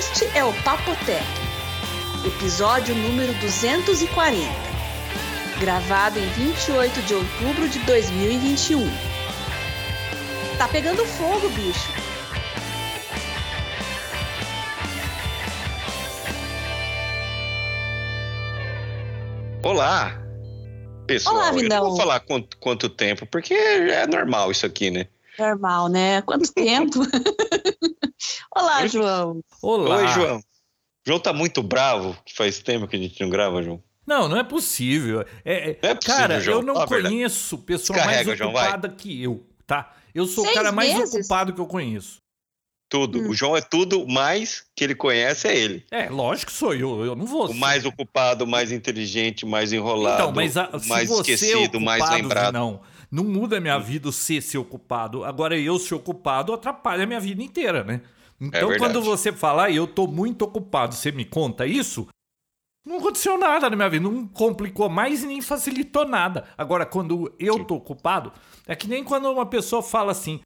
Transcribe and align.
Este 0.00 0.24
é 0.34 0.42
o 0.42 0.50
Papotec, 0.62 1.22
episódio 2.24 2.94
número 2.94 3.34
240, 3.34 4.48
gravado 5.60 6.18
em 6.18 6.26
28 6.26 7.02
de 7.02 7.14
outubro 7.14 7.68
de 7.68 7.78
2021. 7.80 8.80
Tá 10.56 10.66
pegando 10.68 11.04
fogo, 11.04 11.50
bicho. 11.50 11.92
Olá, 19.62 20.18
pessoal. 21.06 21.36
Olá, 21.36 21.48
eu 21.48 21.54
Vinão. 21.56 21.76
não 21.82 21.88
vou 21.90 21.98
falar 21.98 22.20
quanto, 22.20 22.56
quanto 22.56 22.88
tempo, 22.88 23.26
porque 23.26 23.52
é 23.52 24.06
normal 24.06 24.50
isso 24.50 24.64
aqui, 24.64 24.90
né? 24.90 25.06
Normal, 25.38 25.88
né? 25.90 26.22
Quanto 26.22 26.50
tempo? 26.54 27.00
Olá, 28.54 28.86
João. 28.86 29.40
Olá. 29.62 29.96
Oi, 29.96 30.08
João. 30.08 30.40
João 31.06 31.20
tá 31.20 31.32
muito 31.32 31.62
bravo, 31.62 32.16
que 32.24 32.34
faz 32.34 32.58
tempo 32.58 32.86
que 32.86 32.96
a 32.96 32.98
gente 32.98 33.20
não 33.20 33.30
grava, 33.30 33.62
João. 33.62 33.82
Não, 34.06 34.28
não 34.28 34.36
é 34.38 34.44
possível. 34.44 35.20
É, 35.44 35.70
é- 35.70 35.78
Não 35.82 35.90
é 35.90 35.94
possível, 35.94 36.16
cara, 36.16 36.40
João. 36.40 36.58
eu 36.58 36.62
não 36.66 36.76
a 36.78 36.86
verdade. 36.86 37.14
conheço 37.14 37.58
pessoa 37.58 37.96
Descarrega, 37.96 38.24
mais 38.26 38.38
João, 38.38 38.50
ocupada 38.50 38.88
que 38.88 39.22
eu, 39.22 39.46
tá? 39.66 39.94
Eu 40.14 40.26
sou 40.26 40.44
Seis 40.44 40.56
o 40.56 40.58
cara 40.58 40.72
mais 40.72 40.94
meses? 40.94 41.14
ocupado 41.14 41.52
que 41.52 41.60
eu 41.60 41.66
conheço. 41.66 42.18
Tudo. 42.88 43.20
Hum. 43.20 43.28
O 43.28 43.34
João 43.34 43.56
é 43.56 43.60
tudo, 43.60 44.04
mais 44.08 44.64
que 44.74 44.82
ele 44.82 44.96
conhece 44.96 45.46
é 45.46 45.56
ele. 45.56 45.86
É, 45.92 46.08
lógico 46.10 46.50
que 46.50 46.58
sou 46.58 46.74
eu. 46.74 47.04
Eu 47.04 47.14
não 47.14 47.24
vou 47.24 47.44
O 47.44 47.48
ser. 47.48 47.54
mais 47.54 47.84
ocupado, 47.84 48.44
o 48.44 48.48
mais 48.48 48.72
inteligente, 48.72 49.44
o 49.44 49.48
mais 49.48 49.72
enrolado, 49.72 50.22
Então, 50.22 50.32
mas 50.32 50.56
a, 50.56 50.70
o 50.74 50.80
se 50.80 50.88
mais 50.88 51.08
você 51.08 51.32
esquecido, 51.34 51.76
é 51.76 51.80
o 51.80 51.80
mais 51.84 52.02
ocupado, 52.02 52.22
lembrado. 52.22 52.52
Não, 52.54 52.80
não 53.08 53.22
muda 53.22 53.58
a 53.58 53.60
minha 53.60 53.78
vida 53.78 54.08
o 54.08 54.12
ser 54.12 54.42
ser 54.42 54.58
ocupado. 54.58 55.22
Agora, 55.24 55.56
eu 55.56 55.78
ser 55.78 55.94
ocupado 55.94 56.52
atrapalha 56.52 57.04
a 57.04 57.06
minha 57.06 57.20
vida 57.20 57.40
inteira, 57.40 57.84
né? 57.84 58.00
Então, 58.40 58.68
verdade. 58.68 58.78
quando 58.78 59.02
você 59.02 59.32
fala, 59.32 59.64
"Ah, 59.64 59.70
eu 59.70 59.86
tô 59.86 60.06
muito 60.06 60.42
ocupado, 60.42 60.94
você 60.94 61.12
me 61.12 61.24
conta 61.24 61.66
isso, 61.66 62.08
não 62.86 62.98
aconteceu 62.98 63.36
nada 63.36 63.68
na 63.68 63.76
minha 63.76 63.88
vida, 63.90 64.08
não 64.08 64.26
complicou 64.26 64.88
mais 64.88 65.22
e 65.22 65.26
nem 65.26 65.42
facilitou 65.42 66.06
nada. 66.06 66.48
Agora, 66.56 66.86
quando 66.86 67.32
eu 67.38 67.54
Sim. 67.54 67.64
tô 67.64 67.74
ocupado, 67.76 68.32
é 68.66 68.74
que 68.74 68.88
nem 68.88 69.04
quando 69.04 69.30
uma 69.30 69.44
pessoa 69.44 69.82
fala 69.82 70.12
assim: 70.12 70.40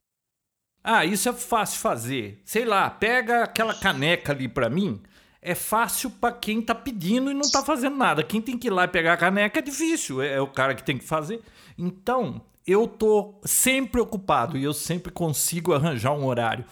ah, 0.83 1.05
isso 1.05 1.29
é 1.29 1.33
fácil 1.33 1.81
fazer. 1.81 2.43
Sei 2.45 2.65
lá, 2.65 2.91
pega 2.91 3.45
aquela 3.45 3.73
caneca 3.75 4.33
ali 4.33 4.49
pra 4.49 4.69
mim. 4.69 5.01
É 5.41 5.55
fácil 5.55 6.11
pra 6.11 6.33
quem 6.33 6.61
tá 6.61 6.75
pedindo 6.75 7.31
e 7.31 7.35
não 7.35 7.49
tá 7.51 7.63
fazendo 7.63 7.97
nada. 7.97 8.23
Quem 8.25 8.41
tem 8.41 8.59
que 8.59 8.67
ir 8.67 8.71
lá 8.71 8.85
e 8.85 8.89
pegar 8.89 9.13
a 9.13 9.17
caneca 9.17 9.59
é 9.59 9.63
difícil. 9.63 10.21
É 10.23 10.41
o 10.41 10.47
cara 10.47 10.75
que 10.75 10.83
tem 10.83 10.99
que 10.99 11.05
fazer. 11.05 11.41
Então, 11.79 12.41
eu 12.67 12.89
tô 12.89 13.35
sempre 13.45 14.01
ocupado 14.01 14.57
e 14.57 14.65
eu 14.65 14.73
sempre 14.73 15.13
consigo 15.13 15.73
arranjar 15.75 16.13
um 16.13 16.25
horário. 16.25 16.65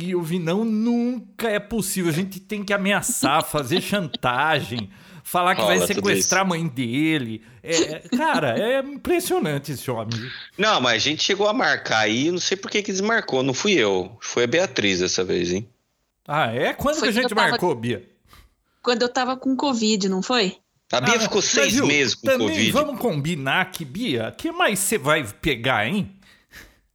E 0.00 0.14
o 0.14 0.22
Vinão 0.22 0.64
nunca 0.64 1.48
é 1.50 1.58
possível. 1.58 2.10
A 2.10 2.14
gente 2.14 2.38
tem 2.38 2.62
que 2.62 2.72
ameaçar, 2.72 3.42
fazer 3.44 3.80
chantagem, 3.80 4.88
falar 5.24 5.56
que 5.56 5.62
vai 5.62 5.76
Rola 5.78 5.88
tudo 5.88 5.96
sequestrar 6.06 6.42
a 6.42 6.44
mãe 6.44 6.68
dele. 6.68 7.42
É, 7.62 7.98
cara, 8.16 8.56
é 8.56 8.78
impressionante 8.78 9.72
esse 9.72 9.90
homem. 9.90 10.16
Não, 10.56 10.80
mas 10.80 10.94
a 10.94 10.98
gente 11.10 11.24
chegou 11.24 11.48
a 11.48 11.52
marcar 11.52 11.98
aí, 12.00 12.30
não 12.30 12.38
sei 12.38 12.56
por 12.56 12.70
que 12.70 12.80
que 12.80 12.92
desmarcou, 12.92 13.42
não 13.42 13.52
fui 13.52 13.72
eu. 13.72 14.16
Foi 14.20 14.44
a 14.44 14.46
Beatriz 14.46 15.00
dessa 15.00 15.24
vez, 15.24 15.52
hein? 15.52 15.68
Ah, 16.26 16.46
é? 16.54 16.72
Quando 16.74 16.96
Foi 17.00 17.04
que 17.04 17.18
a 17.18 17.22
gente 17.22 17.30
eu 17.32 17.36
tava- 17.36 17.50
marcou, 17.50 17.74
Bia? 17.74 18.08
Quando 18.80 19.02
eu 19.02 19.08
tava 19.08 19.36
com 19.36 19.56
Covid, 19.56 20.08
não 20.08 20.22
foi? 20.22 20.58
A 20.92 21.00
Bia 21.00 21.16
Ah, 21.16 21.20
ficou 21.20 21.42
seis 21.42 21.74
viu, 21.74 21.86
meses 21.86 22.14
com 22.14 22.26
também 22.26 22.48
Covid. 22.48 22.70
Vamos 22.70 23.00
combinar 23.00 23.70
que, 23.72 23.84
Bia, 23.84 24.32
que 24.36 24.52
mais 24.52 24.78
você 24.78 24.96
vai 24.96 25.26
pegar, 25.26 25.86
hein? 25.86 26.14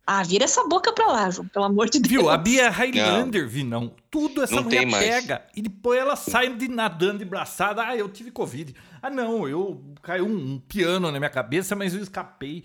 Ah, 0.05 0.21
vira 0.21 0.43
essa 0.43 0.67
boca 0.67 0.91
pra 0.91 1.07
lá, 1.07 1.29
João, 1.29 1.47
pelo 1.47 1.65
amor 1.65 1.89
de 1.89 1.99
Deus. 1.99 2.11
Viu? 2.11 2.29
A 2.29 2.37
Bia 2.37 2.69
Highlander, 2.69 3.47
Vinão. 3.47 3.95
Tudo 4.11 4.43
essa 4.43 4.55
Não 4.55 4.63
mulher 4.63 4.89
pega. 4.89 5.45
E 5.55 5.61
depois 5.61 5.99
ela 5.99 6.17
sai 6.17 6.53
de 6.53 6.67
nadando 6.67 7.19
de 7.19 7.25
braçada. 7.25 7.81
Ah, 7.81 7.95
eu 7.95 8.09
tive 8.09 8.29
Covid. 8.29 8.75
Ah, 9.01 9.09
não, 9.09 9.47
eu 9.47 9.81
caiu 10.01 10.25
um, 10.25 10.53
um 10.53 10.59
piano 10.59 11.09
na 11.09 11.19
minha 11.19 11.29
cabeça, 11.29 11.73
mas 11.73 11.93
eu 11.93 12.01
escapei. 12.01 12.63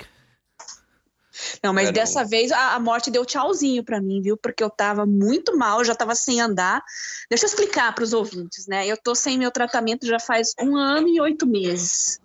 Não, 1.63 1.73
mas 1.73 1.85
Era 1.85 1.93
dessa 1.93 2.25
vez 2.25 2.51
a, 2.51 2.75
a 2.75 2.81
morte 2.81 3.11
deu 3.11 3.25
tchauzinho 3.25 3.85
pra 3.85 4.01
mim, 4.01 4.21
viu? 4.21 4.37
Porque 4.37 4.63
eu 4.63 4.71
tava 4.71 5.07
muito 5.07 5.57
mal, 5.57 5.85
já 5.85 5.95
tava 5.95 6.15
sem 6.15 6.41
andar. 6.41 6.83
Deixa 7.31 7.45
eu 7.45 7.49
explicar 7.49 7.95
pros 7.95 8.13
ouvintes, 8.13 8.67
né? 8.67 8.87
Eu 8.87 8.97
tô 8.97 9.15
sem 9.15 9.39
meu 9.39 9.51
tratamento 9.51 10.07
já 10.07 10.19
faz 10.19 10.53
um 10.61 10.77
ano 10.77 11.09
e 11.09 11.21
oito 11.21 11.47
meses. 11.47 12.21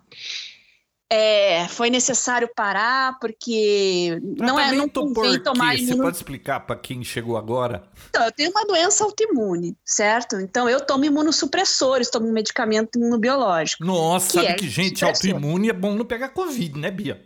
É, 1.16 1.68
foi 1.68 1.90
necessário 1.90 2.50
parar 2.56 3.20
porque 3.20 4.20
não 4.36 4.58
é 4.58 4.72
não 4.72 4.88
convém 4.88 5.38
tomar 5.38 5.76
Você 5.78 5.96
pode 5.96 6.16
explicar 6.16 6.58
pra 6.58 6.74
quem 6.74 7.04
chegou 7.04 7.36
agora? 7.36 7.84
Então, 8.08 8.24
eu 8.24 8.32
tenho 8.32 8.50
uma 8.50 8.66
doença 8.66 9.04
autoimune, 9.04 9.76
certo? 9.84 10.40
Então 10.40 10.68
eu 10.68 10.80
tomo 10.80 11.04
imunossupressores, 11.04 12.10
tomo 12.10 12.26
um 12.26 12.32
medicamento 12.32 12.98
imunobiológico. 12.98 13.84
Nossa, 13.84 14.26
Que 14.26 14.32
sabe 14.32 14.46
é 14.48 14.54
que 14.54 14.68
gente 14.68 15.04
autoimune 15.04 15.70
é 15.70 15.72
bom 15.72 15.94
não 15.94 16.04
pegar 16.04 16.30
Covid, 16.30 16.76
né, 16.80 16.90
Bia? 16.90 17.22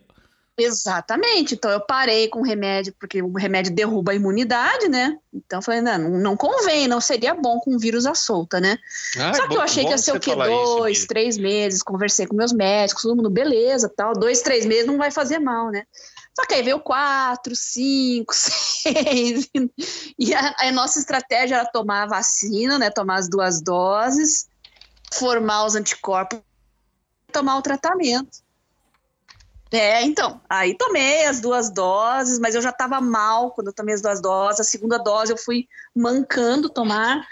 Exatamente. 0.59 1.55
Então 1.55 1.71
eu 1.71 1.81
parei 1.81 2.27
com 2.29 2.41
o 2.41 2.45
remédio, 2.45 2.93
porque 2.99 3.23
o 3.23 3.33
remédio 3.33 3.73
derruba 3.73 4.11
a 4.13 4.15
imunidade, 4.15 4.89
né? 4.89 5.17
Então 5.33 5.61
eu 5.61 5.63
falei, 5.63 5.81
não, 5.81 5.99
não, 5.99 6.37
convém, 6.37 6.89
não 6.89 7.01
seria 7.01 7.33
bom 7.33 7.61
com 7.61 7.77
o 7.77 7.79
vírus 7.79 8.05
à 8.07 8.15
solta, 8.15 8.61
né? 8.61 8.77
Ah, 9.17 9.33
Só 9.35 9.45
é 9.45 9.47
que 9.49 9.55
eu 9.55 9.59
bom- 9.59 9.63
achei 9.63 9.85
que 9.85 9.91
ia 9.91 9.99
ser 9.99 10.13
o 10.17 10.21
quê? 10.21 10.31
isso, 10.33 10.39
Dois, 10.77 10.99
Bia. 10.99 11.07
três 11.09 11.39
meses, 11.39 11.83
conversei 11.83 12.27
com 12.27 12.35
meus 12.35 12.53
médicos, 12.53 13.03
todo 13.05 13.15
mundo, 13.17 13.31
beleza, 13.31 13.89
tal. 13.89 14.13
Dois, 14.15 14.43
três 14.43 14.67
meses 14.67 14.87
não 14.87 14.99
vai 14.99 15.11
fazer 15.13 15.39
mal, 15.39 15.71
né? 15.71 15.85
Só 16.35 16.45
que 16.47 16.55
aí 16.55 16.63
veio 16.63 16.81
quatro, 16.81 17.55
cinco, 17.57 18.33
seis. 18.35 19.49
E 20.19 20.35
a, 20.35 20.55
a 20.59 20.73
nossa 20.73 20.99
estratégia 20.99 21.57
era 21.57 21.67
tomar 21.67 22.03
a 22.03 22.07
vacina, 22.07 22.79
né? 22.79 22.91
Tomar 22.91 23.17
as 23.17 23.29
duas 23.29 23.61
doses, 23.63 24.49
formar 25.13 25.65
os 25.67 25.75
anticorpos, 25.77 26.41
tomar 27.33 27.59
o 27.59 27.63
tratamento. 27.63 28.39
É, 29.71 30.03
então, 30.03 30.41
aí 30.49 30.75
tomei 30.75 31.27
as 31.27 31.41
duas 31.41 31.71
doses, 31.71 32.39
mas 32.39 32.55
eu 32.55 32.63
já 32.63 32.71
estava 32.71 33.01
mal 33.01 33.51
quando 33.51 33.67
eu 33.67 33.73
tomei 33.73 33.95
as 33.95 34.01
duas 34.01 34.21
doses. 34.21 34.61
A 34.61 34.65
segunda 34.65 34.99
dose 34.99 35.33
eu 35.33 35.37
fui 35.37 35.69
mancando 35.95 36.71
tomar. 36.71 37.27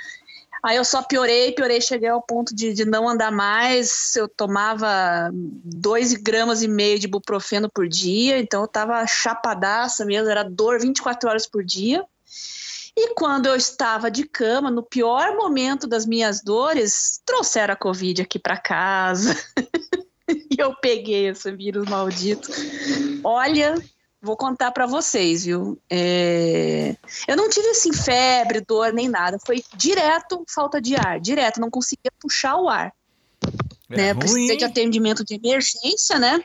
Aí 0.62 0.76
eu 0.76 0.84
só 0.84 1.02
piorei, 1.02 1.52
piorei, 1.52 1.80
cheguei 1.80 2.08
ao 2.08 2.20
ponto 2.20 2.54
de, 2.54 2.74
de 2.74 2.84
não 2.84 3.08
andar 3.08 3.30
mais. 3.30 4.14
Eu 4.16 4.28
tomava 4.28 5.30
2 5.32 6.14
gramas 6.14 6.62
e 6.62 6.68
meio 6.68 6.98
de 6.98 7.06
ibuprofeno 7.06 7.70
por 7.70 7.88
dia, 7.88 8.38
então 8.38 8.62
eu 8.62 8.68
tava 8.68 9.06
chapadaça 9.06 10.04
mesmo, 10.04 10.28
era 10.28 10.42
dor 10.42 10.80
24 10.80 11.28
horas 11.28 11.46
por 11.46 11.64
dia. 11.64 12.04
E 12.98 13.14
quando 13.14 13.46
eu 13.46 13.54
estava 13.54 14.10
de 14.10 14.24
cama, 14.24 14.70
no 14.70 14.82
pior 14.82 15.36
momento 15.36 15.86
das 15.86 16.06
minhas 16.06 16.42
dores, 16.42 17.20
trouxeram 17.24 17.74
a 17.74 17.76
Covid 17.76 18.22
aqui 18.22 18.38
para 18.38 18.56
casa. 18.56 19.36
e 20.50 20.56
eu 20.58 20.74
peguei 20.76 21.28
esse 21.28 21.50
vírus 21.52 21.88
maldito. 21.88 22.50
Olha, 23.22 23.74
vou 24.20 24.36
contar 24.36 24.70
para 24.72 24.86
vocês, 24.86 25.44
viu? 25.44 25.78
É, 25.90 26.96
Eu 27.26 27.36
não 27.36 27.48
tive 27.48 27.68
assim 27.68 27.92
febre, 27.92 28.60
dor 28.60 28.92
nem 28.92 29.08
nada. 29.08 29.38
Foi 29.44 29.62
direto 29.74 30.44
falta 30.48 30.80
de 30.80 30.96
ar, 30.96 31.20
direto. 31.20 31.60
Não 31.60 31.70
conseguia 31.70 32.12
puxar 32.20 32.56
o 32.56 32.68
ar. 32.68 32.92
É 33.90 33.96
né? 33.96 34.12
ruim, 34.12 34.18
Precisei 34.18 34.56
de 34.56 34.64
atendimento 34.64 35.24
de 35.24 35.34
emergência, 35.34 36.18
né? 36.18 36.42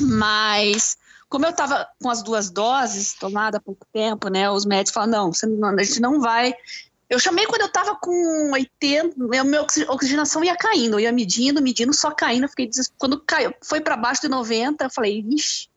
Mas 0.00 0.96
como 1.28 1.46
eu 1.46 1.50
estava 1.50 1.88
com 2.00 2.08
as 2.08 2.22
duas 2.22 2.48
doses 2.48 3.14
tomada 3.14 3.58
há 3.58 3.60
pouco 3.60 3.84
tempo, 3.92 4.28
né? 4.28 4.48
Os 4.50 4.64
médicos 4.64 4.92
falaram, 4.92 5.12
não, 5.12 5.32
você 5.32 5.46
não, 5.46 5.68
a 5.68 5.82
gente 5.82 6.00
não 6.00 6.20
vai. 6.20 6.54
Eu 7.08 7.18
chamei 7.18 7.46
quando 7.46 7.62
eu 7.62 7.66
estava 7.66 7.94
com 7.96 8.50
80, 8.52 9.14
a 9.38 9.44
minha 9.44 9.62
oxi- 9.62 9.84
oxigenação 9.88 10.42
ia 10.42 10.56
caindo, 10.56 10.94
eu 10.94 11.00
ia 11.00 11.12
medindo, 11.12 11.60
medindo, 11.62 11.92
só 11.92 12.10
caindo. 12.10 12.48
Fiquei 12.48 12.70
quando 12.98 13.20
caiu, 13.20 13.52
foi 13.62 13.80
para 13.80 13.96
baixo 13.96 14.22
de 14.22 14.28
90, 14.28 14.84
eu 14.84 14.90
falei, 14.90 15.24
ixi, 15.28 15.68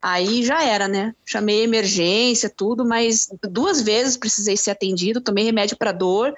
aí 0.00 0.42
já 0.42 0.62
era, 0.64 0.88
né? 0.88 1.14
Chamei 1.24 1.62
emergência, 1.62 2.48
tudo, 2.50 2.84
mas 2.84 3.28
duas 3.42 3.82
vezes 3.82 4.16
precisei 4.16 4.56
ser 4.56 4.70
atendido, 4.70 5.20
tomei 5.20 5.44
remédio 5.44 5.76
para 5.76 5.92
dor. 5.92 6.34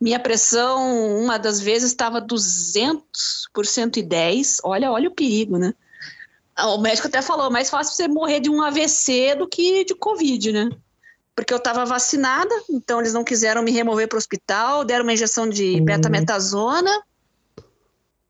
Minha 0.00 0.18
pressão, 0.20 1.18
uma 1.20 1.38
das 1.38 1.60
vezes, 1.60 1.90
estava 1.90 2.20
200 2.20 3.48
por 3.52 3.64
110. 3.66 4.58
Olha, 4.64 4.90
olha 4.90 5.08
o 5.08 5.14
perigo, 5.14 5.56
né? 5.56 5.72
Ah, 6.54 6.70
O 6.74 6.78
médico 6.78 7.06
até 7.06 7.22
falou, 7.22 7.50
mais 7.50 7.70
fácil 7.70 7.94
você 7.94 8.08
morrer 8.08 8.40
de 8.40 8.50
um 8.50 8.60
AVC 8.62 9.36
do 9.36 9.48
que 9.48 9.84
de 9.84 9.94
Covid, 9.94 10.52
né? 10.52 10.68
Porque 11.38 11.54
eu 11.54 11.58
estava 11.58 11.84
vacinada, 11.84 12.52
então 12.68 12.98
eles 12.98 13.12
não 13.12 13.22
quiseram 13.22 13.62
me 13.62 13.70
remover 13.70 14.08
para 14.08 14.16
o 14.16 14.18
hospital, 14.18 14.84
deram 14.84 15.04
uma 15.04 15.12
injeção 15.12 15.48
de 15.48 15.80
betametasona 15.82 16.90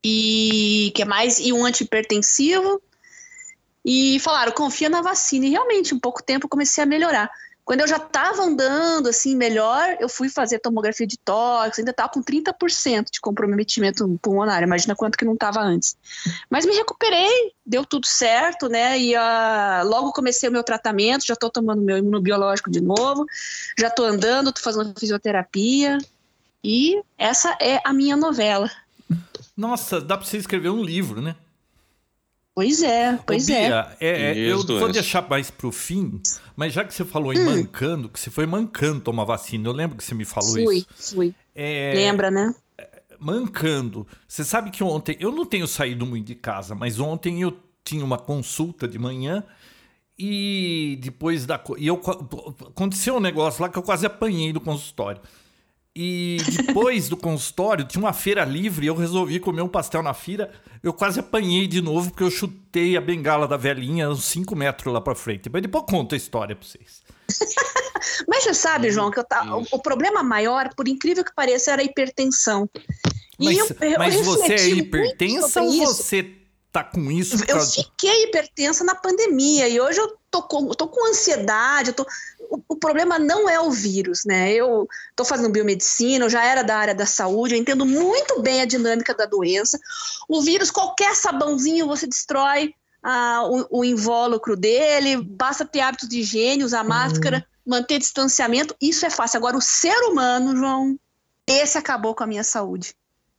e 0.05 0.91
que 0.93 1.03
mais 1.03 1.39
e 1.39 1.51
um 1.51 1.65
antihipertensivo 1.65 2.79
e 3.83 4.19
falaram 4.19 4.51
confia 4.51 4.89
na 4.89 5.01
vacina. 5.01 5.47
E 5.47 5.49
realmente 5.49 5.95
em 5.95 5.97
pouco 5.97 6.21
tempo 6.21 6.45
eu 6.45 6.49
comecei 6.49 6.83
a 6.83 6.85
melhorar. 6.85 7.31
Quando 7.69 7.81
eu 7.81 7.87
já 7.87 7.97
estava 7.97 8.41
andando 8.41 9.09
assim 9.09 9.35
melhor, 9.35 9.95
eu 9.99 10.09
fui 10.09 10.27
fazer 10.27 10.57
tomografia 10.57 11.05
de 11.05 11.19
tórax, 11.19 11.77
ainda 11.77 11.91
estava 11.91 12.09
com 12.09 12.19
30% 12.19 13.11
de 13.11 13.21
comprometimento 13.21 14.17
pulmonar. 14.23 14.63
Imagina 14.63 14.95
quanto 14.95 15.15
que 15.15 15.23
não 15.23 15.35
estava 15.35 15.61
antes. 15.61 15.95
Mas 16.49 16.65
me 16.65 16.73
recuperei, 16.73 17.53
deu 17.63 17.85
tudo 17.85 18.07
certo, 18.07 18.67
né? 18.67 18.99
E 18.99 19.15
ah, 19.15 19.83
logo 19.85 20.11
comecei 20.11 20.49
o 20.49 20.51
meu 20.51 20.63
tratamento, 20.63 21.27
já 21.27 21.35
estou 21.35 21.51
tomando 21.51 21.83
meu 21.83 21.95
imunobiológico 21.95 22.71
de 22.71 22.81
novo, 22.81 23.27
já 23.77 23.89
estou 23.89 24.07
andando, 24.07 24.49
estou 24.49 24.63
fazendo 24.63 24.99
fisioterapia. 24.99 25.99
E 26.63 26.99
essa 27.19 27.55
é 27.61 27.79
a 27.85 27.93
minha 27.93 28.17
novela. 28.17 28.67
Nossa, 29.55 30.01
dá 30.01 30.17
para 30.17 30.25
você 30.25 30.37
escrever 30.37 30.69
um 30.69 30.81
livro, 30.81 31.21
né? 31.21 31.35
Pois 32.59 32.83
é, 32.83 33.17
pois 33.25 33.47
Ô, 33.47 33.53
é. 33.53 33.67
Bia, 33.67 33.97
é, 34.01 34.07
é, 34.09 34.37
eu 34.37 34.59
Isso, 34.59 34.79
vou 34.79 34.91
deixar 34.91 35.25
mais 35.29 35.49
pro 35.49 35.71
fim, 35.71 36.21
mas 36.57 36.73
já 36.73 36.83
que 36.83 36.93
você 36.93 37.05
falou 37.05 37.31
em 37.31 37.39
Hum. 37.39 37.45
mancando, 37.45 38.09
que 38.09 38.19
você 38.19 38.29
foi 38.29 38.45
mancando 38.45 38.99
tomar 38.99 39.23
vacina, 39.23 39.69
eu 39.69 39.71
lembro 39.71 39.95
que 39.95 40.03
você 40.03 40.13
me 40.13 40.25
falou 40.25 40.51
Fui, 40.51 40.85
isso. 40.97 41.15
fui. 41.15 41.33
É, 41.55 41.93
Lembra, 41.95 42.29
né? 42.29 42.53
mancando. 43.17 44.05
Você 44.27 44.43
sabe 44.43 44.71
que 44.71 44.83
ontem, 44.83 45.15
eu 45.21 45.31
não 45.31 45.45
tenho 45.45 45.65
saído 45.67 46.05
muito 46.05 46.27
de 46.27 46.35
casa, 46.35 46.75
mas 46.75 46.99
ontem 46.99 47.41
eu 47.41 47.57
tinha 47.81 48.03
uma 48.03 48.17
consulta 48.17 48.89
de 48.89 48.99
manhã 48.99 49.41
e 50.17 50.99
depois 51.01 51.45
da. 51.45 51.63
E 51.77 51.87
eu, 51.87 52.01
aconteceu 52.67 53.15
um 53.15 53.19
negócio 53.21 53.61
lá 53.61 53.69
que 53.69 53.77
eu 53.77 53.83
quase 53.83 54.05
apanhei 54.05 54.51
do 54.51 54.59
consultório. 54.59 55.21
E 56.01 56.37
depois 56.65 57.09
do 57.09 57.17
consultório, 57.17 57.83
tinha 57.83 58.01
uma 58.01 58.13
feira 58.13 58.45
livre 58.45 58.85
e 58.85 58.87
eu 58.87 58.95
resolvi 58.95 59.37
comer 59.37 59.61
um 59.61 59.67
pastel 59.67 60.01
na 60.01 60.13
feira. 60.13 60.49
Eu 60.81 60.93
quase 60.93 61.19
apanhei 61.19 61.67
de 61.67 61.81
novo 61.81 62.09
porque 62.11 62.23
eu 62.23 62.31
chutei 62.31 62.95
a 62.95 63.01
bengala 63.01 63.45
da 63.45 63.57
velhinha 63.57 64.09
uns 64.09 64.23
5 64.23 64.55
metros 64.55 64.93
lá 64.93 65.01
pra 65.01 65.13
frente. 65.13 65.49
Mas 65.51 65.61
depois 65.61 65.81
eu 65.83 65.85
conto 65.87 66.15
a 66.15 66.17
história 66.17 66.55
pra 66.55 66.65
vocês. 66.65 67.01
Mas 68.29 68.45
você 68.45 68.53
sabe, 68.53 68.89
João, 68.91 69.11
que 69.11 69.19
eu 69.19 69.25
tá, 69.25 69.57
o, 69.57 69.65
o 69.73 69.79
problema 69.81 70.23
maior, 70.23 70.69
por 70.73 70.87
incrível 70.87 71.23
que 71.25 71.35
pareça, 71.35 71.71
era 71.71 71.81
a 71.81 71.85
hipertensão. 71.85 72.69
Mas, 73.37 73.57
eu- 73.57 73.67
eu 73.81 73.99
mas 73.99 74.25
você 74.25 74.53
é 74.53 74.69
hipertensa 74.69 75.61
ou 75.61 75.71
você 75.85 76.23
tá 76.71 76.83
com 76.83 77.11
isso? 77.11 77.35
Eu 77.47 77.55
causa- 77.55 77.71
fiquei 77.71 78.25
hipertensa 78.25 78.83
na 78.83 78.95
pandemia 78.95 79.67
e 79.67 79.79
hoje 79.79 79.99
eu 79.99 80.17
tô 80.29 80.43
com, 80.43 80.67
tô 80.69 80.87
com 80.87 81.09
ansiedade. 81.09 81.89
eu 81.89 81.93
tô- 81.93 82.05
o, 82.49 82.61
o 82.69 82.75
problema 82.75 83.19
não 83.19 83.49
é 83.49 83.59
o 83.59 83.71
vírus, 83.71 84.21
né? 84.25 84.51
Eu 84.51 84.87
tô 85.15 85.23
fazendo 85.25 85.51
biomedicina, 85.51 86.25
eu 86.25 86.29
já 86.29 86.43
era 86.43 86.63
da 86.63 86.77
área 86.77 86.95
da 86.95 87.05
saúde, 87.05 87.55
eu 87.55 87.59
entendo 87.59 87.85
muito 87.85 88.41
bem 88.41 88.61
a 88.61 88.65
dinâmica 88.65 89.13
da 89.13 89.25
doença. 89.25 89.79
O 90.27 90.41
vírus, 90.41 90.71
qualquer 90.71 91.15
sabãozinho 91.15 91.87
você 91.87 92.07
destrói 92.07 92.73
ah, 93.03 93.43
o, 93.45 93.79
o 93.79 93.85
invólucro 93.85 94.55
dele, 94.55 95.17
basta 95.17 95.65
ter 95.65 95.79
hábitos 95.81 96.09
de 96.09 96.19
higiene, 96.19 96.63
usar 96.63 96.83
máscara, 96.83 97.45
manter 97.65 97.99
distanciamento, 97.99 98.75
isso 98.81 99.05
é 99.05 99.09
fácil. 99.09 99.37
Agora, 99.37 99.57
o 99.57 99.61
ser 99.61 99.95
humano, 100.05 100.55
João, 100.55 100.99
esse 101.47 101.77
acabou 101.77 102.13
com 102.13 102.23
a 102.23 102.27
minha 102.27 102.43
saúde. 102.43 102.95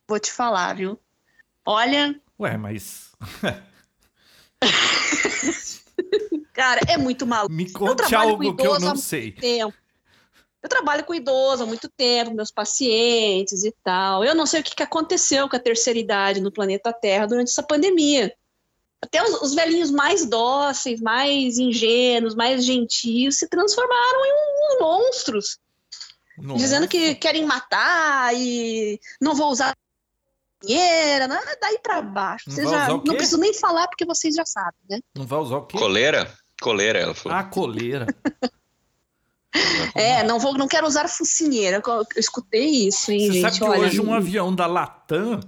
Vou 0.09 0.19
te 0.19 0.33
falar, 0.33 0.75
viu? 0.77 0.99
Olha, 1.65 2.19
Ué, 2.39 2.57
mas 2.57 3.10
cara, 6.53 6.81
é 6.89 6.97
muito 6.97 7.27
maluco. 7.27 7.53
me 7.53 7.71
conte 7.71 8.15
algo 8.15 8.57
que 8.57 8.67
eu 8.67 8.81
não 8.81 8.93
há 8.93 8.97
sei. 8.97 9.33
tempo. 9.33 9.75
Eu 10.63 10.69
trabalho 10.69 11.05
com 11.05 11.15
idoso 11.15 11.63
há 11.63 11.67
muito 11.67 11.89
tempo, 11.89 12.35
meus 12.35 12.51
pacientes 12.51 13.65
e 13.65 13.75
tal. 13.83 14.23
Eu 14.23 14.35
não 14.35 14.45
sei 14.45 14.61
o 14.61 14.65
que 14.65 14.77
que 14.77 14.83
aconteceu 14.83 15.49
com 15.49 15.57
a 15.57 15.61
terceira 15.61 15.99
idade 15.99 16.41
no 16.41 16.53
planeta 16.53 16.93
Terra 16.93 17.27
durante 17.27 17.49
essa 17.49 17.63
pandemia. 17.63 18.35
Até 19.01 19.23
os, 19.23 19.41
os 19.41 19.55
velhinhos 19.55 19.91
mais 19.91 20.27
dóceis, 20.27 21.01
mais 21.01 21.59
ingênuos, 21.59 22.35
mais 22.35 22.65
gentios 22.65 23.39
se 23.39 23.49
transformaram 23.49 24.27
em, 24.27 24.75
em 24.75 24.81
monstros, 24.81 25.59
Nossa. 26.37 26.63
dizendo 26.63 26.87
que 26.87 27.15
querem 27.15 27.47
matar 27.47 28.35
e 28.35 29.01
não 29.19 29.35
vou 29.35 29.51
usar 29.51 29.75
dinheiro, 30.63 31.29
né? 31.29 31.39
daí 31.61 31.79
pra 31.83 32.03
baixo. 32.03 32.45
Não 32.49 32.71
já, 32.71 32.89
não 32.89 33.01
preciso 33.01 33.39
nem 33.39 33.53
falar 33.55 33.89
porque 33.89 34.05
vocês 34.05 34.35
já 34.35 34.45
sabem, 34.45 34.79
né? 34.89 35.01
Não 35.17 35.27
vai 35.27 35.39
usar 35.39 35.57
o 35.57 35.67
quê? 35.67 35.79
Coleira? 35.79 36.33
Coleira, 36.61 36.99
ela 36.99 37.15
falou. 37.15 37.39
Ah, 37.39 37.45
coleira. 37.45 38.07
É, 39.95 40.23
não 40.23 40.39
vou, 40.39 40.55
não 40.55 40.69
quero 40.69 40.87
usar 40.87 41.09
focinheira. 41.09 41.83
Eu 41.85 42.07
escutei 42.17 42.87
isso, 42.87 43.11
hein, 43.11 43.27
Você 43.27 43.33
gente? 43.33 43.41
sabe 43.43 43.59
que 43.59 43.65
Olha, 43.65 43.81
hoje 43.89 44.01
um 44.01 44.15
avião 44.15 44.55
da 44.55 44.67
Latam 44.67 45.41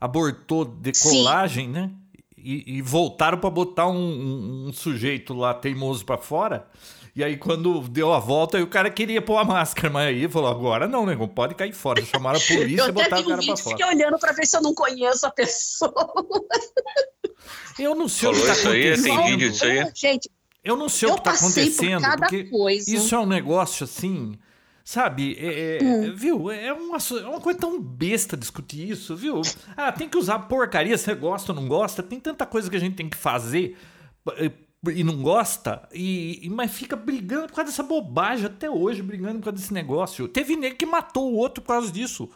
abortou 0.00 0.64
decolagem, 0.64 1.68
né? 1.68 1.90
E, 2.38 2.78
e 2.78 2.82
voltaram 2.82 3.36
para 3.36 3.50
botar 3.50 3.86
um, 3.86 3.98
um- 3.98 4.68
um 4.68 4.72
sujeito 4.72 5.34
lá 5.34 5.52
teimoso 5.52 6.06
para 6.06 6.16
fora. 6.16 6.66
E 7.14 7.24
aí, 7.24 7.36
quando 7.36 7.80
deu 7.88 8.12
a 8.12 8.18
volta, 8.20 8.56
aí 8.56 8.62
o 8.62 8.68
cara 8.68 8.88
queria 8.90 9.20
pôr 9.20 9.36
a 9.38 9.44
máscara, 9.44 9.90
mas 9.92 10.08
aí 10.08 10.28
falou: 10.28 10.48
agora 10.48 10.86
não, 10.86 11.04
nego, 11.04 11.26
pode 11.26 11.54
cair 11.54 11.72
fora. 11.72 12.04
Chamaram 12.04 12.38
a 12.38 12.42
polícia 12.46 12.82
eu 12.84 12.88
e 12.88 12.92
botaram 12.92 13.22
o 13.22 13.26
um 13.26 13.28
cara 13.30 13.42
pra 13.42 13.56
fora. 13.56 13.76
fiquei 13.76 13.86
olhando 13.86 14.18
pra 14.18 14.32
ver 14.32 14.46
se 14.46 14.56
eu 14.56 14.62
não 14.62 14.74
conheço 14.74 15.26
a 15.26 15.30
pessoa. 15.30 15.92
Eu 17.78 17.94
não 17.94 18.08
sei 18.08 18.28
o 18.28 18.34
Falou 18.34 18.46
que 18.46 18.52
tá 18.52 18.58
isso 18.58 18.68
aí, 18.68 18.88
acontecendo. 18.92 19.16
tem 19.16 19.26
vídeo 19.30 19.50
disso 19.50 19.64
aí? 19.64 19.90
Gente, 19.94 20.30
Eu 20.62 20.76
não 20.76 20.88
sei 20.88 21.08
o 21.08 21.12
eu 21.12 21.16
que 21.16 21.22
tá 21.24 21.30
por 21.30 21.38
acontecendo, 21.38 22.02
cada 22.02 22.16
porque 22.18 22.44
coisa. 22.44 22.94
isso 22.94 23.14
é 23.14 23.18
um 23.18 23.26
negócio 23.26 23.84
assim, 23.84 24.34
sabe? 24.84 25.34
É, 25.40 25.78
é- 25.78 25.82
Hum. 25.82 26.14
Viu? 26.14 26.50
É 26.50 26.72
uma, 26.74 26.98
é 26.98 27.26
uma 27.26 27.40
coisa 27.40 27.58
tão 27.58 27.80
besta 27.80 28.36
discutir 28.36 28.90
isso, 28.90 29.16
viu? 29.16 29.40
Ah, 29.76 29.90
tem 29.90 30.08
que 30.08 30.18
usar 30.18 30.40
porcaria, 30.40 30.96
você 30.98 31.14
gosta 31.14 31.52
ou 31.52 31.60
não 31.60 31.66
gosta, 31.66 32.02
tem 32.02 32.20
tanta 32.20 32.44
coisa 32.44 32.68
que 32.68 32.76
a 32.76 32.80
gente 32.80 32.96
tem 32.96 33.08
que 33.08 33.16
fazer 33.16 33.78
eh, 34.36 34.50
e 34.88 35.04
não 35.04 35.22
gosta, 35.22 35.86
e, 35.92 36.40
e- 36.46 36.48
mas 36.50 36.70
fica 36.70 36.96
brigando 36.96 37.48
por 37.48 37.54
causa 37.56 37.70
dessa 37.70 37.82
bobagem 37.82 38.46
até 38.46 38.70
hoje, 38.70 39.02
brigando 39.02 39.38
por 39.38 39.44
causa 39.46 39.58
desse 39.58 39.74
negócio. 39.74 40.26
Teve 40.28 40.56
nego 40.56 40.76
que 40.76 40.86
matou 40.86 41.30
o 41.32 41.36
outro 41.36 41.62
por 41.62 41.68
causa 41.68 41.90
disso. 41.92 42.28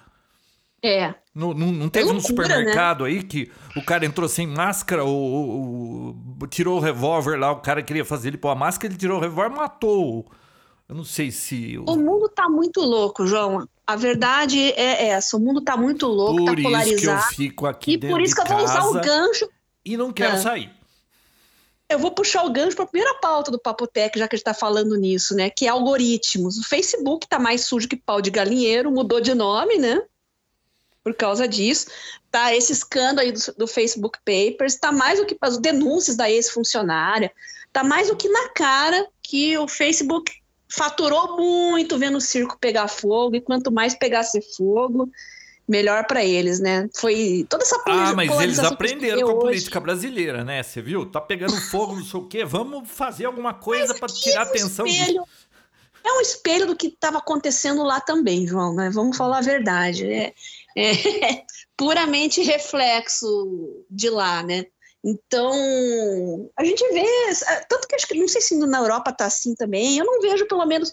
É. 0.82 1.14
Não, 1.34 1.54
não, 1.54 1.72
não 1.72 1.88
teve 1.88 2.06
no 2.08 2.12
loucura, 2.14 2.44
supermercado 2.46 3.04
aí 3.04 3.22
que 3.22 3.50
o 3.74 3.82
cara 3.82 4.04
entrou 4.04 4.28
sem 4.28 4.46
máscara, 4.46 5.02
o, 5.02 5.08
o- 5.08 6.36
o- 6.42 6.46
tirou 6.46 6.76
o 6.76 6.80
revólver 6.80 7.38
lá, 7.38 7.50
o 7.52 7.60
cara 7.60 7.82
queria 7.82 8.04
fazer 8.04 8.28
ele 8.28 8.36
pôr 8.36 8.50
a 8.50 8.54
máscara, 8.54 8.92
ele 8.92 8.98
tirou 9.00 9.16
o 9.16 9.20
revólver 9.20 9.54
e 9.54 9.56
matou. 9.56 10.26
Eu 10.86 10.94
não 10.94 11.04
sei 11.04 11.30
se. 11.30 11.78
O 11.78 11.96
mundo 11.96 12.28
tá 12.28 12.46
muito 12.50 12.82
louco, 12.82 13.26
João. 13.26 13.66
A 13.86 13.96
verdade 13.96 14.60
é 14.72 15.06
essa. 15.08 15.34
O 15.38 15.40
mundo 15.40 15.62
tá 15.62 15.78
muito 15.78 16.06
louco, 16.06 16.44
por 16.44 16.44
tá 16.44 16.52
isso 16.52 16.60
que 16.60 16.66
eu 16.66 16.70
polarizado. 16.70 17.22
fico 17.34 17.66
aqui 17.66 17.92
E 17.92 17.96
dentro 17.96 18.14
por 18.16 18.22
isso 18.22 18.34
que 18.34 18.42
eu 18.42 18.46
vou 18.46 18.62
usar 18.64 18.84
o 18.84 18.92
gancho. 19.00 19.48
e 19.82 19.96
não 19.96 20.12
quero 20.12 20.34
É. 20.34 20.38
sair. 20.38 20.70
Eu 21.88 21.98
vou 21.98 22.10
puxar 22.10 22.44
o 22.44 22.50
gancho 22.50 22.74
para 22.74 22.84
a 22.84 22.88
primeira 22.88 23.14
pauta 23.20 23.50
do 23.50 23.58
Papo 23.58 23.86
Tech, 23.86 24.18
já 24.18 24.26
que 24.26 24.34
a 24.34 24.38
gente 24.38 24.42
está 24.42 24.54
falando 24.54 24.96
nisso, 24.96 25.34
né? 25.34 25.50
Que 25.50 25.66
é 25.66 25.68
algoritmos. 25.68 26.58
O 26.58 26.64
Facebook 26.64 27.28
tá 27.28 27.38
mais 27.38 27.66
sujo 27.66 27.88
que 27.88 27.96
pau 27.96 28.20
de 28.20 28.30
galinheiro, 28.30 28.90
mudou 28.90 29.20
de 29.20 29.34
nome, 29.34 29.76
né? 29.76 30.02
Por 31.02 31.14
causa 31.14 31.46
disso. 31.46 31.86
Tá 32.30 32.54
esse 32.54 32.72
escândalo 32.72 33.20
aí 33.20 33.32
do, 33.32 33.40
do 33.58 33.66
Facebook 33.66 34.18
Papers, 34.24 34.76
tá 34.76 34.90
mais 34.90 35.18
do 35.18 35.26
que 35.26 35.36
as 35.40 35.58
denúncias 35.58 36.16
da 36.16 36.30
ex-funcionária, 36.30 37.30
tá 37.72 37.84
mais 37.84 38.08
do 38.08 38.16
que 38.16 38.28
na 38.28 38.48
cara 38.48 39.06
que 39.22 39.56
o 39.58 39.68
Facebook 39.68 40.32
faturou 40.68 41.36
muito 41.36 41.98
vendo 41.98 42.16
o 42.16 42.20
circo 42.20 42.58
pegar 42.58 42.88
fogo, 42.88 43.36
e 43.36 43.40
quanto 43.40 43.70
mais 43.70 43.94
pegasse 43.94 44.40
fogo, 44.56 45.08
melhor 45.68 46.06
para 46.06 46.24
eles, 46.24 46.60
né? 46.60 46.88
Foi 46.94 47.46
toda 47.48 47.62
essa 47.64 47.76
Ah, 47.86 48.12
mas 48.14 48.26
eles 48.26 48.30
polarização 48.32 48.72
aprenderam 48.72 49.22
com 49.22 49.28
a 49.28 49.34
hoje. 49.34 49.40
política 49.46 49.80
brasileira, 49.80 50.44
né? 50.44 50.62
Você 50.62 50.82
viu? 50.82 51.06
Tá 51.06 51.20
pegando 51.20 51.56
fogo, 51.70 51.96
não 51.96 52.04
sei 52.04 52.20
o 52.20 52.26
quê. 52.26 52.44
Vamos 52.44 52.88
fazer 52.90 53.24
alguma 53.26 53.54
coisa 53.54 53.94
para 53.94 54.08
tirar 54.08 54.40
a 54.40 54.44
é 54.44 54.46
um 54.46 54.48
atenção 54.48 54.84
disso. 54.84 55.00
espelho, 55.00 55.24
É 56.04 56.12
um 56.12 56.20
espelho 56.20 56.66
do 56.66 56.76
que 56.76 56.88
estava 56.88 57.18
acontecendo 57.18 57.82
lá 57.82 58.00
também, 58.00 58.46
João, 58.46 58.74
né? 58.74 58.90
Vamos 58.90 59.16
falar 59.16 59.38
a 59.38 59.42
verdade. 59.42 60.06
É, 60.10 60.34
é 60.76 61.44
puramente 61.76 62.42
reflexo 62.42 63.84
de 63.90 64.10
lá, 64.10 64.42
né? 64.42 64.66
Então, 65.04 65.52
a 66.58 66.64
gente 66.64 66.82
vê, 66.94 67.04
tanto 67.68 67.86
que 67.86 67.94
acho 67.94 68.06
que 68.08 68.18
não 68.18 68.26
sei 68.26 68.40
se 68.40 68.56
na 68.56 68.78
Europa 68.78 69.12
tá 69.12 69.26
assim 69.26 69.54
também, 69.54 69.98
eu 69.98 70.04
não 70.06 70.18
vejo 70.22 70.46
pelo 70.46 70.64
menos, 70.64 70.90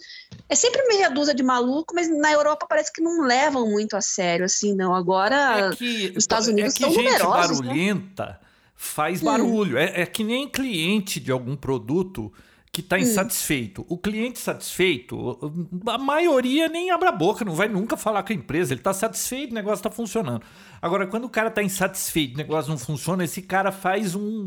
é 0.50 0.54
sempre 0.54 0.86
meia 0.86 1.08
dúzia 1.08 1.34
de 1.34 1.42
maluco, 1.42 1.94
mas 1.94 2.10
na 2.10 2.30
Europa 2.30 2.66
parece 2.68 2.92
que 2.92 3.00
não 3.00 3.22
levam 3.22 3.66
muito 3.70 3.96
a 3.96 4.02
sério, 4.02 4.44
assim, 4.44 4.74
não. 4.74 4.94
Agora, 4.94 5.70
É 5.72 5.76
que, 5.76 6.12
os 6.14 6.24
Estados 6.24 6.46
Unidos 6.46 6.74
é 6.74 6.76
que 6.76 6.82
são 6.82 6.90
gente 6.92 7.04
numerosos, 7.04 7.60
né? 7.60 7.66
barulhenta 7.68 8.40
faz 8.76 9.22
Hum. 9.22 9.24
barulho. 9.24 9.78
É, 9.78 10.02
é 10.02 10.06
que 10.06 10.22
nem 10.22 10.46
cliente 10.46 11.18
de 11.18 11.32
algum 11.32 11.56
produto 11.56 12.30
que 12.72 12.80
Hum. 12.80 12.84
está 12.84 12.98
insatisfeito. 12.98 13.84
O 13.88 13.98
cliente 13.98 14.38
satisfeito, 14.38 15.38
a 15.86 15.98
maioria 15.98 16.68
nem 16.68 16.90
abre 16.90 17.08
a 17.08 17.12
boca, 17.12 17.44
não 17.44 17.54
vai 17.54 17.68
nunca 17.68 17.96
falar 17.96 18.22
com 18.22 18.32
a 18.32 18.36
empresa. 18.36 18.72
Ele 18.72 18.80
está 18.80 18.94
satisfeito, 18.94 19.50
o 19.50 19.54
negócio 19.54 19.80
está 19.80 19.90
funcionando. 19.90 20.42
Agora, 20.80 21.06
quando 21.06 21.24
o 21.24 21.28
cara 21.30 21.48
está 21.48 21.62
insatisfeito, 21.62 22.34
o 22.34 22.38
negócio 22.38 22.70
não 22.70 22.78
funciona, 22.78 23.24
esse 23.24 23.42
cara 23.42 23.70
faz 23.70 24.14
um, 24.14 24.46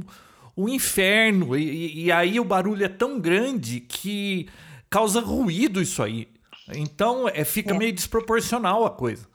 um 0.57 0.67
inferno. 0.67 1.55
E, 1.55 2.05
e- 2.05 2.11
aí 2.11 2.39
o 2.39 2.43
barulho 2.43 2.83
é 2.83 2.89
tão 2.89 3.19
grande 3.19 3.79
que 3.79 4.49
causa 4.89 5.19
ruído 5.21 5.79
isso 5.79 6.01
aí. 6.01 6.27
Então, 6.73 7.29
é, 7.29 7.45
fica 7.45 7.75
É. 7.75 7.77
meio 7.77 7.93
desproporcional 7.93 8.85
a 8.85 8.89
coisa. 8.89 9.27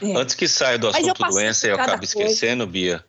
É. 0.00 0.14
Antes 0.16 0.36
que 0.36 0.46
saia 0.46 0.78
do 0.78 0.86
assunto 0.88 1.18
doença 1.30 1.66
e 1.66 1.70
eu 1.70 1.74
acabe 1.74 1.98
coisa. 1.98 2.04
esquecendo, 2.04 2.64
Bia, 2.66 3.04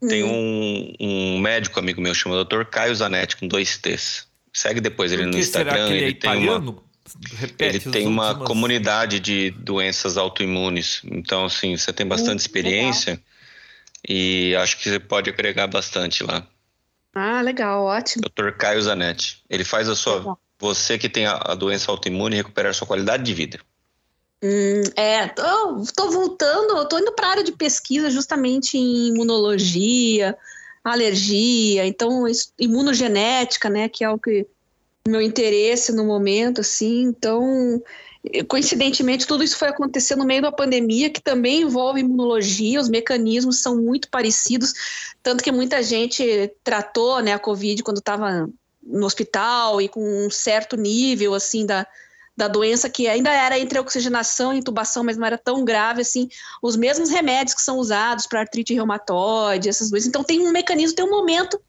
tem 0.00 0.22
Hum. 0.24 0.94
um, 1.00 1.06
um 1.36 1.38
médico 1.38 1.78
amigo 1.78 2.00
meu 2.00 2.14
chamado 2.14 2.44
Dr. 2.44 2.64
Caio 2.64 2.94
Zanetti, 2.94 3.36
com 3.36 3.46
dois 3.48 3.78
T's. 3.78 4.26
Segue 4.52 4.80
depois 4.80 5.12
ele 5.12 5.26
no 5.26 5.36
Instagram, 5.38 5.88
ele 5.90 5.98
é 5.98 6.02
ele 6.08 6.14
tem 6.14 6.48
uma? 6.48 6.82
Repete 7.38 7.76
ele 7.86 7.92
tem 7.92 8.06
uma 8.06 8.28
últimas- 8.28 8.48
comunidade 8.48 9.20
de 9.20 9.50
doenças 9.50 10.16
autoimunes. 10.16 11.00
Então, 11.04 11.44
assim, 11.44 11.76
você 11.76 11.92
tem 11.92 12.06
bastante 12.06 12.34
Hum, 12.34 12.36
experiência 12.36 13.20
e 14.08 14.54
acho 14.56 14.78
que 14.78 14.88
você 14.90 14.98
pode 14.98 15.30
agregar 15.30 15.66
bastante 15.66 16.22
lá. 16.22 16.46
Ah, 17.14 17.40
legal, 17.42 17.84
ótimo. 17.84 18.22
Dr. 18.28 18.50
Caio 18.52 18.80
Zanetti. 18.82 19.42
Ele 19.48 19.64
faz 19.64 19.88
a 19.88 19.94
sua. 19.94 20.18
Legal. 20.18 20.40
Você 20.58 20.98
que 20.98 21.08
tem 21.08 21.26
a, 21.26 21.34
a 21.34 21.54
doença 21.54 21.90
autoimune 21.90 22.36
recuperar 22.36 22.74
sua 22.74 22.86
qualidade 22.86 23.22
de 23.22 23.34
vida. 23.34 23.58
Hum, 24.46 24.82
é, 24.94 25.26
tô, 25.28 25.82
tô 25.96 26.10
voltando, 26.10 26.86
tô 26.86 26.98
indo 26.98 27.12
para 27.12 27.28
a 27.28 27.30
área 27.30 27.42
de 27.42 27.52
pesquisa 27.52 28.10
justamente 28.10 28.76
em 28.76 29.06
imunologia, 29.06 30.36
alergia, 30.84 31.86
então 31.86 32.26
imunogenética, 32.58 33.70
né, 33.70 33.88
que 33.88 34.04
é 34.04 34.10
o 34.10 34.18
que 34.18 34.46
meu 35.08 35.22
interesse 35.22 35.92
no 35.92 36.04
momento, 36.04 36.60
assim, 36.60 37.04
então 37.04 37.82
coincidentemente 38.46 39.26
tudo 39.26 39.42
isso 39.42 39.56
foi 39.56 39.68
acontecer 39.68 40.14
no 40.14 40.26
meio 40.26 40.42
da 40.42 40.52
pandemia, 40.52 41.08
que 41.08 41.22
também 41.22 41.62
envolve 41.62 42.00
imunologia, 42.00 42.78
os 42.78 42.90
mecanismos 42.90 43.62
são 43.62 43.78
muito 43.80 44.10
parecidos, 44.10 44.74
tanto 45.22 45.42
que 45.42 45.50
muita 45.50 45.82
gente 45.82 46.52
tratou, 46.62 47.20
né, 47.20 47.32
a 47.32 47.38
covid 47.38 47.82
quando 47.82 47.96
estava 47.96 48.46
no 48.82 49.06
hospital 49.06 49.80
e 49.80 49.88
com 49.88 50.26
um 50.26 50.28
certo 50.28 50.76
nível, 50.76 51.32
assim, 51.32 51.64
da, 51.64 51.86
da 52.36 52.48
doença 52.48 52.88
que 52.88 53.06
ainda 53.06 53.30
era 53.30 53.58
entre 53.58 53.78
oxigenação 53.78 54.52
e 54.52 54.58
intubação, 54.58 55.04
mas 55.04 55.16
não 55.16 55.26
era 55.26 55.38
tão 55.38 55.64
grave 55.64 56.02
assim, 56.02 56.28
os 56.60 56.76
mesmos 56.76 57.10
remédios 57.10 57.54
que 57.54 57.62
são 57.62 57.78
usados 57.78 58.26
para 58.26 58.40
artrite 58.40 58.74
reumatoide, 58.74 59.68
essas 59.68 59.90
coisas. 59.90 60.08
Então 60.08 60.24
tem 60.24 60.40
um 60.40 60.50
mecanismo, 60.50 60.96
tem 60.96 61.04
um 61.04 61.10
momento 61.10 61.60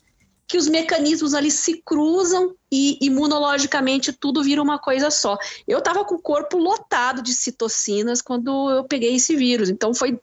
que 0.48 0.58
os 0.58 0.68
mecanismos 0.68 1.34
ali 1.34 1.50
se 1.50 1.82
cruzam 1.84 2.56
e 2.72 2.98
imunologicamente 3.02 4.14
tudo 4.14 4.44
vira 4.44 4.62
uma 4.62 4.78
coisa 4.78 5.10
só. 5.10 5.38
Eu 5.68 5.80
estava 5.80 6.06
com 6.06 6.16
o 6.16 6.22
corpo 6.22 6.58
lotado 6.58 7.22
de 7.22 7.34
citocinas 7.34 8.22
quando 8.22 8.70
eu 8.70 8.84
peguei 8.84 9.16
esse 9.16 9.36
vírus, 9.36 9.70
então 9.70 9.94
foi, 9.94 10.20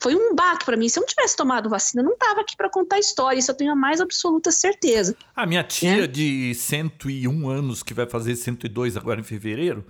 foi 0.00 0.14
um 0.14 0.34
baque 0.34 0.64
para 0.64 0.76
mim. 0.76 0.88
Se 0.88 0.98
eu 0.98 1.02
não 1.02 1.08
tivesse 1.08 1.36
tomado 1.36 1.70
vacina, 1.70 2.02
eu 2.02 2.06
não 2.06 2.12
estava 2.12 2.42
aqui 2.42 2.56
para 2.56 2.68
contar 2.68 2.96
a 2.96 3.00
história, 3.00 3.38
isso 3.38 3.50
eu 3.50 3.56
tenho 3.56 3.72
a 3.72 3.76
mais 3.76 4.00
absoluta 4.00 4.50
certeza. 4.50 5.16
A 5.34 5.46
minha 5.46 5.64
tia 5.64 6.04
é. 6.04 6.06
de 6.06 6.54
101 6.54 7.48
anos, 7.48 7.82
que 7.82 7.94
vai 7.94 8.06
fazer 8.06 8.36
102 8.36 8.96
agora 8.96 9.20
em 9.20 9.24
fevereiro, 9.24 9.86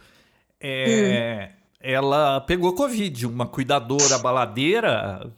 é, 0.61 1.51
hum. 1.51 1.57
ela 1.81 2.41
pegou 2.43 2.73
Covid, 2.73 3.27
uma 3.27 3.47
cuidadora 3.47 4.17
baladeira 4.19 5.29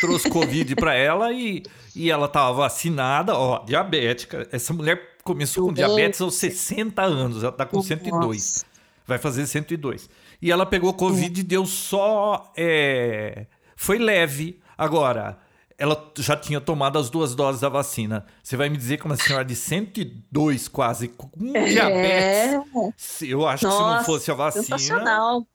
trouxe 0.00 0.28
Covid 0.30 0.74
para 0.76 0.94
ela 0.94 1.32
e, 1.32 1.62
e 1.94 2.10
ela 2.10 2.28
tava 2.28 2.52
vacinada, 2.52 3.34
ó, 3.36 3.64
diabética. 3.64 4.48
Essa 4.52 4.72
mulher 4.72 5.16
começou 5.22 5.66
com 5.66 5.72
diabetes 5.72 6.20
aos 6.20 6.34
60 6.36 7.02
anos, 7.02 7.42
ela 7.42 7.52
tá 7.52 7.66
com 7.66 7.82
102. 7.82 8.64
Vai 9.06 9.18
fazer 9.18 9.46
102. 9.46 10.08
E 10.40 10.50
ela 10.50 10.64
pegou 10.64 10.94
Covid 10.94 11.40
e 11.40 11.42
deu 11.42 11.66
só. 11.66 12.52
É, 12.56 13.46
foi 13.76 13.98
leve. 13.98 14.60
Agora, 14.78 15.38
ela 15.76 16.12
já 16.18 16.36
tinha 16.36 16.60
tomado 16.60 16.98
as 16.98 17.10
duas 17.10 17.34
doses 17.34 17.60
da 17.60 17.68
vacina. 17.68 18.24
Você 18.42 18.56
vai 18.56 18.68
me 18.68 18.76
dizer 18.76 18.98
que 18.98 19.06
uma 19.06 19.16
senhora 19.16 19.44
de 19.44 19.56
102 19.56 20.68
quase, 20.68 21.08
com 21.08 21.28
é. 21.54 21.64
diabetes. 21.64 23.22
Eu 23.22 23.46
acho 23.46 23.66
Nossa, 23.66 23.78
que 23.78 23.88
se 23.88 23.96
não 23.96 24.04
fosse 24.04 24.30
a 24.30 24.34
vacina. 24.34 24.78
Sensacional. 24.78 25.46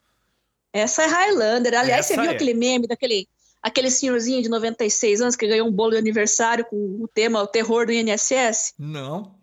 Essa 0.73 1.03
é 1.03 1.05
Highlander. 1.05 1.79
Aliás, 1.79 2.05
você 2.05 2.15
viu 2.15 2.29
é. 2.29 2.33
aquele 2.33 2.53
meme 2.53 2.87
daquele 2.87 3.27
aquele 3.65 3.89
senhorzinho 3.89 4.43
de 4.43 4.47
96 4.47 5.21
anos 5.21 5.35
que 5.35 5.47
ganhou 5.47 5.67
um 5.67 5.71
bolo 5.71 5.93
de 5.93 5.97
aniversário 5.97 6.63
com 6.65 6.75
o 7.01 7.07
tema 7.07 7.41
O 7.41 7.47
Terror 7.47 7.87
do 7.87 7.91
INSS? 7.91 8.75
Não. 8.77 9.33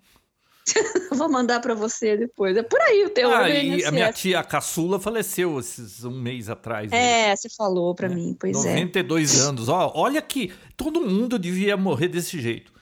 Vou 1.13 1.29
mandar 1.29 1.61
para 1.61 1.75
você 1.75 2.17
depois. 2.17 2.57
É 2.57 2.63
por 2.63 2.81
aí 2.83 3.05
o 3.05 3.11
terror 3.11 3.35
ah, 3.35 3.43
do 3.43 3.49
INSS. 3.49 3.85
a 3.85 3.91
minha 3.91 4.13
tia 4.13 4.45
caçula 4.45 5.01
faleceu 5.01 5.59
esses 5.59 6.05
um 6.05 6.13
mês 6.13 6.49
atrás. 6.49 6.93
É, 6.93 7.31
né? 7.31 7.37
você 7.37 7.49
falou 7.49 7.97
para 7.97 8.07
é. 8.07 8.15
mim, 8.15 8.37
pois 8.39 8.53
92 8.53 8.65
é. 8.65 8.75
92 8.75 9.41
anos. 9.43 9.69
Ó, 9.69 9.93
olha 9.97 10.23
que 10.23 10.53
todo 10.77 11.01
mundo 11.01 11.37
devia 11.37 11.77
morrer 11.77 12.07
desse 12.07 12.41
jeito. 12.41 12.73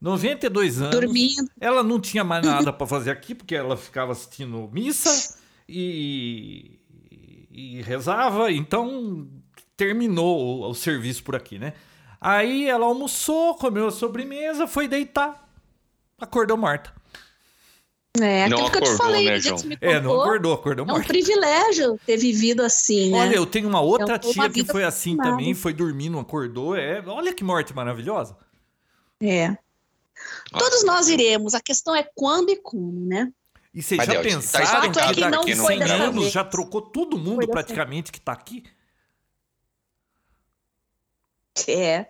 92 0.00 0.80
anos. 0.80 0.98
Dormindo. 0.98 1.50
Ela 1.60 1.82
não 1.82 2.00
tinha 2.00 2.24
mais 2.24 2.46
nada 2.46 2.72
para 2.72 2.86
fazer 2.86 3.10
aqui, 3.10 3.34
porque 3.34 3.54
ela 3.54 3.76
ficava 3.76 4.12
assistindo 4.12 4.70
missa 4.72 5.36
e, 5.68 6.80
e 7.50 7.82
rezava, 7.82 8.50
então 8.50 9.28
terminou 9.78 10.64
o, 10.64 10.70
o, 10.70 10.74
serviço 10.74 11.22
por 11.22 11.36
aqui, 11.36 11.56
né? 11.56 11.72
Aí 12.20 12.68
ela 12.68 12.84
almoçou, 12.84 13.54
comeu 13.54 13.86
a 13.86 13.92
sobremesa, 13.92 14.66
foi 14.66 14.88
deitar, 14.88 15.48
acordou 16.20 16.56
morta. 16.56 16.92
É, 18.20 18.48
não 18.48 18.66
acordou, 18.66 18.70
que 18.82 18.88
eu 18.88 18.92
te 18.92 18.98
falei, 18.98 19.24
né, 19.26 19.38
João? 19.38 19.58
é, 19.80 20.00
não 20.00 20.20
acordou, 20.20 20.52
acordou 20.52 20.84
morta. 20.84 21.00
É 21.00 21.04
um 21.04 21.06
privilégio 21.06 22.00
ter 22.04 22.16
vivido 22.16 22.62
assim, 22.62 23.12
né? 23.12 23.20
Olha, 23.20 23.36
eu 23.36 23.46
tenho 23.46 23.68
uma 23.68 23.80
outra 23.80 24.16
é 24.16 24.18
tia 24.18 24.50
que 24.50 24.64
foi 24.64 24.82
assim 24.82 25.16
também, 25.16 25.54
foi 25.54 25.72
dormir, 25.72 26.10
não 26.10 26.18
acordou. 26.18 26.74
É, 26.74 27.00
olha 27.06 27.32
que 27.32 27.44
morte 27.44 27.72
maravilhosa. 27.72 28.36
É. 29.22 29.56
Todos 30.50 30.84
nós 30.84 31.08
iremos, 31.08 31.54
a 31.54 31.60
questão 31.60 31.94
é 31.94 32.04
quando 32.16 32.50
e 32.50 32.56
como, 32.56 33.06
né? 33.06 33.30
E 33.72 33.80
vocês 33.80 34.04
já 34.04 34.20
pensaram 34.20 34.90
tá 34.90 35.14
que 35.14 35.20
daqui 35.20 35.54
100 35.54 35.82
anos 35.84 36.32
já 36.32 36.42
trocou 36.42 36.82
todo 36.82 37.16
mundo 37.16 37.46
praticamente 37.46 38.10
que 38.10 38.18
está 38.18 38.32
aqui? 38.32 38.64
É. 41.66 42.06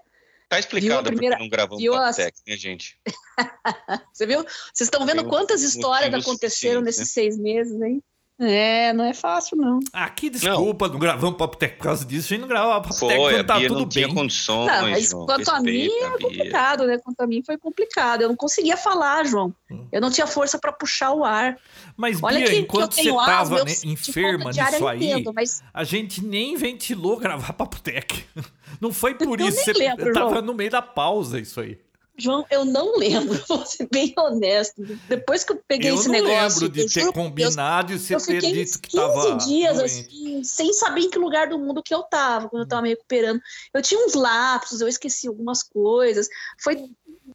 Tá 0.49 0.59
explicado 0.59 1.05
primeira... 1.05 1.37
porque 1.37 1.45
não 1.45 1.51
gravamos 1.51 1.83
viu 1.83 1.95
a... 1.95 2.11
né, 2.11 2.57
gente? 2.57 2.99
Você 4.13 4.27
viu? 4.27 4.43
Vocês 4.43 4.87
estão 4.87 5.05
vendo 5.05 5.25
quantas 5.29 5.63
histórias 5.63 6.13
aconteceram 6.13 6.81
nesses 6.81 7.01
né? 7.01 7.07
seis 7.07 7.39
meses, 7.39 7.81
hein? 7.81 8.03
É, 8.41 8.93
não 8.93 9.05
é 9.05 9.13
fácil, 9.13 9.57
não. 9.57 9.81
Ah, 9.93 10.09
que 10.09 10.31
desculpa, 10.31 10.87
não, 10.87 10.93
não 10.93 11.01
gravamos 11.01 11.37
Papo 11.37 11.57
Tech 11.57 11.75
por 11.75 11.83
causa 11.83 12.05
disso. 12.05 12.27
A 12.27 12.29
gente 12.29 12.41
não 12.43 12.49
gravava 12.49 12.81
Papo 12.89 13.09
Tech 13.09 13.19
quando 13.19 13.45
tá 13.45 13.61
tudo 13.61 13.75
não 13.75 13.81
bem. 13.81 13.89
Tinha 13.89 14.15
condições, 14.15 14.67
não, 14.67 14.83
mas 14.83 15.11
João, 15.11 15.27
quanto 15.27 15.51
a 15.51 15.61
mim 15.61 15.89
é 15.89 16.11
complicado, 16.23 16.87
né? 16.87 16.99
Quanto 16.99 17.21
a 17.21 17.27
mim 17.27 17.43
foi 17.45 17.59
complicado. 17.59 18.23
Eu 18.23 18.29
não 18.29 18.37
conseguia 18.37 18.77
falar, 18.77 19.27
João. 19.27 19.53
Hum. 19.69 19.89
Eu 19.91 20.01
não 20.01 20.09
tinha 20.09 20.27
força 20.27 20.57
para 20.57 20.71
puxar 20.71 21.13
o 21.13 21.25
ar. 21.25 21.59
Mas, 21.97 22.23
Olha 22.23 22.39
Bia, 22.39 22.49
que, 22.49 22.57
enquanto 22.59 22.95
que 22.95 23.11
você 23.11 23.27
tava 23.27 23.65
né, 23.65 23.73
enferma 23.85 24.51
nisso 24.53 24.87
aí, 24.87 25.11
entendo, 25.11 25.33
mas... 25.35 25.61
a 25.75 25.83
gente 25.83 26.25
nem 26.25 26.57
ventilou 26.57 27.17
gravar 27.17 27.53
Papo 27.55 27.81
Tech. 27.81 28.25
Não 28.81 28.93
foi 28.93 29.15
por 29.15 29.41
eu 29.41 29.49
isso. 29.49 29.65
Você 29.65 29.73
lembro, 29.73 30.13
tava 30.13 30.31
João. 30.31 30.43
no 30.43 30.55
meio 30.55 30.71
da 30.71 30.83
pausa 30.83 31.41
isso 31.41 31.61
aí. 31.61 31.77
João, 32.19 32.45
eu 32.51 32.65
não 32.65 32.99
lembro, 32.99 33.41
vou 33.49 33.65
ser 33.65 33.89
bem 33.91 34.13
honesto. 34.19 34.83
Depois 35.09 35.45
que 35.45 35.53
eu 35.53 35.63
peguei 35.69 35.91
eu 35.91 35.95
esse 35.95 36.09
negócio. 36.09 36.65
Eu 36.65 36.69
lembro 36.69 36.87
de 36.87 36.93
ter 36.93 37.13
combinado 37.13 37.93
e 37.93 37.99
você 37.99 38.17
ter 38.17 38.41
dito 38.41 38.81
que 38.81 38.89
estava. 38.89 39.39
15 39.39 39.47
dias, 39.47 39.79
assim, 39.79 40.43
sem 40.43 40.73
saber 40.73 41.03
em 41.03 41.11
que 41.11 41.19
lugar 41.19 41.49
do 41.49 41.59
mundo 41.59 41.83
que 41.83 41.95
eu 41.95 42.01
estava, 42.01 42.49
quando 42.49 42.63
eu 42.63 42.65
estava 42.65 42.83
me 42.83 42.89
recuperando. 42.91 43.41
Eu 43.73 43.81
tinha 43.81 44.05
uns 44.05 44.15
lapsos, 44.15 44.81
eu 44.81 44.89
esqueci 44.89 45.29
algumas 45.29 45.63
coisas. 45.63 46.29
Foi 46.61 46.91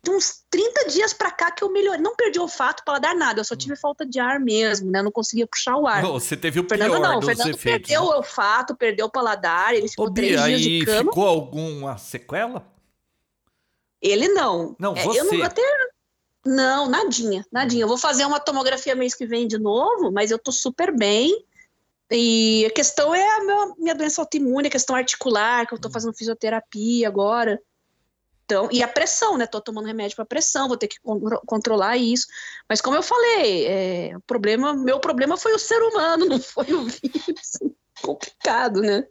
uns 0.09 0.43
30 0.49 0.89
dias 0.89 1.13
para 1.13 1.31
cá 1.31 1.51
que 1.51 1.63
eu 1.63 1.71
melhorei. 1.71 2.01
Não 2.01 2.15
perdi 2.15 2.39
o 2.39 2.43
olfato, 2.43 2.83
dar 2.99 3.15
nada, 3.15 3.39
eu 3.39 3.45
só 3.45 3.55
tive 3.55 3.75
falta 3.75 4.05
de 4.05 4.19
ar 4.19 4.39
mesmo, 4.39 4.91
né? 4.91 5.01
não 5.01 5.11
conseguia 5.11 5.47
puxar 5.47 5.77
o 5.77 5.87
ar. 5.87 6.03
Não, 6.03 6.13
você 6.13 6.35
teve 6.35 6.59
o 6.59 6.67
Fernando, 6.67 6.91
pior 6.91 7.01
não, 7.01 7.19
dos 7.19 7.29
Fernando 7.29 7.55
efeitos. 7.55 7.87
perdeu 7.87 8.03
o 8.03 8.15
olfato, 8.15 8.75
perdeu 8.75 9.05
o 9.05 9.09
paladar, 9.09 9.73
ele 9.73 9.87
ficou 9.87 10.07
Ô, 10.07 10.13
três 10.13 10.35
Bia, 10.35 10.45
dias 10.45 10.61
de 10.61 10.85
cama. 10.85 11.11
ficou 11.11 11.27
alguma 11.27 11.97
sequela? 11.97 12.72
Ele 14.03 14.27
não. 14.27 14.75
Não, 14.77 14.93
você. 14.93 15.17
É, 15.17 15.21
eu 15.21 15.25
não 15.25 15.43
até 15.43 15.61
não, 16.45 16.89
nadinha, 16.89 17.45
nadinha. 17.49 17.83
Eu 17.83 17.87
vou 17.87 17.97
fazer 17.97 18.25
uma 18.25 18.39
tomografia 18.39 18.93
mês 18.93 19.15
que 19.15 19.25
vem 19.25 19.47
de 19.47 19.57
novo, 19.57 20.11
mas 20.11 20.29
eu 20.29 20.37
tô 20.37 20.51
super 20.51 20.95
bem. 20.95 21.45
E 22.11 22.65
a 22.65 22.69
questão 22.69 23.15
é 23.15 23.37
a 23.37 23.39
minha, 23.43 23.75
minha 23.77 23.95
doença 23.95 24.21
autoimune, 24.21 24.67
a 24.67 24.71
questão 24.71 24.95
articular, 24.95 25.65
que 25.65 25.73
eu 25.73 25.79
tô 25.79 25.89
fazendo 25.89 26.13
fisioterapia 26.13 27.07
agora. 27.07 27.59
Então, 28.43 28.67
e 28.71 28.83
a 28.83 28.87
pressão, 28.89 29.37
né? 29.37 29.47
Tô 29.47 29.61
tomando 29.61 29.87
remédio 29.87 30.17
para 30.17 30.25
pressão, 30.25 30.67
vou 30.67 30.75
ter 30.75 30.89
que 30.89 30.97
controlar 31.47 31.95
isso. 31.95 32.27
Mas 32.67 32.81
como 32.81 32.97
eu 32.97 33.01
falei, 33.01 33.65
é, 33.65 34.17
o 34.17 34.21
problema, 34.21 34.73
meu 34.73 34.99
problema 34.99 35.37
foi 35.37 35.53
o 35.53 35.59
ser 35.59 35.81
humano, 35.81 36.25
não 36.27 36.39
foi 36.39 36.73
o 36.73 36.83
vírus. 36.83 37.57
Complicado, 38.01 38.81
né? 38.81 39.07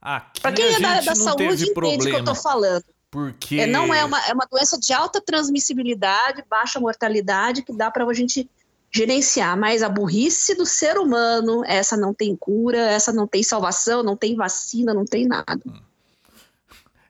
Para 0.00 0.52
quem 0.52 0.74
é 0.74 0.80
da, 0.80 1.00
da 1.00 1.14
saúde 1.14 1.70
entende 1.70 2.08
o 2.08 2.10
que 2.10 2.16
eu 2.16 2.24
tô 2.24 2.34
falando. 2.34 2.84
Porque. 3.12 3.60
É, 3.60 3.66
não 3.66 3.92
é 3.92 4.02
uma, 4.02 4.18
é 4.26 4.32
uma 4.32 4.48
doença 4.50 4.80
de 4.80 4.90
alta 4.90 5.20
transmissibilidade, 5.20 6.42
baixa 6.48 6.80
mortalidade, 6.80 7.62
que 7.62 7.70
dá 7.70 7.90
para 7.90 8.06
a 8.06 8.14
gente 8.14 8.48
gerenciar. 8.90 9.54
Mas 9.54 9.82
a 9.82 9.88
burrice 9.88 10.56
do 10.56 10.64
ser 10.64 10.96
humano, 10.96 11.62
essa 11.66 11.94
não 11.94 12.14
tem 12.14 12.34
cura, 12.34 12.78
essa 12.78 13.12
não 13.12 13.26
tem 13.26 13.42
salvação, 13.42 14.02
não 14.02 14.16
tem 14.16 14.34
vacina, 14.34 14.94
não 14.94 15.04
tem 15.04 15.26
nada. 15.26 15.60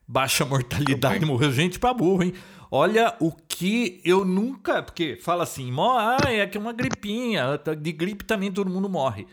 Baixa 0.06 0.44
mortalidade, 0.44 1.24
morreu 1.24 1.52
gente 1.52 1.78
para 1.78 1.94
burro, 1.94 2.24
hein? 2.24 2.34
Olha 2.68 3.16
o 3.20 3.30
que 3.30 4.00
eu 4.04 4.24
nunca. 4.24 4.82
Porque 4.82 5.16
fala 5.22 5.44
assim, 5.44 5.72
ah, 5.78 6.18
é 6.24 6.44
que 6.48 6.58
é 6.58 6.60
uma 6.60 6.72
gripinha, 6.72 7.60
de 7.80 7.92
gripe 7.92 8.24
também 8.24 8.50
todo 8.50 8.68
mundo 8.68 8.88
morre. 8.88 9.24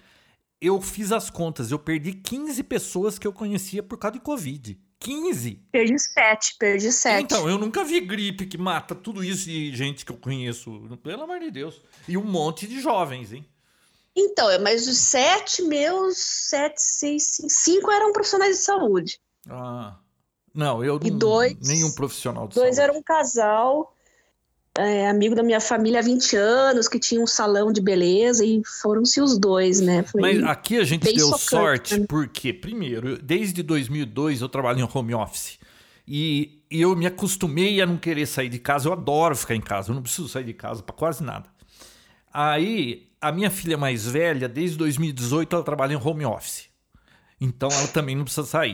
Eu 0.61 0.79
fiz 0.79 1.11
as 1.11 1.31
contas, 1.31 1.71
eu 1.71 1.79
perdi 1.79 2.13
15 2.13 2.61
pessoas 2.61 3.17
que 3.17 3.25
eu 3.25 3.33
conhecia 3.33 3.81
por 3.81 3.97
causa 3.97 4.13
de 4.13 4.19
Covid. 4.19 4.77
15. 4.99 5.61
Perdi 5.71 5.97
7, 5.97 6.55
perdi 6.59 6.91
7. 6.91 7.23
Então, 7.23 7.49
eu 7.49 7.57
nunca 7.57 7.83
vi 7.83 8.01
gripe 8.01 8.45
que 8.45 8.57
mata 8.57 8.93
tudo 8.93 9.23
isso 9.23 9.45
de 9.45 9.75
gente 9.75 10.05
que 10.05 10.11
eu 10.11 10.17
conheço. 10.17 10.97
Pelo 11.01 11.23
amor 11.23 11.39
de 11.39 11.49
Deus. 11.49 11.81
E 12.07 12.17
um 12.17 12.23
monte 12.23 12.67
de 12.67 12.81
jovens, 12.81 13.31
hein? 13.31 13.45
Então, 14.15 14.49
é, 14.49 14.59
mas 14.59 14.87
os 14.87 14.97
sete 14.97 15.61
meus, 15.61 16.17
sete, 16.17 16.81
seis, 16.81 17.37
cinco 17.47 17.89
eram 17.91 18.11
profissionais 18.11 18.57
de 18.57 18.63
saúde. 18.63 19.19
Ah. 19.49 19.97
Não, 20.53 20.83
eu 20.83 20.99
e 21.03 21.11
dois, 21.11 21.55
nenhum 21.61 21.91
profissional 21.91 22.47
de 22.47 22.55
dois 22.55 22.75
saúde. 22.75 22.75
Dois 22.75 22.79
eram 22.79 22.99
um 22.99 23.03
casal. 23.03 23.95
É, 24.79 25.09
amigo 25.09 25.35
da 25.35 25.43
minha 25.43 25.59
família 25.59 25.99
há 25.99 26.01
20 26.01 26.35
anos, 26.35 26.87
que 26.87 26.97
tinha 26.97 27.21
um 27.21 27.27
salão 27.27 27.71
de 27.71 27.81
beleza, 27.81 28.45
e 28.45 28.61
foram-se 28.81 29.19
os 29.19 29.37
dois, 29.37 29.81
né? 29.81 30.03
Foi 30.03 30.21
Mas 30.21 30.41
aqui 30.43 30.77
a 30.77 30.83
gente 30.83 31.03
deu 31.13 31.27
socante, 31.27 31.49
sorte, 31.49 31.99
né? 31.99 32.05
porque, 32.07 32.53
primeiro, 32.53 33.21
desde 33.21 33.61
2002 33.61 34.41
eu 34.41 34.47
trabalho 34.47 34.79
em 34.79 34.89
home 34.91 35.13
office. 35.13 35.59
E, 36.07 36.63
e 36.71 36.81
eu 36.81 36.95
me 36.95 37.05
acostumei 37.05 37.81
a 37.81 37.85
não 37.85 37.97
querer 37.97 38.25
sair 38.25 38.49
de 38.49 38.57
casa. 38.57 38.87
Eu 38.87 38.93
adoro 38.93 39.35
ficar 39.35 39.55
em 39.55 39.61
casa, 39.61 39.91
eu 39.91 39.95
não 39.95 40.01
preciso 40.01 40.29
sair 40.29 40.45
de 40.45 40.53
casa 40.53 40.81
para 40.81 40.95
quase 40.95 41.23
nada. 41.23 41.45
Aí, 42.33 43.07
a 43.19 43.31
minha 43.31 43.51
filha 43.51 43.77
mais 43.77 44.05
velha, 44.05 44.47
desde 44.47 44.77
2018, 44.77 45.55
ela 45.55 45.65
trabalha 45.65 45.93
em 45.93 45.97
home 45.97 46.25
office. 46.25 46.69
Então 47.41 47.69
ela 47.71 47.87
também 47.87 48.15
não 48.15 48.23
precisa 48.23 48.45
sair. 48.45 48.71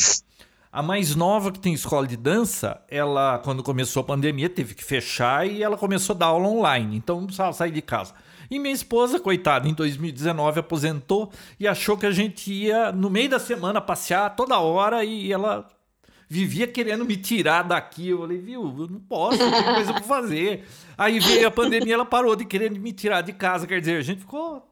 A 0.75 0.81
mais 0.81 1.15
nova, 1.15 1.53
que 1.53 1.59
tem 1.59 1.73
escola 1.73 2.05
de 2.05 2.17
dança, 2.17 2.81
ela, 2.89 3.39
quando 3.39 3.63
começou 3.63 4.01
a 4.01 4.03
pandemia, 4.03 4.49
teve 4.49 4.75
que 4.75 4.83
fechar 4.83 5.47
e 5.47 5.63
ela 5.63 5.77
começou 5.77 6.13
a 6.13 6.19
dar 6.19 6.25
aula 6.25 6.49
online. 6.49 6.97
Então 6.97 7.15
não 7.15 7.27
precisava 7.27 7.53
sair 7.53 7.71
de 7.71 7.81
casa. 7.81 8.13
E 8.51 8.59
minha 8.59 8.73
esposa, 8.73 9.17
coitada, 9.17 9.69
em 9.69 9.73
2019 9.73 10.59
aposentou 10.59 11.31
e 11.57 11.65
achou 11.65 11.95
que 11.97 12.05
a 12.05 12.11
gente 12.11 12.51
ia 12.51 12.91
no 12.91 13.09
meio 13.09 13.29
da 13.29 13.39
semana 13.39 13.79
passear 13.79 14.35
toda 14.35 14.59
hora 14.59 15.05
e 15.05 15.31
ela 15.31 15.65
vivia 16.27 16.67
querendo 16.67 17.05
me 17.05 17.15
tirar 17.15 17.63
daqui. 17.63 18.09
Eu 18.09 18.19
falei, 18.19 18.39
viu, 18.39 18.63
eu 18.77 18.87
não 18.89 18.99
posso, 18.99 19.37
tenho 19.37 19.63
coisa 19.75 19.93
pra 19.93 20.03
fazer. 20.03 20.65
Aí 20.97 21.21
veio 21.21 21.47
a 21.47 21.51
pandemia, 21.51 21.93
ela 21.93 22.05
parou 22.05 22.35
de 22.35 22.43
querer 22.43 22.69
me 22.69 22.91
tirar 22.91 23.21
de 23.21 23.31
casa. 23.31 23.65
Quer 23.65 23.79
dizer, 23.79 23.97
a 23.97 24.01
gente 24.01 24.19
ficou. 24.19 24.69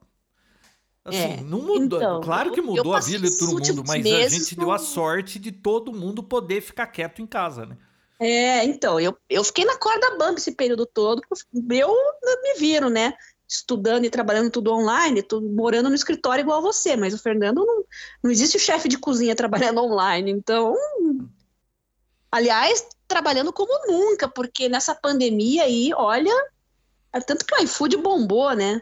Assim, 1.06 1.18
É, 1.18 1.42
não 1.42 1.60
mudou. 1.60 2.00
então, 2.00 2.22
claro 2.22 2.52
que 2.52 2.62
mudou 2.62 2.94
a 2.94 3.00
vida 3.00 3.30
de 3.30 3.38
todo 3.38 3.52
mundo, 3.52 3.84
mas 3.86 4.06
a 4.06 4.30
gente 4.30 4.56
deu 4.56 4.72
a 4.72 4.78
sorte 4.78 5.38
de 5.38 5.52
todo 5.52 5.92
mundo 5.92 6.24
poder 6.24 6.62
ficar 6.62 6.88
quieto 6.88 7.22
em 7.22 7.28
casa, 7.28 7.66
né? 7.66 7.78
É, 8.20 8.64
então, 8.64 9.00
eu, 9.00 9.18
eu 9.30 9.44
fiquei 9.44 9.66
na 9.66 9.78
corda 9.78 10.18
bamba 10.18 10.36
esse 10.38 10.54
período 10.54 10.86
todo, 10.86 11.22
eu 11.54 11.94
me 12.42 12.54
viro, 12.58 12.90
né? 12.90 13.14
Estudando 13.46 14.06
e 14.06 14.10
trabalhando 14.10 14.50
tudo 14.50 14.72
online, 14.72 15.22
morando 15.54 15.90
no 15.90 15.96
escritório 15.96 16.42
igual 16.42 16.62
você, 16.62 16.96
mas 16.96 17.14
o 17.14 17.18
Fernando 17.20 17.66
não, 17.66 17.84
não 18.24 18.32
existe 18.32 18.56
o 18.56 18.60
chefe 18.60 18.88
de 18.88 18.98
cozinha 18.98 19.36
trabalhando 19.36 19.84
online, 19.84 20.32
então. 20.32 20.74
Aliás, 22.32 22.88
trabalhando 23.08 23.52
como 23.52 23.74
nunca, 23.88 24.28
porque 24.28 24.70
nessa 24.70 24.96
pandemia 24.96 25.64
aí, 25.64 25.92
olha, 25.94 26.34
é 27.12 27.20
tanto 27.20 27.46
que 27.46 27.54
o 27.54 27.64
iFood 27.64 27.98
bombou, 27.98 28.54
né? 28.56 28.82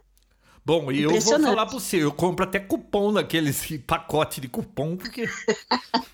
Bom, 0.63 0.91
e 0.91 1.01
eu 1.01 1.11
vou 1.11 1.39
falar 1.39 1.65
pra 1.65 1.79
você, 1.79 2.03
eu 2.03 2.11
compro 2.11 2.45
até 2.45 2.59
cupom 2.59 3.11
daqueles 3.13 3.65
pacote 3.85 4.39
de 4.41 4.47
cupom, 4.47 4.95
porque. 4.95 5.27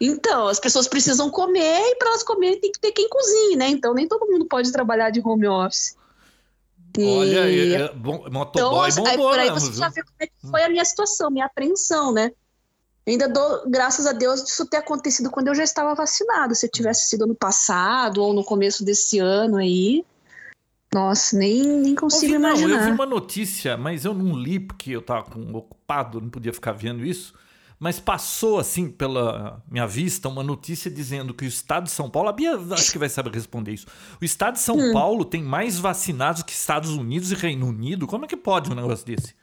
Então, 0.00 0.48
as 0.48 0.58
pessoas 0.58 0.88
precisam 0.88 1.30
comer 1.30 1.80
e 1.90 1.96
para 1.96 2.08
elas 2.08 2.22
comerem 2.22 2.58
tem 2.58 2.72
que 2.72 2.80
ter 2.80 2.92
quem 2.92 3.08
cozinhe, 3.08 3.56
né? 3.56 3.68
Então, 3.68 3.92
nem 3.92 4.08
todo 4.08 4.26
mundo 4.26 4.46
pode 4.46 4.72
trabalhar 4.72 5.10
de 5.10 5.20
home 5.20 5.46
office. 5.46 5.94
E- 6.96 7.04
Olha, 7.04 7.50
é, 7.50 7.82
é, 7.82 7.92
bom, 7.92 8.24
Então, 8.26 8.30
motoboy 8.30 8.88
aí, 8.90 8.96
bombou 8.96 9.30
por 9.30 9.38
aí 9.38 9.50
mesmo, 9.50 9.60
você 9.60 9.78
já 9.78 9.88
viu? 9.88 9.94
vê 9.94 10.02
como 10.02 10.16
é 10.20 10.26
que 10.26 10.32
foi 10.50 10.62
a 10.62 10.68
minha 10.70 10.84
situação, 10.84 11.30
minha 11.30 11.46
apreensão, 11.46 12.12
né? 12.12 12.30
Ainda 13.06 13.28
dou 13.28 13.68
graças 13.68 14.06
a 14.06 14.12
Deus 14.12 14.44
disso 14.44 14.64
ter 14.66 14.76
acontecido 14.76 15.30
quando 15.30 15.48
eu 15.48 15.54
já 15.54 15.64
estava 15.64 15.94
vacinada. 15.94 16.54
Se 16.54 16.68
tivesse 16.68 17.08
sido 17.08 17.24
ano 17.24 17.34
passado 17.34 18.22
ou 18.22 18.32
no 18.32 18.44
começo 18.44 18.84
desse 18.84 19.18
ano 19.18 19.56
aí, 19.56 20.04
nossa, 20.94 21.36
nem, 21.38 21.62
nem 21.62 21.94
consigo 21.94 22.32
Ouvi, 22.34 22.42
não, 22.42 22.50
eu 22.50 22.56
vi 22.56 22.62
imaginar. 22.64 22.92
uma 22.94 23.06
notícia, 23.06 23.76
mas 23.76 24.04
eu 24.04 24.12
não 24.14 24.36
li 24.36 24.60
porque 24.60 24.90
eu 24.92 25.02
tava 25.02 25.22
com- 25.24 25.52
ocupado, 25.54 26.20
não 26.20 26.28
podia 26.28 26.52
ficar 26.52 26.72
vendo 26.72 27.04
isso. 27.04 27.34
Mas 27.80 27.98
passou 27.98 28.60
assim 28.60 28.88
pela 28.88 29.60
minha 29.68 29.86
vista 29.88 30.28
uma 30.28 30.42
notícia 30.44 30.88
dizendo 30.88 31.34
que 31.34 31.44
o 31.44 31.48
estado 31.48 31.84
de 31.84 31.90
São 31.90 32.08
Paulo, 32.08 32.28
a 32.28 32.32
Bia 32.32 32.56
acho 32.70 32.92
que 32.92 32.98
vai 32.98 33.08
saber 33.08 33.32
responder 33.34 33.72
isso. 33.72 33.86
O 34.20 34.24
estado 34.24 34.54
de 34.54 34.60
São 34.60 34.76
Hum. 34.76 34.92
Paulo 34.92 35.24
tem 35.24 35.42
mais 35.42 35.80
vacinados 35.80 36.44
que 36.44 36.52
Estados 36.52 36.90
Unidos 36.90 37.32
e 37.32 37.34
Reino 37.34 37.66
Unido. 37.66 38.06
Como 38.06 38.24
é 38.24 38.28
que 38.28 38.36
pode 38.36 38.70
um 38.70 38.74
negócio 38.76 39.04
desse? 39.04 39.34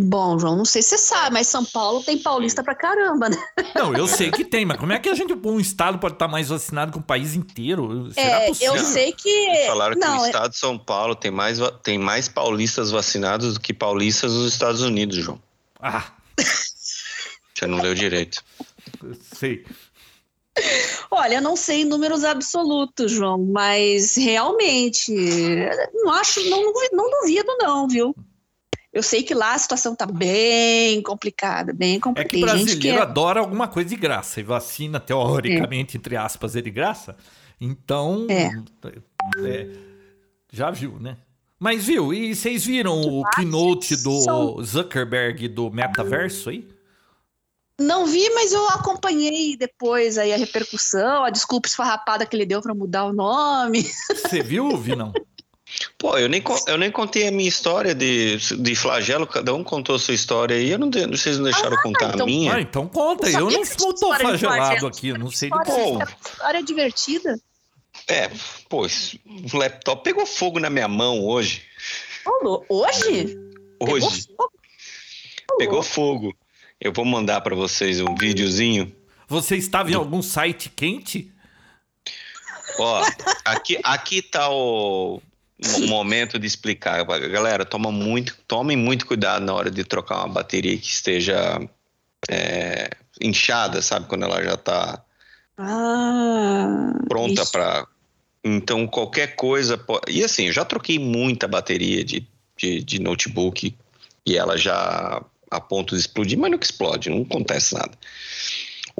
Bom, 0.00 0.38
João, 0.38 0.56
não 0.56 0.64
sei 0.64 0.80
se 0.80 0.90
você 0.90 0.98
sabe, 0.98 1.34
mas 1.34 1.48
São 1.48 1.64
Paulo 1.64 2.04
tem 2.04 2.16
paulista 2.18 2.62
pra 2.62 2.72
caramba, 2.74 3.28
né? 3.28 3.36
Não, 3.74 3.92
eu 3.96 4.06
sei 4.06 4.30
que 4.30 4.44
tem, 4.44 4.64
mas 4.64 4.78
como 4.78 4.92
é 4.92 4.98
que 5.00 5.08
a 5.08 5.14
gente, 5.14 5.32
um 5.32 5.58
estado 5.58 5.98
pode 5.98 6.14
estar 6.14 6.28
mais 6.28 6.48
vacinado 6.50 6.92
que 6.92 6.98
o 6.98 7.02
país 7.02 7.34
inteiro? 7.34 8.08
Será 8.12 8.42
É, 8.42 8.46
possível? 8.46 8.76
eu 8.76 8.84
sei 8.84 9.12
que. 9.12 9.66
Falaram 9.66 9.94
que 9.94 10.00
não, 10.00 10.20
o 10.20 10.24
é- 10.24 10.26
estado 10.28 10.50
de 10.52 10.56
São 10.58 10.78
Paulo 10.78 11.16
tem 11.16 11.32
mais, 11.32 11.58
tem 11.82 11.98
mais 11.98 12.28
paulistas 12.28 12.92
vacinados 12.92 13.54
do 13.54 13.60
que 13.60 13.74
paulistas 13.74 14.32
nos 14.34 14.52
Estados 14.52 14.82
Unidos, 14.82 15.16
João. 15.16 15.42
Ah, 15.80 16.12
Você 16.36 17.66
não 17.66 17.82
leu 17.82 17.92
direito. 17.92 18.44
eu 19.02 19.16
sei. 19.34 19.64
Olha, 21.10 21.36
eu 21.36 21.42
não 21.42 21.56
sei 21.56 21.82
em 21.82 21.84
números 21.84 22.22
absolutos, 22.24 23.10
João, 23.12 23.38
mas 23.52 24.16
realmente 24.16 25.12
não 25.94 26.10
acho, 26.12 26.40
não, 26.48 26.72
não 26.92 27.10
duvido, 27.20 27.56
não, 27.60 27.88
viu? 27.88 28.14
Eu 28.92 29.02
sei 29.02 29.22
que 29.22 29.34
lá 29.34 29.52
a 29.54 29.58
situação 29.58 29.94
tá 29.94 30.06
bem 30.06 31.02
complicada, 31.02 31.72
bem 31.72 31.96
É 31.96 32.00
complicada. 32.00 32.28
que 32.30 32.36
gente 32.38 32.46
que 32.46 32.72
brasileiro 32.72 32.98
é- 32.98 33.02
adora 33.02 33.40
alguma 33.40 33.68
coisa 33.68 33.88
de 33.90 33.96
graça. 33.96 34.40
E 34.40 34.42
vacina, 34.42 34.98
teoricamente, 34.98 35.96
entre 35.96 36.16
aspas, 36.16 36.56
é 36.56 36.60
de 36.62 36.70
graça. 36.70 37.14
Então, 37.60 38.26
É. 38.30 38.50
é, 39.44 39.68
já 40.50 40.70
viu, 40.70 40.98
né? 40.98 41.18
Mas 41.60 41.84
viu, 41.84 42.14
e 42.14 42.34
vocês 42.34 42.64
viram 42.64 43.00
o 43.00 43.28
keynote 43.30 43.96
do 43.96 44.62
Zuckerberg 44.62 45.48
do 45.48 45.70
metaverso 45.70 46.50
aí? 46.50 46.66
Não 47.80 48.06
vi, 48.06 48.28
mas 48.30 48.52
eu 48.52 48.66
acompanhei 48.70 49.56
depois 49.56 50.18
aí 50.18 50.32
a 50.32 50.36
repercussão, 50.36 51.24
a 51.24 51.30
desculpa 51.30 51.68
esfarrapada 51.68 52.24
que 52.26 52.34
ele 52.34 52.46
deu 52.46 52.60
para 52.62 52.74
mudar 52.74 53.04
o 53.04 53.12
nome. 53.12 53.82
Você 54.08 54.42
viu, 54.42 54.76
Vinão? 54.76 55.12
Pô, 55.96 56.16
eu 56.18 56.28
nem, 56.28 56.42
eu 56.66 56.76
nem 56.78 56.90
contei 56.90 57.28
a 57.28 57.30
minha 57.30 57.48
história 57.48 57.94
de, 57.94 58.36
de 58.36 58.74
flagelo, 58.74 59.26
cada 59.26 59.54
um 59.54 59.62
contou 59.62 59.96
a 59.96 59.98
sua 59.98 60.14
história 60.14 60.56
aí. 60.56 60.70
Eu 60.70 60.78
não, 60.78 60.90
vocês 60.90 61.36
não 61.38 61.44
deixaram 61.44 61.76
eu 61.76 61.82
contar 61.82 62.08
então- 62.14 62.22
a 62.22 62.26
minha. 62.26 62.54
Ah, 62.54 62.60
então 62.60 62.88
conta. 62.88 63.28
Eu 63.28 63.48
Eu 63.48 63.50
não, 63.50 63.62
de 63.62 63.68
flagelado 64.20 64.86
aqui, 64.86 65.12
não 65.12 65.30
sei 65.30 65.50
do 65.50 65.58
História, 65.60 66.06
que. 66.06 66.28
história 66.30 66.62
divertida. 66.62 67.40
É, 68.06 68.30
pô, 68.68 68.86
esse- 68.86 69.20
o 69.52 69.56
laptop 69.56 70.02
pegou 70.02 70.24
fogo 70.26 70.58
na 70.60 70.70
minha 70.70 70.88
mão 70.88 71.24
hoje. 71.24 71.62
Ô, 72.26 72.64
Hoje? 72.68 73.36
Hoje. 73.80 74.06
Pegou 74.06 74.10
fogo? 74.10 74.52
Pegou 75.58 75.82
fogo. 75.82 76.36
Eu 76.80 76.92
vou 76.92 77.04
mandar 77.04 77.40
pra 77.40 77.54
vocês 77.56 78.00
um 78.00 78.14
videozinho. 78.14 78.94
Você 79.28 79.56
estava 79.56 79.90
em 79.90 79.94
algum 79.94 80.22
site 80.22 80.70
quente? 80.70 81.32
Ó, 82.78 83.02
aqui, 83.44 83.78
aqui 83.82 84.22
tá 84.22 84.48
o 84.50 85.20
momento 85.86 86.38
de 86.38 86.46
explicar. 86.46 87.04
Galera, 87.04 87.64
toma 87.64 87.90
muito, 87.90 88.36
tomem 88.46 88.76
muito 88.76 89.06
cuidado 89.06 89.44
na 89.44 89.52
hora 89.52 89.70
de 89.70 89.84
trocar 89.84 90.18
uma 90.18 90.34
bateria 90.34 90.76
que 90.78 90.86
esteja 90.86 91.60
é, 92.30 92.90
inchada, 93.20 93.82
sabe? 93.82 94.06
Quando 94.06 94.24
ela 94.24 94.42
já 94.42 94.56
tá 94.56 95.02
Ah, 95.56 96.92
pronta 97.08 97.44
para. 97.46 97.86
Então, 98.44 98.86
qualquer 98.86 99.34
coisa. 99.34 99.76
po- 99.76 100.00
E 100.08 100.22
assim, 100.22 100.46
eu 100.46 100.52
já 100.52 100.64
troquei 100.64 100.98
muita 100.98 101.48
bateria 101.48 102.04
de, 102.04 102.26
de, 102.56 102.82
de 102.82 102.98
notebook 103.00 103.74
e 104.24 104.36
ela 104.36 104.56
já 104.56 105.22
a 105.50 105.60
ponto 105.60 105.94
de 105.94 106.00
explodir, 106.00 106.38
mas 106.38 106.50
nunca 106.50 106.64
explode, 106.64 107.10
não 107.10 107.22
acontece 107.22 107.74
nada. 107.74 107.90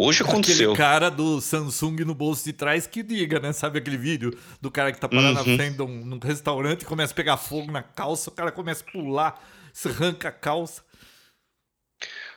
Hoje 0.01 0.23
aconteceu. 0.23 0.71
Aquele 0.73 0.77
cara 0.77 1.11
do 1.11 1.41
Samsung 1.41 2.05
no 2.05 2.15
bolso 2.15 2.45
de 2.45 2.53
trás 2.53 2.87
que 2.87 3.03
diga, 3.03 3.41
né? 3.41 3.53
Sabe 3.53 3.81
aquele 3.81 3.97
vídeo 3.97 4.39
do 4.61 4.71
cara 4.71 4.93
que 4.93 5.01
tá 5.01 5.09
parado 5.09 5.35
na 5.35 5.41
Uhum. 5.43 5.57
frente 5.57 5.77
de 5.77 5.83
um, 5.83 6.05
num 6.05 6.19
restaurante 6.21 6.83
e 6.83 6.85
começa 6.85 7.13
a 7.13 7.17
pegar 7.17 7.37
fogo 7.37 7.73
na 7.73 7.83
calça, 7.83 8.31
o 8.31 8.33
cara 8.33 8.53
começa 8.53 8.85
a 8.87 8.93
pular, 8.93 9.43
se 9.73 9.89
arranca 9.89 10.29
a 10.29 10.33
calça. 10.33 10.83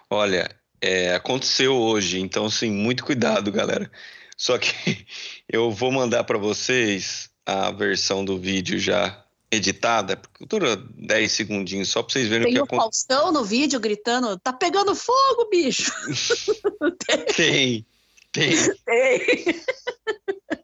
Olha, 0.10 0.50
é, 0.82 1.14
aconteceu 1.14 1.76
hoje, 1.76 2.20
então 2.20 2.50
sim, 2.50 2.72
muito 2.72 3.06
cuidado, 3.06 3.52
galera. 3.52 3.92
Só 4.36 4.58
que 4.58 5.06
eu 5.48 5.70
vou 5.72 5.92
mandar 5.92 6.24
para 6.24 6.40
vocês 6.40 7.30
a 7.46 7.70
versão 7.72 8.26
do 8.26 8.40
vídeo 8.40 8.80
já 8.80 9.24
editada, 9.52 10.16
porque 10.16 10.46
dura 10.46 10.76
10 10.78 11.32
segundinhos 11.32 11.90
só 11.90 12.02
para 12.02 12.14
vocês 12.14 12.28
verem 12.28 12.44
o 12.44 12.46
Tem 12.46 12.54
que 12.54 12.60
o 12.62 12.64
aconteceu. 12.64 12.82
Faustão 13.18 13.32
no 13.32 13.44
vídeo 13.44 13.80
gritando: 13.80 14.40
tá 14.40 14.54
pegando 14.54 14.96
fogo, 14.96 15.50
bicho! 15.50 15.92
Tem, 17.36 17.86
tem. 18.32 18.56
Tem. 18.86 19.62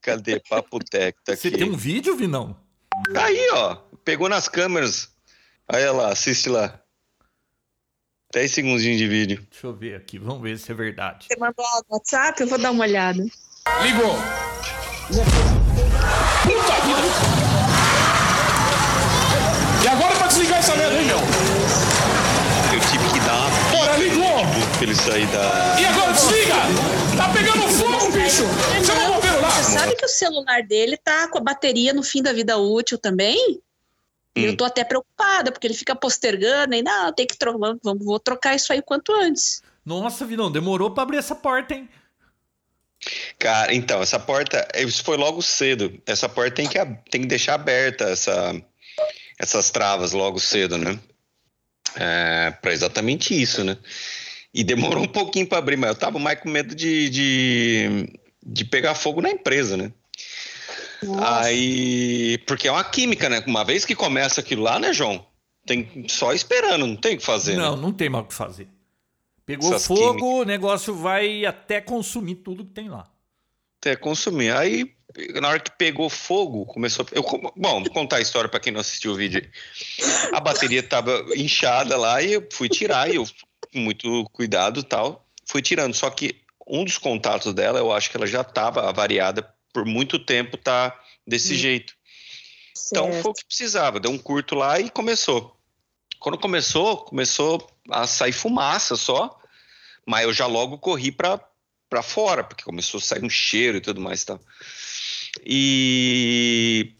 Cadê? 0.02 0.40
Papo 0.50 0.80
Tech, 0.80 1.18
tá 1.26 1.36
Você 1.36 1.50
aqui. 1.50 1.58
tem 1.58 1.70
um 1.70 1.76
vídeo, 1.76 2.16
Vinão? 2.16 2.56
Tá 3.14 3.26
aí, 3.26 3.50
ó. 3.52 3.76
Pegou 4.06 4.30
nas 4.30 4.48
câmeras. 4.48 5.10
Aí 5.68 5.86
lá, 5.90 6.10
assiste 6.10 6.48
lá. 6.48 6.80
10 8.34 8.52
segundinhos 8.52 8.98
de 8.98 9.08
vídeo. 9.08 9.46
Deixa 9.52 9.68
eu 9.68 9.74
ver 9.76 9.96
aqui, 9.96 10.18
vamos 10.18 10.42
ver 10.42 10.58
se 10.58 10.72
é 10.72 10.76
verdade. 10.76 11.28
Você 11.28 11.38
mandou 11.38 11.66
no 11.90 11.96
WhatsApp? 11.98 12.40
Eu 12.42 12.48
vou 12.48 12.58
dar 12.58 12.72
uma 12.72 12.84
olhada. 12.86 13.22
Ligou. 13.84 14.16
Puta 16.44 16.82
vida. 16.86 17.08
E 19.84 19.88
agora 19.88 20.16
pra 20.16 20.27
desligar 20.38 20.60
essa 20.60 20.76
merda 20.76 20.96
aí, 20.98 21.06
meu? 21.06 21.18
Eu 21.18 22.80
tive 22.92 23.14
que 23.14 23.20
dar 23.26 23.48
uma 23.48 23.72
Bora, 23.72 23.98
ligou. 23.98 24.46
pra 24.74 24.84
ele 24.84 24.96
sair 24.96 25.26
da. 25.28 25.76
E 25.80 25.86
agora 25.86 26.14
desliga. 26.14 26.54
Tá 27.18 27.30
pegando 27.34 27.68
fogo, 27.70 28.12
bicho. 28.12 28.44
Chama 28.86 29.10
o 29.10 29.14
bombeiro 29.16 29.42
lá. 29.42 29.50
Você 29.50 29.72
sabe 29.80 29.96
que 29.96 30.06
o 30.06 30.10
celular 30.10 30.62
dele 30.64 30.98
tá 30.98 31.28
com 31.30 31.40
a 31.40 31.42
bateria 31.42 31.94
no 31.94 32.04
fim 32.04 32.22
da 32.22 32.32
vida 32.34 32.58
útil 32.58 32.98
também? 32.98 33.60
E 34.36 34.42
Hum. 34.42 34.50
eu 34.50 34.58
tô 34.58 34.66
até 34.66 34.84
preocupada, 34.84 35.52
porque 35.52 35.66
ele 35.66 35.74
fica 35.74 35.96
postergando 35.96 36.76
e 36.76 36.84
não, 36.84 37.12
tem 37.12 37.26
que 37.26 37.36
trocar, 37.36 37.58
vamos, 37.82 38.06
vou 38.06 38.20
trocar 38.20 38.56
isso 38.56 38.72
aí 38.72 38.80
o 38.80 38.84
quanto 38.84 39.12
antes. 39.14 39.64
Nossa, 39.84 40.26
Vinão, 40.26 40.52
demorou 40.52 40.92
pra 40.92 41.02
abrir 41.04 41.18
essa 41.18 41.34
porta, 41.34 41.74
hein? 41.74 41.90
Cara, 43.40 43.74
então, 43.74 44.02
essa 44.02 44.20
porta, 44.20 44.68
isso 44.76 45.04
foi 45.04 45.18
logo 45.18 45.42
cedo. 45.42 46.00
Essa 46.06 46.28
porta 46.30 46.52
tem 46.58 46.68
que, 46.68 46.78
tem 47.10 47.22
que 47.22 47.28
deixar 47.28 47.54
aberta 47.56 48.04
essa, 48.06 48.54
essas 49.38 49.70
travas 49.70 50.12
logo 50.12 50.40
cedo, 50.40 50.78
né? 50.78 51.00
É, 51.96 52.52
para 52.62 52.74
exatamente 52.74 53.40
isso, 53.40 53.64
né? 53.64 53.78
E 54.54 54.64
demorou 54.64 55.04
um 55.04 55.08
pouquinho 55.08 55.48
para 55.48 55.58
abrir, 55.58 55.78
mas 55.78 55.90
eu 55.90 55.96
tava 55.96 56.20
mais 56.20 56.40
com 56.40 56.50
medo 56.50 56.74
de, 56.76 57.10
de, 57.10 58.20
de 58.46 58.66
pegar 58.66 58.96
fogo 58.96 59.22
na 59.22 59.30
empresa, 59.30 59.78
né? 59.78 59.92
Aí, 61.22 62.40
porque 62.48 62.68
é 62.68 62.72
uma 62.72 62.84
química, 62.84 63.30
né? 63.30 63.44
Uma 63.46 63.64
vez 63.64 63.86
que 63.86 63.96
começa 63.96 64.42
aquilo 64.42 64.64
lá, 64.64 64.80
né, 64.80 64.92
João? 64.94 65.26
Tem 65.66 66.06
só 66.08 66.34
esperando, 66.34 66.88
não 66.88 66.96
tem 66.96 67.16
o 67.16 67.18
que 67.18 67.26
fazer. 67.26 67.56
Não, 67.56 67.76
né? 67.76 67.82
não 67.82 67.92
tem 67.92 68.10
mais 68.10 68.26
o 68.26 68.28
que 68.28 68.34
fazer. 68.34 68.68
Pegou 69.46 69.70
Essas 69.70 69.86
fogo, 69.88 70.20
químicas. 70.20 70.30
o 70.30 70.44
negócio 70.44 70.96
vai 70.96 71.46
até 71.46 71.80
consumir 71.80 72.36
tudo 72.36 72.66
que 72.66 72.74
tem 72.74 72.90
lá. 72.90 73.10
Até 73.88 73.96
consumir. 73.96 74.52
Aí, 74.56 74.94
na 75.40 75.50
hora 75.50 75.60
que 75.60 75.72
pegou 75.72 76.10
fogo, 76.10 76.66
começou. 76.66 77.06
Eu, 77.12 77.24
bom, 77.56 77.84
vou 77.84 77.92
contar 77.92 78.18
a 78.18 78.22
história 78.22 78.50
para 78.50 78.60
quem 78.60 78.74
não 78.74 78.82
assistiu 78.82 79.14
o 79.14 79.16
vídeo. 79.16 79.50
A 80.34 80.40
bateria 80.40 80.82
estava 80.82 81.26
inchada 81.36 81.98
lá 81.98 82.22
e 82.22 82.34
eu 82.34 82.48
fui 82.52 82.68
tirar, 82.68 83.10
e 83.10 83.16
eu, 83.16 83.26
com 83.72 83.80
muito 83.80 84.26
cuidado 84.34 84.82
e 84.82 84.84
tal, 84.84 85.26
fui 85.46 85.62
tirando. 85.62 85.94
Só 85.94 86.10
que 86.10 86.42
um 86.68 86.84
dos 86.84 86.98
contatos 86.98 87.54
dela, 87.54 87.80
eu 87.80 87.92
acho 87.92 88.12
que 88.12 88.18
ela 88.18 88.28
já 88.28 88.42
estava 88.42 88.90
avariada 88.90 89.54
por 89.74 89.86
muito 89.86 90.20
tempo, 90.20 90.58
tá 90.58 91.00
desse 91.26 91.54
Hum. 91.54 91.58
jeito. 91.58 91.94
Então 92.92 93.12
Certo. 93.12 93.22
foi 93.22 93.32
o 93.32 93.34
que 93.34 93.46
precisava, 93.46 94.00
deu 94.00 94.12
um 94.12 94.18
curto 94.18 94.56
lá 94.56 94.80
e 94.80 94.90
começou. 94.90 95.56
Quando 96.20 96.38
começou, 96.38 96.98
começou 96.98 97.70
a 97.90 98.06
sair 98.08 98.32
fumaça 98.32 98.96
só, 98.96 99.40
mas 100.06 100.24
eu 100.24 100.34
já 100.34 100.46
logo 100.46 100.78
corri 100.78 101.12
para 101.12 101.40
para 101.90 102.02
fora, 102.02 102.44
porque 102.44 102.64
começou 102.64 102.98
a 103.00 103.02
sair 103.02 103.24
um 103.24 103.30
cheiro 103.30 103.78
e 103.78 103.82
tudo 103.82 104.02
mais 104.02 104.22
e 104.22 104.26
tal. 104.26 104.40
E 105.46 106.94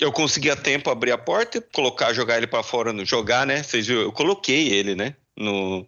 eu 0.00 0.12
consegui 0.12 0.50
a 0.50 0.56
tempo 0.56 0.90
abrir 0.90 1.12
a 1.12 1.18
porta, 1.18 1.60
colocar, 1.72 2.12
jogar 2.12 2.36
ele 2.36 2.46
para 2.46 2.62
fora, 2.62 2.92
no- 2.92 3.04
jogar, 3.04 3.46
né? 3.46 3.62
Vocês 3.62 3.86
viram? 3.86 4.02
Eu 4.02 4.12
coloquei 4.12 4.68
ele, 4.68 4.94
né? 4.94 5.16
No, 5.36 5.86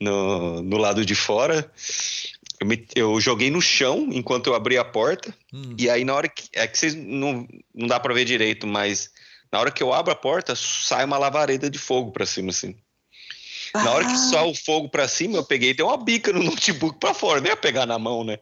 no, 0.00 0.62
no 0.62 0.76
lado 0.76 1.04
de 1.04 1.14
fora. 1.14 1.70
Eu, 2.60 2.66
me- 2.66 2.86
eu 2.94 3.20
joguei 3.20 3.50
no 3.50 3.60
chão 3.60 4.08
enquanto 4.12 4.46
eu 4.46 4.54
abri 4.54 4.78
a 4.78 4.84
porta. 4.84 5.34
Hum. 5.52 5.74
E 5.78 5.90
aí, 5.90 6.04
na 6.04 6.14
hora 6.14 6.28
que. 6.28 6.48
É 6.52 6.66
que 6.66 6.78
vocês 6.78 6.94
não, 6.94 7.46
não 7.74 7.86
dá 7.86 7.98
pra 8.00 8.14
ver 8.14 8.24
direito, 8.24 8.66
mas 8.66 9.10
na 9.52 9.60
hora 9.60 9.70
que 9.70 9.82
eu 9.82 9.92
abro 9.92 10.12
a 10.12 10.16
porta, 10.16 10.54
sai 10.56 11.04
uma 11.04 11.18
lavareda 11.18 11.68
de 11.68 11.78
fogo 11.78 12.12
pra 12.12 12.26
cima, 12.26 12.50
assim. 12.50 12.76
Na 13.74 13.90
hora 13.90 14.04
que 14.06 14.12
Ah, 14.12 14.16
só 14.16 14.48
o 14.48 14.54
fogo 14.54 14.88
pra 14.88 15.08
cima, 15.08 15.36
eu 15.36 15.44
peguei 15.44 15.70
e 15.70 15.74
dei 15.74 15.84
uma 15.84 15.96
bica 15.96 16.32
no 16.32 16.42
notebook 16.44 16.98
pra 17.00 17.12
fora, 17.12 17.40
nem 17.40 17.50
ia 17.50 17.56
pegar 17.56 17.86
na 17.86 17.98
mão, 17.98 18.22
né? 18.22 18.38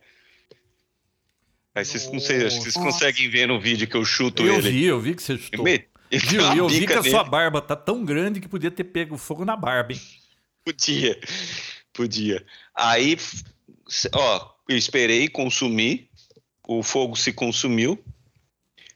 Aí 1.75 1.85
vocês 1.85 2.11
não 2.13 2.21
sei, 2.21 2.47
acho 2.47 2.57
que 2.59 2.63
vocês 2.65 2.75
Nossa. 2.77 2.87
conseguem 2.93 3.31
ver 3.31 3.49
no 3.49 3.59
vídeo 3.59 3.89
que 3.89 3.97
eu 3.97 4.05
chuto 4.05 4.43
Eu 4.47 4.57
ele. 4.59 4.71
vi, 4.71 4.85
eu 4.85 5.01
vi 5.01 5.15
que 5.15 5.23
você 5.23 5.33
Eu 5.35 5.39
chutou. 5.39 5.65
me- 5.65 5.87
eu 6.11 6.21
dei 6.21 6.29
Viu? 6.29 6.43
uma 6.45 6.55
E 6.55 6.59
eu 6.59 6.69
vi 6.69 6.81
bica 6.81 7.01
que 7.01 7.09
a 7.09 7.11
sua 7.11 7.25
barba 7.25 7.63
tá 7.63 7.75
tão 7.75 8.05
grande 8.05 8.41
que 8.41 8.49
podia 8.49 8.71
ter 8.71 8.85
pego 8.85 9.17
fogo 9.17 9.45
na 9.45 9.57
barba, 9.57 9.95
hein? 9.95 10.01
Podia, 10.65 11.19
podia. 11.95 12.45
Aí, 12.75 13.17
ó, 14.15 14.51
eu 14.69 14.77
esperei 14.77 15.29
consumir, 15.29 16.11
o 16.69 16.83
fogo 16.83 17.17
se 17.17 17.33
consumiu. 17.33 17.99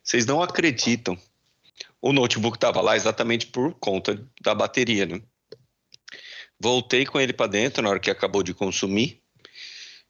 Vocês 0.04 0.26
não 0.26 0.42
acreditam. 0.42 1.18
O 2.00 2.12
notebook 2.12 2.58
tava 2.58 2.80
lá 2.82 2.94
exatamente 2.94 3.46
por 3.46 3.72
conta 3.74 4.22
da 4.42 4.54
bateria, 4.54 5.06
né? 5.06 5.20
Voltei 6.58 7.04
com 7.04 7.20
ele 7.20 7.32
para 7.32 7.46
dentro 7.50 7.82
na 7.82 7.90
hora 7.90 8.00
que 8.00 8.10
acabou 8.10 8.42
de 8.42 8.54
consumir. 8.54 9.20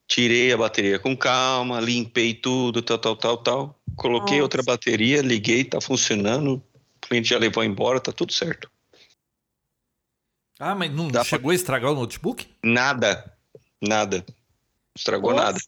Tirei 0.09 0.53
a 0.53 0.57
bateria 0.57 0.99
com 0.99 1.17
calma, 1.17 1.81
limpei 1.81 2.33
tudo, 2.33 2.81
tal, 2.81 2.99
tal, 2.99 3.17
tal, 3.17 3.39
tal. 3.39 3.81
Coloquei 3.97 4.35
Nossa. 4.37 4.43
outra 4.43 4.63
bateria, 4.63 5.21
liguei, 5.23 5.65
tá 5.65 5.81
funcionando. 5.81 6.63
O 6.97 7.09
cliente 7.09 7.29
já 7.31 7.39
levou 7.39 7.65
embora, 7.65 8.01
tá 8.01 8.13
tudo 8.13 8.33
certo. 8.33 8.71
Ah, 10.59 10.75
mas 10.75 10.91
não 10.93 11.09
Dá 11.09 11.21
pra- 11.21 11.29
chegou 11.29 11.51
a 11.51 11.55
estragar 11.55 11.91
o 11.91 11.95
notebook? 11.95 12.47
Nada. 12.63 13.37
Nada. 13.83 14.25
Estragou 14.97 15.33
Nossa. 15.33 15.45
nada. 15.45 15.61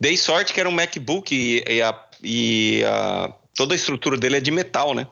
Dei 0.00 0.16
sorte 0.16 0.52
que 0.52 0.58
era 0.60 0.68
um 0.68 0.72
MacBook 0.72 1.32
e, 1.34 1.62
e 1.66 1.80
a, 1.80 2.08
e 2.22 2.82
a- 2.84 3.32
toda 3.54 3.74
a 3.74 3.76
estrutura 3.76 4.16
dele 4.16 4.36
é 4.36 4.40
de 4.40 4.50
metal, 4.50 4.92
né? 4.94 5.06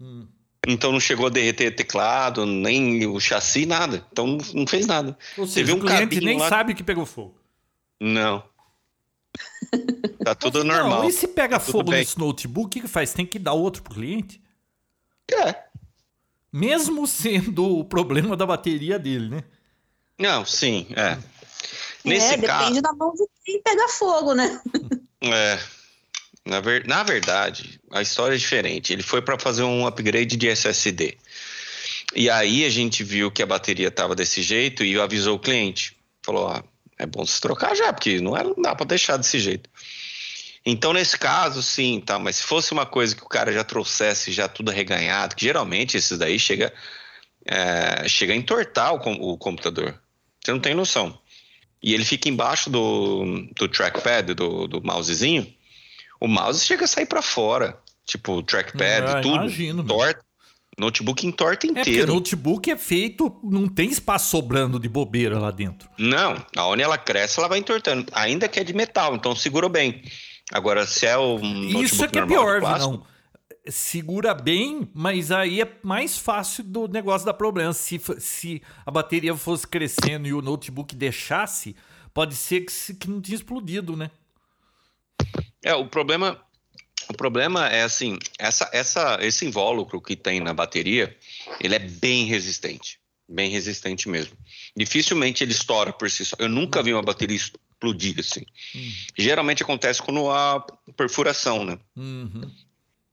Hum. 0.00 0.28
Então 0.66 0.92
não 0.92 1.00
chegou 1.00 1.26
a 1.26 1.30
derreter 1.30 1.74
teclado, 1.74 2.44
nem 2.44 3.06
o 3.06 3.20
chassi, 3.20 3.64
nada. 3.64 4.04
Então 4.10 4.26
não, 4.26 4.38
não 4.54 4.66
fez 4.66 4.86
nada. 4.86 5.16
Ou 5.36 5.46
seja, 5.46 5.66
viu 5.66 5.76
o 5.76 5.78
um 5.78 5.80
cliente 5.80 6.00
cabinho 6.00 6.22
nem 6.24 6.38
lá- 6.38 6.48
sabe 6.48 6.74
que 6.74 6.82
pegou 6.82 7.06
fogo. 7.06 7.38
Não. 8.00 8.42
Tá 10.24 10.34
tudo 10.34 10.64
Não, 10.64 10.74
normal. 10.76 11.08
e 11.08 11.12
se 11.12 11.28
pega 11.28 11.58
tudo 11.58 11.72
fogo 11.72 11.90
nesse 11.90 12.18
notebook, 12.18 12.78
o 12.78 12.82
que 12.82 12.88
faz? 12.88 13.14
Tem 13.14 13.24
que 13.24 13.38
dar 13.38 13.52
outro 13.52 13.82
pro 13.82 13.94
cliente? 13.94 14.42
É. 15.32 15.54
Mesmo 16.52 17.06
sendo 17.06 17.78
o 17.78 17.84
problema 17.84 18.36
da 18.36 18.44
bateria 18.44 18.98
dele, 18.98 19.28
né? 19.28 19.44
Não, 20.18 20.44
sim, 20.44 20.88
é. 20.90 21.16
Nesse 22.04 22.34
é, 22.34 22.38
caso, 22.38 22.58
depende 22.64 22.80
da 22.82 22.92
mão 22.92 23.12
de 23.12 23.24
quem 23.44 23.62
pega 23.62 23.88
fogo, 23.88 24.34
né? 24.34 24.60
É. 25.20 25.58
Na, 26.48 26.60
ver- 26.60 26.86
na 26.86 27.02
verdade, 27.02 27.78
a 27.90 28.00
história 28.00 28.34
é 28.34 28.38
diferente. 28.38 28.92
Ele 28.92 29.02
foi 29.02 29.20
para 29.20 29.38
fazer 29.38 29.62
um 29.62 29.86
upgrade 29.86 30.36
de 30.36 30.48
SSD. 30.48 31.18
E 32.14 32.30
aí 32.30 32.64
a 32.64 32.70
gente 32.70 33.04
viu 33.04 33.30
que 33.30 33.42
a 33.42 33.46
bateria 33.46 33.88
estava 33.88 34.14
desse 34.14 34.42
jeito 34.42 34.82
e 34.82 34.98
avisou 34.98 35.36
o 35.36 35.38
cliente. 35.38 35.94
Falou: 36.22 36.48
ah, 36.48 36.64
é 36.98 37.04
bom 37.04 37.24
se 37.26 37.38
trocar 37.38 37.76
já, 37.76 37.92
porque 37.92 38.18
não, 38.20 38.34
é, 38.34 38.42
não 38.42 38.54
dá 38.62 38.74
para 38.74 38.86
deixar 38.86 39.18
desse 39.18 39.38
jeito. 39.38 39.68
Então, 40.64 40.92
nesse 40.92 41.18
caso, 41.18 41.62
sim, 41.62 42.00
tá. 42.00 42.18
Mas 42.18 42.36
se 42.36 42.44
fosse 42.44 42.72
uma 42.72 42.86
coisa 42.86 43.14
que 43.14 43.22
o 43.22 43.28
cara 43.28 43.52
já 43.52 43.62
trouxesse 43.62 44.32
já 44.32 44.48
tudo 44.48 44.70
arreganhado, 44.70 45.36
que 45.36 45.44
geralmente 45.44 45.96
esses 45.98 46.16
daí 46.16 46.38
chega, 46.38 46.72
é, 47.44 48.08
chega 48.08 48.32
a 48.32 48.36
entortar 48.36 48.94
o, 48.94 49.32
o 49.32 49.36
computador. 49.36 50.00
Você 50.42 50.50
não 50.50 50.60
tem 50.60 50.74
noção. 50.74 51.18
E 51.82 51.94
ele 51.94 52.04
fica 52.04 52.28
embaixo 52.28 52.70
do, 52.70 53.46
do 53.54 53.68
trackpad, 53.68 54.34
do, 54.34 54.66
do 54.66 54.82
mousezinho. 54.82 55.46
O 56.20 56.26
mouse 56.28 56.64
chega 56.64 56.84
a 56.84 56.88
sair 56.88 57.06
para 57.06 57.22
fora. 57.22 57.78
Tipo, 58.06 58.32
o 58.32 58.42
trackpad, 58.42 59.06
Ah, 59.06 59.20
tudo. 59.20 59.36
imagino. 59.36 59.84
Torta. 59.84 60.20
Notebook 60.78 61.26
entorta 61.26 61.66
É 61.66 61.72
porque 61.72 61.90
inteiro. 61.90 62.14
notebook 62.14 62.70
é 62.70 62.76
feito, 62.76 63.36
não 63.42 63.66
tem 63.66 63.90
espaço 63.90 64.30
sobrando 64.30 64.78
de 64.78 64.88
bobeira 64.88 65.36
lá 65.38 65.50
dentro. 65.50 65.90
Não, 65.98 66.36
aonde 66.56 66.82
ela 66.84 66.96
cresce, 66.96 67.38
ela 67.40 67.48
vai 67.48 67.58
entortando. 67.58 68.06
Ainda 68.12 68.46
que 68.48 68.60
é 68.60 68.64
de 68.64 68.72
metal, 68.72 69.16
então 69.16 69.34
segurou 69.34 69.68
bem. 69.68 70.02
Agora, 70.52 70.86
se 70.86 71.04
é 71.04 71.16
o 71.18 71.38
notebook 71.38 71.84
Isso 71.84 72.04
é 72.04 72.08
que 72.08 72.18
é 72.20 72.24
pior, 72.24 72.60
plástico, 72.60 72.92
não. 72.92 73.06
Segura 73.70 74.32
bem, 74.34 74.88
mas 74.94 75.30
aí 75.30 75.60
é 75.60 75.68
mais 75.82 76.16
fácil 76.16 76.62
do 76.64 76.86
negócio 76.88 77.26
dar 77.26 77.34
problema. 77.34 77.72
Se, 77.72 78.00
se 78.18 78.62
a 78.86 78.90
bateria 78.90 79.34
fosse 79.34 79.66
crescendo 79.66 80.26
e 80.28 80.32
o 80.32 80.40
notebook 80.40 80.94
deixasse, 80.94 81.76
pode 82.14 82.34
ser 82.36 82.60
que, 82.62 82.94
que 82.94 83.10
não 83.10 83.20
tinha 83.20 83.36
explodido, 83.36 83.94
né? 83.96 84.10
É, 85.62 85.74
o 85.74 85.86
problema, 85.86 86.40
o 87.08 87.14
problema 87.14 87.68
é 87.68 87.82
assim, 87.82 88.18
essa, 88.38 88.68
essa, 88.72 89.18
esse 89.20 89.46
invólucro 89.46 90.00
que 90.00 90.16
tem 90.16 90.40
na 90.40 90.54
bateria, 90.54 91.16
ele 91.60 91.74
é 91.74 91.78
bem 91.78 92.24
resistente, 92.26 93.00
bem 93.28 93.50
resistente 93.50 94.08
mesmo. 94.08 94.36
Dificilmente 94.76 95.42
ele 95.42 95.52
estoura 95.52 95.92
por 95.92 96.10
si 96.10 96.24
só. 96.24 96.36
Eu 96.38 96.48
nunca 96.48 96.82
vi 96.82 96.92
uma 96.92 97.02
bateria 97.02 97.36
explodir 97.36 98.18
assim. 98.18 98.44
Hum. 98.74 98.92
Geralmente 99.16 99.62
acontece 99.62 100.02
quando 100.02 100.30
há 100.30 100.64
perfuração, 100.96 101.64
né? 101.64 101.78
Uhum. 101.96 102.50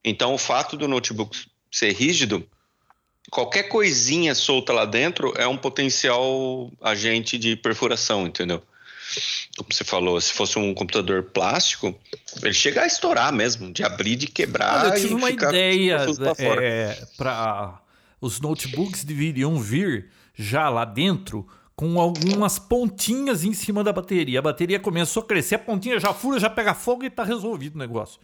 Então 0.04 0.34
o 0.34 0.38
fato 0.38 0.78
do 0.78 0.88
notebook 0.88 1.38
ser 1.72 1.92
rígido, 1.94 2.48
qualquer 3.30 3.64
coisinha 3.64 4.36
solta 4.36 4.72
lá 4.72 4.86
dentro 4.86 5.34
é 5.36 5.48
um 5.48 5.58
potencial 5.58 6.72
agente 6.82 7.38
de 7.38 7.56
perfuração, 7.56 8.28
entendeu? 8.28 8.64
Como 9.58 9.70
você 9.72 9.84
falou, 9.84 10.20
se 10.20 10.34
fosse 10.34 10.58
um 10.60 10.74
computador 10.74 11.24
plástico, 11.24 11.98
ele 12.42 12.54
chega 12.54 12.82
a 12.82 12.88
estourar 12.88 13.32
mesmo, 13.32 13.72
de 13.72 13.84
abrir, 13.84 14.16
de 14.16 14.28
quebrar. 14.28 14.86
Olha, 14.86 14.96
eu 14.96 15.02
tive 15.02 15.14
e 15.14 15.16
uma 15.16 15.28
ficar 15.28 15.50
ideia 15.50 16.06
fora. 16.36 16.64
é, 16.64 17.08
para 17.18 17.82
os 18.20 18.40
notebooks 18.40 19.04
deveriam 19.04 19.60
vir 19.60 20.10
já 20.36 20.70
lá 20.70 20.84
dentro 20.84 21.48
com 21.76 22.00
algumas 22.00 22.58
pontinhas 22.58 23.44
em 23.44 23.54
cima 23.54 23.84
da 23.84 23.92
bateria. 23.92 24.40
A 24.40 24.42
bateria 24.42 24.80
começou 24.80 25.24
a 25.24 25.26
crescer, 25.26 25.56
a 25.56 25.60
pontinha 25.60 26.00
já 26.00 26.14
fura, 26.14 26.40
já 26.40 26.50
pega 26.50 26.74
fogo 26.74 27.04
e 27.04 27.10
tá 27.10 27.24
resolvido 27.24 27.76
o 27.76 27.80
negócio. 27.80 28.20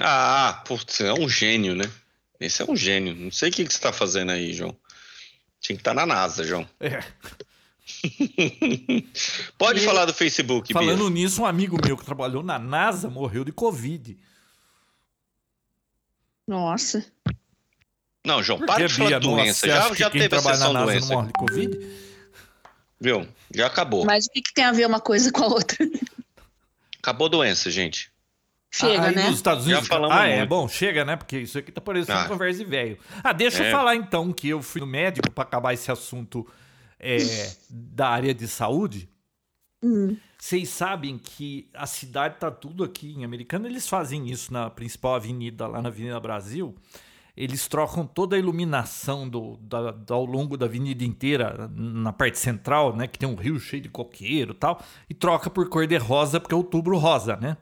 Ah, 0.00 0.62
putz, 0.66 1.00
é 1.00 1.12
um 1.12 1.28
gênio, 1.28 1.74
né? 1.74 1.90
Esse 2.38 2.62
é 2.62 2.64
um 2.70 2.76
gênio. 2.76 3.14
Não 3.14 3.30
sei 3.30 3.48
o 3.48 3.52
que, 3.52 3.64
que 3.64 3.72
você 3.72 3.78
está 3.78 3.92
fazendo 3.92 4.30
aí, 4.30 4.52
João. 4.52 4.76
Tinha 5.60 5.76
que 5.76 5.80
estar 5.80 5.94
na 5.94 6.04
NASA, 6.04 6.44
João. 6.44 6.68
É. 6.80 7.02
Pode 9.58 9.80
E- 9.80 9.84
falar 9.84 10.04
do 10.06 10.14
Facebook, 10.14 10.72
Falando 10.72 11.04
Bia. 11.10 11.10
nisso, 11.10 11.42
um 11.42 11.46
amigo 11.46 11.78
meu 11.84 11.96
que 11.96 12.04
trabalhou 12.04 12.42
na 12.42 12.58
NASA 12.58 13.08
morreu 13.08 13.44
de 13.44 13.52
Covid. 13.52 14.16
Nossa. 16.46 17.04
Não, 18.24 18.42
João, 18.42 18.58
para 18.60 18.86
de 18.86 18.94
falar 18.94 19.10
Bia? 19.10 19.20
de 19.20 19.26
doença. 19.28 19.66
Já, 19.66 19.94
já 19.94 20.10
teve 20.10 20.34
a 20.36 20.40
sessão 20.40 20.72
na 20.72 20.80
NASA 20.80 20.92
doença. 20.92 21.08
não 21.08 21.16
morre 21.16 21.26
de 21.28 21.32
Covid? 21.34 22.06
Viu? 23.00 23.28
Já 23.54 23.66
acabou. 23.66 24.04
Mas 24.04 24.26
o 24.26 24.30
que, 24.30 24.42
que 24.42 24.52
tem 24.54 24.64
a 24.64 24.72
ver 24.72 24.86
uma 24.86 25.00
coisa 25.00 25.30
com 25.30 25.44
a 25.44 25.46
outra? 25.48 25.78
Acabou 26.98 27.26
a 27.26 27.30
doença, 27.30 27.70
gente. 27.70 28.10
Chega, 28.70 29.06
aí 29.06 29.14
né? 29.14 29.24
nos 29.26 29.36
Estados 29.36 29.64
Já 29.64 29.70
Unidos. 29.78 29.88
falamos 29.88 30.16
ah, 30.16 30.26
é 30.26 30.38
muito. 30.38 30.48
bom, 30.48 30.68
chega, 30.68 31.04
né? 31.04 31.16
Porque 31.16 31.38
isso 31.38 31.56
aqui 31.56 31.70
tá 31.72 31.80
parecendo 31.80 32.18
Ah. 32.18 32.24
conversa 32.28 32.58
de 32.58 32.64
velho. 32.68 32.98
Ah, 33.22 33.32
deixa 33.32 33.62
É. 33.62 33.68
eu 33.68 33.72
falar 33.72 33.94
então 33.94 34.32
que 34.32 34.48
eu 34.48 34.60
fui 34.60 34.80
no 34.80 34.86
médico 34.86 35.30
para 35.30 35.44
acabar 35.44 35.72
esse 35.72 35.90
assunto 35.90 36.46
é, 36.98 37.52
da 37.68 38.08
área 38.08 38.34
de 38.34 38.46
saúde. 38.48 39.08
Hum. 39.82 40.16
Vocês 40.38 40.68
sabem 40.68 41.18
que 41.18 41.68
a 41.74 41.86
cidade 41.86 42.36
tá 42.38 42.50
tudo 42.50 42.84
aqui 42.84 43.12
em 43.12 43.24
Americana, 43.24 43.68
eles 43.68 43.88
fazem 43.88 44.28
isso 44.30 44.52
na 44.52 44.70
principal 44.70 45.14
avenida, 45.14 45.66
lá 45.66 45.80
na 45.82 45.88
Avenida 45.88 46.18
Brasil. 46.20 46.74
Eles 47.36 47.68
trocam 47.68 48.06
toda 48.06 48.34
a 48.34 48.38
iluminação 48.38 49.28
do, 49.28 49.58
da, 49.58 49.90
da- 49.90 50.14
ao 50.14 50.24
longo 50.24 50.56
da 50.56 50.64
avenida 50.64 51.04
inteira, 51.04 51.70
na 51.74 52.10
parte 52.12 52.38
central, 52.38 52.96
né? 52.96 53.06
Que 53.06 53.18
tem 53.18 53.28
um 53.28 53.34
rio 53.34 53.60
cheio 53.60 53.82
de 53.82 53.90
coqueiro 53.90 54.52
e 54.52 54.56
tal, 54.56 54.82
e 55.10 55.12
troca 55.14 55.50
por 55.50 55.68
cor 55.68 55.86
de 55.86 55.98
rosa, 55.98 56.40
porque 56.40 56.54
é 56.54 56.56
outubro 56.56 56.96
rosa, 56.96 57.36
né? 57.36 57.58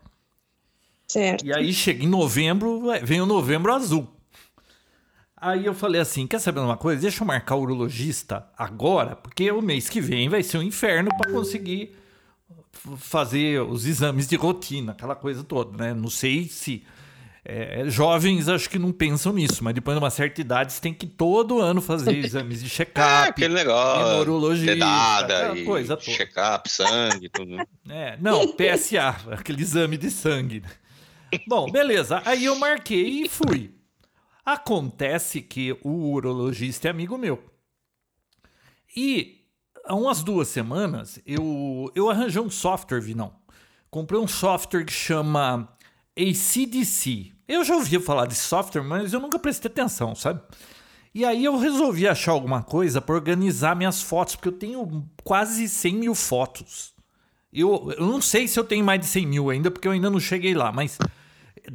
Certo. 1.08 1.44
E 1.44 1.52
aí 1.52 1.72
chega 1.72 2.04
em 2.04 2.08
novembro, 2.08 2.90
é, 2.92 3.00
vem 3.00 3.20
o 3.20 3.26
novembro 3.26 3.72
azul. 3.72 4.08
Aí 5.46 5.66
eu 5.66 5.74
falei 5.74 6.00
assim, 6.00 6.26
quer 6.26 6.38
saber 6.38 6.60
uma 6.60 6.76
coisa? 6.76 7.02
Deixa 7.02 7.22
eu 7.22 7.26
marcar 7.26 7.56
o 7.56 7.60
urologista 7.60 8.46
agora, 8.56 9.14
porque 9.14 9.50
o 9.50 9.60
mês 9.60 9.88
que 9.90 10.00
vem 10.00 10.26
vai 10.28 10.42
ser 10.42 10.56
um 10.58 10.62
inferno 10.62 11.10
para 11.18 11.30
conseguir 11.30 11.94
fazer 12.96 13.60
os 13.60 13.84
exames 13.86 14.26
de 14.26 14.36
rotina, 14.36 14.92
aquela 14.92 15.14
coisa 15.14 15.44
toda, 15.44 15.76
né? 15.76 15.92
Não 15.94 16.08
sei 16.08 16.48
se 16.48 16.82
é, 17.44 17.84
jovens 17.88 18.48
acho 18.48 18.70
que 18.70 18.78
não 18.78 18.90
pensam 18.90 19.34
nisso, 19.34 19.62
mas 19.62 19.74
depois 19.74 19.94
de 19.96 20.02
uma 20.02 20.08
certa 20.10 20.40
idade 20.40 20.72
você 20.72 20.80
tem 20.80 20.94
que 20.94 21.06
todo 21.06 21.60
ano 21.60 21.82
fazer 21.82 22.16
exames 22.24 22.60
de 22.60 22.66
É, 22.66 22.70
check-up. 22.70 23.28
aquele 23.28 23.52
negócio. 23.54 24.12
neurologista, 24.14 24.72
Dedada 24.74 25.58
e 25.58 25.64
coisa 25.64 25.94
toda. 25.96 26.10
check-up, 26.10 26.70
sangue, 26.70 27.28
tudo. 27.28 27.56
É, 27.90 28.16
não, 28.18 28.48
PSA, 28.48 29.14
aquele 29.30 29.60
exame 29.60 29.98
de 29.98 30.10
sangue. 30.10 30.62
Bom, 31.46 31.70
beleza. 31.70 32.22
Aí 32.24 32.46
eu 32.46 32.56
marquei 32.56 33.24
e 33.24 33.28
fui. 33.28 33.70
Acontece 34.44 35.40
que 35.40 35.72
o 35.82 36.12
urologista 36.12 36.88
é 36.88 36.90
amigo 36.90 37.16
meu. 37.16 37.42
E 38.96 39.46
há 39.84 39.94
umas 39.94 40.22
duas 40.22 40.48
semanas 40.48 41.18
eu, 41.26 41.90
eu 41.94 42.10
arranjei 42.10 42.42
um 42.42 42.50
software, 42.50 43.00
Vinão. 43.00 43.34
Comprei 43.90 44.20
um 44.20 44.28
software 44.28 44.84
que 44.84 44.92
chama 44.92 45.68
ACDC. 46.16 47.32
Eu 47.46 47.64
já 47.64 47.74
ouvia 47.74 48.00
falar 48.00 48.26
de 48.26 48.34
software, 48.34 48.82
mas 48.82 49.12
eu 49.12 49.20
nunca 49.20 49.38
prestei 49.38 49.70
atenção, 49.70 50.14
sabe? 50.14 50.40
E 51.14 51.24
aí 51.24 51.44
eu 51.44 51.56
resolvi 51.56 52.08
achar 52.08 52.32
alguma 52.32 52.62
coisa 52.62 53.00
para 53.00 53.14
organizar 53.14 53.76
minhas 53.76 54.02
fotos, 54.02 54.34
porque 54.34 54.48
eu 54.48 54.52
tenho 54.52 55.08
quase 55.22 55.68
100 55.68 55.94
mil 55.94 56.14
fotos. 56.14 56.92
Eu, 57.52 57.92
eu 57.96 58.06
não 58.06 58.20
sei 58.20 58.48
se 58.48 58.58
eu 58.58 58.64
tenho 58.64 58.84
mais 58.84 59.00
de 59.00 59.06
100 59.06 59.26
mil 59.26 59.48
ainda, 59.48 59.70
porque 59.70 59.86
eu 59.86 59.92
ainda 59.92 60.10
não 60.10 60.18
cheguei 60.18 60.54
lá, 60.54 60.72
mas 60.72 60.98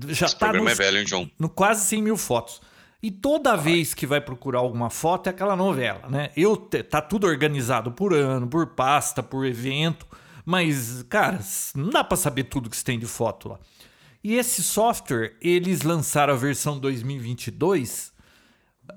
já 0.10 0.26
Esse 0.28 0.38
tá 0.38 0.54
nos, 0.54 0.72
é 0.72 0.76
velho, 0.76 1.00
hein, 1.00 1.08
João? 1.08 1.30
no 1.38 1.50
quase 1.50 1.86
100 1.86 2.02
mil 2.02 2.18
fotos. 2.18 2.62
E 3.02 3.10
toda 3.10 3.56
vez 3.56 3.94
que 3.94 4.06
vai 4.06 4.20
procurar 4.20 4.60
alguma 4.60 4.90
foto 4.90 5.28
é 5.28 5.30
aquela 5.30 5.56
novela, 5.56 6.10
né? 6.10 6.32
Eu 6.36 6.58
tá 6.58 7.02
tudo 7.02 7.26
organizado 7.28 7.94
por 7.94 8.14
ano, 8.14 8.46
por 8.46 8.68
pasta, 8.68 9.24
por 9.24 9.46
evento, 9.46 10.06
mas 10.46 11.04
cara, 11.04 11.40
não 11.76 11.90
dá 11.90 12.04
para 12.04 12.18
saber 12.18 12.46
tudo 12.46 12.70
que 12.70 12.76
você 12.76 12.84
tem 12.84 13.00
de 13.00 13.06
foto 13.06 13.50
lá. 13.50 13.60
E 14.22 14.36
esse 14.36 14.62
software, 14.62 15.38
eles 15.42 15.84
lançaram 15.84 16.34
a 16.34 16.38
versão 16.38 16.78
2022. 16.78 18.12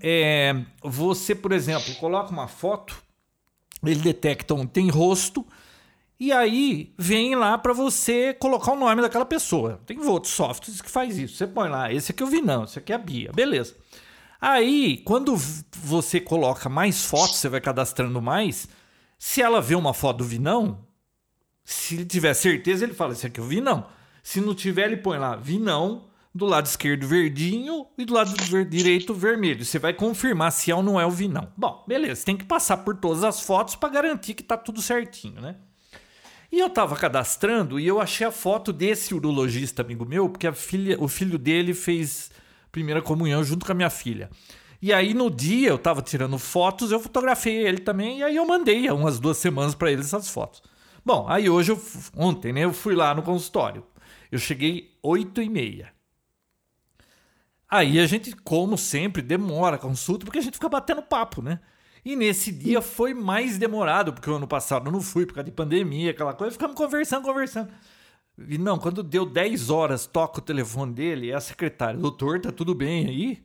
É, 0.00 0.56
você, 0.82 1.32
por 1.32 1.52
exemplo, 1.52 1.94
coloca 1.96 2.32
uma 2.32 2.48
foto, 2.48 3.00
ele 3.84 4.00
detecta 4.00 4.52
onde 4.52 4.72
tem 4.72 4.88
rosto 4.88 5.46
e 6.22 6.30
aí 6.30 6.94
vem 6.96 7.34
lá 7.34 7.58
para 7.58 7.72
você 7.72 8.32
colocar 8.32 8.70
o 8.70 8.76
nome 8.76 9.02
daquela 9.02 9.26
pessoa. 9.26 9.80
Tem 9.84 9.98
outros 10.06 10.32
softwares 10.32 10.80
que 10.80 10.88
faz 10.88 11.18
isso. 11.18 11.34
Você 11.34 11.48
põe 11.48 11.68
lá, 11.68 11.92
esse 11.92 12.12
aqui 12.12 12.22
eu 12.22 12.28
vi 12.28 12.40
não, 12.40 12.62
esse 12.62 12.78
aqui 12.78 12.92
é 12.92 12.94
a 12.94 12.98
Bia, 12.98 13.32
beleza. 13.32 13.74
Aí, 14.40 14.98
quando 14.98 15.34
você 15.76 16.20
coloca 16.20 16.68
mais 16.68 17.04
fotos, 17.04 17.38
você 17.38 17.48
vai 17.48 17.60
cadastrando 17.60 18.22
mais. 18.22 18.68
Se 19.18 19.42
ela 19.42 19.60
vê 19.60 19.74
uma 19.74 19.92
foto 19.92 20.18
do 20.18 20.24
Vinão, 20.24 20.86
se 21.64 22.04
tiver 22.04 22.34
certeza, 22.34 22.84
ele 22.84 22.94
fala: 22.94 23.14
Esse 23.14 23.26
aqui 23.26 23.40
eu 23.40 23.44
vi 23.44 23.60
não. 23.60 23.84
Se 24.22 24.40
não 24.40 24.54
tiver, 24.54 24.86
ele 24.86 24.98
põe 24.98 25.18
lá 25.18 25.34
Vinão, 25.34 26.04
do 26.32 26.46
lado 26.46 26.66
esquerdo 26.66 27.04
verdinho 27.04 27.84
e 27.98 28.04
do 28.04 28.14
lado 28.14 28.32
direito 28.68 29.12
vermelho. 29.12 29.64
Você 29.64 29.80
vai 29.80 29.92
confirmar 29.92 30.52
se 30.52 30.70
é 30.70 30.74
ou 30.76 30.84
não 30.84 31.00
é 31.00 31.04
o 31.04 31.10
Vinão. 31.10 31.52
Bom, 31.56 31.84
beleza, 31.88 32.24
tem 32.24 32.36
que 32.36 32.44
passar 32.44 32.76
por 32.76 32.96
todas 32.96 33.24
as 33.24 33.40
fotos 33.40 33.74
para 33.74 33.88
garantir 33.88 34.34
que 34.34 34.44
tá 34.44 34.56
tudo 34.56 34.80
certinho, 34.80 35.40
né? 35.40 35.56
E 36.52 36.60
eu 36.60 36.68
tava 36.68 36.94
cadastrando 36.96 37.80
e 37.80 37.86
eu 37.86 37.98
achei 37.98 38.26
a 38.26 38.30
foto 38.30 38.74
desse 38.74 39.14
urologista 39.14 39.80
amigo 39.80 40.04
meu, 40.04 40.28
porque 40.28 40.46
a 40.46 40.52
filha, 40.52 41.02
o 41.02 41.08
filho 41.08 41.38
dele 41.38 41.72
fez 41.72 42.30
primeira 42.70 43.00
comunhão 43.00 43.42
junto 43.42 43.64
com 43.64 43.72
a 43.72 43.74
minha 43.74 43.88
filha. 43.88 44.28
E 44.80 44.92
aí 44.92 45.14
no 45.14 45.30
dia 45.30 45.70
eu 45.70 45.78
tava 45.78 46.02
tirando 46.02 46.38
fotos, 46.38 46.92
eu 46.92 47.00
fotografei 47.00 47.66
ele 47.66 47.78
também, 47.78 48.18
e 48.18 48.22
aí 48.22 48.36
eu 48.36 48.46
mandei 48.46 48.86
há 48.86 48.92
umas 48.92 49.18
duas 49.18 49.38
semanas 49.38 49.74
para 49.74 49.90
ele 49.90 50.02
essas 50.02 50.28
fotos. 50.28 50.62
Bom, 51.02 51.26
aí 51.26 51.48
hoje, 51.48 51.72
eu, 51.72 51.82
ontem, 52.14 52.52
né, 52.52 52.64
eu 52.64 52.72
fui 52.72 52.94
lá 52.94 53.14
no 53.14 53.22
consultório. 53.22 53.86
Eu 54.30 54.38
cheguei 54.38 54.94
8 55.02 55.40
e 55.40 55.48
meia. 55.48 55.92
Aí 57.66 57.98
a 57.98 58.06
gente, 58.06 58.36
como 58.36 58.76
sempre, 58.76 59.22
demora 59.22 59.76
a 59.76 59.78
consulta, 59.78 60.26
porque 60.26 60.38
a 60.38 60.42
gente 60.42 60.54
fica 60.54 60.68
batendo 60.68 61.00
papo, 61.00 61.40
né? 61.40 61.60
E 62.04 62.16
nesse 62.16 62.50
dia 62.50 62.82
foi 62.82 63.14
mais 63.14 63.58
demorado, 63.58 64.12
porque 64.12 64.28
o 64.28 64.34
ano 64.34 64.46
passado 64.46 64.86
eu 64.86 64.92
não 64.92 65.00
fui 65.00 65.24
por 65.24 65.34
causa 65.34 65.44
de 65.44 65.52
pandemia, 65.52 66.10
aquela 66.10 66.34
coisa, 66.34 66.52
ficamos 66.52 66.76
conversando, 66.76 67.24
conversando. 67.24 67.70
E 68.48 68.58
não, 68.58 68.78
quando 68.78 69.02
deu 69.02 69.24
10 69.24 69.70
horas, 69.70 70.06
toca 70.06 70.40
o 70.40 70.42
telefone 70.42 70.92
dele, 70.92 71.30
é 71.30 71.34
a 71.34 71.40
secretária, 71.40 71.98
doutor, 71.98 72.40
tá 72.40 72.50
tudo 72.50 72.74
bem 72.74 73.06
aí? 73.06 73.42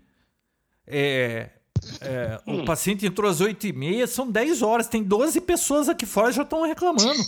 É, 0.88 1.50
é, 2.02 2.41
o 2.48 2.65
paciente 2.65 3.06
entrou 3.06 3.30
às 3.30 3.41
8 3.41 3.67
e 3.67 3.74
meia, 3.74 4.08
são 4.08 4.32
10 4.32 4.62
horas, 4.62 4.88
tem 4.88 5.04
12 5.04 5.41
pessoas 5.41 5.88
aqui 5.88 6.06
fora 6.06 6.32
já 6.32 6.41
estão 6.41 6.63
reclamando. 6.63 7.22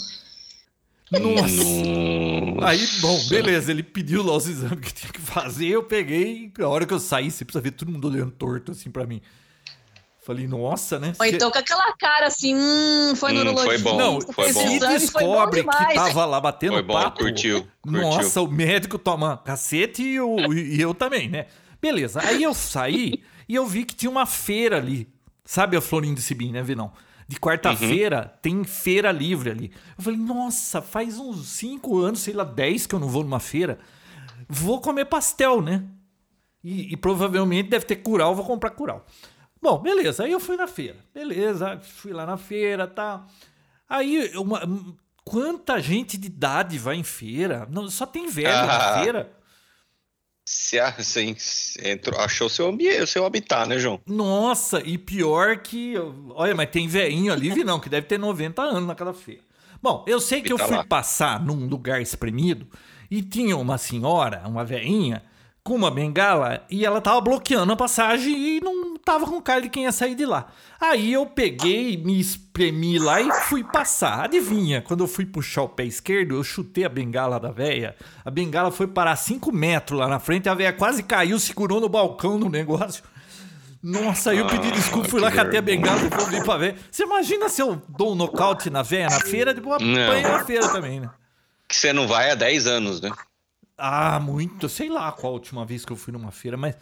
Nossa! 1.11 2.67
Aí, 2.67 2.87
bom, 3.01 3.27
beleza, 3.29 3.71
ele 3.71 3.83
pediu 3.83 4.23
lá 4.23 4.35
os 4.35 4.47
exames 4.47 4.79
que 4.79 4.93
tinha 4.93 5.11
que 5.11 5.21
fazer, 5.21 5.67
eu 5.67 5.83
peguei, 5.83 6.51
a 6.59 6.67
hora 6.67 6.85
que 6.85 6.93
eu 6.93 6.99
saí, 6.99 7.29
você 7.29 7.45
precisa 7.45 7.61
ver 7.61 7.71
todo 7.71 7.91
mundo 7.91 8.07
olhando 8.07 8.31
torto 8.31 8.71
assim 8.71 8.89
pra 8.89 9.05
mim. 9.05 9.21
Falei, 10.29 10.47
nossa, 10.47 10.99
né? 10.99 11.13
Ou 11.19 11.25
então 11.25 11.49
com 11.49 11.57
aquela 11.57 11.91
cara 11.97 12.27
assim, 12.27 12.53
hum, 12.53 13.15
foi 13.15 13.33
no 13.33 13.39
Hum, 13.39 13.43
foi 13.45 13.51
urologista. 13.51 13.89
bom, 13.89 13.97
Não, 13.97 14.21
foi 14.21 14.53
bom. 14.53 14.61
se 14.61 14.79
foi 14.79 14.79
bom 14.79 14.87
descobre 14.93 15.63
que 15.63 15.93
tava 15.95 16.23
lá 16.23 16.39
batendo 16.39 16.73
Foi 16.73 16.83
bom, 16.83 16.93
papo. 16.93 17.17
curtiu, 17.21 17.67
curtiu. 17.81 18.01
Nossa, 18.03 18.39
o 18.39 18.47
médico 18.47 18.99
toma 18.99 19.37
cacete 19.37 20.03
e 20.03 20.17
eu, 20.17 20.37
e 20.53 20.79
eu 20.79 20.93
também, 20.93 21.27
né? 21.29 21.47
Beleza, 21.81 22.21
aí 22.23 22.43
eu 22.43 22.53
saí 22.53 23.23
e 23.47 23.55
eu 23.55 23.65
vi 23.65 23.83
que 23.83 23.95
tinha 23.95 24.11
uma 24.11 24.27
feira 24.27 24.77
ali. 24.77 25.09
Sabe 25.43 25.75
a 25.75 25.81
Florinda 25.81 26.17
de 26.17 26.21
Sibim, 26.21 26.51
né, 26.51 26.61
Vinão? 26.61 26.91
De 27.27 27.39
quarta-feira 27.39 28.31
tem 28.39 28.63
feira 28.63 29.11
livre 29.11 29.49
ali. 29.49 29.71
Eu 29.97 30.03
falei, 30.03 30.19
nossa, 30.19 30.79
faz 30.79 31.17
uns 31.17 31.47
5 31.47 31.97
anos, 31.97 32.19
sei 32.19 32.35
lá, 32.35 32.43
10 32.43 32.85
que 32.85 32.93
eu 32.93 32.99
não 32.99 33.07
vou 33.07 33.23
numa 33.23 33.39
feira. 33.39 33.79
Vou 34.47 34.79
comer 34.79 35.05
pastel, 35.05 35.59
né? 35.59 35.85
E, 36.63 36.93
e 36.93 36.97
provavelmente 36.97 37.67
deve 37.69 37.85
ter 37.85 37.95
curau, 37.95 38.35
vou 38.35 38.45
comprar 38.45 38.69
curau. 38.69 39.03
Bom, 39.61 39.77
beleza. 39.79 40.23
Aí 40.23 40.31
eu 40.31 40.39
fui 40.39 40.55
na 40.55 40.67
feira. 40.67 40.97
Beleza, 41.13 41.79
fui 41.81 42.13
lá 42.13 42.25
na 42.25 42.37
feira 42.37 42.83
e 42.85 42.95
tal. 42.95 43.25
Aí, 43.89 44.31
uma, 44.37 44.61
quanta 45.25 45.79
gente 45.81 46.17
de 46.17 46.27
idade 46.27 46.77
vai 46.77 46.95
em 46.95 47.03
feira? 47.03 47.67
Não, 47.69 47.89
só 47.89 48.05
tem 48.05 48.27
velho 48.29 48.47
na 48.49 48.77
Ah. 48.77 49.01
feira. 49.03 49.31
Se 50.45 50.79
a- 50.79 50.91
você 50.97 51.35
entrou, 51.83 52.19
achou 52.19 52.49
seu 52.49 52.67
ambiente, 52.67 53.05
seu 53.05 53.23
habitat, 53.25 53.67
né, 53.69 53.77
João? 53.77 54.01
Nossa, 54.07 54.81
e 54.83 54.97
pior 54.97 55.57
que. 55.59 55.93
Olha, 56.31 56.55
mas 56.55 56.69
tem 56.71 56.87
velhinho 56.87 57.31
ali, 57.31 57.51
vi 57.51 57.63
não, 57.63 57.79
que 57.79 57.87
deve 57.89 58.07
ter 58.07 58.17
90 58.17 58.61
anos 58.63 58.87
naquela 58.87 59.13
feira. 59.13 59.41
Bom, 59.81 60.03
eu 60.07 60.19
sei 60.19 60.41
que 60.41 60.51
eu 60.51 60.57
tá 60.57 60.67
fui 60.67 60.83
passar 60.85 61.39
num 61.39 61.67
lugar 61.67 62.01
espremido 62.01 62.67
e 63.11 63.21
tinha 63.21 63.55
uma 63.57 63.77
senhora, 63.77 64.41
uma 64.47 64.65
velhinha, 64.65 65.23
com 65.69 65.75
uma 65.75 65.91
bengala 65.91 66.63
e 66.67 66.83
ela 66.83 66.99
tava 66.99 67.21
bloqueando 67.21 67.71
a 67.71 67.75
passagem 67.75 68.33
e 68.35 68.59
não 68.59 68.97
tava 68.97 69.27
com 69.27 69.39
cara 69.39 69.61
de 69.61 69.69
quem 69.69 69.83
ia 69.83 69.91
sair 69.91 70.15
de 70.15 70.25
lá. 70.25 70.47
Aí 70.81 71.13
eu 71.13 71.27
peguei, 71.27 71.95
me 71.95 72.19
espremi 72.19 72.97
lá 72.97 73.21
e 73.21 73.31
fui 73.43 73.63
passar. 73.63 74.23
Adivinha, 74.25 74.81
quando 74.81 75.03
eu 75.03 75.07
fui 75.07 75.27
puxar 75.27 75.61
o 75.61 75.69
pé 75.69 75.83
esquerdo, 75.85 76.33
eu 76.33 76.43
chutei 76.43 76.85
a 76.85 76.89
bengala 76.89 77.39
da 77.39 77.51
véia. 77.51 77.95
A 78.25 78.31
bengala 78.31 78.71
foi 78.71 78.87
parar 78.87 79.15
5 79.15 79.51
metros 79.51 79.99
lá 79.99 80.07
na 80.07 80.17
frente, 80.17 80.49
a 80.49 80.55
véia 80.55 80.73
quase 80.73 81.03
caiu, 81.03 81.37
segurou 81.37 81.79
no 81.79 81.87
balcão 81.87 82.39
do 82.39 82.49
negócio. 82.49 83.03
Nossa, 83.83 84.31
aí 84.31 84.39
eu 84.39 84.47
pedi 84.47 84.69
Ah, 84.69 84.71
desculpa, 84.71 85.07
fui 85.07 85.21
lá, 85.21 85.31
catei 85.31 85.59
a 85.59 85.61
bengala 85.61 86.01
e 86.01 86.09
fui 86.09 86.43
pra 86.43 86.57
ver. 86.57 86.77
Você 86.89 87.03
imagina 87.03 87.47
se 87.47 87.61
eu 87.61 87.79
dou 87.87 88.13
um 88.13 88.15
nocaute 88.15 88.71
na 88.71 88.81
véia 88.81 89.07
na 89.07 89.19
feira, 89.19 89.53
depois 89.53 89.79
Não. 89.83 90.03
apanho 90.03 90.29
na 90.29 90.43
feira 90.43 90.67
também, 90.69 90.99
né? 90.99 91.11
Que 91.67 91.75
você 91.75 91.93
não 91.93 92.07
vai 92.07 92.31
há 92.31 92.35
10 92.35 92.65
anos, 92.65 92.99
né? 92.99 93.11
Ah, 93.79 94.19
muito. 94.19 94.67
Sei 94.69 94.89
lá 94.89 95.11
qual 95.11 95.31
a 95.33 95.35
última 95.35 95.65
vez 95.65 95.85
que 95.85 95.91
eu 95.91 95.95
fui 95.97 96.11
numa 96.13 96.31
feira, 96.31 96.57
mas. 96.57 96.75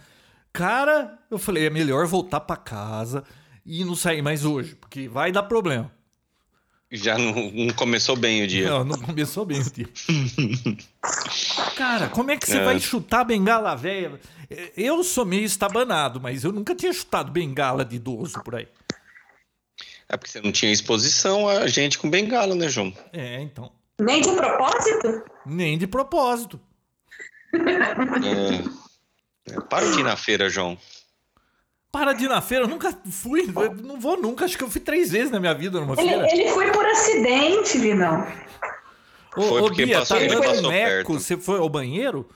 Cara, 0.51 1.19
eu 1.29 1.37
falei, 1.37 1.67
é 1.67 1.69
melhor 1.69 2.07
voltar 2.07 2.39
pra 2.39 2.55
casa 2.55 3.23
e 3.65 3.83
não 3.85 3.95
sair 3.95 4.21
mais 4.23 4.43
hoje, 4.43 4.75
porque 4.75 5.07
vai 5.07 5.31
dar 5.31 5.43
problema. 5.43 5.91
Já 6.89 7.17
não, 7.17 7.33
não 7.51 7.73
começou 7.75 8.15
bem 8.15 8.43
o 8.43 8.47
dia. 8.47 8.69
Não, 8.69 8.83
não 8.85 8.97
começou 8.97 9.45
bem 9.45 9.59
o 9.59 9.71
dia. 9.71 9.87
Cara, 11.75 12.07
como 12.09 12.31
é 12.31 12.37
que 12.37 12.47
você 12.47 12.57
É. 12.57 12.63
vai 12.63 12.79
chutar 12.79 13.23
bengala 13.23 13.75
velha? 13.75 14.19
Eu 14.75 15.03
sou 15.03 15.25
meio 15.25 15.43
estabanado, 15.43 16.19
mas 16.21 16.43
eu 16.43 16.51
nunca 16.51 16.73
tinha 16.73 16.93
chutado 16.93 17.31
bengala 17.31 17.83
de 17.83 17.97
idoso 17.97 18.41
por 18.43 18.55
aí. 18.55 18.67
É 20.09 20.15
porque 20.15 20.31
você 20.31 20.39
não 20.41 20.51
tinha 20.51 20.71
exposição 20.71 21.49
a 21.49 21.67
gente 21.67 21.97
com 21.99 22.09
bengala, 22.09 22.55
né, 22.55 22.69
João? 22.69 22.93
É, 23.11 23.41
então. 23.41 23.71
Nem 23.99 24.21
de 24.21 24.31
propósito? 24.31 25.23
Nem 25.45 25.77
de 25.77 25.85
propósito. 25.87 26.59
É. 27.53 29.59
Para 29.69 29.85
de 29.91 29.99
ir 29.99 30.03
na 30.03 30.15
feira, 30.17 30.49
João. 30.49 30.77
Para 31.91 32.13
de 32.13 32.25
ir 32.25 32.27
na 32.27 32.41
feira, 32.41 32.65
eu 32.65 32.67
nunca 32.67 32.91
fui, 33.09 33.49
eu 33.55 33.73
não 33.75 33.99
vou 33.99 34.17
nunca. 34.17 34.45
Acho 34.45 34.57
que 34.57 34.63
eu 34.63 34.69
fui 34.69 34.81
três 34.81 35.11
vezes 35.11 35.31
na 35.31 35.39
minha 35.39 35.53
vida 35.53 35.79
numa 35.79 35.93
Ele, 35.93 36.09
feira. 36.09 36.27
ele 36.31 36.49
foi 36.51 36.71
por 36.71 36.85
acidente, 36.85 37.77
Vinão. 37.77 38.27
Ô, 39.35 39.41
Foi 39.41 39.61
ô, 39.61 39.65
porque 39.67 39.85
Bia, 39.85 39.99
passou- 39.99 40.17
tá 40.17 40.23
ele 40.23 40.33
dando 40.33 40.43
passou 40.45 40.71
eco? 40.71 40.89
perto. 40.89 41.13
Você 41.13 41.37
foi 41.37 41.59
ao 41.59 41.69
banheiro? 41.69 42.27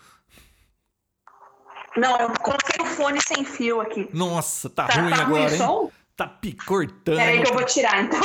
Não, 1.98 2.18
eu 2.22 2.30
coloquei 2.40 2.82
o 2.82 2.86
fone 2.86 3.20
sem 3.22 3.44
fio 3.44 3.82
aqui. 3.82 4.08
Nossa, 4.14 4.70
tá, 4.70 4.88
Tá, 4.88 5.02
ruim 5.02 5.10
tá 5.10 5.16
ruim 5.18 5.26
agora, 5.26 5.50
o 5.50 5.54
hein? 5.54 5.58
som? 5.58 5.92
Tá 6.16 6.28
picortando. 6.28 7.18
Peraí 7.18 7.42
que 7.44 7.50
eu 7.50 7.54
vou 7.54 7.66
tirar, 7.66 8.04
então. 8.04 8.22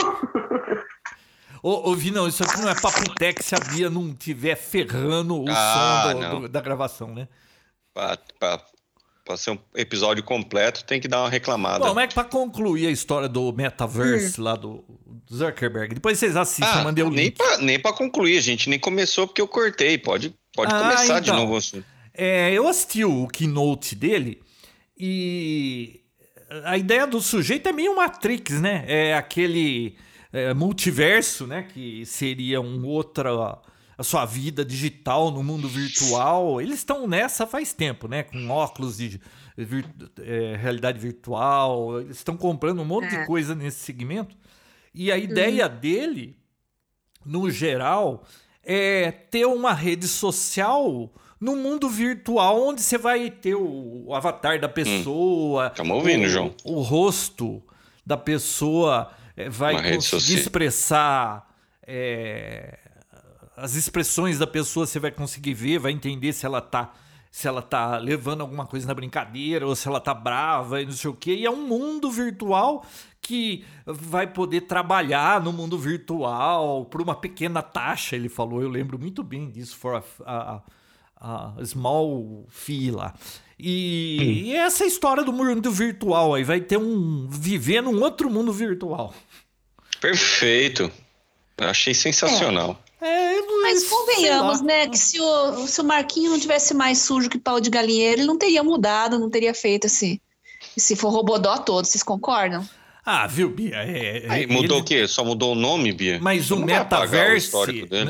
Ô, 1.62 1.90
ô 1.90 1.94
Vinão, 1.94 2.26
isso 2.28 2.42
aqui 2.44 2.60
não 2.60 2.68
é 2.68 2.74
paputec 2.80 3.42
se 3.42 3.54
a 3.54 3.58
Bia 3.58 3.88
não 3.90 4.14
tiver 4.14 4.56
ferrando 4.56 5.42
o 5.42 5.46
Ah, 5.48 6.08
som 6.12 6.20
do- 6.20 6.40
do- 6.40 6.48
da 6.48 6.60
gravação, 6.60 7.14
né? 7.14 7.28
Pra 8.38 9.36
ser 9.36 9.50
um 9.50 9.58
episódio 9.74 10.22
completo, 10.22 10.84
tem 10.84 11.00
que 11.00 11.08
dar 11.08 11.22
uma 11.22 11.28
reclamada. 11.28 11.84
Bom, 11.84 11.94
mas 11.94 12.14
pra 12.14 12.22
concluir 12.22 12.86
a 12.86 12.90
história 12.92 13.28
do 13.28 13.52
metaverse 13.52 14.40
lá 14.40 14.54
do 14.54 14.84
Zuckerberg, 15.32 15.94
depois 15.96 16.16
vocês 16.18 16.36
assistem, 16.36 16.68
eu 16.74 16.80
ah, 16.80 16.84
mandei 16.84 17.02
o 17.02 17.10
nem, 17.10 17.24
link. 17.26 17.36
pra, 17.36 17.58
nem 17.58 17.80
pra 17.80 17.92
concluir, 17.92 18.38
a 18.38 18.40
gente 18.40 18.70
nem 18.70 18.78
começou 18.78 19.26
porque 19.26 19.40
eu 19.40 19.48
cortei. 19.48 19.98
Pode, 19.98 20.32
pode 20.54 20.72
Ah, 20.72 20.78
começar 20.80 21.18
de 21.18 21.30
então. 21.30 21.40
novo 21.40 21.54
o 21.54 21.56
assunto. 21.56 21.84
É, 22.14 22.52
eu 22.52 22.68
assisti 22.68 23.04
o 23.04 23.26
keynote 23.26 23.96
dele 23.96 24.40
e 24.96 26.00
a 26.64 26.78
ideia 26.78 27.04
do 27.06 27.20
sujeito 27.20 27.68
é 27.68 27.72
meio 27.72 27.96
Matrix, 27.96 28.60
né? 28.60 28.84
É 28.86 29.14
aquele 29.14 29.96
é, 30.32 30.52
multiverso, 30.54 31.46
né? 31.46 31.62
Que 31.62 32.04
seria 32.06 32.60
um 32.60 32.86
outra 32.86 33.30
a 33.98 34.02
sua 34.02 34.26
vida 34.26 34.64
digital 34.64 35.30
no 35.30 35.42
mundo 35.42 35.68
virtual. 35.68 36.60
Eles 36.60 36.76
estão 36.78 37.06
nessa 37.06 37.46
faz 37.46 37.72
tempo, 37.72 38.06
né? 38.06 38.22
Com 38.22 38.48
óculos 38.50 38.98
de 38.98 39.20
é, 40.20 40.56
realidade 40.60 40.98
virtual. 40.98 42.00
Eles 42.00 42.18
estão 42.18 42.36
comprando 42.36 42.80
um 42.80 42.84
monte 42.84 43.08
de 43.08 43.16
É. 43.16 43.24
coisa 43.26 43.54
nesse 43.54 43.78
segmento. 43.80 44.36
E 44.94 45.10
a 45.10 45.16
ideia 45.18 45.68
dele, 45.68 46.36
no 47.24 47.50
geral, 47.50 48.24
é 48.62 49.10
ter 49.10 49.46
uma 49.46 49.72
rede 49.72 50.06
social 50.08 51.12
no 51.40 51.54
mundo 51.54 51.88
virtual 51.88 52.62
onde 52.66 52.82
você 52.82 52.98
vai 52.98 53.30
ter 53.30 53.54
o, 53.54 54.12
avatar 54.14 54.60
da 54.60 54.68
pessoa. 54.68 55.70
Tamo 55.70 55.94
ouvindo, 55.94 56.24
o, 56.24 56.28
João. 56.28 56.54
O 56.64 56.80
rosto 56.80 57.62
da 58.04 58.16
pessoa 58.16 59.10
vai 59.50 59.74
Uma 59.74 59.82
rede 59.82 59.96
conseguir 60.10 60.38
expressar. 60.40 61.46
eh, 61.86 62.78
as 63.56 63.74
expressões 63.74 64.38
da 64.38 64.46
pessoa 64.46 64.86
você 64.86 64.98
vai 64.98 65.10
conseguir 65.10 65.54
ver, 65.54 65.78
vai 65.78 65.92
entender 65.92 66.32
se 66.32 66.44
ela 66.46 66.60
tá 66.60 66.92
se 67.30 67.46
ela 67.46 67.60
tá 67.60 67.98
levando 67.98 68.40
alguma 68.40 68.64
coisa 68.66 68.86
na 68.86 68.94
brincadeira 68.94 69.66
ou 69.66 69.76
se 69.76 69.86
ela 69.86 70.00
tá 70.00 70.14
brava 70.14 70.80
e 70.80 70.86
não 70.86 70.92
sei 70.92 71.10
o 71.10 71.14
quê. 71.14 71.34
E 71.34 71.44
é 71.44 71.50
um 71.50 71.66
mundo 71.66 72.10
virtual 72.10 72.82
que 73.20 73.62
vai 73.84 74.26
poder 74.26 74.62
trabalhar 74.62 75.42
no 75.42 75.52
mundo 75.52 75.78
virtual 75.78 76.86
por 76.86 77.02
uma 77.02 77.14
pequena 77.14 77.60
taxa, 77.62 78.16
ele 78.16 78.30
falou. 78.30 78.62
Eu 78.62 78.70
lembro 78.70 78.98
muito 78.98 79.22
bem 79.22 79.50
disso, 79.50 79.76
for 79.76 80.02
a, 80.24 80.62
a- 81.20 81.54
a 81.58 81.64
small 81.64 82.46
fee 82.48 82.90
lá. 82.90 83.12
E, 83.58 84.42
e 84.46 84.54
essa 84.54 84.84
é 84.84 84.86
a 84.86 84.88
história 84.88 85.22
do 85.24 85.32
mundo 85.32 85.70
virtual 85.70 86.34
aí. 86.34 86.44
Vai 86.44 86.60
ter 86.60 86.76
um. 86.76 87.26
viver 87.30 87.80
num 87.82 88.02
outro 88.02 88.28
mundo 88.30 88.52
virtual. 88.52 89.14
Perfeito. 90.00 90.90
Eu 91.58 91.68
achei 91.68 91.94
sensacional. 91.94 92.78
É, 93.00 93.38
eu- 93.38 93.62
Mas 93.62 93.88
convenhamos, 93.88 94.60
né? 94.60 94.88
Que 94.88 94.98
se 94.98 95.20
o, 95.20 95.66
se 95.66 95.80
o 95.80 95.84
Marquinho 95.84 96.30
não 96.30 96.38
tivesse 96.38 96.74
mais 96.74 96.98
sujo 96.98 97.28
que 97.30 97.38
pau 97.38 97.60
de 97.60 97.70
galinheiro, 97.70 98.20
ele 98.20 98.26
não 98.26 98.38
teria 98.38 98.62
mudado, 98.62 99.18
não 99.18 99.30
teria 99.30 99.54
feito 99.54 99.86
esse, 99.86 100.20
esse 100.76 100.94
forrobodó 100.94 101.56
todo. 101.58 101.84
Vocês 101.86 102.02
concordam? 102.02 102.66
Ah, 103.04 103.26
viu, 103.26 103.48
Bia? 103.48 103.76
É, 103.76 104.26
é, 104.26 104.30
Aí, 104.30 104.46
mudou 104.46 104.78
ele- 104.78 104.82
o 104.82 104.84
quê? 104.84 105.06
Só 105.08 105.24
mudou 105.24 105.52
o 105.52 105.54
nome, 105.54 105.92
Bia? 105.92 106.18
Mas 106.20 106.46
Você 106.48 106.54
o 106.54 106.58
metaverse. 106.58 107.52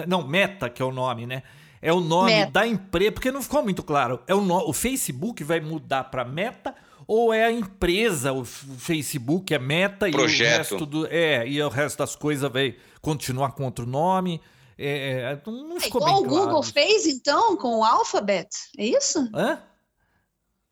Não, 0.06 0.26
Meta, 0.26 0.68
que 0.70 0.80
é 0.82 0.84
o 0.84 0.92
nome, 0.92 1.26
né? 1.26 1.42
É 1.86 1.92
o 1.92 2.00
nome 2.00 2.32
Meta. 2.32 2.50
da 2.52 2.66
empresa, 2.66 3.12
porque 3.12 3.30
não 3.30 3.40
ficou 3.42 3.62
muito 3.62 3.82
claro. 3.82 4.20
É 4.26 4.34
o, 4.34 4.40
no- 4.40 4.68
o 4.68 4.72
Facebook 4.72 5.44
vai 5.44 5.60
mudar 5.60 6.04
para 6.04 6.24
Meta 6.24 6.74
ou 7.06 7.32
é 7.32 7.44
a 7.44 7.52
empresa, 7.52 8.32
o 8.32 8.44
Facebook 8.44 9.54
é 9.54 9.58
Meta 9.58 10.08
e 10.08 10.12
Projeto. 10.12 10.54
o 10.54 10.58
resto 10.58 10.86
do 10.86 11.06
é 11.06 11.46
e 11.46 11.62
o 11.62 11.68
resto 11.68 11.98
das 11.98 12.16
coisas 12.16 12.50
vai 12.50 12.74
continuar 13.00 13.52
com 13.52 13.64
outro 13.64 13.86
nome? 13.86 14.40
É, 14.78 15.38
é, 15.38 15.40
não 15.46 15.68
não 15.68 15.76
É 15.76 15.80
ficou 15.80 16.00
igual 16.00 16.16
bem 16.20 16.26
o 16.26 16.28
claro. 16.28 16.46
Google 16.46 16.62
fez, 16.62 17.06
então, 17.06 17.56
com 17.56 17.78
o 17.78 17.84
Alphabet. 17.84 18.48
É 18.76 18.84
isso? 18.84 19.20
Hã? 19.34 19.58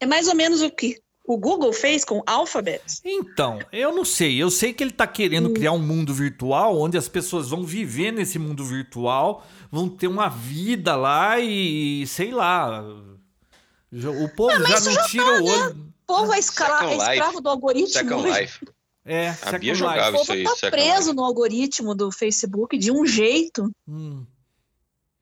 É 0.00 0.06
mais 0.06 0.28
ou 0.28 0.34
menos 0.34 0.60
o 0.62 0.70
que 0.70 0.98
o 1.26 1.38
Google 1.38 1.72
fez 1.72 2.04
com 2.04 2.18
o 2.18 2.22
Alphabet. 2.26 2.82
Então, 3.02 3.58
eu 3.72 3.94
não 3.94 4.04
sei. 4.04 4.36
Eu 4.42 4.50
sei 4.50 4.74
que 4.74 4.84
ele 4.84 4.90
tá 4.92 5.06
querendo 5.06 5.48
Hum. 5.48 5.54
criar 5.54 5.72
um 5.72 5.78
mundo 5.78 6.12
virtual 6.12 6.78
onde 6.78 6.98
as 6.98 7.08
pessoas 7.08 7.48
vão 7.48 7.64
viver 7.64 8.12
nesse 8.12 8.38
mundo 8.38 8.62
virtual, 8.62 9.42
vão 9.74 9.88
ter 9.88 10.06
uma 10.06 10.28
vida 10.28 10.94
lá 10.94 11.40
e 11.40 12.06
sei 12.06 12.30
lá. 12.30 12.82
Já- 13.92 14.10
O 14.10 14.28
povo 14.28 14.52
já 14.52 14.58
mas 14.60 14.80
isso 14.80 14.86
não 14.88 14.94
já 14.94 15.04
tira 15.04 15.24
tá, 15.24 15.30
o 15.42 15.44
olho. 15.46 15.70
O 15.70 16.06
povo 16.06 16.32
é, 16.32 16.36
é 16.36 16.38
escravo 16.38 17.40
do 17.40 17.48
algoritmo. 17.48 17.88
Second 17.88 18.28
hoje. 18.28 18.40
Life. 18.40 18.60
É, 19.06 19.28
A 19.42 19.52
Bia 19.58 19.72
Life. 19.72 19.74
jogava 19.74 20.08
O 20.08 20.12
povo 20.12 20.22
isso 20.22 20.32
aí, 20.32 20.44
tá 20.44 20.70
preso 20.70 20.98
Life. 21.10 21.14
no 21.14 21.24
algoritmo 21.24 21.94
do 21.94 22.10
Facebook 22.12 22.78
de 22.78 22.90
um 22.92 23.04
jeito. 23.04 23.70
Hum. 23.88 24.24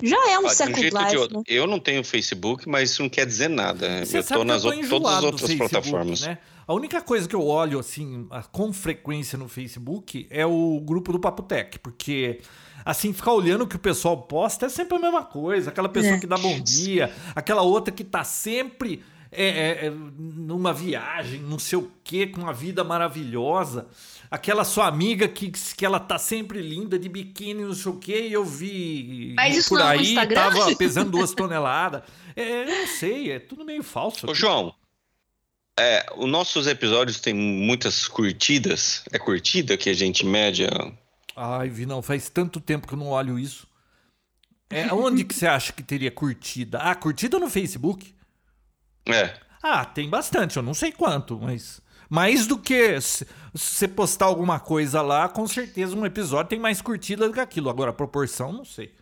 Já 0.04 0.16
é 0.30 0.38
um 0.38 0.42
Ah, 0.42 0.46
um 0.46 0.48
Second 0.50 0.80
de 0.90 0.90
Life. 0.96 1.16
outro. 1.16 1.38
né? 1.38 1.44
Eu 1.46 1.66
não 1.66 1.78
tenho 1.78 2.02
Facebook, 2.04 2.68
mas 2.68 2.90
isso 2.90 3.02
não 3.02 3.08
quer 3.08 3.24
dizer 3.26 3.48
nada. 3.48 4.04
Você 4.04 4.18
eu 4.18 4.22
que 4.24 4.44
nas 4.44 4.64
eu 4.64 4.72
tô 4.72 4.88
todas 4.88 5.12
as 5.18 5.22
outras 5.24 5.40
Facebook, 5.42 5.70
plataformas. 5.70 6.20
Né? 6.22 6.38
A 6.66 6.74
única 6.74 7.00
coisa 7.00 7.28
que 7.28 7.34
eu 7.34 7.44
olho 7.46 7.78
assim 7.78 8.28
com 8.50 8.72
frequência 8.72 9.36
no 9.38 9.48
Facebook 9.48 10.26
é 10.30 10.44
o 10.46 10.80
grupo 10.80 11.12
do 11.12 11.20
Papotec, 11.20 11.78
porque 11.78 12.40
assim 12.84 13.12
ficar 13.12 13.32
olhando 13.32 13.62
o 13.62 13.66
que 13.66 13.76
o 13.76 13.78
pessoal 13.78 14.16
posta 14.22 14.66
é 14.66 14.68
sempre 14.68 14.96
a 14.96 15.00
mesma 15.00 15.24
coisa. 15.24 15.70
Aquela 15.70 15.88
pessoa 15.88 16.14
É. 16.14 16.20
que 16.20 16.26
dá 16.26 16.36
bom 16.36 16.60
dia, 16.60 17.12
aquela 17.34 17.62
outra 17.62 17.92
que 17.92 18.04
tá 18.04 18.24
sempre 18.24 19.02
é, 19.34 19.44
é, 19.44 19.86
é, 19.86 19.90
numa 19.90 20.74
viagem, 20.74 21.40
não 21.40 21.58
sei 21.58 21.78
o 21.78 21.90
que, 22.04 22.26
com 22.26 22.42
uma 22.42 22.52
vida 22.52 22.84
maravilhosa. 22.84 23.86
Aquela 24.30 24.62
sua 24.64 24.86
amiga 24.86 25.26
que, 25.26 25.50
que 25.50 25.86
ela 25.86 25.98
tá 25.98 26.18
sempre 26.18 26.60
linda 26.60 26.98
de 26.98 27.08
biquíni, 27.08 27.64
não 27.64 27.74
sei 27.74 27.92
o 27.92 27.96
que, 27.96 28.28
e 28.28 28.32
eu 28.32 28.44
vi 28.44 29.32
Mas 29.34 29.56
isso 29.56 29.70
por 29.70 29.78
não 29.78 29.90
é 29.90 29.98
aí, 29.98 30.14
tava 30.34 30.76
pesando 30.76 31.10
duas 31.10 31.32
toneladas. 31.32 32.02
É, 32.36 32.62
eu 32.62 32.66
não 32.66 32.86
sei, 32.86 33.30
é 33.30 33.38
tudo 33.38 33.64
meio 33.64 33.82
falso. 33.82 34.30
Ô, 34.30 34.34
João, 34.34 34.74
é, 35.78 36.04
os 36.16 36.30
nossos 36.30 36.66
episódios 36.66 37.20
têm 37.20 37.34
muitas 37.34 38.06
curtidas. 38.06 39.02
É 39.10 39.18
curtida 39.18 39.76
que 39.76 39.88
a 39.88 39.94
gente 39.94 40.24
mede? 40.24 40.66
Ai, 41.36 41.68
Vi, 41.68 41.86
não, 41.86 42.02
faz 42.02 42.28
tanto 42.28 42.60
tempo 42.60 42.86
que 42.86 42.94
eu 42.94 42.98
não 42.98 43.08
olho 43.08 43.38
isso. 43.38 43.66
É, 44.68 44.92
onde 44.92 45.24
que 45.24 45.34
você 45.34 45.46
acha 45.46 45.72
que 45.72 45.82
teria 45.82 46.10
curtida? 46.10 46.78
Ah, 46.78 46.94
curtida 46.94 47.38
no 47.38 47.50
Facebook? 47.50 48.14
É. 49.06 49.38
Ah, 49.62 49.84
tem 49.84 50.08
bastante, 50.08 50.56
eu 50.56 50.62
não 50.62 50.74
sei 50.74 50.90
quanto, 50.90 51.38
mas. 51.38 51.80
Mais 52.08 52.46
do 52.46 52.58
que 52.58 53.00
se 53.00 53.26
você 53.54 53.88
postar 53.88 54.26
alguma 54.26 54.60
coisa 54.60 55.00
lá, 55.00 55.30
com 55.30 55.46
certeza 55.48 55.96
um 55.96 56.04
episódio 56.04 56.50
tem 56.50 56.58
mais 56.58 56.82
curtida 56.82 57.26
do 57.26 57.32
que 57.32 57.40
aquilo. 57.40 57.70
Agora, 57.70 57.90
a 57.90 57.94
proporção, 57.94 58.52
não 58.52 58.66
sei. 58.66 58.94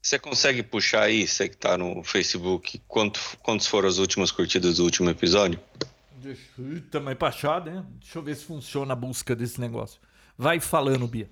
Você 0.00 0.18
consegue 0.18 0.62
puxar 0.62 1.02
aí, 1.02 1.28
você 1.28 1.50
que 1.50 1.56
tá 1.56 1.76
no 1.76 2.02
Facebook, 2.02 2.80
quanto, 2.88 3.20
quantos 3.42 3.66
foram 3.66 3.88
as 3.88 3.98
últimas 3.98 4.30
curtidas 4.30 4.76
do 4.76 4.84
último 4.84 5.10
episódio? 5.10 5.60
Deixa, 6.16 6.40
eita, 6.58 6.98
mas 6.98 7.18
pra 7.18 7.28
achar, 7.28 7.62
né? 7.62 7.84
Deixa 8.00 8.18
eu 8.18 8.22
ver 8.22 8.36
se 8.36 8.44
funciona 8.44 8.94
a 8.94 8.96
busca 8.96 9.36
desse 9.36 9.60
negócio. 9.60 10.00
Vai 10.38 10.60
falando, 10.60 11.06
Bia. 11.08 11.28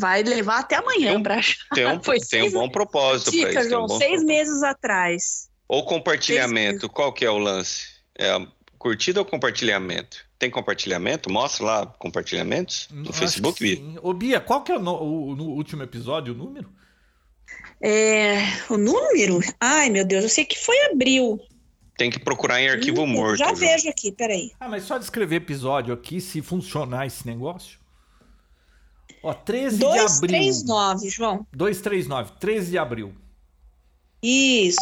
Vai 0.00 0.22
levar 0.22 0.60
até 0.60 0.76
amanhã 0.76 1.18
um- 1.18 1.22
pra 1.22 1.36
achar. 1.36 1.62
Tem 1.74 1.86
um, 1.86 2.02
Foi 2.02 2.18
tem 2.18 2.42
um 2.44 2.50
bom 2.50 2.68
propósito 2.70 3.30
para 3.38 3.50
isso. 3.50 3.60
um 3.60 3.68
João, 3.70 3.86
bom 3.86 3.98
seis 3.98 4.10
propósito. 4.12 4.26
meses 4.26 4.62
atrás. 4.62 5.50
Ou 5.68 5.84
compartilhamento, 5.84 6.88
qual 6.88 7.12
que 7.12 7.24
é 7.24 7.30
o 7.30 7.36
lance? 7.38 7.86
É 8.18 8.30
a- 8.30 8.46
curtida 8.78 9.20
ou 9.20 9.26
compartilhamento? 9.26 10.24
Tem 10.38 10.50
compartilhamento? 10.50 11.30
Mostra 11.30 11.64
lá 11.66 11.86
compartilhamentos 11.86 12.88
no 12.90 13.10
Acho 13.10 13.18
Facebook, 13.18 13.62
Bia. 13.62 13.76
sim. 13.76 13.98
Ô, 14.02 14.14
Bia, 14.14 14.40
qual 14.40 14.62
que 14.64 14.72
é 14.72 14.76
o, 14.76 14.80
no- 14.80 15.02
o- 15.02 15.36
no 15.36 15.44
último 15.50 15.82
episódio, 15.82 16.32
o 16.32 16.36
número? 16.36 16.72
É, 17.82 18.38
o 18.68 18.76
número? 18.76 19.40
Ai, 19.60 19.90
meu 19.90 20.04
Deus, 20.04 20.24
eu 20.24 20.28
sei 20.30 20.44
que 20.44 20.58
foi 20.58 20.76
abril. 20.86 21.38
Tem 21.96 22.10
que 22.10 22.18
procurar 22.18 22.60
em 22.60 22.68
arquivo 22.70 23.02
Hum, 23.02 23.06
morto. 23.06 23.38
Já 23.38 23.46
João. 23.46 23.56
vejo 23.56 23.88
aqui, 23.88 24.10
peraí. 24.12 24.50
Ah, 24.58 24.68
mas 24.68 24.84
só 24.84 24.96
descrever 24.98 25.36
episódio 25.36 25.92
aqui, 25.92 26.20
se 26.20 26.40
funcionar 26.40 27.06
esse 27.06 27.26
negócio. 27.26 27.78
Ó, 29.22 29.34
13 29.34 29.78
de 29.78 29.84
abril. 29.84 30.06
239, 30.06 31.08
João. 31.10 31.46
239, 31.52 32.32
13 32.40 32.70
de 32.70 32.78
abril. 32.78 33.14
Isso. 34.22 34.78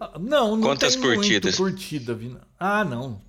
Ah, 0.00 0.12
Não, 0.18 0.56
não 0.56 0.60
Quantas 0.62 0.94
tem 0.94 1.02
curtidas? 1.02 1.58
muito 1.58 1.72
curtida, 1.74 2.14
Vina. 2.14 2.40
Ah, 2.58 2.84
não. 2.84 3.20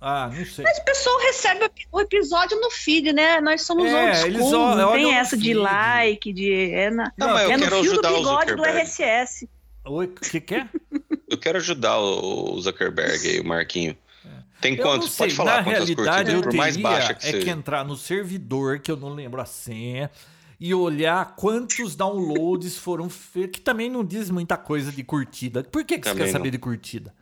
Ah, 0.00 0.30
não 0.32 0.44
sei. 0.44 0.64
Mas 0.64 0.78
o 0.78 0.84
pessoal 0.84 1.18
recebe 1.20 1.70
o 1.90 2.00
episódio 2.00 2.60
no 2.60 2.70
feed, 2.70 3.12
né? 3.12 3.40
Nós 3.40 3.62
somos 3.62 3.86
É, 3.86 3.94
old 4.10 4.26
eles 4.26 4.42
school, 4.42 4.60
olham 4.60 4.76
não 4.76 4.92
tem 4.92 5.14
essa 5.14 5.36
de 5.36 5.54
like, 5.54 6.32
de... 6.32 6.70
É, 6.72 6.90
na, 6.90 7.12
Não, 7.16 7.28
mas 7.28 7.42
eu 7.44 7.50
é 7.50 7.56
no 7.56 7.62
quero 7.64 7.82
fio 7.82 8.02
do 8.02 8.08
bigode 8.08 8.54
do. 8.54 8.62
RSS. 8.64 9.48
Oi, 9.84 10.06
o 10.06 10.08
que 10.08 10.40
que 10.40 10.54
é? 10.56 10.68
Eu 11.28 11.38
quero 11.38 11.58
ajudar 11.58 11.98
o 11.98 12.54
o 12.54 12.60
Zuckerberg 12.60 13.26
aí, 13.28 13.40
o 13.40 13.44
Marquinho. 13.44 13.96
Tem 14.60 14.74
Eu 14.74 14.82
quantos? 14.82 15.14
Pode 15.16 15.34
falar 15.34 15.58
na 15.58 15.64
quantas 15.64 15.88
realidade 15.88 16.06
curtidas, 16.30 16.34
eu 16.34 16.42
por 16.42 16.54
mais 16.54 16.74
teria 16.76 16.90
baixa 16.90 17.14
que 17.14 17.26
é 17.26 17.32
que 17.32 17.38
seja. 17.40 17.50
entrar 17.50 17.84
no 17.84 17.96
servidor, 17.96 18.78
que 18.80 18.90
eu 18.90 18.96
não 18.96 19.10
lembro 19.14 19.40
a 19.40 19.44
senha, 19.44 20.10
e 20.58 20.72
olhar 20.74 21.36
quantos 21.36 21.94
downloads 21.94 22.78
foram 22.78 23.10
feitos, 23.10 23.58
que 23.58 23.60
também 23.60 23.90
não 23.90 24.02
diz 24.04 24.30
muita 24.30 24.56
coisa 24.56 24.90
de 24.90 25.04
curtida. 25.04 25.62
Por 25.62 25.84
que, 25.84 25.98
que 25.98 26.08
você 26.08 26.14
quer 26.14 26.24
não. 26.26 26.32
saber 26.32 26.50
de 26.50 26.58
curtida? 26.58 27.14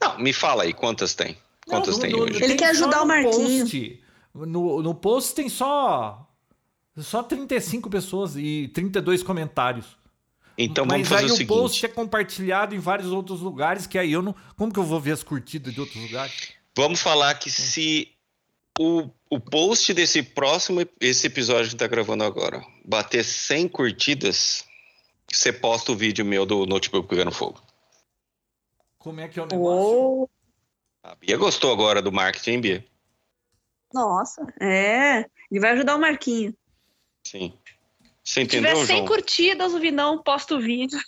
Não, 0.00 0.18
me 0.18 0.32
fala 0.32 0.64
aí, 0.64 0.72
quantas 0.74 1.14
tem? 1.14 1.36
Quantas 1.66 1.94
Não, 1.94 2.00
tem 2.02 2.10
no- 2.12 2.20
hoje? 2.22 2.34
Ele 2.36 2.46
tem 2.48 2.56
quer 2.56 2.70
ajudar 2.70 3.02
o 3.02 3.06
Marquinho. 3.06 3.60
Post. 3.60 4.02
No, 4.34 4.82
no 4.82 4.94
post 4.94 5.34
tem 5.34 5.48
só 5.48 6.24
só 6.96 7.22
35 7.22 7.88
pessoas 7.90 8.36
e 8.36 8.68
32 8.74 9.22
comentários. 9.22 9.96
Então 10.56 10.84
Mas 10.84 10.92
vamos 10.92 11.08
fazer 11.08 11.24
aí 11.24 11.30
o 11.30 11.34
o 11.34 11.36
seguinte. 11.36 11.48
post 11.48 11.86
é 11.86 11.88
compartilhado 11.88 12.74
em 12.74 12.78
vários 12.78 13.10
outros 13.12 13.40
lugares, 13.40 13.86
que 13.86 13.96
aí 13.98 14.12
eu 14.12 14.22
não. 14.22 14.34
Como 14.56 14.72
que 14.72 14.78
eu 14.78 14.84
vou 14.84 15.00
ver 15.00 15.12
as 15.12 15.22
curtidas 15.22 15.72
de 15.72 15.80
outros 15.80 16.00
lugares? 16.02 16.48
Vamos 16.78 17.02
falar 17.02 17.34
que 17.34 17.50
se 17.50 18.14
o, 18.78 19.10
o 19.28 19.40
post 19.40 19.92
desse 19.92 20.22
próximo, 20.22 20.86
esse 21.00 21.26
episódio 21.26 21.62
que 21.62 21.66
a 21.66 21.70
gente 21.70 21.78
tá 21.80 21.88
gravando 21.88 22.22
agora, 22.22 22.64
bater 22.84 23.24
100 23.24 23.66
curtidas, 23.66 24.64
você 25.28 25.52
posta 25.52 25.90
o 25.90 25.96
vídeo 25.96 26.24
meu 26.24 26.46
do 26.46 26.66
notebook 26.66 27.08
pegando 27.08 27.32
fogo. 27.32 27.60
Como 28.96 29.18
é 29.20 29.26
que 29.26 29.40
é 29.40 29.42
o 29.42 29.46
negócio? 29.46 29.76
Uou. 29.76 30.30
A 31.02 31.16
Bia 31.16 31.36
gostou 31.36 31.72
agora 31.72 32.00
do 32.00 32.12
marketing, 32.12 32.50
hein, 32.52 32.60
Bia? 32.60 32.86
Nossa, 33.92 34.46
é. 34.60 35.28
Ele 35.50 35.58
vai 35.58 35.72
ajudar 35.72 35.96
o 35.96 36.00
Marquinho. 36.00 36.54
Sim. 37.26 37.58
Você 38.22 38.42
Se 38.42 38.46
tiver 38.46 38.70
entendeu, 38.70 38.86
100 38.86 38.96
João? 38.98 39.08
curtidas, 39.08 39.74
o 39.74 39.80
Vinão 39.80 40.22
posta 40.22 40.54
o 40.54 40.60
vídeo. 40.60 41.00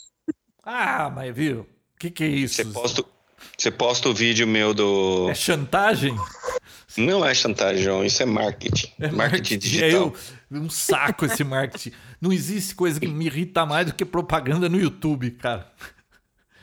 Ah, 0.64 1.09
mas 1.11 1.33
viu? 1.33 1.61
O 1.95 1.99
que, 2.01 2.11
que 2.11 2.25
é 2.25 2.27
isso? 2.27 2.57
Você 2.57 2.64
posta, 2.64 3.05
você 3.57 3.70
posta 3.70 4.09
o 4.09 4.14
vídeo 4.14 4.47
meu 4.47 4.72
do. 4.74 5.28
É 5.30 5.34
chantagem? 5.34 6.14
Não 6.97 7.24
é 7.24 7.32
chantagem, 7.34 7.82
João. 7.82 8.05
Isso 8.05 8.22
é 8.22 8.26
marketing. 8.26 8.93
É 8.99 9.11
marketing 9.11 9.55
É 9.55 9.59
digital. 9.59 9.91
eu- 9.91 10.61
um 10.61 10.68
saco 10.70 11.24
esse 11.24 11.45
marketing. 11.45 11.93
Não 12.20 12.32
existe 12.32 12.74
coisa 12.74 12.99
que 12.99 13.07
me 13.07 13.26
irrita 13.26 13.64
mais 13.64 13.86
do 13.86 13.95
que 13.95 14.05
propaganda 14.05 14.68
no 14.68 14.78
YouTube, 14.80 15.30
cara. 15.32 15.70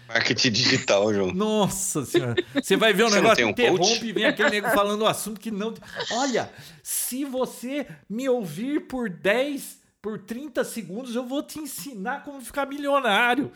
Marketing 0.07 0.51
digital, 0.51 1.13
João. 1.13 1.33
Nossa 1.33 2.05
senhora. 2.05 2.35
Você 2.53 2.77
vai 2.77 2.93
ver 2.93 3.03
um 3.03 3.09
Você 3.09 3.15
negócio, 3.21 3.45
um 3.45 3.49
interrompe 3.49 3.83
coach? 3.83 4.05
e 4.05 4.11
vem 4.13 4.25
aquele 4.25 4.49
nego 4.49 4.69
falando 4.69 5.03
um 5.03 5.07
assunto 5.07 5.39
que 5.39 5.51
não. 5.51 5.73
Olha, 6.11 6.49
se 6.81 7.25
você 7.25 7.85
me 8.09 8.29
ouvir 8.29 8.87
por 8.87 9.09
10, 9.09 9.79
por 10.01 10.19
30 10.19 10.63
segundos, 10.63 11.13
eu 11.13 11.25
vou 11.25 11.43
te 11.43 11.59
ensinar 11.59 12.23
como 12.23 12.39
ficar 12.39 12.65
milionário. 12.65 13.51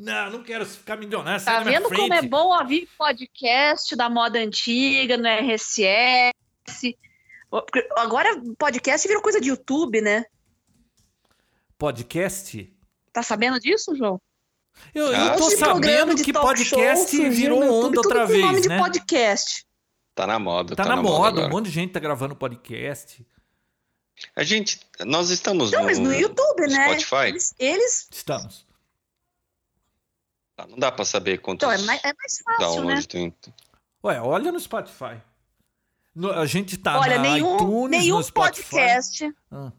Não, 0.00 0.30
não 0.30 0.42
quero 0.42 0.64
ficar 0.64 0.96
milionário. 0.96 1.44
Tá 1.44 1.60
vendo 1.60 1.90
como 1.90 2.14
é 2.14 2.22
bom 2.22 2.58
ouvir 2.58 2.88
podcast 2.96 3.94
da 3.94 4.08
moda 4.08 4.38
antiga, 4.38 5.18
no 5.18 5.28
RSS? 5.28 6.32
Porque 7.50 7.86
Agora 7.96 8.40
podcast 8.58 9.06
virou 9.06 9.22
coisa 9.22 9.38
de 9.40 9.50
YouTube, 9.50 10.00
né? 10.00 10.24
Podcast? 11.76 12.72
Tá 13.12 13.22
sabendo 13.22 13.58
disso, 13.60 13.94
João? 13.94 14.20
Eu, 14.94 15.06
eu 15.08 15.14
Ah, 15.16 15.36
tô 15.36 15.48
Esse 15.48 15.58
programa 15.58 16.12
sabendo 16.12 16.24
que 16.24 16.32
podcast 16.32 17.14
show 17.16 17.30
virou 17.30 17.62
YouTube, 17.62 17.74
onda 17.86 17.96
tudo 18.02 18.06
outra 18.06 18.26
com 18.26 18.32
nome 18.32 18.50
vez, 18.52 18.62
de 18.62 18.68
né? 18.68 18.78
podcast. 18.78 19.66
Tá 20.14 20.26
na 20.26 20.38
moda. 20.38 20.76
Tá, 20.76 20.84
na, 20.84 20.96
moda, 20.96 21.20
um 21.20 21.24
agora. 21.44 21.48
monte 21.48 21.66
de 21.66 21.70
gente 21.72 21.92
tá 21.92 22.00
gravando 22.00 22.34
podcast. 22.36 23.26
A 24.36 24.42
gente, 24.44 24.80
nós 25.00 25.28
estamos 25.30 25.70
Não, 25.72 25.80
no, 25.80 25.84
mas 25.86 25.98
no 25.98 26.12
YouTube, 26.14 26.66
no 26.66 26.72
né? 26.72 26.98
Spotify. 26.98 27.28
Eles, 27.28 27.54
eles- 27.58 28.08
Estamos. 28.10 28.66
Ah, 30.62 30.66
Não 30.68 30.78
dá 30.78 30.92
pra 30.92 31.04
saber 31.04 31.38
quantos 31.38 31.66
Então, 31.66 31.72
é 31.72 31.86
mais, 31.86 32.00
é 32.04 32.12
mais 32.12 32.38
fácil, 32.44 32.84
né? 32.84 33.02
tem. 33.08 33.34
Ué, 34.04 34.20
olha 34.20 34.50
no 34.52 34.60
Spotify. 34.60 35.20
No- 36.14 36.32
a 36.32 36.44
gente 36.46 36.76
tá 36.76 36.98
Olha, 36.98 37.16
na 37.16 37.22
nenhum, 37.22 37.54
iTunes, 37.56 37.90
nenhum 37.90 38.16
no 38.18 38.22
Spotify. 38.24 38.68
podcast, 38.70 39.34
Ah. 39.50 39.72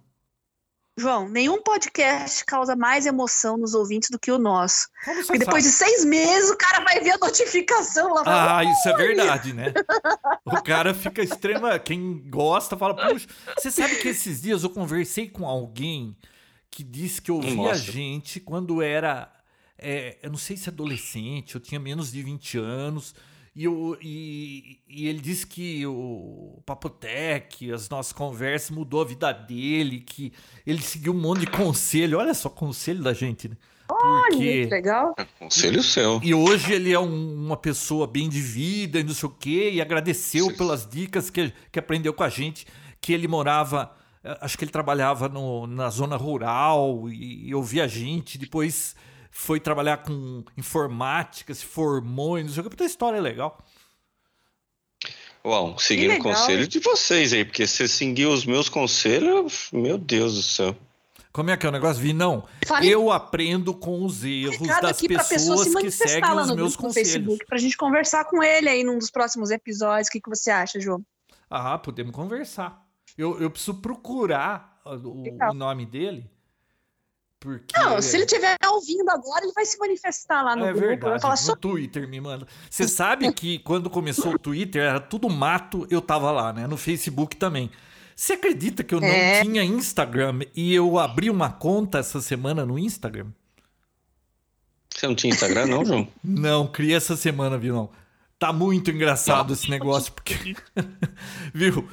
João, 0.97 1.27
nenhum 1.29 1.61
podcast 1.63 2.43
causa 2.45 2.75
mais 2.75 3.05
emoção 3.05 3.57
nos 3.57 3.73
ouvintes 3.73 4.09
do 4.09 4.19
que 4.19 4.31
o 4.31 4.37
nosso. 4.37 4.87
Como 5.05 5.17
você 5.21 5.27
Porque 5.27 5.39
depois 5.39 5.63
sabe? 5.65 5.71
de 5.71 5.77
seis 5.95 6.05
meses 6.05 6.51
o 6.51 6.57
cara 6.57 6.83
vai 6.83 6.99
ver 6.99 7.11
a 7.11 7.17
notificação 7.17 8.13
lá. 8.13 8.57
Ah, 8.57 8.63
isso 8.63 8.89
é 8.89 8.93
verdade, 8.95 9.53
né? 9.53 9.73
O 10.45 10.61
cara 10.61 10.93
fica 10.93 11.21
extrema. 11.23 11.79
Quem 11.79 12.21
gosta 12.29 12.77
fala, 12.77 12.93
puxa. 12.95 13.27
Você 13.57 13.71
sabe 13.71 13.95
que 13.95 14.09
esses 14.09 14.41
dias 14.41 14.63
eu 14.63 14.69
conversei 14.69 15.29
com 15.29 15.47
alguém 15.47 16.15
que 16.69 16.83
disse 16.83 17.21
que 17.21 17.31
ouvia 17.31 17.71
a 17.71 17.75
gente 17.75 18.39
quando 18.39 18.81
era. 18.81 19.31
É, 19.81 20.17
eu 20.21 20.29
não 20.29 20.37
sei 20.37 20.55
se 20.55 20.69
adolescente, 20.69 21.55
eu 21.55 21.61
tinha 21.61 21.79
menos 21.79 22.11
de 22.11 22.21
20 22.21 22.57
anos. 22.57 23.13
E, 23.53 23.65
eu, 23.65 23.97
e, 24.01 24.79
e 24.87 25.07
ele 25.07 25.19
disse 25.19 25.45
que 25.45 25.85
o 25.85 26.61
Papotec, 26.65 27.69
as 27.71 27.89
nossas 27.89 28.13
conversas, 28.13 28.69
mudou 28.69 29.01
a 29.01 29.05
vida 29.05 29.31
dele, 29.33 29.99
que 29.99 30.31
ele 30.65 30.81
seguiu 30.81 31.13
um 31.13 31.19
monte 31.19 31.41
de 31.41 31.47
conselho. 31.47 32.17
Olha 32.17 32.33
só, 32.33 32.49
conselho 32.49 33.03
da 33.03 33.13
gente, 33.13 33.49
né? 33.49 33.57
Porque. 33.87 34.59
Muito 34.61 34.71
legal. 34.71 35.13
Conselho 35.37 35.83
seu. 35.83 36.21
E 36.23 36.33
hoje 36.33 36.71
ele 36.71 36.93
é 36.93 36.99
um- 36.99 37.45
uma 37.45 37.57
pessoa 37.57 38.07
bem 38.07 38.29
de 38.29 38.39
vida 38.39 38.99
e 39.01 39.03
não 39.03 39.13
sei 39.13 39.27
o 39.27 39.31
quê, 39.33 39.69
e 39.73 39.81
agradeceu 39.81 40.45
Sim. 40.45 40.55
pelas 40.55 40.89
dicas 40.89 41.29
que, 41.29 41.51
que 41.69 41.77
aprendeu 41.77 42.13
com 42.13 42.23
a 42.23 42.29
gente, 42.29 42.65
que 43.01 43.11
ele 43.11 43.27
morava, 43.27 43.91
eh, 44.23 44.37
acho 44.39 44.57
que 44.57 44.63
ele 44.63 44.71
trabalhava 44.71 45.27
no- 45.27 45.67
na 45.67 45.89
zona 45.89 46.15
rural 46.15 47.09
e, 47.09 47.49
e 47.49 47.53
ouvia 47.55 47.83
a 47.83 47.87
gente, 47.87 48.37
depois 48.37 48.95
foi 49.31 49.59
trabalhar 49.59 49.97
com 49.97 50.43
informática, 50.57 51.53
se 51.53 51.65
formou 51.65 52.37
e 52.37 52.43
não 52.43 52.49
sei 52.51 52.59
o 52.59 52.63
que, 52.63 52.69
puta 52.69 52.83
história 52.83 53.17
é 53.17 53.21
legal. 53.21 53.57
Uau, 55.43 55.79
seguindo 55.79 56.11
o 56.11 56.13
legal, 56.13 56.33
conselho 56.33 56.61
hein? 56.61 56.67
de 56.67 56.79
vocês 56.79 57.33
aí, 57.33 57.43
porque 57.43 57.65
se 57.65 57.87
seguir 57.87 58.27
os 58.27 58.45
meus 58.45 58.69
conselhos, 58.69 59.69
meu 59.73 59.97
Deus 59.97 60.35
do 60.35 60.43
céu. 60.43 60.75
Como 61.31 61.49
é 61.49 61.55
que 61.55 61.65
é 61.65 61.69
o 61.69 61.71
negócio, 61.71 62.01
Vi? 62.01 62.11
Não, 62.11 62.45
Fale 62.67 62.89
eu 62.89 63.09
aprendo 63.09 63.73
com 63.73 64.03
os 64.03 64.23
erros 64.23 64.57
recado 64.57 64.81
das 64.81 64.97
aqui 64.97 65.07
pra 65.07 65.23
pessoa 65.23 65.37
pessoas 65.37 65.59
se 65.61 65.69
que 65.69 65.73
manifestar 65.75 66.09
seguem 66.09 66.33
lá 66.33 66.41
os 66.41 66.49
no 66.49 66.55
meus 66.55 66.75
grupo 66.75 66.81
no 66.81 66.87
conselhos. 66.89 67.11
Facebook 67.11 67.45
pra 67.45 67.57
gente 67.57 67.77
conversar 67.77 68.25
com 68.25 68.43
ele 68.43 68.67
aí 68.67 68.83
num 68.83 68.97
dos 68.97 69.09
próximos 69.09 69.49
episódios. 69.49 70.09
O 70.09 70.11
que, 70.11 70.19
que 70.19 70.29
você 70.29 70.51
acha, 70.51 70.79
João? 70.79 71.01
Ah, 71.49 71.77
podemos 71.77 72.13
conversar. 72.13 72.85
Eu, 73.17 73.39
eu 73.39 73.49
preciso 73.49 73.75
procurar 73.75 74.81
o, 74.85 75.23
o 75.49 75.53
nome 75.53 75.85
dele. 75.85 76.29
Porque. 77.41 77.75
Não, 77.75 77.99
se 77.99 78.15
ele 78.15 78.25
estiver 78.25 78.55
ouvindo 78.71 79.09
agora, 79.09 79.43
ele 79.43 79.51
vai 79.51 79.65
se 79.65 79.75
manifestar 79.79 80.43
lá 80.43 80.55
no 80.55 80.63
é 80.63 80.73
grupo. 80.73 80.79
Vai 80.87 80.95
verdade. 80.97 81.21
falar 81.23 81.33
No 81.33 81.37
só. 81.39 81.55
Twitter 81.55 82.07
me 82.07 82.21
manda. 82.21 82.45
Você 82.69 82.87
sabe 82.87 83.33
que 83.33 83.57
quando 83.59 83.89
começou 83.89 84.35
o 84.35 84.39
Twitter 84.39 84.83
era 84.83 84.99
tudo 84.99 85.27
mato, 85.27 85.87
eu 85.89 85.99
tava 86.01 86.31
lá, 86.31 86.53
né? 86.53 86.67
No 86.67 86.77
Facebook 86.77 87.35
também. 87.35 87.71
Você 88.15 88.33
acredita 88.33 88.83
que 88.83 88.93
eu 88.93 89.01
não 89.01 89.07
É. 89.07 89.41
tinha 89.41 89.63
Instagram 89.63 90.41
e 90.55 90.71
eu 90.71 90.99
abri 90.99 91.31
uma 91.31 91.49
conta 91.49 91.97
essa 91.97 92.21
semana 92.21 92.63
no 92.63 92.77
Instagram? 92.77 93.31
Você 94.93 95.07
não 95.07 95.15
tinha 95.15 95.33
Instagram, 95.33 95.65
não, 95.65 95.83
João? 95.83 96.07
Não, 96.23 96.67
criei 96.67 96.95
essa 96.95 97.17
semana, 97.17 97.57
viu? 97.57 97.73
Não. 97.73 97.89
Tá 98.37 98.53
muito 98.53 98.91
engraçado 98.91 99.53
esse 99.53 99.67
negócio, 99.67 100.13
porque. 100.13 100.35
viu? 101.55 101.87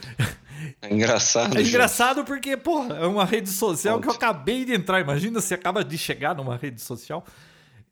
É 0.83 0.93
engraçado. 0.95 1.53
É 1.53 1.61
João. 1.61 1.67
engraçado 1.69 2.25
porque, 2.25 2.57
porra, 2.57 2.97
é 2.97 3.07
uma 3.07 3.25
rede 3.25 3.51
social 3.51 4.01
que 4.01 4.09
eu 4.09 4.13
acabei 4.13 4.65
de 4.65 4.73
entrar. 4.75 5.01
Imagina 5.01 5.41
você 5.41 5.55
acaba 5.55 5.85
de 5.85 5.97
chegar 5.99 6.35
numa 6.35 6.57
rede 6.57 6.81
social 6.81 7.25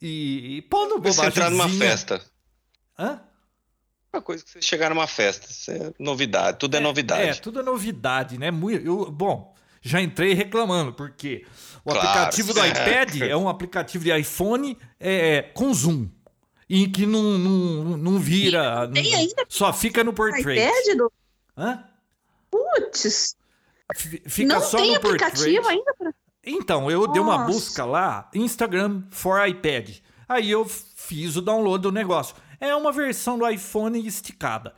e, 0.01 0.57
e 0.59 0.63
pondo 0.63 1.01
Você 1.01 1.27
entrar 1.27 1.51
numa 1.51 1.69
festa. 1.69 2.21
Hã? 2.99 3.21
Uma 4.13 4.23
coisa 4.23 4.43
que 4.45 4.51
você 4.51 4.63
chegar 4.63 4.89
numa 4.91 5.07
festa. 5.07 5.47
Isso 5.51 5.71
é 5.71 5.93
novidade. 5.99 6.59
Tudo 6.59 6.75
é, 6.75 6.79
É, 6.79 6.81
novidade. 6.83 7.41
tudo 7.43 7.61
é 7.61 7.63
novidade, 7.63 8.39
né? 8.39 8.51
Mui- 8.51 8.81
eu- 8.85 9.11
bom, 9.11 9.55
já 9.83 10.01
entrei 10.01 10.33
reclamando, 10.33 10.93
porque 10.95 11.45
o 11.85 11.91
Claro, 11.93 12.09
aplicativo 12.09 12.55
do 12.55 12.61
certo. 12.61 12.79
iPad 13.17 13.21
é 13.29 13.37
um 13.37 13.49
aplicativo 13.49 14.05
de 14.05 14.19
iPhone 14.19 14.77
é, 14.99 15.43
com 15.55 15.73
zoom. 15.75 16.09
E 16.69 16.89
que 16.89 17.07
não, 17.07 17.23
não, 17.39 17.97
não 17.97 18.19
vira. 18.19 18.91
Tem 18.93 19.13
não- 19.13 19.19
ainda 19.21 19.45
Só 19.49 19.73
fica 19.73 20.03
no 20.03 20.13
portrait. 20.13 20.59
iPad 20.61 20.97
do. 20.97 21.13
Hã? 21.57 21.85
Putz, 22.57 23.37
Fica 24.27 24.55
não 24.55 24.61
só 24.61 24.79
tem 24.79 24.95
no 24.95 25.01
portrait. 25.01 25.25
aplicativo 25.25 25.69
ainda 25.69 25.95
pra. 25.97 26.13
Então, 26.45 26.91
eu 26.91 27.07
dei 27.09 27.21
uma 27.21 27.39
Nossa. 27.39 27.53
busca 27.53 27.85
lá, 27.85 28.31
Instagram 28.35 29.03
for 29.11 29.47
iPad. 29.49 29.99
Aí 30.29 30.51
eu 30.51 30.65
fiz 30.65 31.37
o 31.37 31.43
download 31.43 31.83
do 31.83 31.93
negócio. 31.93 32.37
É 32.61 32.75
uma 32.75 32.93
versão 32.93 33.39
do 33.39 33.49
iPhone 33.49 34.05
esticada. 34.07 34.75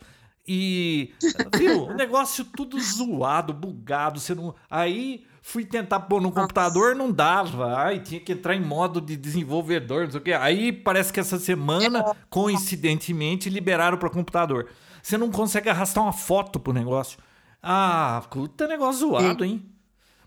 E, 0.47 1.13
viu, 1.57 1.85
o 1.85 1.95
negócio 1.95 2.45
tudo 2.45 2.81
zoado, 2.81 3.53
bugado. 3.53 4.19
Você 4.19 4.35
não... 4.35 4.55
Aí 4.71 5.27
fui 5.43 5.65
tentar 5.65 6.01
pôr 6.01 6.23
no 6.23 6.33
computador, 6.33 6.95
não 6.95 7.13
dava. 7.13 7.79
Aí 7.83 8.01
tinha 8.01 8.21
que 8.21 8.33
entrar 8.33 8.55
em 8.55 8.61
modo 8.63 8.99
de 9.01 9.15
desenvolvedor, 9.15 10.05
não 10.05 10.11
sei 10.13 10.21
o 10.21 10.25
quê. 10.25 10.33
Aí 10.33 10.73
parece 10.73 11.13
que 11.13 11.21
essa 11.21 11.39
semana, 11.39 12.17
coincidentemente, 12.31 13.51
liberaram 13.51 13.99
para 13.99 14.09
computador. 14.09 14.69
Você 15.03 15.19
não 15.19 15.31
consegue 15.31 15.69
arrastar 15.69 16.03
uma 16.03 16.15
foto 16.15 16.59
pro 16.59 16.73
negócio. 16.73 17.19
Ah, 17.63 18.23
puta 18.31 18.67
negócio 18.69 19.09
zoado, 19.09 19.45
hein? 19.45 19.65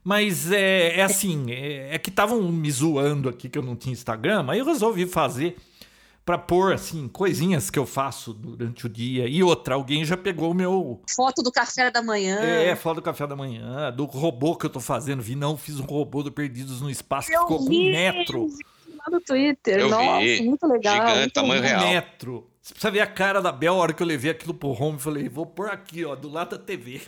Mas 0.03 0.51
é, 0.51 0.99
é 0.99 1.03
assim, 1.03 1.51
é, 1.51 1.95
é 1.95 1.97
que 1.99 2.09
estavam 2.09 2.41
me 2.51 2.71
zoando 2.71 3.29
aqui 3.29 3.47
que 3.47 3.57
eu 3.57 3.61
não 3.61 3.75
tinha 3.75 3.93
Instagram, 3.93 4.45
aí 4.49 4.59
eu 4.59 4.65
resolvi 4.65 5.05
fazer 5.05 5.55
pra 6.25 6.37
pôr 6.37 6.73
assim 6.73 7.07
coisinhas 7.07 7.69
que 7.69 7.77
eu 7.77 7.85
faço 7.85 8.33
durante 8.33 8.85
o 8.85 8.89
dia. 8.89 9.27
E 9.27 9.43
outra, 9.43 9.75
alguém 9.75 10.03
já 10.03 10.17
pegou 10.17 10.51
o 10.51 10.53
meu 10.55 11.01
Foto 11.15 11.41
do 11.43 11.51
café 11.51 11.91
da 11.91 12.01
manhã. 12.01 12.39
é, 12.39 12.75
foto 12.75 12.95
do 12.95 13.01
café 13.01 13.27
da 13.27 13.35
manhã, 13.35 13.91
do 13.91 14.05
robô 14.05 14.55
que 14.55 14.65
eu 14.65 14.69
tô 14.69 14.79
fazendo. 14.79 15.21
Vi 15.21 15.35
não, 15.35 15.55
fiz 15.55 15.79
um 15.79 15.85
robô 15.85 16.23
do 16.23 16.31
Perdidos 16.31 16.81
no 16.81 16.89
Espaço 16.89 17.27
que 17.29 17.35
Eu 17.35 17.41
ficou 17.41 17.59
com 17.59 17.65
vi, 17.69 17.89
um 17.89 17.91
metro. 17.91 18.47
Lá 18.97 19.05
no 19.11 19.21
Twitter. 19.21 19.79
Eu 19.79 19.89
Nossa, 19.89 20.19
vi. 20.19 20.41
muito 20.43 20.67
legal. 20.67 20.95
Gigante, 20.95 21.19
muito 21.19 21.33
tamanho 21.33 21.61
bom. 21.61 21.67
real. 21.67 21.81
Um 21.83 21.89
metro. 21.89 22.47
Você 22.61 22.73
precisa 22.73 22.91
ver 22.91 22.99
a 23.01 23.07
cara 23.07 23.41
da 23.41 23.51
Bel 23.51 23.73
a 23.73 23.77
hora 23.77 23.93
que 23.93 24.03
eu 24.03 24.07
levei 24.07 24.29
aquilo 24.31 24.53
pro 24.53 24.69
home. 24.69 24.99
Falei, 24.99 25.27
vou 25.27 25.45
pôr 25.45 25.69
aqui, 25.69 26.05
ó, 26.05 26.15
do 26.15 26.29
lado 26.29 26.57
da 26.57 26.63
TV. 26.63 27.01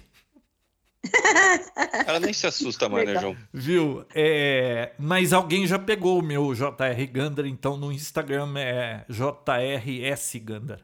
Ela 2.08 2.20
nem 2.20 2.34
se 2.34 2.48
assusta 2.48 2.88
mais, 2.88 3.06
né. 3.08 3.20
João? 3.20 3.36
Viu? 3.54 4.06
É, 4.16 4.94
mas 4.98 5.34
alguém 5.34 5.68
já 5.68 5.78
pegou 5.78 6.20
o 6.20 6.24
meu 6.24 6.54
JR 6.54 7.06
Gandar, 7.12 7.46
então 7.46 7.76
no 7.78 7.92
Instagram 7.92 8.54
é 8.58 9.06
JRS 9.10 10.40
Gandar. 10.40 10.80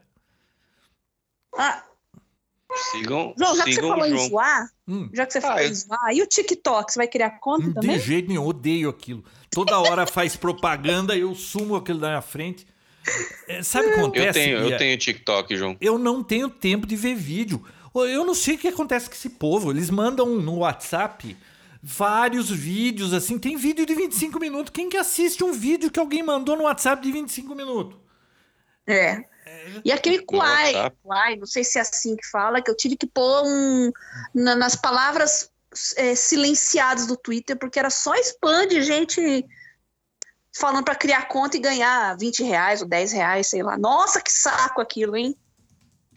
Ah, 1.56 1.82
Sigam, 2.92 3.34
João, 3.36 3.56
já 3.56 3.64
que 3.64 3.70
você 3.70 3.74
sigam 3.74 3.88
falou 3.90 4.04
o 4.04 4.06
em 4.06 4.10
João. 4.16 4.28
zoar, 4.28 4.70
Hum, 4.86 5.10
já 5.12 5.26
que 5.26 5.32
você 5.32 5.38
Ah, 5.38 5.42
falou 5.42 5.58
eu- 5.60 5.68
em 5.70 5.74
zoar, 5.74 6.12
e 6.12 6.22
o 6.22 6.26
TikTok? 6.26 6.92
Você 6.92 6.98
vai 7.00 7.08
criar 7.08 7.30
conta 7.40 7.66
de 7.66 7.74
também? 7.74 7.98
jeito 7.98 8.28
nenhum, 8.28 8.46
odeio 8.46 8.88
aquilo. 8.88 9.24
Toda 9.50 9.78
hora 9.80 10.06
faz 10.06 10.36
propaganda, 10.36 11.16
eu 11.16 11.34
sumo 11.34 11.74
aquilo 11.74 11.98
da 11.98 12.08
minha 12.08 12.22
frente. 12.22 12.66
É, 13.48 13.62
sabe 13.62 13.88
o 13.88 13.92
que 13.94 13.98
acontece? 13.98 14.26
Eu 14.28 14.32
tenho, 14.32 14.58
eu 14.58 14.78
tenho 14.78 14.98
TikTok, 14.98 15.56
João. 15.56 15.76
eu 15.80 15.98
não 15.98 16.22
tenho 16.22 16.48
tempo 16.48 16.86
de 16.86 16.94
ver 16.94 17.14
vídeo. 17.16 17.64
Eu 17.94 18.24
não 18.24 18.34
sei 18.34 18.54
o 18.54 18.58
que 18.58 18.68
acontece 18.68 19.08
com 19.08 19.14
esse 19.14 19.30
povo. 19.30 19.70
Eles 19.70 19.90
mandam 19.90 20.26
no 20.26 20.58
WhatsApp 20.58 21.36
vários 21.82 22.50
vídeos, 22.50 23.12
assim. 23.12 23.38
Tem 23.38 23.56
vídeo 23.56 23.84
de 23.86 23.94
25 23.94 24.38
minutos. 24.38 24.70
Quem 24.72 24.88
que 24.88 24.96
assiste 24.96 25.42
um 25.42 25.52
vídeo 25.52 25.90
que 25.90 25.98
alguém 25.98 26.22
mandou 26.22 26.56
no 26.56 26.64
WhatsApp 26.64 27.02
de 27.02 27.10
25 27.10 27.54
minutos? 27.54 27.98
É. 28.86 29.24
E 29.84 29.90
aquele 29.92 30.20
Kwai, 30.22 30.74
WhatsApp. 30.74 30.96
Kwai, 31.02 31.36
não 31.36 31.46
sei 31.46 31.64
se 31.64 31.78
é 31.78 31.82
assim 31.82 32.16
que 32.16 32.26
fala, 32.28 32.62
que 32.62 32.70
eu 32.70 32.76
tive 32.76 32.96
que 32.96 33.06
pôr 33.06 33.42
um, 33.44 33.90
na- 34.34 34.54
nas 34.56 34.76
palavras 34.76 35.50
é, 35.96 36.14
silenciadas 36.14 37.06
do 37.06 37.16
Twitter, 37.16 37.56
porque 37.58 37.78
era 37.78 37.90
só 37.90 38.14
spam 38.16 38.66
de 38.66 38.82
gente 38.82 39.44
falando 40.56 40.84
pra 40.84 40.94
criar 40.96 41.28
conta 41.28 41.56
e 41.56 41.60
ganhar 41.60 42.16
20 42.16 42.42
reais 42.42 42.82
ou 42.82 42.88
10 42.88 43.12
reais, 43.12 43.46
sei 43.48 43.62
lá. 43.62 43.76
Nossa, 43.78 44.20
que 44.20 44.32
saco 44.32 44.80
aquilo, 44.80 45.16
hein? 45.16 45.36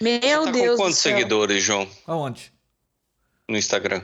Meu 0.02 0.46
Tá 0.46 0.52
Deus 0.52 0.78
com 0.78 0.88
do 0.88 0.94
quantos 0.94 0.98
céu. 1.00 1.16
seguidores, 1.16 1.64
João, 1.64 1.88
Aonde? 2.08 2.52
no 3.48 3.58
Instagram? 3.58 4.04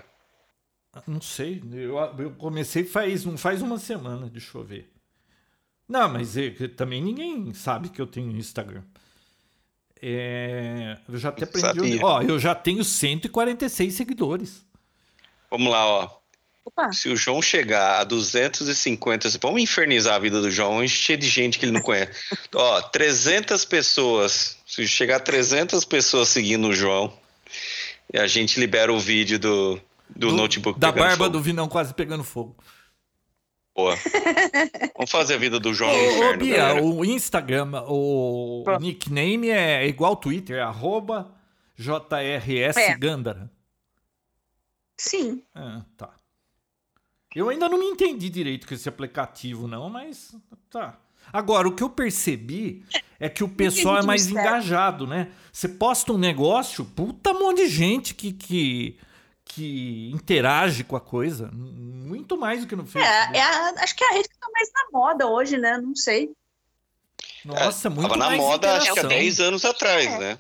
Não 1.08 1.22
sei. 1.22 1.62
Eu, 1.72 1.98
eu 2.20 2.32
comecei 2.32 2.84
faz, 2.84 3.24
não 3.26 3.38
faz 3.38 3.62
uma 3.62 3.78
semana, 3.80 4.30
deixa 4.30 4.58
eu 4.58 4.64
ver. 4.64 4.92
Não, 5.88 6.08
mas 6.10 6.38
é 6.38 6.50
que 6.52 6.68
também 6.68 7.02
ninguém 7.02 7.54
sabe 7.54 7.90
que 7.90 8.00
eu 8.02 8.06
tenho 8.08 8.36
Instagram. 8.38 8.84
É, 10.02 10.98
eu 11.10 11.18
já 11.18 11.30
até 11.30 11.44
aprendi. 11.46 12.00
Ó, 12.04 12.22
eu 12.22 12.40
já 12.40 12.54
tenho 12.56 12.84
146 12.84 13.94
seguidores. 13.94 14.66
Vamos 15.50 15.72
lá, 15.72 15.86
ó. 15.86 16.20
Opa, 16.64 16.92
Se 16.92 17.10
o 17.10 17.16
João 17.16 17.42
chegar 17.42 18.00
a 18.00 18.04
250, 18.04 19.30
vamos 19.42 19.62
infernizar 19.62 20.16
a 20.16 20.20
vida 20.20 20.40
do 20.42 20.52
João, 20.52 20.84
encher 20.84 21.18
de 21.18 21.28
gente 21.28 21.58
que 21.58 21.66
ele 21.66 21.72
não 21.72 21.82
conhece. 21.82 22.12
Ó, 22.54 22.82
300 22.82 23.66
pessoas. 23.66 24.59
Se 24.70 24.88
chegar 24.88 25.16
a 25.16 25.20
300 25.20 25.84
pessoas 25.84 26.30
seguindo 26.30 26.68
o 26.68 26.74
João, 26.74 27.12
a 28.14 28.28
gente 28.28 28.60
libera 28.60 28.94
o 28.94 29.00
vídeo 29.00 29.40
do, 29.40 29.82
do, 30.08 30.32
notebook 30.32 30.80
Da 30.80 30.92
barba 30.92 31.26
fogo. 31.26 31.30
do 31.32 31.42
Vinão 31.42 31.68
quase 31.68 31.92
pegando 31.92 32.24
fogo. 32.24 32.56
Boa. 33.76 33.96
Vamos 34.96 35.10
fazer 35.10 35.34
a 35.34 35.38
vida 35.40 35.60
do 35.60 35.74
João 35.74 35.92
no 35.92 35.98
Ô, 35.98 36.04
ô, 36.04 36.12
inferno, 36.18 36.38
Bia, 36.46 36.58
galera. 36.58 36.84
o 36.86 37.04
Instagram, 37.04 37.72
o 37.88 38.62
Pronto. 38.64 38.82
nickname 38.82 39.50
é 39.50 39.88
igual 39.88 40.12
ao 40.12 40.18
Twitter, 40.18 40.58
é 40.58 40.62
arroba 40.62 41.34
JRS 41.76 42.78
É. 42.78 42.96
Gandara. 42.96 43.50
sim. 44.96 45.42
Ah, 45.56 45.82
tá. 45.98 46.12
Eu 47.34 47.50
ainda 47.50 47.68
não 47.68 47.80
me 47.80 47.86
entendi 47.86 48.30
direito 48.30 48.68
com 48.68 48.74
esse 48.76 48.88
aplicativo, 48.88 49.68
não, 49.68 49.90
mas 49.90 50.36
tá. 50.70 50.96
Agora, 51.32 51.68
o 51.68 51.76
que 51.76 51.84
eu 51.84 51.90
percebi 51.90 52.84
é 53.20 53.30
que 53.30 53.44
o 53.44 53.50
pessoal 53.50 53.98
é 54.00 54.02
mais 54.04 54.28
engajado, 54.28 55.06
né? 55.08 55.32
Você 55.52 55.68
posta 55.68 56.14
um 56.14 56.18
negócio, 56.18 56.84
puta 56.86 57.34
monte 57.34 57.58
de 57.64 57.68
gente 57.68 58.14
que, 58.16 58.32
que, 58.34 58.98
que 59.46 60.12
interage 60.14 60.84
com 60.84 60.96
a 60.96 61.02
coisa. 61.02 61.50
Muito 61.54 62.38
mais 62.38 62.62
do 62.62 62.68
que 62.68 62.76
no 62.76 62.86
Facebook. 62.86 63.36
É, 63.36 63.38
é 63.40 63.42
a- 63.44 63.74
acho 63.84 63.96
que 63.96 64.04
é 64.04 64.10
a 64.10 64.14
rede 64.14 64.30
que 64.30 64.38
tá 64.38 64.48
mais 64.54 64.70
na 64.74 64.98
moda 65.00 65.28
hoje, 65.28 65.58
né? 65.58 65.78
Não 65.78 65.96
sei. 65.96 66.32
Nossa, 67.46 67.90
muito 67.90 68.06
É, 68.06 68.10
Tava 68.10 68.18
na 68.20 68.26
mais 68.28 68.40
moda, 68.42 68.74
acho 68.78 68.84
que 68.86 68.90
há 68.90 68.92
interação. 68.94 69.10
10 69.18 69.40
anos 69.40 69.66
atrás, 69.66 70.06
É. 70.06 70.18
né? 70.20 70.40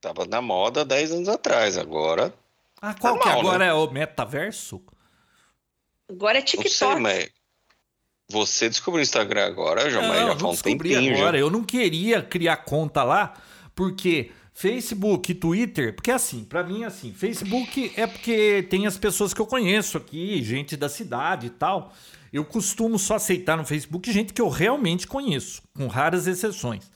Tava 0.00 0.24
na 0.26 0.40
moda 0.40 0.82
há 0.82 0.84
10 0.84 1.12
anos 1.12 1.28
atrás. 1.28 1.76
Agora, 1.78 2.32
Ah, 2.80 2.94
qual 2.94 3.18
que 3.18 3.24
Normal, 3.26 3.40
agora 3.40 3.58
né? 3.64 3.70
é 3.70 3.72
o 3.74 3.90
metaverso? 3.90 4.80
Agora 6.08 6.38
é 6.38 6.40
não 6.40 6.46
sei, 6.46 6.60
TikTok. 6.62 7.00
mas 7.00 7.30
você 8.28 8.68
descobriu 8.68 9.00
o 9.00 9.02
Instagram 9.02 9.46
agora, 9.46 9.88
João, 9.90 10.06
mas 10.08 10.20
Não, 10.20 10.26
já 10.26 10.32
eu 10.32 10.38
faz 10.38 10.42
um 10.44 10.50
descobri 10.50 10.90
tempinho 10.90 11.14
agora. 11.16 11.38
já. 11.38 11.44
Eu 11.44 11.50
não 11.50 11.62
queria 11.62 12.22
criar 12.22 12.56
conta 12.58 13.02
lá, 13.02 13.34
porque 13.74 14.30
Facebook, 14.52 15.34
Twitter, 15.34 15.94
porque 15.94 16.10
assim, 16.10 16.42
pra 16.44 16.64
mim 16.64 16.82
assim, 16.84 17.12
Facebook 17.12 17.92
é 17.96 18.06
porque 18.06 18.66
tem 18.70 18.86
as 18.86 18.96
pessoas 18.96 19.34
que 19.34 19.40
eu 19.40 19.46
conheço 19.46 19.96
aqui, 19.98 20.42
gente 20.42 20.76
da 20.76 20.88
cidade 20.88 21.48
e 21.48 21.50
tal. 21.50 21.92
Eu 22.32 22.44
costumo 22.44 22.98
só 22.98 23.14
aceitar 23.16 23.56
no 23.56 23.64
Facebook 23.64 24.10
gente 24.12 24.32
que 24.32 24.42
eu 24.42 24.48
realmente 24.48 25.06
conheço, 25.06 25.62
com 25.74 25.86
raras 25.86 26.26
exceções. 26.26 26.90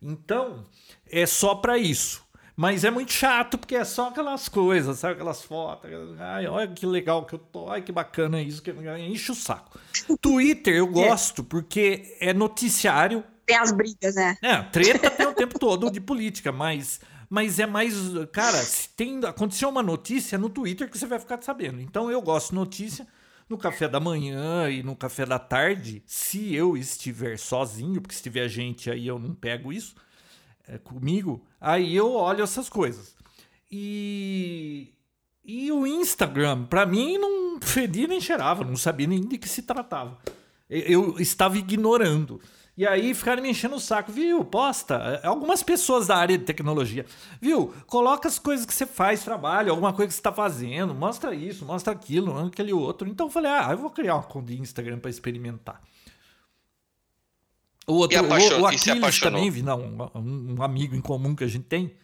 Então, 0.00 0.64
é 1.10 1.26
só 1.26 1.54
pra 1.56 1.76
isso. 1.76 2.22
Mas 2.58 2.82
é 2.82 2.90
muito 2.90 3.12
chato, 3.12 3.56
porque 3.56 3.76
é 3.76 3.84
só 3.84 4.08
aquelas 4.08 4.48
coisas, 4.48 4.98
sabe? 4.98 5.14
Aquelas 5.14 5.44
fotos. 5.44 5.88
Ai, 6.18 6.44
olha 6.48 6.66
que 6.66 6.84
legal 6.84 7.24
que 7.24 7.36
eu 7.36 7.38
tô. 7.38 7.70
Ai, 7.70 7.82
que 7.82 7.92
bacana 7.92 8.42
isso. 8.42 8.60
Que... 8.60 8.72
Enche 8.72 9.30
o 9.30 9.34
saco. 9.36 9.78
Twitter 10.20 10.74
eu 10.74 10.88
gosto, 10.88 11.44
porque 11.44 12.16
é 12.18 12.34
noticiário. 12.34 13.22
Tem 13.46 13.56
as 13.56 13.70
brigas, 13.70 14.16
né? 14.16 14.36
É, 14.42 14.60
treta 14.60 15.08
tem 15.08 15.28
o 15.28 15.32
tempo 15.32 15.56
todo 15.60 15.88
de 15.88 16.00
política, 16.00 16.50
mas, 16.50 17.00
mas 17.30 17.60
é 17.60 17.66
mais. 17.66 17.94
Cara, 18.32 18.56
se 18.56 18.88
tem, 18.88 19.20
aconteceu 19.24 19.68
uma 19.68 19.82
notícia 19.82 20.36
no 20.36 20.50
Twitter 20.50 20.90
que 20.90 20.98
você 20.98 21.06
vai 21.06 21.20
ficar 21.20 21.40
sabendo. 21.40 21.80
Então 21.80 22.10
eu 22.10 22.20
gosto 22.20 22.48
de 22.48 22.56
notícia 22.56 23.06
no 23.48 23.56
café 23.56 23.86
da 23.86 24.00
manhã 24.00 24.68
e 24.68 24.82
no 24.82 24.96
café 24.96 25.24
da 25.24 25.38
tarde, 25.38 26.02
se 26.04 26.56
eu 26.56 26.76
estiver 26.76 27.38
sozinho, 27.38 28.00
porque 28.00 28.16
se 28.16 28.22
tiver 28.24 28.48
gente 28.48 28.90
aí 28.90 29.06
eu 29.06 29.16
não 29.16 29.32
pego 29.32 29.72
isso 29.72 29.94
é, 29.94 30.07
comigo, 30.76 31.42
aí 31.58 31.96
eu 31.96 32.12
olho 32.12 32.44
essas 32.44 32.68
coisas. 32.68 33.16
E, 33.70 34.92
e 35.44 35.72
o 35.72 35.86
Instagram, 35.86 36.64
pra 36.64 36.84
mim, 36.84 37.16
não 37.16 37.60
fedia 37.60 38.06
nem 38.06 38.20
cheirava, 38.20 38.64
não 38.64 38.76
sabia 38.76 39.06
nem 39.06 39.26
de 39.26 39.38
que 39.38 39.48
se 39.48 39.62
tratava. 39.62 40.18
Eu, 40.68 41.18
estava 41.18 41.56
ignorando. 41.56 42.40
E 42.76 42.86
aí 42.86 43.12
ficaram 43.12 43.42
me 43.42 43.50
enchendo 43.50 43.74
o 43.74 43.80
saco, 43.80 44.12
viu? 44.12 44.44
Posta. 44.44 45.20
Algumas 45.24 45.64
pessoas 45.64 46.06
da 46.06 46.16
área 46.16 46.38
de 46.38 46.44
tecnologia, 46.44 47.04
viu? 47.40 47.74
Coloca 47.88 48.28
as 48.28 48.38
coisas 48.38 48.64
que 48.64 48.72
você 48.72 48.86
faz, 48.86 49.24
trabalho, 49.24 49.70
alguma 49.70 49.92
coisa 49.92 50.06
que 50.06 50.14
você 50.14 50.20
está 50.20 50.32
fazendo, 50.32 50.94
mostra 50.94 51.34
isso, 51.34 51.64
mostra 51.64 51.92
aquilo, 51.92 52.46
aquele 52.46 52.72
outro. 52.72 53.08
Então 53.08 53.26
eu 53.26 53.30
falei, 53.30 53.50
ah, 53.50 53.68
eu 53.72 53.78
vou 53.78 53.90
criar 53.90 54.14
uma 54.14 54.22
conta 54.22 54.52
de 54.52 54.60
Instagram 54.60 55.00
para 55.00 55.10
experimentar. 55.10 55.80
O 57.88 57.94
outro, 57.94 58.18
apaixon- 58.20 58.58
o, 58.58 58.62
o 58.62 58.66
Aquiles 58.66 59.18
também, 59.18 59.50
não, 59.62 60.10
um, 60.14 60.56
um 60.58 60.62
amigo 60.62 60.94
em 60.94 61.00
comum 61.00 61.34
que 61.34 61.42
a 61.42 61.48
gente 61.48 61.64
tem. 61.64 61.94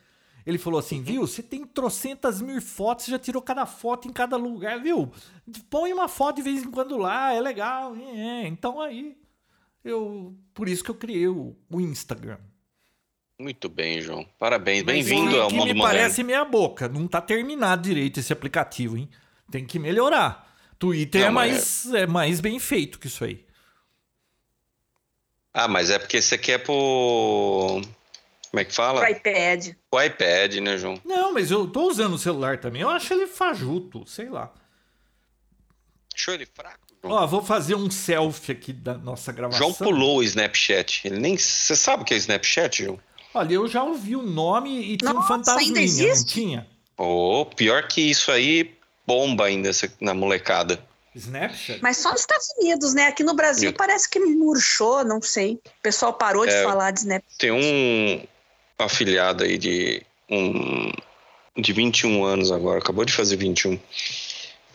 Ele 0.46 0.58
falou 0.58 0.78
assim, 0.78 1.02
viu, 1.02 1.26
você 1.26 1.42
tem 1.42 1.64
trocentas 1.64 2.40
mil 2.40 2.60
fotos, 2.60 3.04
você 3.04 3.10
já 3.10 3.18
tirou 3.18 3.40
cada 3.40 3.64
foto 3.66 4.08
em 4.08 4.12
cada 4.12 4.36
lugar, 4.36 4.80
viu? 4.80 5.10
Põe 5.70 5.92
uma 5.92 6.08
foto 6.08 6.36
de 6.36 6.42
vez 6.42 6.62
em 6.62 6.70
quando 6.70 6.96
lá, 6.98 7.32
é 7.32 7.40
legal. 7.40 7.94
É, 7.96 8.44
é. 8.44 8.46
Então 8.46 8.80
aí, 8.80 9.16
eu 9.84 10.34
por 10.52 10.68
isso 10.68 10.82
que 10.82 10.90
eu 10.90 10.94
criei 10.94 11.28
o, 11.28 11.54
o 11.70 11.80
Instagram. 11.80 12.38
Muito 13.38 13.68
bem, 13.68 14.00
João. 14.00 14.26
Parabéns. 14.38 14.82
Bem-vindo 14.82 15.40
ao 15.40 15.50
mundo 15.50 15.66
me 15.66 15.74
moderno. 15.74 15.82
parece 15.82 16.22
meia 16.22 16.44
boca. 16.44 16.88
Não 16.88 17.08
tá 17.08 17.20
terminado 17.20 17.82
direito 17.82 18.20
esse 18.20 18.32
aplicativo, 18.32 18.96
hein? 18.96 19.08
Tem 19.50 19.64
que 19.64 19.78
melhorar. 19.78 20.54
Twitter 20.78 21.22
Não, 21.22 21.28
é, 21.28 21.30
mais, 21.30 21.94
é 21.94 22.06
mais 22.06 22.40
bem 22.40 22.58
feito 22.58 22.98
que 22.98 23.06
isso 23.06 23.24
aí. 23.24 23.44
Ah, 25.54 25.68
mas 25.68 25.88
é 25.88 26.00
porque 26.00 26.20
você 26.20 26.36
quer 26.36 26.58
pro. 26.58 27.80
Como 28.50 28.60
é 28.60 28.64
que 28.64 28.74
fala? 28.74 29.00
Pro 29.00 29.10
iPad. 29.10 29.68
O 29.90 30.02
iPad, 30.02 30.54
né, 30.56 30.76
João? 30.76 31.00
Não, 31.04 31.32
mas 31.32 31.52
eu 31.52 31.68
tô 31.68 31.88
usando 31.88 32.14
o 32.14 32.18
celular 32.18 32.58
também. 32.58 32.82
Eu 32.82 32.90
acho 32.90 33.14
ele 33.14 33.28
fajuto, 33.28 34.04
sei 34.04 34.28
lá. 34.28 34.52
Achou 36.12 36.34
ele 36.34 36.46
fraco? 36.46 36.80
João? 37.02 37.14
Ó, 37.14 37.26
vou 37.26 37.42
fazer 37.42 37.76
um 37.76 37.88
selfie 37.88 38.50
aqui 38.50 38.72
da 38.72 38.94
nossa 38.94 39.32
gravação. 39.32 39.68
João 39.68 39.72
pulou 39.72 40.18
o 40.18 40.22
Snapchat. 40.24 41.02
Ele 41.06 41.20
nem. 41.20 41.36
Você 41.36 41.76
sabe 41.76 42.02
o 42.02 42.04
que 42.04 42.14
é 42.14 42.16
Snapchat, 42.16 42.82
João? 42.84 42.98
Olha, 43.32 43.54
eu 43.54 43.68
já 43.68 43.82
ouvi 43.82 44.16
o 44.16 44.22
nome 44.22 44.92
e 44.92 44.96
tinha 44.96 45.10
um 45.10 45.14
Nossa, 45.14 45.28
fantasminha, 45.28 45.80
ainda 45.80 46.14
não 46.14 46.24
tinha? 46.24 46.66
Oh, 46.96 47.44
pior 47.44 47.86
que 47.88 48.00
isso 48.00 48.30
aí, 48.30 48.76
bomba 49.06 49.46
ainda 49.46 49.70
na 50.00 50.14
molecada. 50.14 50.84
Snapchat? 51.14 51.80
Mas 51.82 51.98
só 51.98 52.10
nos 52.10 52.20
Estados 52.20 52.46
Unidos, 52.58 52.92
né? 52.94 53.06
Aqui 53.06 53.22
no 53.22 53.34
Brasil 53.34 53.70
Eu- 53.70 53.76
parece 53.76 54.08
que 54.08 54.18
murchou, 54.18 55.04
não 55.04 55.20
sei. 55.22 55.54
O 55.54 55.82
pessoal 55.82 56.12
parou 56.12 56.44
de 56.46 56.52
É. 56.52 56.62
falar 56.64 56.90
de 56.90 57.00
Snap. 57.00 57.22
Tem 57.38 57.50
um 57.52 58.24
afiliado 58.78 59.44
aí 59.44 59.56
de 59.58 60.02
um 60.28 60.90
de 61.56 61.72
21 61.72 62.24
anos 62.24 62.50
agora, 62.50 62.80
acabou 62.80 63.04
de 63.04 63.12
fazer 63.12 63.36
21. 63.36 63.78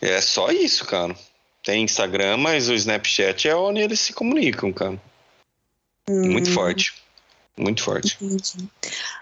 É 0.00 0.18
só 0.22 0.50
isso, 0.50 0.86
cara. 0.86 1.14
Tem 1.62 1.82
Instagram, 1.84 2.38
mas 2.38 2.70
o 2.70 2.74
Snapchat 2.74 3.46
é 3.48 3.54
onde 3.54 3.80
eles 3.82 4.00
se 4.00 4.14
comunicam, 4.14 4.72
cara. 4.72 4.98
Muito 6.08 6.48
Hum, 6.50 6.54
forte. 6.54 6.94
Muito 7.60 7.82
forte. 7.82 8.16
entendi. 8.20 8.68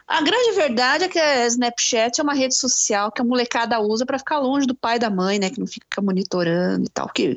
A 0.07 0.23
grande 0.23 0.53
verdade 0.53 1.05
é 1.05 1.09
que 1.09 1.19
a 1.19 1.47
Snapchat 1.47 2.21
é 2.21 2.23
uma 2.23 2.35
rede 2.35 2.55
social 2.55 3.11
que 3.11 3.21
a 3.21 3.25
molecada 3.25 3.81
usa 3.81 4.07
pra 4.07 4.19
ficar 4.19 4.39
longe 4.39 4.67
do 4.67 4.75
pai 4.75 4.97
e 4.97 5.01
da 5.01 5.11
mãe, 5.11 5.39
né? 5.39 5.51
Que 5.51 5.59
não 5.59 5.67
fica 5.67 6.01
monitorando 6.01 6.87
e 6.87 6.89
tal. 6.89 7.09
Que 7.09 7.33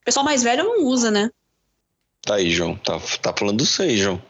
o 0.00 0.04
pessoal 0.04 0.24
mais 0.24 0.42
velho 0.42 0.64
não 0.64 0.84
usa, 0.86 1.10
né? 1.10 1.30
Tá 2.22 2.36
aí, 2.36 2.50
João. 2.50 2.74
Tá, 2.76 2.98
tá 3.20 3.32
falando 3.32 3.62
isso 3.62 3.82
aí, 3.82 3.98
João. 3.98 4.20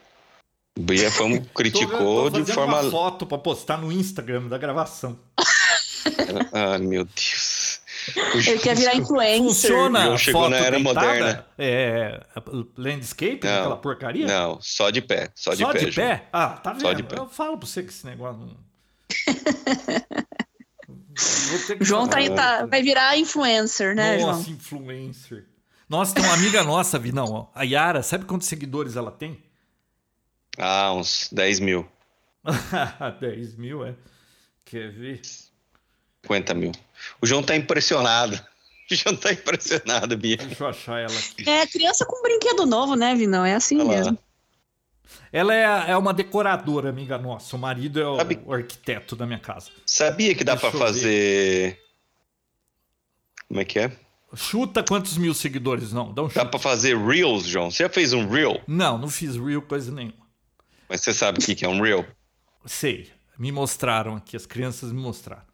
O 0.77 0.83
Bia 0.83 1.11
Famo 1.11 1.41
criticou 1.55 2.31
tô, 2.31 2.39
tô 2.39 2.45
de 2.45 2.53
forma. 2.53 2.83
uma 2.83 2.91
foto 2.91 3.25
pra 3.25 3.39
postar 3.39 3.79
no 3.79 3.93
Instagram 3.93 4.49
da 4.49 4.59
gravação. 4.59 5.19
Ah, 6.53 6.79
meu 6.79 7.05
Deus. 7.05 7.66
Ele 8.35 8.59
quer 8.59 8.77
virar 8.77 8.95
influencer. 8.95 9.71
Funciona 9.71 10.17
chegou 10.19 10.43
foto 10.43 10.51
na 10.51 10.57
era 10.59 10.79
moderna. 10.79 11.47
É, 11.59 12.21
landscape, 12.77 13.41
Não, 13.43 13.59
aquela 13.59 13.77
porcaria? 13.77 14.27
Não, 14.27 14.59
só 14.61 14.91
de 14.91 15.01
pé. 15.03 15.31
Só 15.35 15.53
de 15.53 15.59
Só 15.65 15.73
pé, 15.73 15.79
de 15.85 15.91
João. 15.91 16.07
pé? 16.09 16.29
Ah, 16.33 16.51
tá 16.51 16.73
vendo? 16.73 16.83
Só 16.83 16.93
de 16.93 17.03
pé. 17.03 17.19
Eu 17.19 17.29
falo 17.29 17.59
pra 17.59 17.67
você 17.67 17.83
que 17.83 17.91
esse 17.91 18.07
negócio 18.07 18.41
não... 18.43 18.57
João 21.81 22.07
tá, 22.07 22.19
tá- 22.35 22.67
vai 22.67 22.83
virar 22.83 23.17
influencer, 23.19 23.95
né, 23.95 24.19
Nossa, 24.19 24.43
João? 24.43 24.55
influencer. 24.57 25.47
Nossa, 25.89 26.15
tem 26.15 26.25
uma 26.25 26.35
amiga 26.35 26.63
nossa, 26.65 26.99
Vinão, 26.99 27.49
a 27.55 27.63
Yara, 27.63 28.03
sabe 28.03 28.25
quantos 28.25 28.49
seguidores 28.49 28.97
ela 28.97 29.11
tem? 29.11 29.43
Ah, 30.59 30.93
uns 30.93 31.29
10 31.33 31.61
mil. 31.61 31.89
10 33.21 33.57
mil, 33.57 33.85
é. 33.85 33.95
Quer 34.65 34.91
ver? 34.93 35.21
50 36.25 36.55
mil. 36.55 36.73
O 37.21 37.27
João 37.27 37.43
tá 37.43 37.57
impressionado. 37.57 38.39
O 38.89 38.95
João 38.95 39.17
tá 39.17 39.33
impressionado, 39.33 40.17
Bia. 40.17 40.37
Deixa 40.37 40.63
eu 40.63 40.69
achar 40.69 41.01
ela 41.01 41.19
aqui. 41.19 41.51
É 41.51 41.67
criança 41.67 42.07
com 42.07 42.23
brinquedo 42.23 42.65
novo, 42.65 42.95
né, 42.95 43.17
Vinão? 43.17 43.45
É 43.45 43.53
assim 43.53 43.81
Olha 43.81 43.85
lá. 43.85 43.91
mesmo. 43.97 44.19
Ela 45.33 45.55
é, 45.57 45.91
é 45.91 45.97
uma 45.97 46.15
decoradora, 46.15 46.89
amiga 46.89 47.19
nossa. 47.19 47.57
O 47.57 47.59
marido 47.59 48.01
é 48.01 48.07
o, 48.07 48.17
Sabe- 48.17 48.39
o 48.47 48.53
arquiteto 48.53 49.17
da 49.17 49.27
minha 49.27 49.41
casa. 49.41 49.71
Sabia 49.85 50.37
que 50.37 50.45
dá 50.45 50.57
ver. 50.71 50.79
fazer. 50.79 51.81
Como 53.49 53.59
é 53.61 53.65
que 53.65 53.81
é? 53.81 53.91
Chuta 54.37 54.85
quantos 54.85 55.17
mil 55.19 55.35
seguidores, 55.35 55.93
não. 55.93 56.13
Dá 56.15 56.23
um 56.23 56.29
Dá 56.29 56.45
pra 56.45 56.61
fazer 56.61 56.97
Reels, 56.97 57.45
João. 57.45 57.73
Você 57.73 57.83
já 57.83 57.89
fez 57.89 58.13
um 58.13 58.29
Reel? 58.29 58.61
Não, 58.69 58.97
não 58.97 59.09
fiz 59.09 59.35
real 59.35 59.63
coisa 59.63 59.91
nenhuma. 59.91 60.27
Mas 60.89 61.01
você 61.01 61.13
sabe 61.13 61.41
o 61.41 61.43
que 61.45 61.57
que 61.57 61.65
é 61.65 61.69
um 61.69 61.81
Reel? 61.83 62.07
Sei. 62.67 63.11
Me 63.37 63.51
mostraram 63.51 64.15
aqui, 64.15 64.37
as 64.37 64.47
crianças 64.47 64.93
me 64.93 65.01
mostraram. 65.01 65.46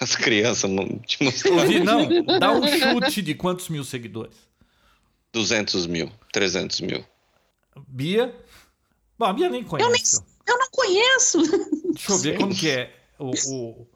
As 0.00 0.14
crianças 0.14 0.70
não 0.70 0.86
te 1.00 1.22
mostraram. 1.24 1.58
Ouvi, 1.58 1.80
não. 1.80 2.08
Dá 2.38 2.52
um 2.52 2.66
chute 2.66 3.22
de 3.22 3.34
quantos 3.34 3.68
mil 3.68 3.82
seguidores? 3.84 4.36
200 5.32 5.86
mil, 5.86 6.10
300 6.32 6.80
mil. 6.82 7.04
Bia? 7.88 8.34
Bom, 9.18 9.24
a 9.26 9.32
Bia 9.32 9.48
nem 9.48 9.62
conhece. 9.64 10.22
Eu 10.46 10.58
não 10.58 10.68
conheço. 10.70 11.38
Deixa 11.92 12.12
eu 12.12 12.18
ver 12.18 12.38
como 12.38 12.54
que 12.54 12.70
é 12.70 12.94
o, 13.18 13.30
o, 13.50 13.88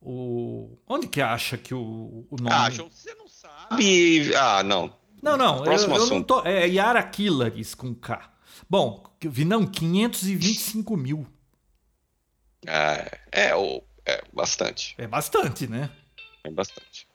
o- 0.00 0.78
Onde 0.86 1.08
que 1.08 1.20
acha 1.20 1.56
que 1.58 1.74
o, 1.74 2.26
o 2.30 2.36
nome... 2.38 2.50
Ah, 2.52 2.70
João, 2.70 2.90
você 2.90 3.14
não 3.14 3.26
sabe. 3.28 4.34
Ah, 4.34 4.62
não. 4.62 4.94
Não, 5.22 5.36
não, 5.36 5.56
eu, 5.58 5.62
Próximo 5.64 5.94
eu 5.94 5.98
não 5.98 6.04
assunto. 6.06 6.26
tô... 6.26 6.46
É 6.46 6.68
Yara 6.68 7.02
Killaris 7.02 7.74
com 7.74 7.94
K. 7.94 8.30
Bom, 8.68 9.04
Vinão, 9.22 9.66
525 9.66 10.96
mil. 10.96 11.26
Ah, 12.66 13.10
é, 13.32 13.54
o- 13.54 13.82
é 14.06 14.22
bastante. 14.32 14.94
É 14.96 15.06
bastante, 15.06 15.66
né? 15.66 15.90
É 16.44 16.50
bastante. 16.50 17.06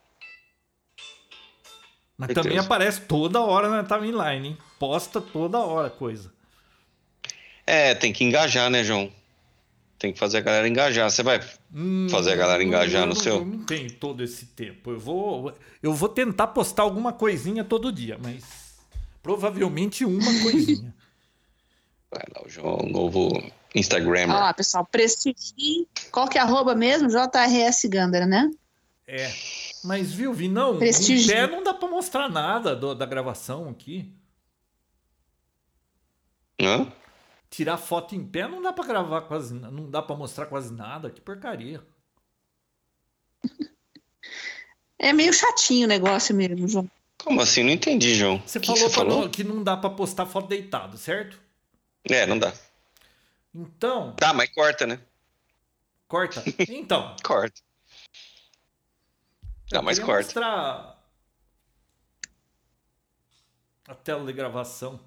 Mas 2.18 2.28
Meu 2.28 2.36
também 2.36 2.58
aparece 2.60 3.02
toda 3.02 3.42
hora 3.42 3.68
na 3.68 3.84
timeline, 3.84 4.50
hein? 4.50 4.58
Posta 4.78 5.20
toda 5.20 5.58
hora 5.60 5.90
coisa. 5.90 6.32
É, 7.66 7.96
tem 7.96 8.14
que 8.14 8.24
engajar, 8.24 8.70
né, 8.70 8.84
João? 8.84 9.12
Tem 9.98 10.12
que 10.12 10.20
fazer 10.20 10.40
a 10.40 10.42
galera 10.42 10.68
engajar. 10.68 11.10
Você 11.10 11.24
vai 11.24 11.40
Hum, 11.74 12.08
Fazer 12.10 12.34
a 12.34 12.36
galera 12.36 12.64
engajar 12.64 13.04
eu 13.04 13.08
no 13.08 13.16
seu? 13.16 13.36
Eu 13.38 13.46
não 13.46 13.64
tenho 13.64 13.92
todo 13.94 14.24
esse 14.24 14.48
tempo. 14.48 14.92
Eu 14.92 15.00
vou, 15.00 15.54
eu 15.82 15.94
vou 15.94 16.10
tentar 16.10 16.48
postar 16.48 16.84
alguma 16.84 17.14
coisinha 17.14 17.64
todo 17.64 17.92
dia, 17.92 18.18
mas 18.22 18.80
provavelmente 19.24 20.04
uma 20.04 20.42
coisinha. 20.42 20.94
Vai 22.12 22.24
lá, 22.36 22.46
o 22.46 22.50
João, 22.50 22.78
novo 22.90 23.30
Instagrammer. 23.74 24.30
Olha 24.36 24.46
lá, 24.46 24.54
pessoal, 24.54 24.86
prestigie. 24.86 25.88
Qual 26.12 26.28
que 26.28 26.38
é 26.38 26.42
a 26.42 26.44
arroba 26.44 26.76
mesmo? 26.76 27.08
JRS 27.10 27.88
Gandara, 27.88 28.26
né? 28.26 28.50
É. 29.08 29.32
Mas 29.84 30.12
viu, 30.14 30.34
vi 30.34 30.48
não, 30.48 30.76
em 30.76 30.80
Prestígio. 30.80 31.34
pé 31.34 31.48
não 31.48 31.64
dá 31.64 31.74
pra 31.74 31.88
mostrar 31.90 32.30
nada 32.30 32.76
do- 32.76 32.94
da 32.96 33.06
gravação 33.06 33.70
aqui. 33.70 34.14
Hã? 36.62 36.92
Tirar 37.50 37.78
foto 37.78 38.16
em 38.16 38.26
pé 38.26 38.48
não 38.48 38.62
dá 38.62 38.72
pra 38.72 38.86
gravar 38.86 39.22
quase, 39.22 39.54
não 39.54 39.90
dá 39.90 40.02
pra 40.02 40.16
mostrar 40.16 40.46
quase 40.46 40.72
nada. 40.74 41.10
Que 41.10 41.20
porcaria. 41.20 41.82
É 45.00 45.12
meio 45.12 45.34
chatinho 45.34 45.86
o 45.86 45.90
negócio 45.90 46.36
mesmo, 46.36 46.68
João. 46.68 46.90
Como 47.24 47.42
assim? 47.42 47.64
Não 47.64 47.72
entendi, 47.72 48.14
João. 48.16 48.42
Você 48.46 48.60
que 48.60 48.68
falou, 48.68 48.82
que 48.84 48.90
você 48.90 48.96
falou? 48.96 49.22
não- 49.22 49.30
que 49.30 49.44
não 49.44 49.64
dá 49.64 49.76
pra 49.76 49.90
postar 49.90 50.26
foto 50.26 50.48
deitado, 50.48 50.98
certo? 50.98 51.40
É, 52.10 52.26
não 52.26 52.38
dá. 52.38 52.54
Então, 53.54 54.16
Tá, 54.16 54.34
mas 54.34 54.50
corta, 54.50 54.86
né? 54.88 55.00
corta. 56.08 56.44
Então, 56.70 57.16
Corta. 57.24 57.62
Não, 59.72 59.82
mas 59.82 60.00
corta. 60.00 60.24
mostrar 60.24 61.02
a 63.88 63.96
tela 63.96 64.26
de 64.26 64.34
gravação. 64.34 65.00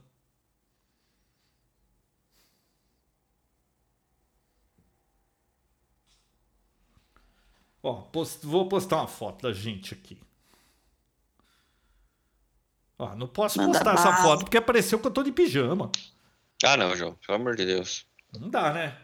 Ó, 7.83 7.95
post- 8.03 8.47
vou 8.47 8.69
postar 8.69 8.97
uma 8.97 9.09
foto 9.09 9.43
da 9.43 9.53
gente 9.53 9.93
aqui. 9.95 10.19
Ó, 12.99 13.15
não 13.15 13.27
posso 13.27 13.59
Manda 13.59 13.73
postar 13.73 13.95
essa 13.95 14.23
foto 14.23 14.45
porque 14.45 14.57
apareceu 14.57 14.99
que 14.99 15.07
eu 15.07 15.11
tô 15.11 15.23
de 15.23 15.33
pijama. 15.33 15.91
Ah, 16.65 16.77
não, 16.77 16.97
João. 16.97 17.15
Pelo 17.27 17.37
amor 17.37 17.57
de 17.57 17.67
Deus. 17.67 18.07
Não 18.41 18.51
dá, 18.51 18.73
né? 18.73 18.99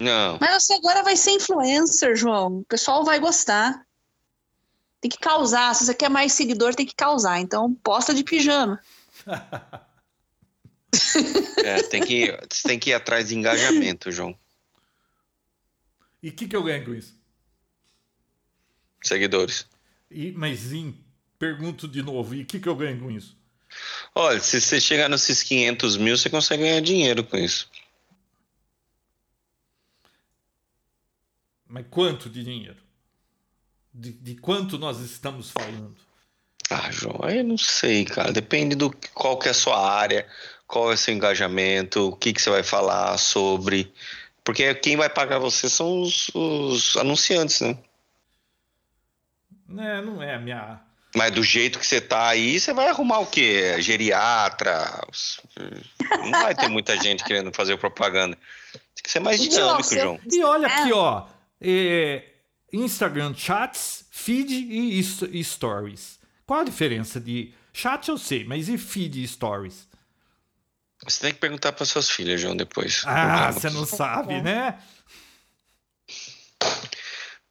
Não. 0.00 0.38
Mas 0.40 0.64
você 0.64 0.74
agora 0.74 1.02
vai 1.02 1.16
ser 1.16 1.32
influencer, 1.32 2.16
João. 2.16 2.58
O 2.58 2.64
pessoal 2.64 3.04
vai 3.04 3.18
gostar. 3.18 3.86
Tem 5.00 5.10
que 5.10 5.18
causar. 5.18 5.74
Se 5.74 5.84
você 5.84 5.94
quer 5.94 6.08
mais 6.08 6.32
seguidor, 6.32 6.74
tem 6.74 6.86
que 6.86 6.94
causar. 6.94 7.38
Então, 7.40 7.74
posta 7.74 8.12
de 8.14 8.24
pijama. 8.24 8.80
É, 11.64 11.82
tem 11.82 12.02
que, 12.02 12.26
você 12.50 12.68
tem 12.68 12.78
que 12.78 12.90
ir 12.90 12.94
atrás 12.94 13.28
de 13.28 13.36
engajamento, 13.36 14.12
João. 14.12 14.36
E 16.22 16.28
o 16.28 16.32
que, 16.32 16.48
que 16.48 16.56
eu 16.56 16.62
ganho 16.62 16.84
com 16.84 16.94
isso? 16.94 17.18
Seguidores. 19.02 19.66
E, 20.10 20.32
mas 20.32 20.72
em, 20.72 20.96
pergunto 21.38 21.86
de 21.86 22.02
novo, 22.02 22.34
e 22.34 22.42
o 22.42 22.46
que, 22.46 22.58
que 22.58 22.68
eu 22.68 22.76
ganho 22.76 23.00
com 23.00 23.10
isso? 23.10 23.36
Olha, 24.14 24.40
se 24.40 24.60
você 24.60 24.80
chegar 24.80 25.08
nesses 25.08 25.42
500 25.42 25.96
mil, 25.96 26.16
você 26.16 26.30
consegue 26.30 26.62
ganhar 26.62 26.80
dinheiro 26.80 27.24
com 27.24 27.36
isso. 27.36 27.68
Mas 31.74 31.86
quanto 31.90 32.30
de 32.30 32.44
dinheiro? 32.44 32.76
De, 33.92 34.12
de 34.12 34.36
quanto 34.36 34.78
nós 34.78 35.00
estamos 35.00 35.50
falando? 35.50 35.96
Ah, 36.70 36.88
João, 36.92 37.18
aí 37.24 37.38
eu 37.38 37.44
não 37.44 37.58
sei, 37.58 38.04
cara. 38.04 38.32
Depende 38.32 38.76
do 38.76 38.94
qual 39.12 39.36
que 39.36 39.48
é 39.48 39.50
a 39.50 39.54
sua 39.54 39.76
área, 39.84 40.24
qual 40.68 40.92
é 40.92 40.94
o 40.94 40.96
seu 40.96 41.12
engajamento, 41.12 42.10
o 42.10 42.16
que, 42.16 42.32
que 42.32 42.40
você 42.40 42.48
vai 42.48 42.62
falar 42.62 43.18
sobre. 43.18 43.92
Porque 44.44 44.72
quem 44.76 44.96
vai 44.96 45.10
pagar 45.10 45.40
você 45.40 45.68
são 45.68 46.00
os, 46.02 46.30
os 46.32 46.96
anunciantes, 46.96 47.60
né? 47.60 47.76
É, 49.76 50.00
não 50.00 50.22
é 50.22 50.36
a 50.36 50.38
minha. 50.38 50.80
Mas 51.12 51.32
do 51.32 51.42
jeito 51.42 51.80
que 51.80 51.86
você 51.86 52.00
tá 52.00 52.28
aí, 52.28 52.60
você 52.60 52.72
vai 52.72 52.86
arrumar 52.86 53.18
o 53.18 53.26
quê? 53.26 53.82
Geriatra? 53.82 55.04
Não 56.20 56.30
vai 56.30 56.54
ter 56.54 56.68
muita 56.68 56.96
gente 56.96 57.24
querendo 57.24 57.52
fazer 57.52 57.76
propaganda. 57.78 58.38
Tem 58.72 59.02
que 59.02 59.10
ser 59.10 59.18
mais 59.18 59.40
dinâmico, 59.42 59.92
João. 59.92 60.20
E 60.32 60.44
olha 60.44 60.66
É. 60.68 60.70
aqui, 60.70 60.92
ó. 60.92 61.33
É, 61.60 62.24
Instagram 62.72 63.34
chats, 63.34 64.06
feed 64.10 64.52
e 64.52 64.98
e 65.00 65.44
stories. 65.44 66.18
Qual 66.46 66.60
a 66.60 66.64
diferença 66.64 67.20
de 67.20 67.52
chat 67.72 68.08
eu 68.08 68.18
sei, 68.18 68.44
mas 68.44 68.68
e 68.68 68.76
feed 68.76 69.22
e 69.22 69.26
stories? 69.28 69.88
Você 71.04 71.20
tem 71.20 71.32
que 71.34 71.40
perguntar 71.40 71.72
para 71.72 71.84
suas 71.84 72.08
filhas, 72.10 72.40
João, 72.40 72.56
depois. 72.56 73.02
Ah, 73.06 73.50
você 73.52 73.68
não 73.70 73.84
sabe, 73.84 74.40
né? 74.40 74.78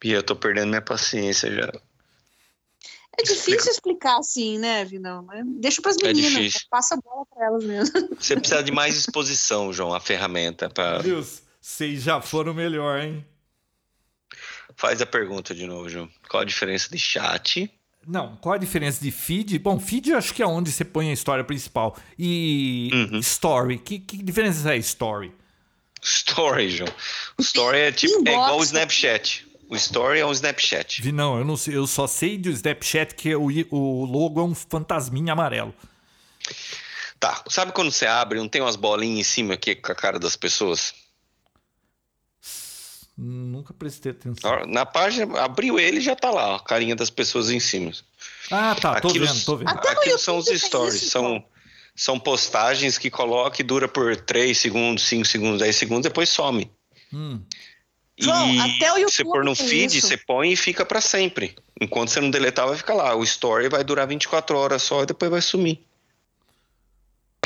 Bia, 0.01 0.17
eu 0.17 0.23
tô 0.23 0.35
perdendo 0.35 0.69
minha 0.69 0.81
paciência 0.81 1.53
já. 1.53 1.71
É 3.17 3.21
difícil 3.21 3.71
explicar 3.71 4.17
assim, 4.17 4.57
né, 4.57 4.83
Vinão? 4.83 5.25
Deixa 5.59 5.81
pras 5.81 5.97
É 6.01 6.07
meninas, 6.07 6.31
difícil. 6.31 6.61
passa 6.69 6.95
a 6.95 6.97
bola 6.97 7.25
pra 7.27 7.45
elas 7.45 7.63
mesmo. 7.63 8.09
Você 8.19 8.35
precisa 8.35 8.63
de 8.63 8.71
mais 8.71 8.95
exposição, 8.95 9.71
João, 9.71 9.93
a 9.93 9.99
ferramenta. 9.99 10.67
Pra... 10.67 10.97
Deus, 10.97 11.43
vocês 11.61 12.01
já 12.01 12.19
foram 12.19 12.55
melhor, 12.55 12.99
hein? 12.99 13.23
Faz 14.75 15.01
a 15.01 15.05
pergunta 15.05 15.53
de 15.53 15.65
novo, 15.65 15.87
João. 15.89 16.09
Qual 16.29 16.41
a 16.41 16.45
diferença 16.45 16.89
de 16.89 16.97
chat? 16.97 17.71
Não, 18.05 18.35
qual 18.37 18.55
a 18.55 18.57
diferença 18.57 19.01
de 19.01 19.11
feed? 19.11 19.57
Bom, 19.59 19.79
feed 19.79 20.09
eu 20.09 20.17
acho 20.17 20.33
que 20.33 20.43
é 20.43 20.47
onde 20.47 20.71
você 20.71 20.83
põe 20.83 21.09
a 21.09 21.13
história 21.13 21.43
principal. 21.43 21.97
E 22.19 22.89
Uhum. 22.93 23.19
story, 23.19 23.77
que, 23.77 23.99
que 23.99 24.17
diferença 24.21 24.73
é 24.73 24.77
story? 24.77 25.31
Story, 26.01 26.69
João. 26.69 26.89
O 27.37 27.41
story 27.41 27.77
é 27.77 27.91
tipo 27.91 28.17
é 28.27 28.31
igual 28.33 28.59
o 28.59 28.63
Snapchat. 28.63 29.47
O 29.69 29.75
story 29.75 30.19
é 30.19 30.25
um 30.25 30.31
Snapchat. 30.33 31.01
Vi, 31.01 31.11
não, 31.13 31.37
eu 31.37 31.45
não 31.45 31.55
sei, 31.55 31.77
eu 31.77 31.87
só 31.87 32.05
sei 32.05 32.37
do 32.37 32.49
Snapchat 32.49 33.15
que 33.15 33.33
o, 33.33 33.47
o 33.71 34.05
logo 34.05 34.41
é 34.41 34.43
um 34.43 34.53
fantasminha 34.53 35.31
amarelo. 35.31 35.73
Tá. 37.19 37.41
Sabe 37.47 37.71
quando 37.71 37.89
você 37.89 38.05
abre, 38.05 38.37
não 38.37 38.49
tem 38.49 38.61
umas 38.61 38.75
bolinhas 38.75 39.19
em 39.19 39.23
cima 39.23 39.53
aqui 39.53 39.75
com 39.75 39.91
a 39.91 39.95
cara 39.95 40.19
das 40.19 40.35
pessoas? 40.35 40.93
Nunca 43.15 43.73
prestei 43.73 44.11
atenção. 44.11 44.65
Na 44.65 44.85
página, 44.85 45.39
abriu 45.41 45.79
ele 45.79 46.01
já 46.01 46.15
tá 46.15 46.31
lá, 46.31 46.53
ó, 46.53 46.55
a 46.55 46.59
carinha 46.63 46.95
das 46.95 47.09
pessoas 47.11 47.51
em 47.51 47.59
cima. 47.59 47.91
Ah, 48.49 48.75
tá, 48.75 48.99
tô 48.99 49.09
Aquilo- 49.09 49.27
vendo, 49.27 49.45
tô 49.45 49.55
vendo. 49.57 49.69
Aquilo 49.69 50.17
são 50.17 50.37
os 50.37 50.47
stories. 50.47 50.95
isso, 50.95 51.09
são, 51.11 51.43
são 51.95 52.19
postagens 52.19 52.97
que 52.97 53.11
coloca 53.11 53.61
e 53.61 53.63
dura 53.63 53.87
por 53.87 54.15
3 54.15 54.57
segundos, 54.57 55.03
5 55.03 55.25
segundos, 55.25 55.59
10 55.59 55.75
segundos, 55.75 56.03
depois 56.03 56.27
some. 56.29 56.71
Hum. 57.13 57.39
João, 58.17 58.53
e 58.53 58.59
até 58.59 58.91
o 58.91 58.95
você 58.95 59.21
YouTube 59.21 59.31
pôr 59.31 59.43
no 59.43 59.55
feed, 59.55 59.97
isso. 59.97 60.07
você 60.07 60.17
põe 60.17 60.51
e 60.51 60.55
fica 60.55 60.83
pra 60.85 60.99
sempre. 61.01 61.55
Enquanto 61.79 62.09
você 62.09 62.19
não 62.21 62.29
deletar, 62.31 62.67
vai 62.67 62.77
ficar 62.77 62.93
lá. 62.95 63.15
O 63.15 63.23
story 63.23 63.69
vai 63.69 63.83
durar 63.83 64.07
24 64.07 64.57
horas 64.57 64.81
só 64.83 65.03
e 65.03 65.05
depois 65.05 65.29
vai 65.31 65.41
sumir. 65.41 65.79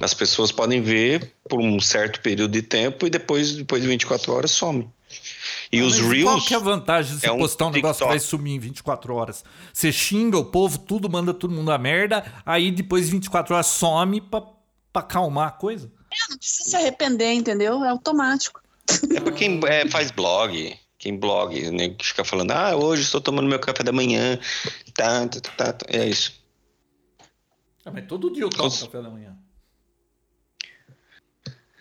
As 0.02 0.14
pessoas 0.14 0.52
podem 0.52 0.82
ver 0.82 1.34
por 1.50 1.60
um 1.60 1.80
certo 1.80 2.22
período 2.22 2.52
de 2.52 2.62
tempo 2.62 3.08
e 3.08 3.10
depois, 3.10 3.54
depois 3.56 3.82
de 3.82 3.88
24 3.88 4.32
horas 4.34 4.52
some. 4.52 4.90
E 5.72 5.82
os 5.82 6.00
Mas 6.00 6.24
Qual 6.24 6.36
Reels. 6.36 6.48
que 6.48 6.54
é 6.54 6.58
a 6.58 6.60
vantagem 6.60 7.14
de 7.16 7.22
você 7.22 7.28
é 7.28 7.32
um 7.32 7.38
postar 7.40 7.66
um 7.68 7.72
negócio 7.72 8.06
que 8.06 8.10
vai 8.10 8.20
sumir 8.20 8.54
em 8.56 8.60
24 8.60 9.14
horas? 9.14 9.44
Você 9.74 9.92
xinga 9.92 10.38
o 10.38 10.46
povo, 10.46 10.78
tudo, 10.78 11.10
manda 11.10 11.34
todo 11.34 11.54
mundo 11.54 11.72
a 11.72 11.78
merda, 11.78 12.26
aí 12.46 12.72
depois 12.72 13.06
de 13.06 13.12
24 13.12 13.54
horas 13.54 13.68
some 13.68 14.22
pra, 14.22 14.42
pra 14.94 15.02
acalmar 15.02 15.50
a 15.50 15.52
coisa. 15.52 15.92
Não 16.30 16.38
precisa 16.38 16.70
se 16.70 16.76
arrepender, 16.76 17.34
entendeu? 17.34 17.84
É 17.84 17.90
automático. 17.90 18.62
É 19.14 19.20
pra 19.20 19.32
quem 19.34 19.60
é, 19.66 19.88
faz 19.90 20.12
blog. 20.12 20.74
Quem 20.98 21.18
blog, 21.18 21.70
né? 21.72 21.90
Que 21.90 22.06
fica 22.06 22.24
falando, 22.24 22.52
ah, 22.52 22.76
hoje 22.76 23.04
estou 23.04 23.22
tomando 23.22 23.48
meu 23.48 23.60
café 23.60 23.84
da 23.84 23.92
manhã. 23.92 24.40
Tá, 24.96 25.28
tá, 25.28 25.40
tá, 25.56 25.74
tá. 25.74 25.86
É 25.90 26.08
isso. 26.08 26.34
Ah, 27.86 27.92
mas 27.92 28.06
todo 28.08 28.32
dia 28.32 28.44
eu 28.44 28.50
tomo 28.50 28.64
Nossa. 28.64 28.86
café 28.86 29.02
da 29.02 29.10
manhã. 29.10 29.38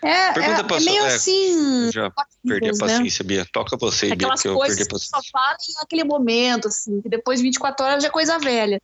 É, 0.03 0.33
Pergunta 0.33 0.61
é, 0.61 0.65
pra 0.65 0.77
é 0.77 0.81
meio 0.81 1.05
é, 1.05 1.15
assim. 1.15 1.91
Já 1.91 2.13
perdi 2.47 2.69
a 2.69 2.73
né? 2.73 2.79
paciência, 2.79 3.25
Bia. 3.25 3.47
Toca 3.51 3.77
você, 3.77 4.07
Bia, 4.07 4.15
Aquelas 4.15 4.43
que 4.43 4.49
eu 4.49 4.55
coisas 4.55 4.77
perdi 4.77 4.95
a 4.95 4.99
que 4.99 5.05
só 5.05 5.17
paciência. 5.17 5.33
falam 5.33 5.57
naquele 5.81 6.05
momento, 6.05 6.69
assim, 6.69 7.01
que 7.01 7.09
depois 7.09 7.41
de 7.41 7.45
24 7.45 7.85
horas 7.85 8.03
já 8.03 8.09
é 8.09 8.13
coisa 8.13 8.39
velha. 8.39 8.81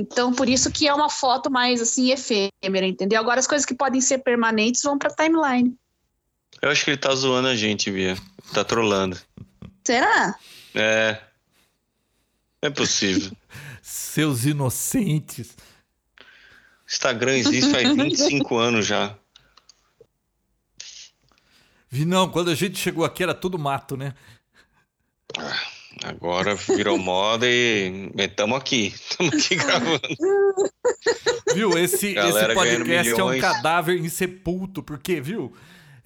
Então, 0.00 0.32
por 0.32 0.48
isso 0.48 0.70
que 0.70 0.86
é 0.86 0.94
uma 0.94 1.08
foto 1.08 1.50
mais, 1.50 1.80
assim, 1.80 2.10
efêmera, 2.10 2.86
entendeu? 2.86 3.20
Agora, 3.20 3.40
as 3.40 3.46
coisas 3.46 3.64
que 3.64 3.74
podem 3.74 4.00
ser 4.00 4.18
permanentes 4.18 4.82
vão 4.82 4.98
pra 4.98 5.10
timeline. 5.10 5.74
Eu 6.60 6.70
acho 6.70 6.84
que 6.84 6.90
ele 6.90 6.98
tá 6.98 7.14
zoando 7.14 7.48
a 7.48 7.56
gente, 7.56 7.90
Bia. 7.90 8.16
Tá 8.52 8.64
trolando. 8.64 9.18
Será? 9.84 10.38
É. 10.74 11.20
Não 12.62 12.68
é 12.68 12.70
possível. 12.70 13.30
Seus 13.82 14.44
inocentes. 14.44 15.54
Instagram 16.88 17.36
existe 17.36 17.70
faz 17.70 17.94
25 17.94 18.56
anos 18.56 18.86
já. 18.86 19.16
Vi, 21.88 22.04
não, 22.04 22.28
quando 22.28 22.50
a 22.50 22.54
gente 22.54 22.78
chegou 22.78 23.04
aqui 23.04 23.22
era 23.22 23.34
tudo 23.34 23.58
mato, 23.58 23.96
né? 23.96 24.14
Agora 26.04 26.54
virou 26.54 26.98
moda 26.98 27.46
e 27.48 28.10
estamos 28.16 28.58
aqui. 28.58 28.88
Estamos 28.94 29.34
aqui 29.34 29.54
gravando. 29.56 30.00
Viu? 31.54 31.78
Esse, 31.78 32.14
esse 32.16 32.54
podcast 32.54 33.20
é 33.20 33.24
um 33.24 33.40
cadáver 33.40 33.98
insepulto, 33.98 34.82
porque, 34.82 35.20
viu? 35.20 35.54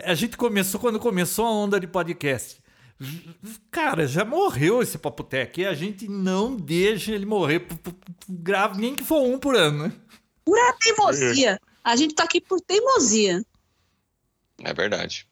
A 0.03 0.15
gente 0.15 0.37
começou 0.37 0.81
quando 0.81 0.99
começou 0.99 1.47
a 1.47 1.51
onda 1.51 1.81
de 1.81 1.87
podcast. 1.87 2.61
Cara, 3.71 4.07
já 4.07 4.25
morreu 4.25 4.83
esse 4.83 4.99
Papotec 4.99 5.61
e 5.61 5.67
a 5.67 5.75
gente 5.75 6.07
não 6.07 6.55
deixa 6.55 7.13
ele 7.13 7.27
morrer. 7.27 7.67
Grave 8.29 8.81
nem 8.81 8.95
que 8.95 9.03
for 9.03 9.23
um 9.23 9.39
por 9.39 9.57
ano, 9.57 9.85
né? 9.85 9.93
Pura 10.45 10.75
teimosia. 10.79 11.61
A 11.83 11.97
gente 11.97 12.15
tá 12.15 12.25
aqui 12.25 12.41
por 12.41 12.61
teimosia. 12.61 13.43
É 14.63 14.75
verdade. 14.75 15.27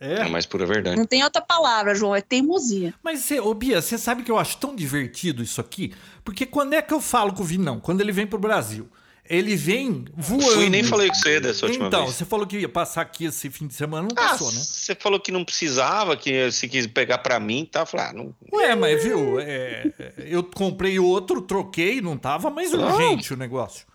É 0.00 0.14
É. 0.14 0.22
a 0.22 0.28
mais 0.28 0.46
pura 0.46 0.64
verdade. 0.66 0.96
Não 0.96 1.06
tem 1.06 1.24
outra 1.24 1.42
palavra, 1.42 1.94
João, 1.94 2.14
é 2.14 2.20
teimosia. 2.20 2.94
Mas, 3.02 3.20
cê, 3.20 3.40
ô 3.40 3.52
Bia, 3.54 3.80
você 3.82 3.98
sabe 3.98 4.22
que 4.22 4.30
eu 4.30 4.38
acho 4.38 4.56
tão 4.58 4.74
divertido 4.76 5.42
isso 5.42 5.60
aqui? 5.60 5.92
Porque 6.24 6.46
quando 6.46 6.74
é 6.74 6.82
que 6.82 6.94
eu 6.94 7.00
falo 7.00 7.32
com 7.32 7.42
o 7.42 7.46
Vinão? 7.46 7.80
Quando 7.80 8.00
ele 8.00 8.12
vem 8.12 8.26
pro 8.26 8.38
Brasil. 8.38 8.88
Ele 9.30 9.56
vem 9.56 10.06
voando. 10.16 10.42
Fui 10.54 10.64
e 10.66 10.70
nem 10.70 10.82
falei 10.82 11.08
com 11.08 11.14
você 11.14 11.38
dessa 11.38 11.66
última 11.66 11.88
Então, 11.88 12.04
vez. 12.04 12.14
você 12.16 12.24
falou 12.24 12.46
que 12.46 12.60
ia 12.60 12.68
passar 12.68 13.02
aqui 13.02 13.26
esse 13.26 13.50
fim 13.50 13.66
de 13.66 13.74
semana, 13.74 14.08
não 14.10 14.24
Ah, 14.24 14.30
passou, 14.30 14.50
né? 14.50 14.58
você 14.58 14.94
falou 14.94 15.20
que 15.20 15.30
não 15.30 15.44
precisava, 15.44 16.16
que 16.16 16.50
se 16.50 16.66
quis 16.66 16.86
pegar 16.86 17.18
pra 17.18 17.38
mim, 17.38 17.68
tá? 17.70 17.80
Eu 17.80 17.86
Falei, 17.86 18.06
ah, 18.06 18.12
não. 18.14 18.34
Ué, 18.54 18.74
mas 18.74 19.02
viu, 19.02 19.38
é, 19.38 19.92
eu 20.16 20.42
comprei 20.42 20.98
outro, 20.98 21.42
troquei, 21.42 22.00
não 22.00 22.16
tava 22.16 22.48
mais 22.48 22.72
Não. 22.72 22.90
urgente 22.90 23.34
o 23.34 23.36
negócio. 23.36 23.86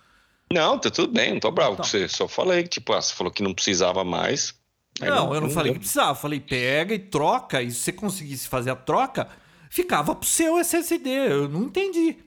Não, 0.52 0.78
tá 0.78 0.92
tudo 0.92 1.12
bem, 1.12 1.32
não 1.34 1.40
tô 1.40 1.50
bravo 1.50 1.74
Então. 1.74 1.84
com 1.86 1.90
você. 1.90 2.08
Só 2.08 2.28
falei 2.28 2.62
que, 2.62 2.70
tipo, 2.70 2.94
ah, 2.94 3.02
você 3.02 3.12
falou 3.16 3.34
que 3.34 3.42
não 3.42 3.56
precisava 3.56 4.04
mais. 4.04 4.54
Aí 5.02 5.10
Não, 5.10 5.34
eu 5.34 5.42
não 5.42 5.50
falei 5.50 5.72
que 5.72 5.80
deu. 5.80 5.82
precisava. 5.82 6.12
Eu 6.12 6.16
falei, 6.22 6.40
pega 6.40 6.94
e 6.94 7.00
troca. 7.00 7.62
E 7.62 7.72
se 7.72 7.80
você 7.80 7.92
conseguisse 7.92 8.48
fazer 8.48 8.70
a 8.72 8.76
troca, 8.76 9.28
ficava 9.70 10.16
pro 10.16 10.28
seu 10.28 10.58
SSD. 10.60 11.10
Eu 11.10 11.50
não 11.50 11.64
entendi. 11.64 12.18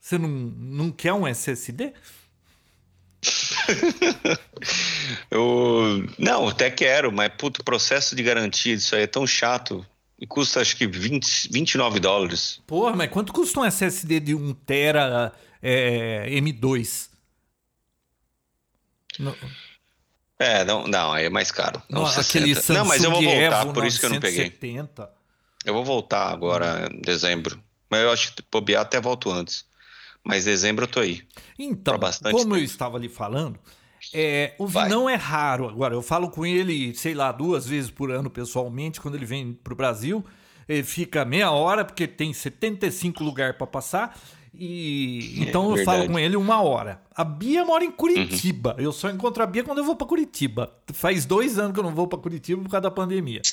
Você 0.00 0.18
não, 0.18 0.28
não 0.28 0.90
quer 0.90 1.12
um 1.12 1.26
SSD? 1.26 1.92
Eu. 5.30 6.06
Não, 6.18 6.48
até 6.48 6.70
quero, 6.70 7.12
mas, 7.12 7.32
puto, 7.38 7.60
o 7.60 7.64
processo 7.64 8.16
de 8.16 8.22
garantia 8.22 8.76
disso 8.76 8.96
aí 8.96 9.02
é 9.02 9.06
tão 9.06 9.26
chato. 9.26 9.86
E 10.18 10.26
custa 10.26 10.60
acho 10.60 10.76
que 10.76 10.86
20, 10.86 11.48
29 11.50 11.98
dólares. 11.98 12.60
Porra, 12.66 12.94
mas 12.94 13.10
quanto 13.10 13.32
custa 13.32 13.60
um 13.60 13.64
SSD 13.64 14.20
de 14.20 14.34
1 14.34 14.54
tera 14.54 15.32
é, 15.60 16.28
M2? 16.30 17.08
Não, 19.18 19.36
É, 20.42 20.64
não, 20.64 20.86
não, 20.86 21.12
aí 21.12 21.26
é 21.26 21.30
mais 21.30 21.50
caro. 21.50 21.82
não, 21.88 22.02
Não, 22.02 22.08
aquele 22.08 22.54
60. 22.54 22.60
Samsung 22.60 22.78
não, 22.78 22.84
mas 22.84 23.04
eu 23.04 23.10
vou 23.10 23.22
voltar, 23.22 23.62
Evo 23.62 23.72
por 23.72 23.86
isso 23.86 24.00
que 24.00 24.06
eu 24.06 24.10
não 24.10 24.20
peguei. 24.20 24.44
970. 24.44 25.10
Eu 25.64 25.74
vou 25.74 25.84
voltar 25.84 26.28
agora 26.30 26.88
em 26.92 27.00
dezembro. 27.00 27.62
Mas 27.88 28.00
eu 28.00 28.10
acho 28.10 28.34
que 28.34 28.42
bobear 28.50 28.82
até 28.82 29.00
volto 29.00 29.30
antes. 29.30 29.64
Mas 30.24 30.44
dezembro 30.44 30.84
eu 30.84 30.88
tô 30.88 31.00
aí. 31.00 31.22
Então, 31.58 31.98
como 31.98 32.54
eu 32.54 32.58
tempo. 32.58 32.58
estava 32.58 32.96
ali 32.96 33.08
falando, 33.08 33.58
é, 34.12 34.54
o 34.58 34.66
Vai. 34.66 34.84
Vinão 34.84 35.08
é 35.08 35.14
raro. 35.14 35.68
Agora, 35.68 35.94
eu 35.94 36.02
falo 36.02 36.30
com 36.30 36.44
ele, 36.44 36.94
sei 36.94 37.14
lá, 37.14 37.30
duas 37.30 37.66
vezes 37.66 37.90
por 37.90 38.10
ano 38.10 38.30
pessoalmente, 38.30 39.00
quando 39.00 39.14
ele 39.14 39.26
vem 39.26 39.52
pro 39.52 39.76
Brasil. 39.76 40.24
Ele 40.68 40.82
fica 40.82 41.24
meia 41.24 41.50
hora, 41.50 41.84
porque 41.84 42.06
tem 42.06 42.32
75 42.32 43.22
lugares 43.22 43.56
para 43.56 43.66
passar. 43.66 44.18
E 44.54 45.38
É, 45.40 45.42
então 45.48 45.64
eu 45.70 45.76
verdade. 45.76 45.98
falo 45.98 46.10
com 46.12 46.18
ele 46.18 46.36
uma 46.36 46.60
hora. 46.62 47.00
A 47.14 47.24
Bia 47.24 47.64
mora 47.64 47.84
em 47.84 47.90
Curitiba. 47.90 48.74
Eu 48.78 48.92
só 48.92 49.08
encontro 49.10 49.42
a 49.42 49.46
Bia 49.46 49.64
quando 49.64 49.78
eu 49.78 49.84
vou 49.84 49.96
para 49.96 50.06
Curitiba. 50.06 50.72
Faz 50.92 51.24
dois 51.24 51.58
anos 51.58 51.72
que 51.72 51.78
eu 51.80 51.84
não 51.84 51.94
vou 51.94 52.06
para 52.06 52.18
Curitiba 52.18 52.62
por 52.62 52.68
causa 52.70 52.82
da 52.82 52.90
pandemia. 52.90 53.40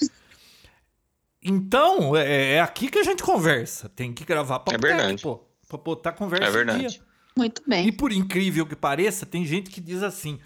Então, 1.42 2.16
é, 2.18 2.56
é 2.56 2.60
aqui 2.62 2.90
que 2.90 3.00
a 3.00 3.04
gente 3.04 3.24
conversa. 3.24 3.88
Tem 3.90 4.12
que 4.12 4.26
gravar 4.26 4.60
pra 4.60 4.76
É 4.76 4.78
verdade. 4.78 5.22
pô. 5.24 5.40
Pra 5.68 5.78
botar 5.78 6.12
conversa 6.12 6.46
É 6.46 6.50
em 6.50 6.52
verdade. 6.52 6.88
dia. 6.90 7.00
Muito 7.38 7.62
E 7.66 7.70
bem. 7.70 7.92
por 7.94 8.12
incrível 8.12 8.66
que 8.66 8.76
pareça, 8.76 9.26
tem 9.26 9.46
gente 9.46 9.70
que 9.70 9.80
diz 9.80 10.04
assim: 10.04 10.38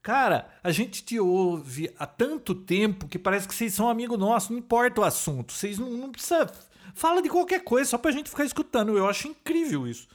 Cara, 0.00 0.48
a 0.64 0.70
gente 0.70 1.04
te 1.04 1.20
ouve 1.20 1.90
há 1.98 2.06
tanto 2.06 2.54
tempo 2.54 3.06
que 3.06 3.18
parece 3.18 3.46
que 3.46 3.54
vocês 3.54 3.74
são 3.74 3.90
amigo 3.90 4.16
nosso, 4.16 4.52
não 4.52 4.58
importa 4.58 5.02
o 5.02 5.04
assunto. 5.04 5.52
Vocês 5.52 5.78
não, 5.78 5.90
não 5.90 6.10
precisa. 6.10 6.50
Fala 6.98 7.22
de 7.22 7.28
qualquer 7.28 7.62
coisa 7.62 7.88
só 7.88 7.96
pra 7.96 8.10
gente 8.10 8.28
ficar 8.28 8.44
escutando. 8.44 8.98
Eu 8.98 9.06
acho 9.08 9.28
incrível 9.28 9.86
isso. 9.86 10.08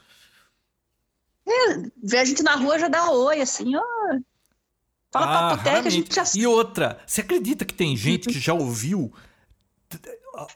Ver 2.04 2.18
a 2.18 2.26
gente 2.26 2.44
na 2.44 2.56
rua 2.56 2.78
já 2.78 2.90
dá 2.90 3.10
oi, 3.10 3.40
assim, 3.40 3.74
ó. 3.74 3.82
Fala 5.10 5.26
Ah, 5.26 5.50
papo 5.52 5.64
técnico, 5.64 5.88
a 5.88 5.90
gente 5.90 6.14
já. 6.14 6.24
E 6.36 6.46
outra, 6.46 7.02
você 7.08 7.22
acredita 7.22 7.64
que 7.64 7.74
tem 7.74 7.96
gente 7.96 8.28
que 8.28 8.38
já 8.38 8.54
ouviu? 8.54 9.14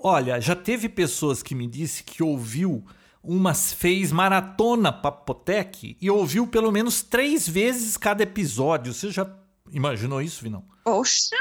Olha, 0.01 0.41
já 0.41 0.53
teve 0.53 0.89
pessoas 0.89 1.41
que 1.41 1.55
me 1.55 1.65
disse 1.65 2.03
que 2.03 2.21
ouviu 2.21 2.85
umas 3.23 3.71
fez 3.71 4.11
maratona 4.11 4.91
Papotec 4.91 5.97
e 6.01 6.09
ouviu 6.09 6.45
pelo 6.45 6.73
menos 6.73 7.01
três 7.01 7.47
vezes 7.47 7.95
cada 7.95 8.23
episódio. 8.23 8.93
Você 8.93 9.11
já 9.11 9.33
imaginou 9.71 10.21
isso, 10.21 10.43
Vinão? 10.43 10.65
Poxa. 10.83 11.37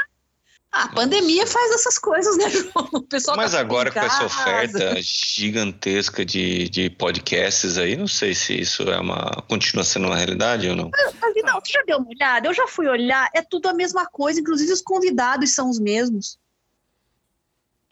Ah, 0.79 0.83
A 0.83 0.87
pandemia 0.89 1.47
faz 1.47 1.71
essas 1.71 1.97
coisas, 1.97 2.37
né, 2.37 2.49
João? 2.49 2.89
O 2.93 3.01
pessoal 3.01 3.35
Mas 3.37 3.51
tá 3.53 3.59
agora 3.59 3.91
com 3.91 3.99
essa 3.99 4.25
oferta 4.25 4.95
gigantesca 5.01 6.23
de, 6.23 6.69
de 6.69 6.89
podcasts 6.89 7.77
aí, 7.77 7.95
não 7.95 8.07
sei 8.07 8.33
se 8.35 8.53
isso 8.59 8.83
é 8.83 8.99
uma 8.99 9.43
continua 9.49 9.83
sendo 9.83 10.07
uma 10.07 10.15
realidade 10.15 10.69
ou 10.69 10.75
não. 10.75 10.91
Mas, 10.91 11.33
Não, 11.43 11.59
você 11.59 11.71
já 11.73 11.83
deu 11.87 11.97
uma 11.97 12.09
olhada? 12.09 12.47
Eu 12.47 12.53
já 12.53 12.67
fui 12.67 12.87
olhar, 12.87 13.29
é 13.33 13.41
tudo 13.41 13.67
a 13.69 13.73
mesma 13.73 14.05
coisa, 14.05 14.39
inclusive 14.39 14.71
os 14.71 14.81
convidados 14.81 15.49
são 15.55 15.69
os 15.69 15.79
mesmos. 15.79 16.37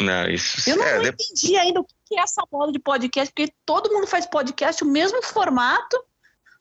Não, 0.01 0.27
isso 0.29 0.69
Eu 0.69 0.75
não, 0.77 0.85
é, 0.85 0.95
não 0.97 1.03
de- 1.03 1.09
entendi 1.09 1.55
ainda 1.57 1.79
o 1.79 1.85
que 1.85 2.19
é 2.19 2.21
essa 2.21 2.43
moda 2.51 2.71
de 2.71 2.79
podcast, 2.79 3.33
porque 3.33 3.51
todo 3.65 3.91
mundo 3.93 4.05
faz 4.07 4.25
podcast, 4.25 4.83
o 4.83 4.87
mesmo 4.87 5.23
formato, 5.23 5.97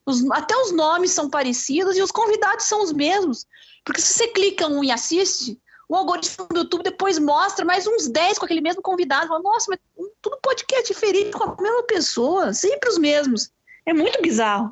os- 0.07 0.25
até 0.31 0.57
os 0.57 0.71
nomes 0.73 1.11
são 1.11 1.29
parecidos 1.29 1.97
e 1.97 2.03
os 2.03 2.11
convidados 2.13 2.65
são 2.67 2.83
os 2.83 2.93
mesmos. 2.93 3.45
Porque 3.85 4.01
se 4.01 4.15
você 4.15 4.29
clica 4.29 4.67
um 4.69 4.83
e 4.85 4.91
assiste, 4.93 5.59
o 5.95 5.99
algoritmo 5.99 6.47
do 6.49 6.59
YouTube 6.59 6.83
depois 6.83 7.19
mostra 7.19 7.65
mais 7.65 7.87
uns 7.87 8.09
10 8.09 8.39
com 8.39 8.45
aquele 8.45 8.61
mesmo 8.61 8.83
convidado. 8.83 9.29
Fala, 9.29 9.41
Nossa, 9.41 9.67
mas 9.71 9.79
tudo 10.21 10.39
podcast 10.43 10.93
diferente 10.93 11.31
com 11.31 11.45
a 11.45 11.63
mesma 11.63 11.83
pessoa, 11.85 12.53
sempre 12.53 12.89
os 12.89 12.99
mesmos. 12.99 13.51
É 13.87 13.93
muito 13.93 14.21
bizarro. 14.21 14.69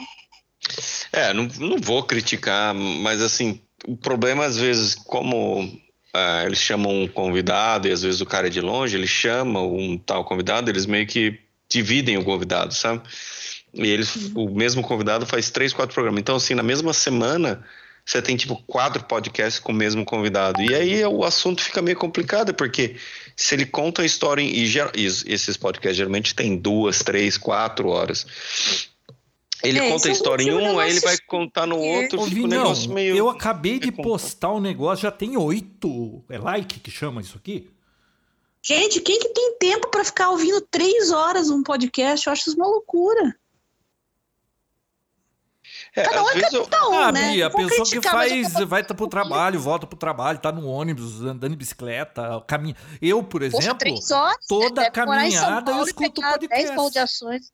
É, 1.12 1.33
não, 1.33 1.45
não 1.59 1.79
vou 1.79 2.03
criticar, 2.03 2.75
mas 2.75 3.23
assim, 3.23 3.61
o 3.87 3.97
problema 3.97 4.45
às 4.45 4.57
vezes, 4.57 4.95
como 4.95 5.70
ah, 6.12 6.45
eles 6.45 6.59
chamam 6.59 7.03
um 7.03 7.09
convidado 7.09 7.87
e 7.87 7.93
às 7.93 8.03
vezes 8.03 8.20
o 8.20 8.27
cara 8.27 8.49
é 8.49 8.51
de 8.51 8.61
longe, 8.61 8.97
eles 8.97 9.11
chamam 9.11 9.75
um 9.75 9.99
tal 9.99 10.25
convidado, 10.25 10.70
eles 10.70 10.87
meio 10.87 11.07
que 11.07 11.39
dividem 11.68 12.18
o 12.18 12.25
convidado, 12.25 12.75
sabe? 12.75 13.03
E 13.75 13.87
eles, 13.87 14.31
o 14.35 14.51
mesmo 14.51 14.83
convidado 14.83 15.25
faz 15.25 15.51
três, 15.51 15.73
quatro 15.73 15.95
programas. 15.95 16.20
Então, 16.20 16.37
assim, 16.37 16.55
na 16.55 16.62
mesma 16.62 16.93
semana, 16.93 17.64
você 18.05 18.21
tem 18.21 18.37
tipo 18.37 18.61
quatro 18.67 19.05
podcasts 19.05 19.61
com 19.61 19.73
o 19.73 19.75
mesmo 19.75 20.05
convidado. 20.05 20.61
E 20.61 20.75
aí 20.75 21.05
o 21.05 21.25
assunto 21.25 21.63
fica 21.63 21.81
meio 21.81 21.97
complicado, 21.97 22.53
porque 22.53 22.97
se 23.37 23.55
ele 23.55 23.65
conta 23.65 24.03
a 24.03 24.05
história, 24.05 24.43
em, 24.43 24.49
e, 24.49 24.67
e 24.97 25.05
esses 25.05 25.57
podcasts 25.57 25.97
geralmente 25.97 26.35
tem 26.35 26.57
duas, 26.57 26.99
três, 26.99 27.39
quatro 27.39 27.89
horas. 27.89 28.27
Ele 29.63 29.79
É, 29.79 29.89
conta 29.89 30.09
a 30.09 30.11
é 30.11 30.13
história 30.13 30.43
em 30.43 30.53
um, 30.53 30.79
aí 30.81 30.91
ele 30.91 31.01
vai 31.01 31.17
contar 31.27 31.67
no 31.67 31.79
outro, 31.79 32.21
Ô, 32.21 32.27
fica 32.27 32.41
um 32.43 32.49
negócio 32.49 32.91
meio. 32.91 33.17
eu 33.17 33.29
acabei 33.29 33.79
de 33.79 33.93
postar 33.93 34.53
um 34.53 34.61
negócio, 34.61 35.03
já 35.03 35.11
tem 35.13 35.37
oito. 35.37 36.25
É 36.29 36.37
like 36.37 36.81
que 36.81 36.91
chama 36.91 37.21
isso 37.21 37.37
aqui? 37.37 37.71
Gente, 38.61 39.01
quem 39.01 39.19
que 39.19 39.29
tem 39.29 39.57
tempo 39.59 39.89
para 39.89 40.05
ficar 40.05 40.31
ouvindo 40.31 40.61
três 40.61 41.11
horas 41.13 41.51
um 41.51 41.63
podcast? 41.63 42.27
Eu 42.27 42.33
acho 42.33 42.49
isso 42.49 42.57
uma 42.57 42.67
loucura. 42.67 43.37
É, 45.95 46.03
Cada 46.05 46.22
um 46.22 46.28
é 46.30 46.49
eu- 46.53 46.62
um, 46.90 46.95
ah, 46.95 47.12
né? 47.12 47.32
Bia, 47.32 47.47
a 47.49 47.51
pessoa 47.51 47.86
que 47.86 47.99
eu 47.99 48.03
faz, 48.03 48.55
tô- 48.55 48.66
vai 48.66 48.82
pro 48.82 49.07
trabalho, 49.07 49.61
volta 49.61 49.86
pro 49.86 49.99
trabalho, 49.99 50.38
tá 50.38 50.51
no 50.51 50.66
ônibus, 50.66 51.20
andando 51.20 51.51
de 51.51 51.57
bicicleta, 51.57 52.43
caminha. 52.47 52.74
Eu, 53.01 53.22
por 53.22 53.43
Poxa, 53.43 53.59
exemplo, 53.59 53.78
três 53.78 54.11
horas, 54.11 54.47
toda 54.49 54.80
né? 54.82 54.88
Em 54.88 54.93
São 54.93 54.93
caminhada 54.93 55.70
eu 55.72 55.84
escuto 55.84 56.20
podcast. 56.22 56.49
10 56.49 56.74
baldeações. 56.76 57.53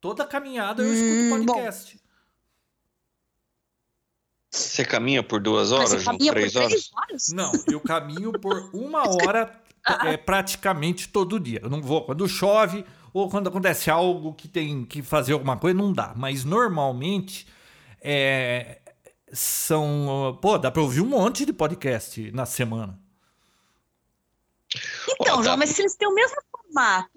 toda 0.00 0.24
caminhada 0.24 0.82
eu 0.82 0.88
Hum, 0.88 0.92
escuto 0.92 1.44
bom. 1.46 1.52
podcast. 1.54 2.00
Você 4.50 4.84
caminha 4.84 5.22
por 5.22 5.40
duas 5.40 5.70
Mas 5.70 5.78
horas, 5.78 5.90
você 5.90 6.04
caminha 6.04 6.32
por 6.32 6.38
três 6.38 6.56
horas? 6.56 6.68
três 6.70 6.90
horas? 6.92 7.26
Não, 7.28 7.52
eu 7.70 7.80
caminho 7.80 8.32
por 8.32 8.70
uma 8.72 9.02
hora 9.08 9.60
é, 10.06 10.16
praticamente 10.16 11.08
todo 11.08 11.38
dia. 11.38 11.60
Eu 11.62 11.70
não 11.70 11.80
vou 11.82 12.04
quando 12.04 12.26
chove 12.28 12.84
ou 13.12 13.28
quando 13.30 13.48
acontece 13.48 13.90
algo 13.90 14.32
que 14.34 14.48
tem 14.48 14.84
que 14.84 15.02
fazer 15.02 15.34
alguma 15.34 15.56
coisa, 15.56 15.76
não 15.76 15.92
dá. 15.92 16.12
Mas 16.16 16.44
normalmente 16.44 17.46
é, 18.00 18.78
são. 19.32 20.38
Pô, 20.40 20.58
dá 20.58 20.70
pra 20.70 20.82
ouvir 20.82 21.00
um 21.00 21.06
monte 21.06 21.44
de 21.44 21.52
podcast 21.52 22.30
na 22.32 22.46
semana. 22.46 22.98
Então, 25.20 25.38
Ó, 25.38 25.42
João, 25.42 25.54
tá. 25.54 25.56
mas 25.56 25.70
se 25.70 25.82
eles 25.82 25.94
têm 25.96 26.08
o 26.08 26.14
mesmo 26.14 26.36
formato, 26.50 27.08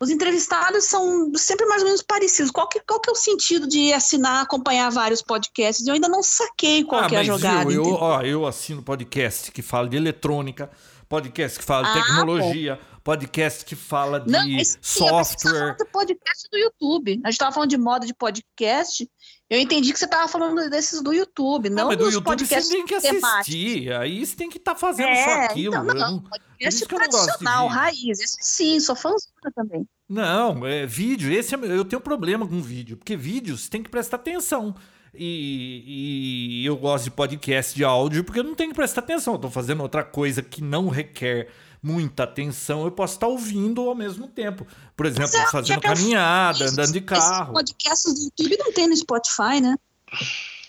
os 0.00 0.10
entrevistados 0.10 0.84
são 0.84 1.32
sempre 1.34 1.66
mais 1.66 1.82
ou 1.82 1.86
menos 1.88 2.02
parecidos. 2.02 2.50
Qual 2.50 2.68
que, 2.68 2.80
qual 2.80 3.00
que 3.00 3.10
é 3.10 3.12
o 3.12 3.16
sentido 3.16 3.66
de 3.68 3.92
assinar, 3.92 4.42
acompanhar 4.42 4.90
vários 4.90 5.20
podcasts? 5.22 5.86
Eu 5.86 5.94
ainda 5.94 6.08
não 6.08 6.22
saquei 6.22 6.84
qual 6.84 7.06
que 7.08 7.14
é 7.14 7.18
a 7.18 7.20
Ah, 7.20 7.24
mas 7.24 7.26
jogada. 7.26 7.68
viu, 7.68 7.76
eu, 7.76 7.80
entendeu? 7.82 7.98
ó, 8.00 8.22
eu 8.22 8.46
assino 8.46 8.82
podcast 8.82 9.50
que 9.52 9.62
fala 9.62 9.88
de 9.88 9.96
eletrônica, 9.96 10.70
podcast 11.10 11.58
que 11.58 11.64
fala 11.64 11.82
de 11.92 11.98
Ah, 11.98 12.02
tecnologia, 12.04 12.80
podcast 13.02 13.64
que 13.64 13.74
fala 13.74 14.20
de 14.20 14.30
Não, 14.30 14.40
tava 14.48 14.64
software. 14.80 15.50
falando 15.52 15.76
do 15.78 15.86
podcast 15.86 16.48
do 16.52 16.56
YouTube. 16.56 17.20
A 17.24 17.30
gente 17.32 17.38
tava 17.40 17.52
falando 17.52 17.68
de 17.70 17.76
moda 17.76 18.06
de 18.06 18.14
podcast. 18.14 19.10
Eu 19.50 19.58
entendi 19.58 19.92
que 19.92 19.98
você 19.98 20.06
tava 20.06 20.28
falando 20.28 20.70
desses 20.70 21.02
do 21.02 21.12
YouTube, 21.12 21.66
Ah, 21.66 21.70
não 21.72 21.86
mas 21.88 21.96
do 21.98 22.04
dos 22.04 22.14
YouTube 22.14 22.46
você 22.46 22.60
tem 22.68 22.86
que 22.86 23.00
temáticos. 23.00 23.30
assistir. 23.40 23.92
Aí 23.92 24.24
você 24.24 24.36
tem 24.36 24.48
que 24.48 24.58
estar 24.58 24.76
fazendo 24.76 25.08
É, 25.08 25.24
só 25.24 25.30
aquilo. 25.46 25.74
então, 25.74 25.84
não, 25.84 25.94
eu 25.94 26.00
não- 26.00 26.20
podcast 26.22 26.80
não 26.92 26.98
de 27.00 27.08
tradicional, 27.10 27.66
raiz. 27.66 28.20
Esse 28.20 28.36
sim, 28.40 28.78
sou 28.78 28.94
fãzona 28.94 29.50
também. 29.52 29.84
Não, 30.08 30.64
é 30.64 30.86
vídeo. 30.86 31.32
Esse 31.32 31.56
é, 31.56 31.58
eu 31.58 31.84
tenho 31.84 32.00
problema 32.00 32.46
com 32.46 32.62
vídeo, 32.62 32.96
porque 32.96 33.16
vídeo 33.16 33.58
você 33.58 33.68
tem 33.68 33.82
que 33.82 33.90
prestar 33.90 34.16
atenção. 34.16 34.76
E, 35.14 36.60
e 36.62 36.66
eu 36.66 36.76
gosto 36.76 37.04
de 37.04 37.10
podcast 37.10 37.74
de 37.74 37.82
áudio 37.84 38.22
porque 38.24 38.40
eu 38.40 38.44
não 38.44 38.54
tenho 38.54 38.70
que 38.70 38.76
prestar 38.76 39.00
atenção. 39.00 39.34
Eu 39.34 39.38
tô 39.40 39.50
fazendo 39.50 39.82
outra 39.82 40.04
coisa 40.04 40.42
que 40.42 40.62
não 40.62 40.88
requer 40.88 41.48
muita 41.82 42.24
atenção. 42.24 42.84
Eu 42.84 42.90
posso 42.92 43.14
estar 43.14 43.26
ouvindo 43.26 43.80
ao 43.88 43.94
mesmo 43.94 44.28
tempo. 44.28 44.66
Por 44.96 45.06
exemplo, 45.06 45.36
é, 45.36 45.50
fazendo 45.50 45.80
caminhada, 45.80 46.64
Esses- 46.64 46.78
andando 46.78 46.92
de 46.92 47.00
carro. 47.00 47.52
podcasts 47.54 48.12
do 48.14 48.20
YouTube 48.20 48.56
não 48.58 48.72
tem 48.72 48.88
no 48.88 48.96
Spotify, 48.96 49.60
né? 49.60 49.76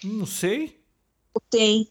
Não 0.03 0.25
sei. 0.25 0.79
Tem. 1.49 1.87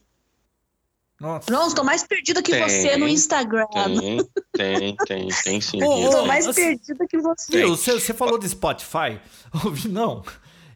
Nossa. 1.19 1.45
João, 1.51 1.67
estou 1.67 1.83
mais 1.85 2.03
perdida 2.03 2.41
que 2.41 2.51
Tem, 2.51 2.63
você 2.63 2.97
no 2.97 3.07
Instagram. 3.07 3.65
Tem, 3.67 4.17
tem, 4.53 4.95
tem, 5.05 5.27
tem 5.43 5.61
sim. 5.61 5.77
Estou 5.77 6.25
mais 6.25 6.47
assim- 6.47 6.61
perdida 6.77 7.07
que 7.07 7.17
você, 7.19 7.93
você 7.99 8.13
falou 8.13 8.39
de 8.39 8.49
Spotify? 8.49 9.19
Ouvi, 9.63 9.87
não. 9.87 10.23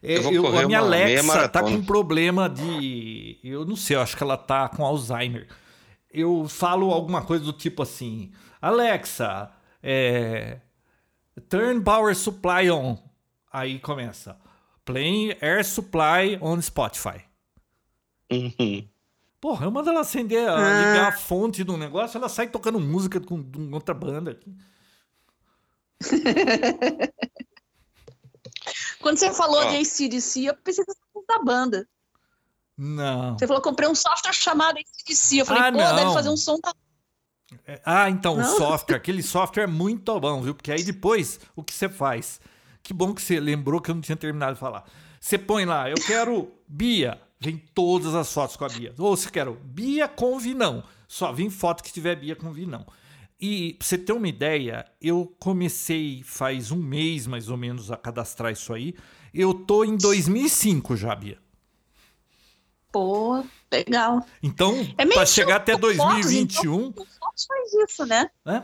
É, 0.08 0.18
Eu 0.18 0.24
vou 0.24 0.34
eu- 0.34 0.43
correr 0.43 0.64
a 0.64 0.68
minha 0.68 0.82
uma 0.84 0.89
meia 0.91 1.20
Alexa 1.20 1.49
tá 1.49 1.62
com 1.62 1.70
um 1.70 1.84
problema 1.86 2.47
de. 2.49 3.39
Eu 3.43 3.66
não 3.66 3.76
sei, 3.76 3.95
eu 3.95 4.01
acho 4.01 4.16
que 4.16 4.24
ela 4.24 4.38
tá 4.38 4.70
com 4.70 4.86
Alzheimer. 4.86 5.47
Eu 6.12 6.47
falo 6.47 6.91
alguma 6.91 7.22
coisa 7.24 7.43
do 7.43 7.51
tipo 7.53 7.82
assim: 7.84 8.32
Alexa, 8.62 9.51
é, 9.82 10.60
turn 11.49 11.82
power 11.82 12.16
supply 12.16 12.70
on. 12.70 12.97
Aí 13.51 13.80
começa: 13.80 14.38
playing 14.86 15.36
air 15.41 15.66
supply 15.66 16.38
on 16.41 16.62
Spotify. 16.62 17.22
Uhum. 18.32 18.88
Porra, 19.41 19.66
eu 19.66 19.72
mando 19.72 19.89
ela 19.89 20.01
acender, 20.01 20.47
a- 20.47 20.56
Ah. 20.56 20.80
ligar 20.91 21.08
a 21.10 21.12
fonte 21.12 21.64
do 21.64 21.78
negócio, 21.78 22.18
ela 22.18 22.30
sai 22.30 22.47
tocando 22.47 22.80
música 22.80 23.20
com, 23.20 23.43
com 23.43 23.72
outra 23.74 23.93
banda. 23.93 24.39
Quando 29.06 29.20
você 29.20 29.32
falou 29.32 29.62
de 29.70 29.76
ACDC, 29.78 30.45
eu 30.45 30.56
pensei 30.56 30.84
que 30.84 30.91
você 30.91 31.26
da 31.28 31.38
banda. 31.38 31.88
Não. 32.76 33.38
Você 33.38 33.45
falou, 33.45 33.62
comprei 33.62 33.88
um 33.88 33.93
software 33.93 34.34
chamado 34.34 34.80
ACDC. 34.80 35.38
Eu 35.38 35.45
falei, 35.45 35.62
Ah, 35.62 35.72
pô, 35.72 35.78
não. 35.78 35.95
deve 35.95 36.12
fazer 36.12 36.30
um 36.30 36.36
som 36.36 36.60
da... 36.60 36.74
É, 37.68 37.80
Ah, 37.86 38.10
então, 38.10 38.34
o 38.34 38.38
Não? 38.38 38.58
software, 38.58 38.95
aquele 38.95 39.22
software 39.22 39.66
é 39.66 39.68
muito 39.68 40.20
bom, 40.20 40.41
viu? 40.41 40.56
Porque 40.56 40.72
aí 40.72 40.84
depois, 40.84 41.39
o 41.56 41.62
que 41.64 41.72
você 41.72 41.88
faz? 41.88 42.41
Que 42.82 42.95
bom 42.95 43.14
que 43.14 43.22
você 43.22 43.39
lembrou 43.39 43.80
que 43.80 43.91
eu 43.91 43.93
não 43.93 44.01
tinha 44.01 44.16
terminado 44.16 44.56
de 44.56 44.60
falar. 44.60 44.84
Você 45.20 45.38
põe 45.38 45.66
lá, 45.66 45.88
eu 45.88 45.97
quero 45.97 46.51
Bia, 46.68 47.22
vem 47.39 47.58
todas 47.76 48.16
as 48.16 48.34
fotos 48.34 48.56
com 48.58 48.66
a 48.66 48.70
Bia. 48.70 48.91
Ou 48.97 49.16
se 49.16 49.32
quero 49.32 49.53
Bia 49.64 50.08
com 50.08 50.39
Vinão, 50.39 50.84
só 51.08 51.32
vem 51.32 51.51
foto 51.51 51.84
que 51.84 51.93
tiver 51.93 52.16
Bia 52.16 52.36
com 52.36 52.51
Vinão. 52.51 52.88
E 53.39 53.73
pra 53.73 53.88
você 53.88 53.97
ter 53.97 54.13
uma 54.13 54.27
ideia, 54.27 54.86
eu 55.01 55.36
comecei 55.39 56.23
faz 56.23 56.71
um 56.71 56.77
mês 56.77 57.27
mais 57.27 57.49
ou 57.49 57.57
menos 57.57 57.91
a 57.91 57.97
cadastrar 57.97 58.51
isso 58.51 58.73
aí. 58.73 58.95
Eu 59.33 59.53
tô 59.53 59.83
em 59.83 59.97
2005 59.97 60.95
já, 60.95 61.13
Bia. 61.13 61.38
Pô, 62.91 63.43
legal. 63.69 64.25
Então, 64.41 64.73
É 64.97 65.05
para 65.05 65.25
chegar 65.25 65.57
até 65.57 65.73
estilo 65.73 65.95
Fotos, 65.97 66.21
2021, 66.21 66.88
Então, 66.88 67.05
Fox 67.19 67.45
faz 67.45 67.73
isso, 67.89 68.05
né? 68.05 68.29
A 68.45 68.63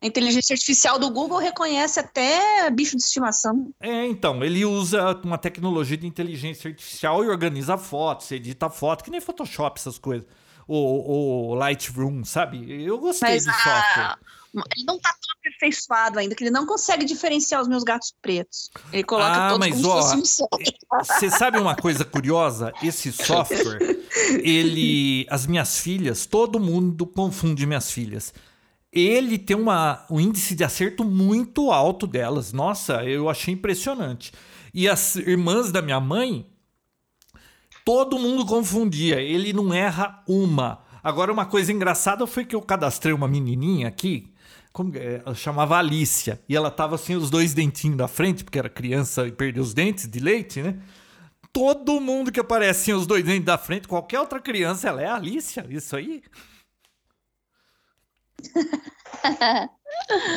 A 0.00 0.06
inteligência 0.06 0.52
artificial 0.52 1.00
do 1.00 1.10
Google 1.10 1.38
reconhece 1.38 1.98
até 1.98 2.70
bicho 2.70 2.96
de 2.96 3.02
estimação. 3.02 3.74
É, 3.80 4.06
então, 4.06 4.44
ele 4.44 4.64
usa 4.64 5.20
uma 5.24 5.36
tecnologia 5.36 5.96
de 5.96 6.06
inteligência 6.06 6.68
artificial 6.68 7.24
e 7.24 7.28
organiza 7.28 7.76
fotos, 7.76 8.30
edita 8.30 8.70
foto, 8.70 9.02
que 9.02 9.10
nem 9.10 9.20
Photoshop, 9.20 9.80
essas 9.80 9.98
coisas. 9.98 10.28
O, 10.68 11.50
o 11.50 11.54
Lightroom, 11.54 12.24
sabe? 12.24 12.82
Eu 12.84 12.98
gostei 12.98 13.30
Mas 13.30 13.44
do 13.44 13.50
a- 13.50 13.54
software. 13.54 14.18
Ele 14.74 14.86
não 14.86 14.98
tá 14.98 15.10
tão 15.10 15.36
aperfeiçoado 15.38 16.18
ainda, 16.18 16.34
que 16.34 16.42
ele 16.42 16.50
não 16.50 16.64
consegue 16.64 17.04
diferenciar 17.04 17.60
os 17.60 17.68
meus 17.68 17.84
gatos 17.84 18.14
pretos. 18.22 18.70
Ele 18.90 19.04
coloca 19.04 19.30
Ah, 19.46 19.48
todos 19.50 19.58
mas, 19.68 19.70
como 19.70 19.82
se 19.84 19.90
ó, 19.90 20.00
fosse 20.02 20.16
um 20.16 20.24
só. 20.24 20.48
Você 21.04 21.30
sabe 21.30 21.58
uma 21.58 21.76
coisa 21.76 22.06
curiosa? 22.06 22.72
Esse 22.82 23.12
software, 23.12 23.78
ele. 24.42 25.26
As 25.28 25.46
minhas 25.46 25.78
filhas, 25.78 26.24
todo 26.26 26.58
mundo 26.58 27.06
confunde 27.06 27.66
minhas 27.66 27.90
filhas. 27.90 28.32
Ele 28.90 29.36
tem 29.38 29.54
uma, 29.56 30.06
um 30.10 30.18
índice 30.18 30.54
de 30.54 30.64
acerto 30.64 31.04
muito 31.04 31.70
alto 31.70 32.06
delas. 32.06 32.52
Nossa, 32.54 33.04
eu 33.04 33.28
achei 33.28 33.52
impressionante. 33.52 34.32
E 34.72 34.88
as 34.88 35.16
irmãs 35.16 35.70
da 35.70 35.82
minha 35.82 36.00
mãe, 36.00 36.46
todo 37.86 38.18
mundo 38.18 38.44
confundia. 38.44 39.20
Ele 39.22 39.52
não 39.52 39.72
erra 39.72 40.20
uma. 40.26 40.80
Agora, 41.04 41.32
uma 41.32 41.46
coisa 41.46 41.70
engraçada 41.72 42.26
foi 42.26 42.44
que 42.44 42.56
eu 42.56 42.60
cadastrei 42.60 43.14
uma 43.14 43.28
menininha 43.28 43.86
aqui. 43.86 44.34
Como, 44.72 44.92
é? 44.98 45.22
ela 45.24 45.34
chamava 45.36 45.78
Alicia. 45.78 46.42
E 46.48 46.56
ela 46.56 46.68
tava 46.68 46.96
assim, 46.96 47.14
os 47.14 47.30
dois 47.30 47.54
dentinhos 47.54 47.96
da 47.96 48.08
frente, 48.08 48.42
porque 48.42 48.58
era 48.58 48.68
criança 48.68 49.24
e 49.28 49.30
perdeu 49.30 49.62
os 49.62 49.72
dentes 49.72 50.08
de 50.08 50.18
leite, 50.18 50.60
né? 50.60 50.76
Todo 51.52 52.00
mundo 52.00 52.32
que 52.32 52.40
aparece 52.40 52.90
assim, 52.90 52.92
os 53.00 53.06
dois 53.06 53.24
dentes 53.24 53.44
da 53.46 53.56
frente, 53.56 53.86
qualquer 53.86 54.18
outra 54.18 54.40
criança, 54.40 54.88
ela 54.88 55.00
é 55.00 55.06
a 55.06 55.14
Alicia. 55.14 55.64
Isso 55.70 55.94
aí. 55.94 56.22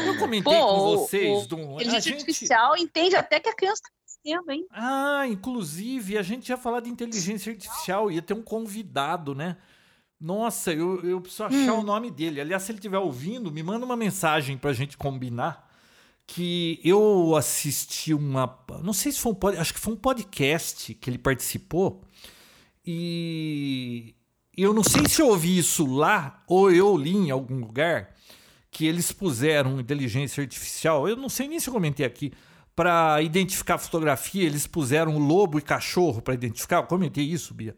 Eu 0.06 0.18
comentei 0.20 0.54
Pô, 0.54 0.68
com 0.68 0.98
vocês. 0.98 1.52
o 1.52 1.56
a 1.56 1.58
Inteligência 1.82 2.02
gente- 2.02 2.20
artificial 2.20 2.78
entende 2.78 3.16
até 3.16 3.40
que 3.40 3.50
a 3.50 3.56
criança 3.56 3.82
tá 3.84 3.90
crescendo, 4.22 4.52
hein? 4.52 4.66
Ah, 4.72 5.26
inclusive, 5.28 6.18
a 6.18 6.22
gente 6.22 6.50
ia 6.50 6.58
falar 6.58 6.82
de 6.82 6.90
inteligência 6.90 7.52
artificial, 7.52 8.12
ia 8.12 8.22
ter 8.22 8.34
um 8.34 8.42
convidado, 8.42 9.34
né? 9.34 9.58
Nossa, 10.20 10.74
eu, 10.74 11.02
eu 11.02 11.22
preciso 11.22 11.46
achar 11.46 11.74
o 11.74 11.84
nome 11.84 12.12
dele. 12.12 12.42
Aliás, 12.42 12.64
se 12.64 12.72
ele 12.72 12.80
estiver 12.80 12.98
ouvindo, 12.98 13.52
me 13.52 13.64
manda 13.64 13.86
uma 13.86 13.96
mensagem 13.96 14.58
pra 14.58 14.74
gente 14.74 14.98
combinar. 14.98 15.68
Que 16.28 16.80
eu 16.84 17.36
assisti 17.36 18.14
uma. 18.14 18.60
Não 18.84 18.94
sei 18.94 19.12
se 19.12 19.20
foi 19.20 19.32
um 19.32 19.36
pod, 19.36 19.58
acho 19.58 19.74
que 19.74 19.80
foi 19.80 19.94
um 19.94 19.98
podcast 19.98 20.94
que 20.94 21.10
ele 21.10 21.18
participou. 21.18 22.04
E 22.86 24.14
eu 24.56 24.74
não 24.74 24.84
sei 24.84 25.08
se 25.08 25.22
eu 25.22 25.30
ouvi 25.30 25.58
isso 25.58 25.86
lá 25.88 26.44
ou 26.48 26.72
eu 26.72 26.96
li 26.96 27.16
em 27.16 27.32
algum 27.32 27.60
lugar 27.60 28.14
que 28.70 28.86
eles 28.86 29.12
puseram 29.12 29.80
inteligência 29.80 30.42
artificial. 30.42 31.08
Eu 31.08 31.16
não 31.16 31.30
sei 31.30 31.48
nem 31.48 31.60
se 31.60 31.70
eu 31.70 31.74
comentei 31.74 32.06
aqui. 32.06 32.32
Para 32.80 33.22
identificar 33.22 33.78
fotografia, 33.78 34.46
eles 34.46 34.66
puseram 34.66 35.18
lobo 35.18 35.60
e 35.60 35.62
cachorro 35.62 36.22
para 36.22 36.34
identificar. 36.34 36.78
Eu 36.78 36.84
comentei 36.84 37.26
isso, 37.26 37.54
Bia. 37.54 37.76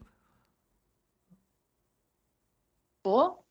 Pô, 3.02 3.43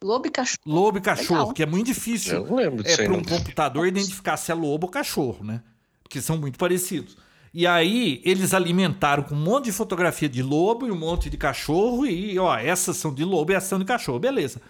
lobo 0.00 0.28
e 0.28 0.30
cachorro. 0.30 0.60
Lobo 0.64 0.98
e 0.98 1.00
cachorro, 1.00 1.40
Legal. 1.40 1.54
que 1.54 1.62
é 1.64 1.66
muito 1.66 1.86
difícil. 1.86 2.34
Eu 2.34 2.46
não 2.46 2.54
lembro 2.54 2.80
é 2.82 2.82
disso 2.84 3.00
aí, 3.00 3.08
para 3.08 3.16
um 3.16 3.24
computador 3.24 3.88
identificar 3.88 4.36
se 4.36 4.52
é 4.52 4.54
lobo 4.54 4.86
ou 4.86 4.92
cachorro, 4.92 5.42
né? 5.44 5.64
Porque 6.04 6.20
são 6.20 6.38
muito 6.38 6.56
parecidos. 6.56 7.16
E 7.52 7.66
aí 7.66 8.22
eles 8.24 8.54
alimentaram 8.54 9.24
com 9.24 9.34
um 9.34 9.42
monte 9.42 9.64
de 9.64 9.72
fotografia 9.72 10.28
de 10.28 10.40
lobo 10.40 10.86
e 10.86 10.92
um 10.92 10.96
monte 10.96 11.28
de 11.28 11.36
cachorro 11.36 12.06
e 12.06 12.38
ó, 12.38 12.56
essas 12.56 12.96
são 12.96 13.12
de 13.12 13.24
lobo 13.24 13.50
e 13.50 13.56
essas 13.56 13.70
são 13.70 13.80
de 13.80 13.84
cachorro, 13.84 14.20
beleza. 14.20 14.62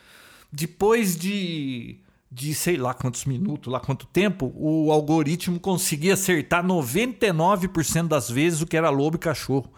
Depois 0.51 1.15
de 1.15 2.01
de 2.35 2.55
sei 2.55 2.79
lá 2.79 2.95
quantos 2.95 3.27
minutos, 3.27 3.71
lá 3.71 3.79
quanto 3.79 4.07
tempo, 4.07 4.51
o 4.57 4.91
algoritmo 4.91 5.61
conseguia 5.61 6.15
acertar 6.15 6.65
99% 6.65 8.09
das 8.09 8.31
vezes 8.31 8.63
o 8.63 8.67
que 8.67 8.77
era 8.77 8.89
lobo 8.89 9.17
e 9.17 9.19
cachorro. 9.19 9.71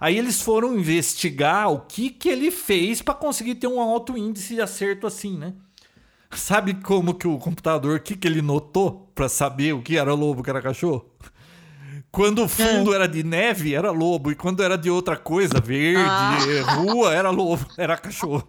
Aí 0.00 0.16
eles 0.16 0.40
foram 0.40 0.74
investigar 0.78 1.70
o 1.70 1.80
que 1.80 2.08
que 2.08 2.28
ele 2.30 2.50
fez 2.50 3.02
para 3.02 3.14
conseguir 3.14 3.56
ter 3.56 3.66
um 3.66 3.80
alto 3.80 4.16
índice 4.16 4.54
de 4.54 4.60
acerto 4.62 5.06
assim, 5.06 5.36
né? 5.36 5.52
Sabe 6.32 6.74
como 6.74 7.14
que 7.14 7.28
o 7.28 7.36
computador, 7.38 7.96
o 7.98 8.02
que, 8.02 8.16
que 8.16 8.26
ele 8.26 8.40
notou 8.40 9.10
para 9.14 9.28
saber 9.28 9.74
o 9.74 9.82
que 9.82 9.98
era 9.98 10.14
lobo, 10.14 10.40
o 10.40 10.44
que 10.44 10.50
era 10.50 10.62
cachorro? 10.62 11.04
Quando 12.10 12.42
o 12.44 12.48
fundo 12.48 12.94
era 12.94 13.06
de 13.06 13.22
neve, 13.22 13.74
era 13.74 13.90
lobo. 13.90 14.30
E 14.30 14.34
quando 14.34 14.62
era 14.62 14.78
de 14.78 14.88
outra 14.88 15.14
coisa, 15.16 15.60
verde, 15.60 16.00
Ah. 16.08 16.38
rua, 16.76 17.12
era 17.12 17.28
lobo, 17.28 17.66
era 17.76 17.98
cachorro. 17.98 18.48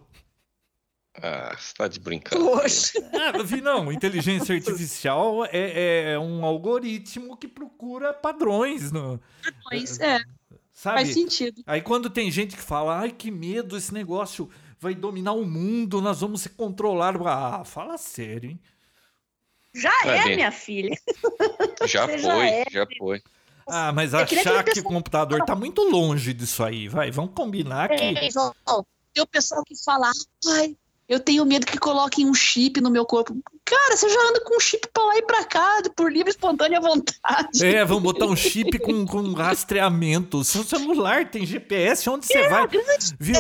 Ah, 1.22 1.56
você 1.58 1.74
tá 1.74 1.88
de 1.88 2.00
brincadeira. 2.00 2.52
Poxa. 2.52 2.94
Ah, 3.14 3.32
Davi, 3.32 3.62
não. 3.62 3.92
Inteligência 3.92 4.56
artificial 4.56 5.46
é, 5.46 6.14
é 6.14 6.20
um 6.20 6.46
algoritmo 6.46 7.36
que 7.38 7.48
procura 7.48 8.14
padrões, 8.14 8.92
no, 8.92 9.20
Mas, 9.72 10.00
é, 10.00 10.20
sabe? 10.72 10.98
faz 10.98 11.14
sentido. 11.14 11.62
Aí 11.66 11.82
quando 11.82 12.10
tem 12.10 12.32
gente 12.32 12.56
que 12.56 12.62
fala, 12.62 13.00
ai 13.00 13.12
que 13.12 13.30
medo, 13.30 13.78
esse 13.78 13.94
negócio 13.94 14.50
vai 14.80 14.96
dominar 14.96 15.34
o 15.34 15.46
mundo, 15.46 16.02
nós 16.02 16.22
vamos 16.22 16.42
ser 16.42 16.50
controlados. 16.50 17.22
Ah, 17.26 17.64
fala 17.66 17.98
sério, 17.98 18.52
hein? 18.52 18.60
Já 19.74 19.94
é, 20.04 20.24
ver. 20.24 20.36
minha 20.36 20.52
filha. 20.52 20.98
Já 21.86 22.06
Você 22.06 22.18
já 22.18 22.34
foi, 22.34 22.48
é. 22.48 22.66
já 22.72 22.88
foi. 22.98 23.22
Ah, 23.68 23.92
mas 23.94 24.14
É 24.14 24.26
que 24.26 24.36
achar 24.36 24.60
aquele 24.60 24.82
que 24.82 24.88
o 24.88 24.92
computador 24.92 25.46
tá 25.46 25.56
muito 25.56 25.84
longe 25.84 26.34
disso 26.34 26.64
aí, 26.64 26.88
vai, 26.88 27.12
vamos 27.12 27.34
combinar 27.36 27.88
que... 27.90 27.96
É, 27.96 28.14
tem 29.14 29.24
o 29.24 29.28
pessoal 29.28 29.64
que 29.64 29.76
fala, 29.84 30.12
ai, 30.48 30.76
eu 31.10 31.20
tenho 31.20 31.44
medo 31.44 31.66
que 31.66 31.78
coloquem 31.78 32.26
um 32.30 32.34
chip 32.34 32.80
no 32.80 32.90
meu 32.90 33.06
corpo. 33.06 33.36
Cara, 33.66 33.98
você 33.98 34.08
já 34.08 34.22
anda 34.30 34.42
com 34.42 34.56
um 34.56 34.60
chip 34.60 34.88
pra 34.94 35.04
lá 35.04 35.18
e 35.18 35.22
pra 35.24 35.44
cá, 35.44 35.82
por 35.96 36.12
livre 36.12 36.30
e 36.30 36.32
espontânea 36.32 36.80
vontade. 36.80 37.66
É, 37.66 37.84
vamos 37.84 38.04
botar 38.04 38.26
um 38.28 38.36
chip 38.36 38.78
com, 38.80 39.06
com 39.06 39.34
rastreamento. 39.34 40.44
Seu 40.44 40.64
celular 40.64 41.30
tem 41.30 41.46
GPS, 41.46 42.10
onde 42.10 42.26
você 42.28 42.48
vai? 42.48 42.68
Viu? 43.20 43.36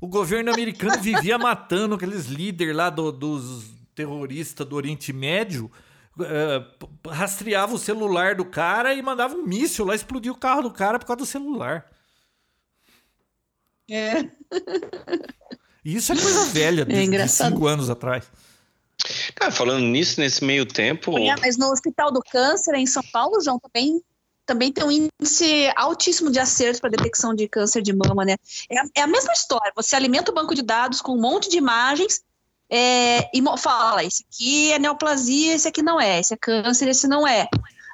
O 0.00 0.06
governo 0.08 0.50
americano 0.52 1.00
vivia 1.00 1.36
matando 1.38 1.94
aqueles 1.94 2.26
líderes 2.26 2.74
lá 2.74 2.88
do- 2.90 3.12
dos 3.12 3.64
terroristas 3.94 4.66
do 4.66 4.74
Oriente 4.76 5.12
Médio. 5.12 5.70
p- 6.16 7.08
rastreava 7.10 7.74
o 7.74 7.78
celular 7.78 8.34
do 8.34 8.44
cara 8.44 8.94
e 8.94 9.00
mandava 9.02 9.34
um 9.34 9.44
míssil 9.46 9.84
lá 9.86 9.94
explodir 9.94 10.32
o 10.32 10.36
carro 10.36 10.62
do 10.62 10.70
cara 10.70 10.98
por 10.98 11.06
causa 11.06 11.18
do 11.18 11.26
celular. 11.26 11.86
É. 13.90 14.30
E 15.84 15.96
isso 15.96 16.12
é 16.12 16.16
coisa 16.16 16.44
velha, 16.46 16.84
de, 16.84 16.94
de 16.94 17.02
engraçado. 17.02 17.52
cinco 17.52 17.66
anos 17.66 17.88
atrás. 17.88 18.24
Cara, 19.34 19.50
falando 19.50 19.84
nisso, 19.84 20.20
nesse 20.20 20.44
meio 20.44 20.66
tempo. 20.66 21.12
Olha, 21.12 21.36
Mas 21.40 21.56
no 21.56 21.70
Hospital 21.70 22.12
do 22.12 22.20
Câncer, 22.20 22.74
em 22.74 22.86
São 22.86 23.02
Paulo, 23.12 23.40
João, 23.40 23.58
também, 23.58 24.02
também 24.44 24.72
tem 24.72 24.84
um 24.84 24.90
índice 24.90 25.72
altíssimo 25.76 26.30
de 26.30 26.38
acertos 26.38 26.80
para 26.80 26.90
detecção 26.90 27.34
de 27.34 27.48
câncer 27.48 27.82
de 27.82 27.92
mama, 27.94 28.24
né? 28.24 28.36
É 28.68 28.78
a, 28.78 28.84
é 28.96 29.02
a 29.02 29.06
mesma 29.06 29.32
história. 29.32 29.72
Você 29.74 29.96
alimenta 29.96 30.30
o 30.30 30.34
banco 30.34 30.54
de 30.54 30.62
dados 30.62 31.00
com 31.00 31.12
um 31.12 31.20
monte 31.20 31.48
de 31.48 31.56
imagens 31.56 32.22
é, 32.68 33.30
e 33.34 33.42
fala: 33.58 34.04
esse 34.04 34.24
aqui 34.28 34.72
é 34.72 34.78
neoplasia, 34.78 35.54
esse 35.54 35.66
aqui 35.66 35.82
não 35.82 36.00
é, 36.00 36.20
esse 36.20 36.34
é 36.34 36.36
câncer, 36.36 36.88
esse 36.88 37.08
não 37.08 37.26
é. 37.26 37.48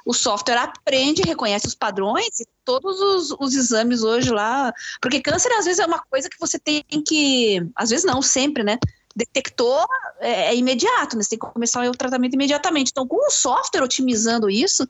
O 0.04 0.12
software 0.12 0.58
aprende, 0.58 1.22
reconhece 1.22 1.66
os 1.66 1.74
padrões 1.74 2.40
e 2.40 2.46
todos 2.66 3.00
os, 3.00 3.36
os 3.40 3.54
exames 3.54 4.02
hoje 4.02 4.30
lá. 4.30 4.74
Porque 5.00 5.22
câncer, 5.22 5.50
às 5.52 5.64
vezes, 5.64 5.78
é 5.78 5.86
uma 5.86 6.00
coisa 6.10 6.28
que 6.28 6.38
você 6.38 6.58
tem 6.58 6.82
que. 6.82 7.66
Às 7.74 7.88
vezes, 7.88 8.04
não, 8.04 8.20
sempre, 8.20 8.62
né? 8.62 8.78
Detectou, 9.14 9.86
é, 10.20 10.48
é 10.48 10.56
imediato, 10.56 11.16
né? 11.16 11.22
Você 11.22 11.30
tem 11.30 11.38
que 11.38 11.46
começar 11.46 11.88
o 11.88 11.92
tratamento 11.92 12.34
imediatamente. 12.34 12.90
Então, 12.90 13.06
com 13.06 13.16
o 13.16 13.30
software 13.30 13.82
otimizando 13.82 14.50
isso, 14.50 14.86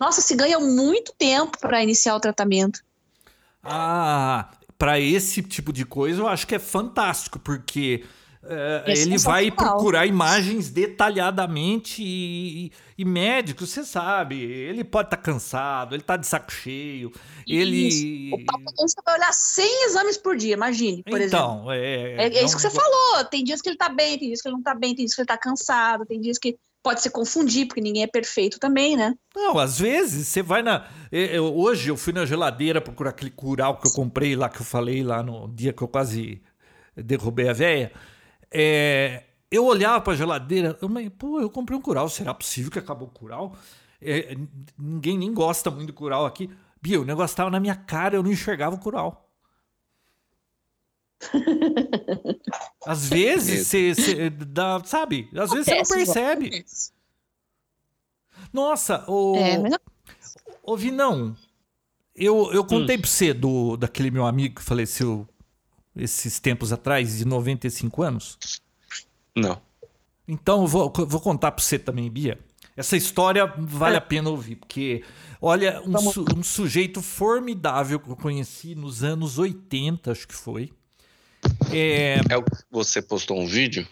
nossa, 0.00 0.20
se 0.20 0.34
ganha 0.34 0.58
muito 0.58 1.12
tempo 1.16 1.56
para 1.58 1.82
iniciar 1.82 2.16
o 2.16 2.20
tratamento. 2.20 2.80
Ah, 3.62 4.48
para 4.78 4.98
esse 4.98 5.42
tipo 5.42 5.72
de 5.72 5.84
coisa 5.84 6.22
eu 6.22 6.28
acho 6.28 6.46
que 6.46 6.54
é 6.54 6.58
fantástico, 6.58 7.38
porque 7.38 8.04
É 8.50 8.92
ele 8.92 9.18
vai 9.18 9.50
procurar 9.50 10.06
imagens 10.06 10.70
detalhadamente 10.70 12.02
e, 12.02 12.72
e 12.96 13.04
médico, 13.04 13.66
você 13.66 13.84
sabe, 13.84 14.40
ele 14.42 14.82
pode 14.84 15.08
estar 15.08 15.18
cansado, 15.18 15.94
ele 15.94 16.02
tá 16.02 16.16
de 16.16 16.26
saco 16.26 16.50
cheio, 16.50 17.12
ele... 17.46 18.30
O 18.32 18.44
patologista 18.44 19.02
vai 19.04 19.16
olhar 19.18 19.32
100 19.32 19.84
exames 19.86 20.16
por 20.16 20.36
dia, 20.36 20.54
imagine, 20.54 21.02
por 21.02 21.20
exemplo. 21.20 21.46
Então, 21.46 21.72
é... 21.72 22.14
É, 22.14 22.38
é 22.38 22.44
isso 22.44 22.56
que 22.56 22.62
você 22.62 22.70
falou. 22.70 23.24
Tem 23.26 23.44
dias 23.44 23.60
que 23.60 23.68
ele 23.68 23.76
tá 23.76 23.90
bem, 23.90 24.18
tem 24.18 24.28
dias 24.28 24.40
que 24.40 24.48
ele 24.48 24.56
não 24.56 24.62
tá 24.62 24.74
bem, 24.74 24.94
tem 24.94 25.04
dias 25.04 25.14
que 25.14 25.20
ele 25.20 25.26
tá 25.26 25.36
cansado, 25.36 26.06
tem 26.06 26.18
dias 26.20 26.38
que 26.38 26.56
pode 26.82 27.02
se 27.02 27.10
confundir, 27.10 27.66
porque 27.66 27.80
ninguém 27.82 28.04
é 28.04 28.06
perfeito 28.06 28.58
também, 28.58 28.96
né? 28.96 29.14
Não, 29.36 29.58
às 29.58 29.78
vezes 29.78 30.26
você 30.28 30.42
vai 30.42 30.62
na. 30.62 30.86
eu- 31.12 31.54
hoje 31.54 31.90
eu 31.90 31.96
fui 31.96 32.12
na 32.14 32.24
geladeira 32.24 32.80
procurar 32.80 33.10
aquele 33.10 33.30
curau 33.30 33.76
que 33.78 33.88
eu 33.88 33.92
comprei 33.92 34.34
lá, 34.34 34.48
que 34.48 34.60
eu 34.60 34.64
falei 34.64 35.02
lá 35.02 35.22
no 35.22 35.48
dia 35.48 35.72
que 35.72 35.82
eu 35.82 35.88
quase 35.88 36.40
derrubei 36.96 37.48
a 37.48 37.52
véia. 37.52 37.92
É, 38.50 39.24
eu 39.50 39.64
olhava 39.64 40.00
pra 40.00 40.14
geladeira, 40.14 40.78
eu, 40.80 40.88
pô, 41.10 41.40
eu 41.40 41.50
comprei 41.50 41.76
um 41.78 41.82
curau, 41.82 42.08
será 42.08 42.32
possível 42.34 42.70
que 42.70 42.78
acabou 42.78 43.08
o 43.08 43.10
curau? 43.10 43.56
É, 44.00 44.36
ninguém 44.78 45.18
nem 45.18 45.32
gosta 45.32 45.70
muito 45.70 45.88
do 45.88 45.92
curau 45.92 46.24
aqui. 46.26 46.50
Bia, 46.80 47.00
o 47.00 47.04
negócio 47.04 47.36
tava 47.36 47.50
na 47.50 47.58
minha 47.60 47.74
cara, 47.74 48.14
eu 48.16 48.22
não 48.22 48.30
enxergava 48.30 48.76
o 48.76 48.78
curau. 48.78 49.28
Às 52.86 53.08
vezes 53.08 53.66
você, 53.66 53.94
você 53.94 54.30
dá, 54.30 54.80
sabe? 54.84 55.28
Às 55.36 55.50
vezes 55.50 55.66
você 55.66 55.74
não 55.74 55.82
percebe. 56.06 56.64
Nossa, 58.52 59.04
o. 59.10 59.36
É, 59.36 59.58
mas 59.58 59.70
não- 59.72 59.78
Ô, 60.62 60.76
Vinão, 60.76 61.36
eu, 62.14 62.52
eu 62.52 62.64
contei 62.64 62.96
pra 62.98 63.08
você 63.08 63.32
do, 63.34 63.76
daquele 63.76 64.10
meu 64.10 64.24
amigo 64.26 64.56
que 64.56 64.62
faleceu 64.62 65.26
esses 65.98 66.38
tempos 66.38 66.72
atrás, 66.72 67.18
de 67.18 67.24
95 67.24 68.02
anos. 68.02 68.38
Não. 69.36 69.60
Então 70.26 70.62
eu 70.62 70.66
vou, 70.66 70.92
vou 71.06 71.20
contar 71.20 71.52
pra 71.52 71.62
você 71.64 71.78
também, 71.78 72.10
Bia. 72.10 72.38
Essa 72.76 72.96
história 72.96 73.46
vale 73.58 73.96
a 73.96 74.00
pena 74.00 74.30
ouvir, 74.30 74.56
porque, 74.56 75.02
olha, 75.40 75.82
um, 75.84 75.98
su- 76.12 76.24
um 76.36 76.42
sujeito 76.42 77.02
formidável 77.02 77.98
que 77.98 78.08
eu 78.08 78.14
conheci 78.16 78.74
nos 78.74 79.02
anos 79.02 79.36
80, 79.38 80.12
acho 80.12 80.28
que 80.28 80.34
foi. 80.34 80.72
É. 81.72 82.20
É 82.28 82.36
o 82.36 82.42
que 82.44 82.50
você 82.70 83.00
postou 83.02 83.40
um 83.40 83.46
vídeo 83.46 83.86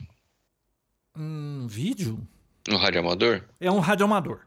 Um 1.16 1.66
vídeo? 1.68 2.26
no 2.68 2.76
Rádio 2.76 3.00
Amador? 3.00 3.44
É 3.60 3.70
um 3.70 3.78
radioamador. 3.78 4.40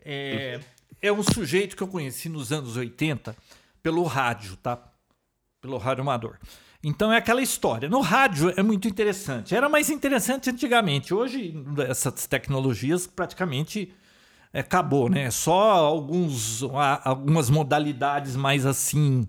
É, 0.00 0.60
é 1.02 1.12
um 1.12 1.22
sujeito 1.22 1.76
que 1.76 1.82
eu 1.82 1.88
conheci 1.88 2.28
nos 2.28 2.50
anos 2.52 2.76
80 2.76 3.36
pelo 3.82 4.02
rádio, 4.04 4.56
tá? 4.56 4.82
Pelo 5.60 5.76
radioamador. 5.78 6.38
Então 6.88 7.12
é 7.12 7.16
aquela 7.16 7.42
história. 7.42 7.88
No 7.88 8.00
rádio 8.00 8.52
é 8.56 8.62
muito 8.62 8.86
interessante. 8.86 9.54
Era 9.56 9.68
mais 9.68 9.90
interessante 9.90 10.48
antigamente. 10.50 11.12
Hoje, 11.12 11.52
essas 11.88 12.26
tecnologias 12.28 13.08
praticamente 13.08 13.92
é, 14.52 14.60
acabou, 14.60 15.08
né? 15.08 15.30
Só 15.32 15.72
alguns, 15.72 16.62
algumas 17.04 17.50
modalidades 17.50 18.36
mais 18.36 18.64
assim 18.64 19.26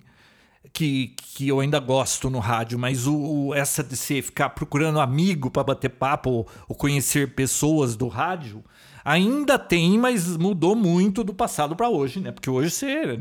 que, 0.73 1.15
que 1.17 1.47
eu 1.47 1.59
ainda 1.59 1.79
gosto 1.79 2.29
no 2.29 2.39
rádio, 2.39 2.77
mas 2.77 3.07
o, 3.07 3.15
o- 3.49 3.53
essa 3.55 3.83
de 3.83 3.95
você 3.95 4.21
ficar 4.21 4.49
procurando 4.51 4.99
amigo 4.99 5.49
para 5.49 5.63
bater 5.63 5.89
papo 5.89 6.29
ou, 6.29 6.47
ou 6.67 6.75
conhecer 6.75 7.33
pessoas 7.35 7.95
do 7.95 8.07
rádio 8.07 8.63
ainda 9.03 9.57
tem, 9.57 9.97
mas 9.97 10.37
mudou 10.37 10.75
muito 10.75 11.23
do 11.23 11.33
passado 11.33 11.75
para 11.75 11.89
hoje, 11.89 12.19
né? 12.19 12.31
Porque 12.31 12.49
hoje 12.49 12.71
você 12.71 13.19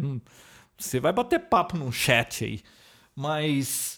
você 0.78 1.00
vai 1.00 1.12
bater 1.12 1.40
papo 1.40 1.76
num 1.78 1.92
chat 1.92 2.44
aí. 2.44 2.60
Mas 3.14 3.95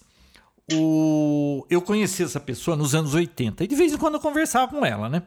o, 0.73 1.67
eu 1.71 1.81
conheci 1.81 2.23
essa 2.23 2.41
pessoa 2.41 2.77
nos 2.77 2.95
anos 2.95 3.15
80 3.15 3.65
e 3.65 3.67
de 3.67 3.75
vez 3.75 3.93
em 3.93 3.97
quando 3.97 4.15
eu 4.15 4.21
conversava 4.21 4.71
com 4.71 4.85
ela, 4.85 5.09
né? 5.09 5.23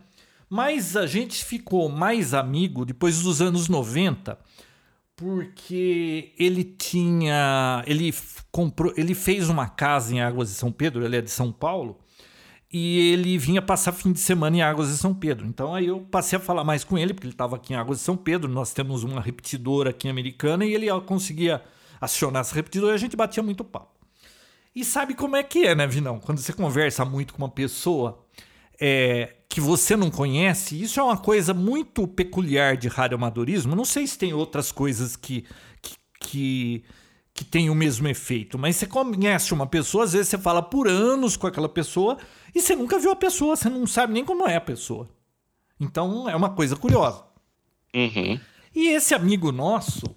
Mas 0.50 0.98
a 0.98 1.08
gente 1.08 1.46
ficou 1.46 1.88
mais 1.90 2.34
amigo 2.34 2.86
depois 2.86 3.22
dos 3.22 3.42
anos 3.42 3.70
90 3.70 4.38
porque 5.22 6.34
ele 6.38 6.64
tinha. 6.64 7.84
Ele 7.86 8.12
comprou. 8.52 8.92
Ele 8.98 9.14
fez 9.14 9.50
uma 9.50 9.70
casa 9.70 10.14
em 10.16 10.20
Águas 10.20 10.50
de 10.50 10.56
São 10.56 10.72
Pedro, 10.72 11.06
ele 11.06 11.16
é 11.16 11.22
de 11.22 11.30
São 11.30 11.52
Paulo, 11.52 12.00
e 12.74 13.12
ele 13.12 13.38
vinha 13.38 13.62
passar 13.62 13.92
fim 13.92 14.12
de 14.12 14.20
semana 14.20 14.58
em 14.58 14.62
Águas 14.64 14.90
de 14.90 14.98
São 14.98 15.14
Pedro. 15.14 15.46
Então 15.46 15.76
aí 15.76 15.86
eu 15.86 16.00
passei 16.00 16.38
a 16.38 16.40
falar 16.40 16.64
mais 16.64 16.84
com 16.84 16.98
ele, 16.98 17.14
porque 17.14 17.28
ele 17.28 17.34
estava 17.34 17.56
aqui 17.56 17.74
em 17.74 17.76
Águas 17.76 18.00
de 18.00 18.04
São 18.04 18.18
Pedro. 18.18 18.50
Nós 18.50 18.74
temos 18.74 19.04
uma 19.04 19.22
repetidora 19.22 19.92
aqui 19.92 20.10
americana 20.10 20.66
e 20.66 20.74
ele 20.74 20.88
conseguia 21.02 21.62
acionar 22.00 22.42
essa 22.42 22.56
repetidora 22.56 22.94
e 22.94 22.96
a 22.96 23.00
gente 23.00 23.16
batia 23.16 23.44
muito 23.44 23.64
papo. 23.64 23.91
E 24.76 24.86
sabe 24.86 25.14
como 25.14 25.36
é 25.36 25.44
que 25.44 25.66
é, 25.66 25.76
né, 25.76 25.86
Vinão? 25.86 26.20
Quando 26.20 26.40
você 26.40 26.54
conversa 26.54 27.04
muito 27.04 27.34
com 27.34 27.44
uma 27.44 27.50
pessoa 27.50 28.26
é, 28.80 29.36
que 29.50 29.60
você 29.60 29.98
não 29.98 30.10
conhece, 30.10 30.82
isso 30.82 31.00
é 31.00 31.04
uma 31.04 31.18
coisa 31.18 31.54
muito 31.54 32.08
peculiar 32.08 32.78
de 32.78 32.88
radioamadorismo. 32.88 33.76
Não 33.76 33.84
sei 33.84 34.08
se 34.08 34.18
tem 34.18 34.34
outras 34.34 34.72
coisas 34.72 35.18
que, 35.18 35.46
que, 35.82 35.96
que, 36.22 36.84
que 37.34 37.44
têm 37.44 37.70
o 37.70 37.76
mesmo 37.76 38.08
efeito, 38.08 38.58
mas 38.58 38.78
você 38.78 38.88
conhece 38.88 39.54
uma 39.54 39.68
pessoa, 39.68 40.06
às 40.06 40.14
vezes 40.14 40.30
você 40.30 40.38
fala 40.38 40.62
por 40.62 40.88
anos 40.88 41.36
com 41.36 41.48
aquela 41.48 41.68
pessoa 41.68 42.18
e 42.56 42.62
você 42.62 42.74
nunca 42.76 42.98
viu 42.98 43.12
a 43.12 43.16
pessoa, 43.16 43.58
você 43.58 43.70
não 43.70 43.86
sabe 43.86 44.14
nem 44.14 44.24
como 44.24 44.48
é 44.48 44.56
a 44.56 44.62
pessoa. 44.62 45.10
Então 45.78 46.30
é 46.30 46.36
uma 46.36 46.52
coisa 46.52 46.78
curiosa. 46.78 47.26
Uhum. 47.94 48.40
E 48.74 48.88
esse 48.88 49.14
amigo 49.14 49.52
nosso, 49.52 50.16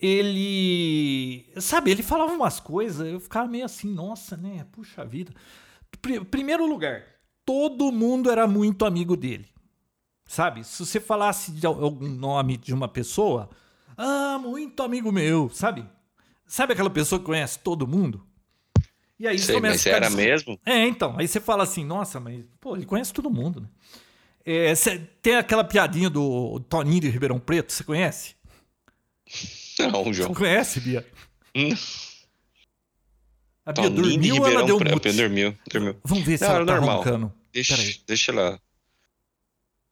ele. 0.00 1.46
Sabe, 1.60 1.90
ele 1.90 2.02
falava 2.02 2.32
umas 2.32 2.58
coisas, 2.60 3.06
eu 3.06 3.20
ficava 3.20 3.48
meio 3.48 3.64
assim, 3.64 3.92
nossa, 3.92 4.36
né? 4.36 4.66
Puxa 4.72 5.04
vida. 5.04 5.32
Pri- 6.00 6.24
primeiro 6.24 6.66
lugar, 6.66 7.04
todo 7.44 7.92
mundo 7.92 8.30
era 8.30 8.46
muito 8.46 8.84
amigo 8.84 9.16
dele. 9.16 9.46
Sabe? 10.26 10.62
Se 10.64 10.84
você 10.86 11.00
falasse 11.00 11.50
de 11.52 11.66
al- 11.66 11.82
algum 11.82 12.08
nome 12.08 12.56
de 12.56 12.72
uma 12.72 12.88
pessoa, 12.88 13.50
ah, 13.96 14.38
muito 14.38 14.82
amigo 14.82 15.10
meu, 15.10 15.48
sabe? 15.50 15.84
Sabe 16.46 16.72
aquela 16.72 16.90
pessoa 16.90 17.18
que 17.18 17.24
conhece 17.26 17.58
todo 17.58 17.86
mundo? 17.86 18.24
E 19.18 19.26
aí 19.26 19.38
Sei, 19.38 19.60
mas 19.60 19.86
a 19.86 19.90
era 19.90 20.06
dis- 20.06 20.16
mesmo? 20.16 20.58
é, 20.64 20.86
então. 20.86 21.14
Aí 21.18 21.28
você 21.28 21.40
fala 21.40 21.64
assim, 21.64 21.84
nossa, 21.84 22.18
mas, 22.18 22.42
pô, 22.60 22.74
ele 22.76 22.86
conhece 22.86 23.12
todo 23.12 23.28
mundo, 23.30 23.60
né? 23.60 23.68
É, 24.44 24.72
tem 25.20 25.36
aquela 25.36 25.62
piadinha 25.62 26.08
do 26.08 26.58
Toninho 26.60 27.02
de 27.02 27.08
Ribeirão 27.10 27.38
Preto, 27.38 27.72
você 27.72 27.84
conhece? 27.84 28.34
Não, 29.88 30.12
João. 30.12 30.28
Você 30.28 30.34
conhece, 30.34 30.80
Bia? 30.80 31.06
Hum. 31.54 31.74
A 33.66 33.72
Bia 33.72 33.84
Toninho 33.90 34.20
de 34.20 34.28
dormiu 34.28 34.42
ou 34.42 34.48
ela 34.48 34.64
deu 34.64 34.78
Preto. 34.78 34.94
mute? 34.94 35.12
Dormiu, 35.12 35.58
dormiu. 35.70 35.96
Vamos 36.04 36.24
ver 36.24 36.38
se 36.38 36.44
Não, 36.44 36.50
ela 36.56 36.66
tá 36.66 36.74
normal. 36.76 36.96
roncando. 36.98 37.32
Deixa, 37.52 37.76
deixa 38.06 38.32
ela. 38.32 38.60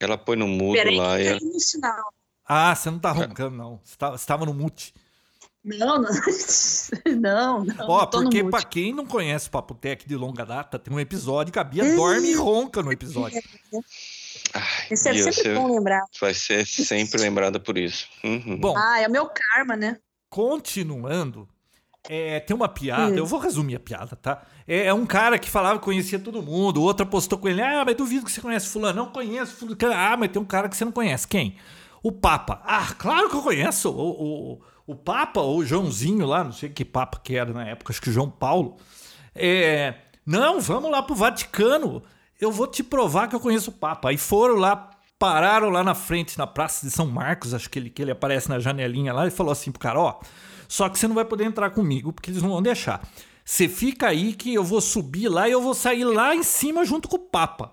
Ela 0.01 0.17
põe 0.17 0.37
no 0.37 0.47
mudo 0.49 0.75
Peraí, 0.75 0.97
lá 0.97 1.17
que 1.17 1.23
e 1.23 1.25
tá 1.25 1.31
ela... 1.31 1.39
aí 1.41 1.45
no 1.47 1.61
sinal. 1.61 2.15
Ah, 2.47 2.75
você 2.75 2.91
não 2.91 2.99
tá 2.99 3.13
roncando, 3.13 3.57
não. 3.57 3.81
Você 3.85 3.97
tá- 3.97 4.11
você 4.11 4.27
tava 4.27 4.47
no 4.47 4.55
mute. 4.55 4.95
Não, 5.65 6.01
não. 6.01 6.09
Não, 7.21 7.65
não. 7.65 7.89
Ó, 7.89 8.07
porque 8.07 8.43
pra 8.45 8.63
quem 8.63 8.95
não 8.95 9.05
conhece 9.05 9.49
o 9.49 9.51
Papo 9.51 9.75
Tech 9.75 10.07
de 10.09 10.17
longa 10.17 10.47
data, 10.47 10.79
tem 10.79 10.95
um 10.95 11.01
episódio 11.01 11.53
que 11.53 11.59
a 11.59 11.65
Bia 11.65 11.95
dorme 11.97 12.29
e 12.29 12.35
ronca 12.35 12.81
no 12.81 12.91
episódio. 12.93 13.43
Ai, 14.55 14.63
Isso 14.91 15.09
é 15.09 15.15
sempre 15.15 15.33
você 15.33 15.55
bom 15.55 15.75
lembrar. 15.75 16.01
vai 16.21 16.35
ser 16.35 16.67
sempre 16.67 17.21
lembrada 17.21 17.59
por 17.61 17.77
isso. 17.79 18.07
Uhum. 18.25 18.59
Bom, 18.59 18.75
Ah, 18.77 19.01
é 19.01 19.09
o 19.09 19.11
meu 19.11 19.27
karma, 19.29 19.77
né? 19.77 19.99
continuando, 20.31 21.49
é, 22.09 22.41
tem 22.41 22.55
uma 22.57 22.69
piada, 22.69 23.13
Hum. 23.13 23.17
eu 23.17 23.27
vou 23.27 23.39
resumir 23.41 23.77
a 23.77 23.81
piada, 23.81 24.15
tá? 24.17 24.43
É, 24.67 24.87
é 24.87 24.95
um 24.95 25.05
cara 25.07 25.39
que 25.39 25.49
falava 25.51 25.79
que 25.79 25.85
conhecia 25.85 26.19
todo 26.19 26.43
mundo, 26.43 26.81
o 26.81 26.85
outro 26.85 27.05
apostou 27.07 27.39
com 27.39 27.49
ele, 27.49 27.61
ah, 27.63 27.83
mas 27.85 27.97
duvido 27.97 28.25
que 28.25 28.33
você 28.33 28.41
conhece 28.41 28.69
fulano. 28.69 29.05
Não 29.05 29.13
conheço 29.13 29.55
fulano. 29.57 29.77
Ah, 29.95 30.17
mas 30.17 30.31
tem 30.31 30.41
um 30.41 30.45
cara 30.45 30.69
que 30.69 30.77
você 30.77 30.85
não 30.85 30.93
conhece. 30.93 31.27
Quem? 31.27 31.57
O 32.03 32.13
Papa. 32.13 32.61
Ah, 32.65 32.95
claro 32.99 33.29
que 33.29 33.37
eu 33.37 33.43
conheço. 33.43 33.91
O, 33.91 34.55
o, 34.55 34.63
o 34.87 34.95
Papa, 34.95 35.41
ou 35.41 35.59
o 35.59 35.65
Joãozinho 35.65 36.27
lá, 36.27 36.45
não 36.45 36.53
sei 36.53 36.69
que 36.69 36.85
Papa 36.85 37.21
que 37.23 37.37
era 37.37 37.53
na 37.53 37.67
época, 37.67 37.93
acho 37.93 38.01
que 38.01 38.11
João 38.13 38.31
Paulo. 38.31 38.77
É, 39.35 39.95
não, 40.25 40.61
vamos 40.61 40.91
lá 40.91 41.03
pro 41.03 41.15
Vaticano. 41.15 42.03
Eu 42.41 42.53
vou 42.53 42.67
te 42.67 42.83
provar 42.83 43.29
que 43.29 43.35
eu 43.35 43.41
conheço 43.41 43.71
o 43.71 43.75
Papa. 43.75 44.11
Aí 44.11 44.17
foram 44.17 44.55
lá, 44.55 44.91
pararam 45.19 45.71
lá 45.71 45.83
na 45.83 45.95
frente, 45.95 46.39
na 46.39 46.47
Praça 46.47 46.87
de 46.87 46.93
São 46.93 47.07
Marcos, 47.07 47.53
acho 47.53 47.69
que 47.69 47.79
ele, 47.79 47.91
que 47.91 48.01
ele 48.01 48.13
aparece 48.13 48.49
na 48.49 48.59
janelinha 48.59 49.13
lá, 49.13 49.27
e 49.27 49.31
falou 49.31 49.53
assim 49.53 49.73
pro 49.73 49.81
cara, 49.81 49.99
ó, 49.99 50.21
só 50.69 50.89
que 50.89 50.99
você 50.99 51.09
não 51.09 51.15
vai 51.15 51.25
poder 51.25 51.45
entrar 51.45 51.71
comigo, 51.71 52.13
porque 52.13 52.31
eles 52.31 52.43
não 52.43 52.51
vão 52.51 52.63
deixar. 52.63 53.03
Você 53.45 53.67
fica 53.67 54.09
aí 54.09 54.35
que 54.35 54.53
eu 54.53 54.63
vou 54.63 54.81
subir 54.81 55.29
lá 55.29 55.49
e 55.49 55.53
eu 55.53 55.63
vou 55.63 55.75
sair 55.75 56.05
lá 56.05 56.35
em 56.35 56.43
cima 56.43 56.85
junto 56.85 57.09
com 57.09 57.17
o 57.17 57.21
Papa. 57.21 57.73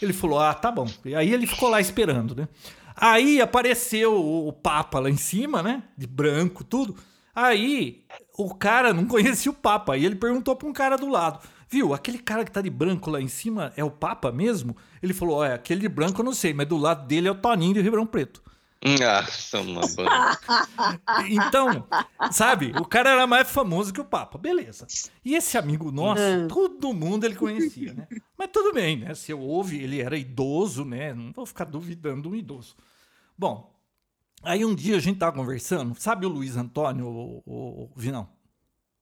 Ele 0.00 0.12
falou, 0.12 0.38
ah, 0.38 0.54
tá 0.54 0.70
bom. 0.70 0.86
E 1.04 1.14
aí 1.14 1.32
ele 1.32 1.46
ficou 1.46 1.68
lá 1.68 1.80
esperando, 1.80 2.34
né? 2.34 2.48
Aí 2.96 3.40
apareceu 3.40 4.14
o, 4.14 4.52
Papa 4.52 5.00
lá 5.00 5.10
em 5.10 5.16
cima, 5.16 5.62
né? 5.62 5.82
De 5.96 6.06
branco, 6.06 6.62
tudo. 6.62 6.96
Aí 7.34 8.04
o 8.38 8.54
cara 8.54 8.92
não 8.92 9.04
conhecia 9.06 9.50
o 9.50 9.54
Papa. 9.54 9.94
Aí 9.94 10.04
ele 10.04 10.14
perguntou 10.14 10.54
para 10.54 10.68
um 10.68 10.72
cara 10.72 10.96
do 10.96 11.08
lado: 11.08 11.40
Viu, 11.70 11.94
aquele 11.94 12.18
cara 12.18 12.44
que 12.44 12.50
tá 12.50 12.60
de 12.60 12.68
branco 12.68 13.10
lá 13.10 13.20
em 13.20 13.28
cima 13.28 13.72
é 13.76 13.84
o 13.84 13.90
Papa 13.90 14.32
mesmo? 14.32 14.76
Ele 15.00 15.14
falou: 15.14 15.36
Olha, 15.36 15.54
aquele 15.54 15.80
de 15.80 15.88
branco 15.88 16.20
eu 16.20 16.24
não 16.24 16.34
sei, 16.34 16.52
mas 16.52 16.66
do 16.66 16.76
lado 16.76 17.06
dele 17.06 17.28
é 17.28 17.30
o 17.30 17.34
Toninho 17.34 17.74
de 17.74 17.80
Ribeirão 17.80 18.04
Preto. 18.06 18.42
Ah, 19.06 19.26
toma 19.50 19.82
banho. 19.94 20.10
Então, 21.30 21.86
sabe, 22.32 22.72
o 22.78 22.84
cara 22.84 23.10
era 23.10 23.26
mais 23.26 23.50
famoso 23.50 23.92
que 23.92 24.00
o 24.00 24.04
Papa, 24.04 24.38
beleza. 24.38 24.86
E 25.24 25.34
esse 25.34 25.58
amigo 25.58 25.92
nosso, 25.92 26.22
Hum. 26.22 26.48
todo 26.48 26.92
mundo 26.94 27.24
ele 27.24 27.36
conhecia, 27.36 27.92
né? 27.92 28.08
Mas 28.38 28.48
tudo 28.50 28.72
bem, 28.72 28.96
né? 28.98 29.14
Se 29.14 29.30
eu 29.32 29.38
ouve, 29.38 29.78
ele 29.82 30.00
era 30.00 30.16
idoso, 30.16 30.84
né? 30.84 31.12
Não 31.12 31.30
vou 31.30 31.44
ficar 31.44 31.66
duvidando 31.66 32.22
de 32.22 32.28
um 32.28 32.34
idoso. 32.34 32.74
Bom, 33.38 33.70
aí 34.42 34.64
um 34.64 34.74
dia 34.74 34.96
a 34.96 35.00
gente 35.00 35.18
tava 35.18 35.32
conversando, 35.36 35.94
sabe 36.00 36.24
o 36.24 36.30
Luiz 36.30 36.56
Antônio, 36.56 37.06
o, 37.06 37.42
o, 37.44 37.84
o 37.84 37.90
Vinão? 37.94 38.28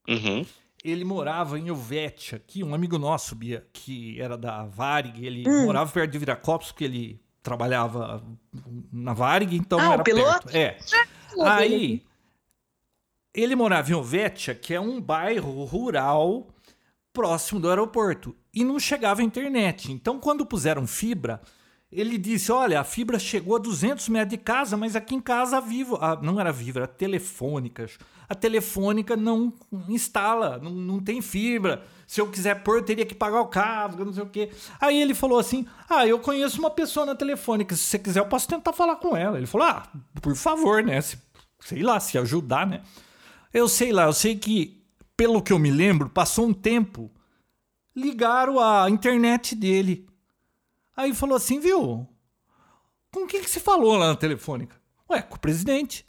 Uhum. 0.07 0.45
Ele 0.83 1.03
morava 1.03 1.59
em 1.59 1.67
Helvétia, 1.67 2.37
aqui, 2.37 2.63
um 2.63 2.73
amigo 2.73 2.97
nosso, 2.97 3.35
Bia, 3.35 3.67
que 3.73 4.19
era 4.21 4.37
da 4.37 4.65
Varig, 4.65 5.25
ele 5.25 5.43
Hum. 5.47 5.65
morava 5.65 5.91
perto 5.91 6.11
de 6.11 6.17
Viracopos, 6.17 6.71
porque 6.71 6.85
ele 6.85 7.21
trabalhava 7.43 8.23
na 8.91 9.13
Varig, 9.13 9.55
então 9.57 9.79
Ah, 9.79 9.89
o 9.89 9.93
era 9.93 10.03
piloto? 10.03 10.47
perto. 10.47 10.55
É. 10.55 10.77
Aí, 11.45 12.01
ele 13.33 13.55
morava 13.55 13.91
em 13.91 13.93
Ovetia, 13.93 14.55
que 14.55 14.73
é 14.73 14.79
um 14.79 14.99
bairro 15.01 15.63
rural 15.65 16.47
próximo 17.13 17.59
do 17.59 17.69
aeroporto. 17.69 18.35
E 18.53 18.63
não 18.63 18.79
chegava 18.79 19.21
a 19.21 19.23
internet. 19.23 19.91
Então, 19.91 20.19
quando 20.19 20.45
puseram 20.45 20.87
fibra, 20.87 21.41
Ele 21.91 22.19
disse: 22.19 22.51
Olha, 22.51 22.79
a 22.79 22.83
fibra 22.83 23.17
chegou 23.17 23.55
a 23.55 23.59
200 23.59 24.07
metros 24.09 24.29
de 24.29 24.37
casa, 24.37 24.77
mas 24.77 24.95
aqui 24.95 25.15
em 25.15 25.19
casa 25.19 25.57
a 25.57 25.59
Vivo, 25.59 25.95
a- 25.99 26.15
não 26.21 26.39
era 26.39 26.51
Vivo, 26.51 26.77
era 26.77 26.87
Telefônica. 26.87 27.87
A 28.29 28.35
Telefônica 28.35 29.17
não 29.17 29.51
instala, 29.89 30.59
não, 30.59 30.71
não 30.71 30.99
tem 30.99 31.19
fibra. 31.21 31.83
Se 32.07 32.21
eu 32.21 32.29
quiser 32.29 32.63
pôr, 32.63 32.77
eu 32.77 32.85
teria 32.85 33.05
que 33.05 33.15
pagar 33.15 33.41
o 33.41 33.47
cabo, 33.47 34.05
não 34.05 34.13
sei 34.13 34.23
o 34.23 34.29
quê. 34.29 34.51
Aí 34.79 35.01
ele 35.01 35.13
falou 35.15 35.39
assim: 35.39 35.65
Ah, 35.89 36.05
eu 36.07 36.19
conheço 36.19 36.59
uma 36.59 36.69
pessoa 36.69 37.05
na 37.05 37.15
Telefônica, 37.15 37.75
se 37.75 37.83
você 37.83 37.99
quiser, 37.99 38.19
eu 38.19 38.27
posso 38.27 38.47
tentar 38.47 38.71
falar 38.73 38.97
com 38.97 39.17
ela. 39.17 39.37
Ele 39.37 39.47
falou: 39.47 39.67
Ah, 39.67 39.87
por 40.21 40.35
favor, 40.35 40.83
né? 40.83 41.01
Se- 41.01 41.17
sei 41.59 41.81
lá, 41.81 41.99
se 41.99 42.17
ajudar, 42.17 42.67
né? 42.67 42.81
Eu 43.53 43.67
sei 43.67 43.91
lá, 43.91 44.03
eu 44.03 44.13
sei 44.13 44.35
que, 44.37 44.83
pelo 45.17 45.41
que 45.41 45.51
eu 45.51 45.57
me 45.59 45.71
lembro, 45.71 46.07
passou 46.09 46.47
um 46.47 46.53
tempo, 46.53 47.11
ligaram 47.95 48.59
a 48.59 48.89
internet 48.89 49.55
dele. 49.55 50.07
Aí 50.95 51.13
falou 51.15 51.35
assim, 51.35 51.59
viu? 51.59 52.07
Com 53.11 53.25
quem 53.25 53.41
que 53.41 53.49
você 53.49 53.59
falou 53.59 53.95
lá 53.97 54.07
na 54.09 54.15
telefônica? 54.15 54.75
Ué, 55.09 55.21
com 55.21 55.35
o 55.35 55.39
presidente. 55.39 56.05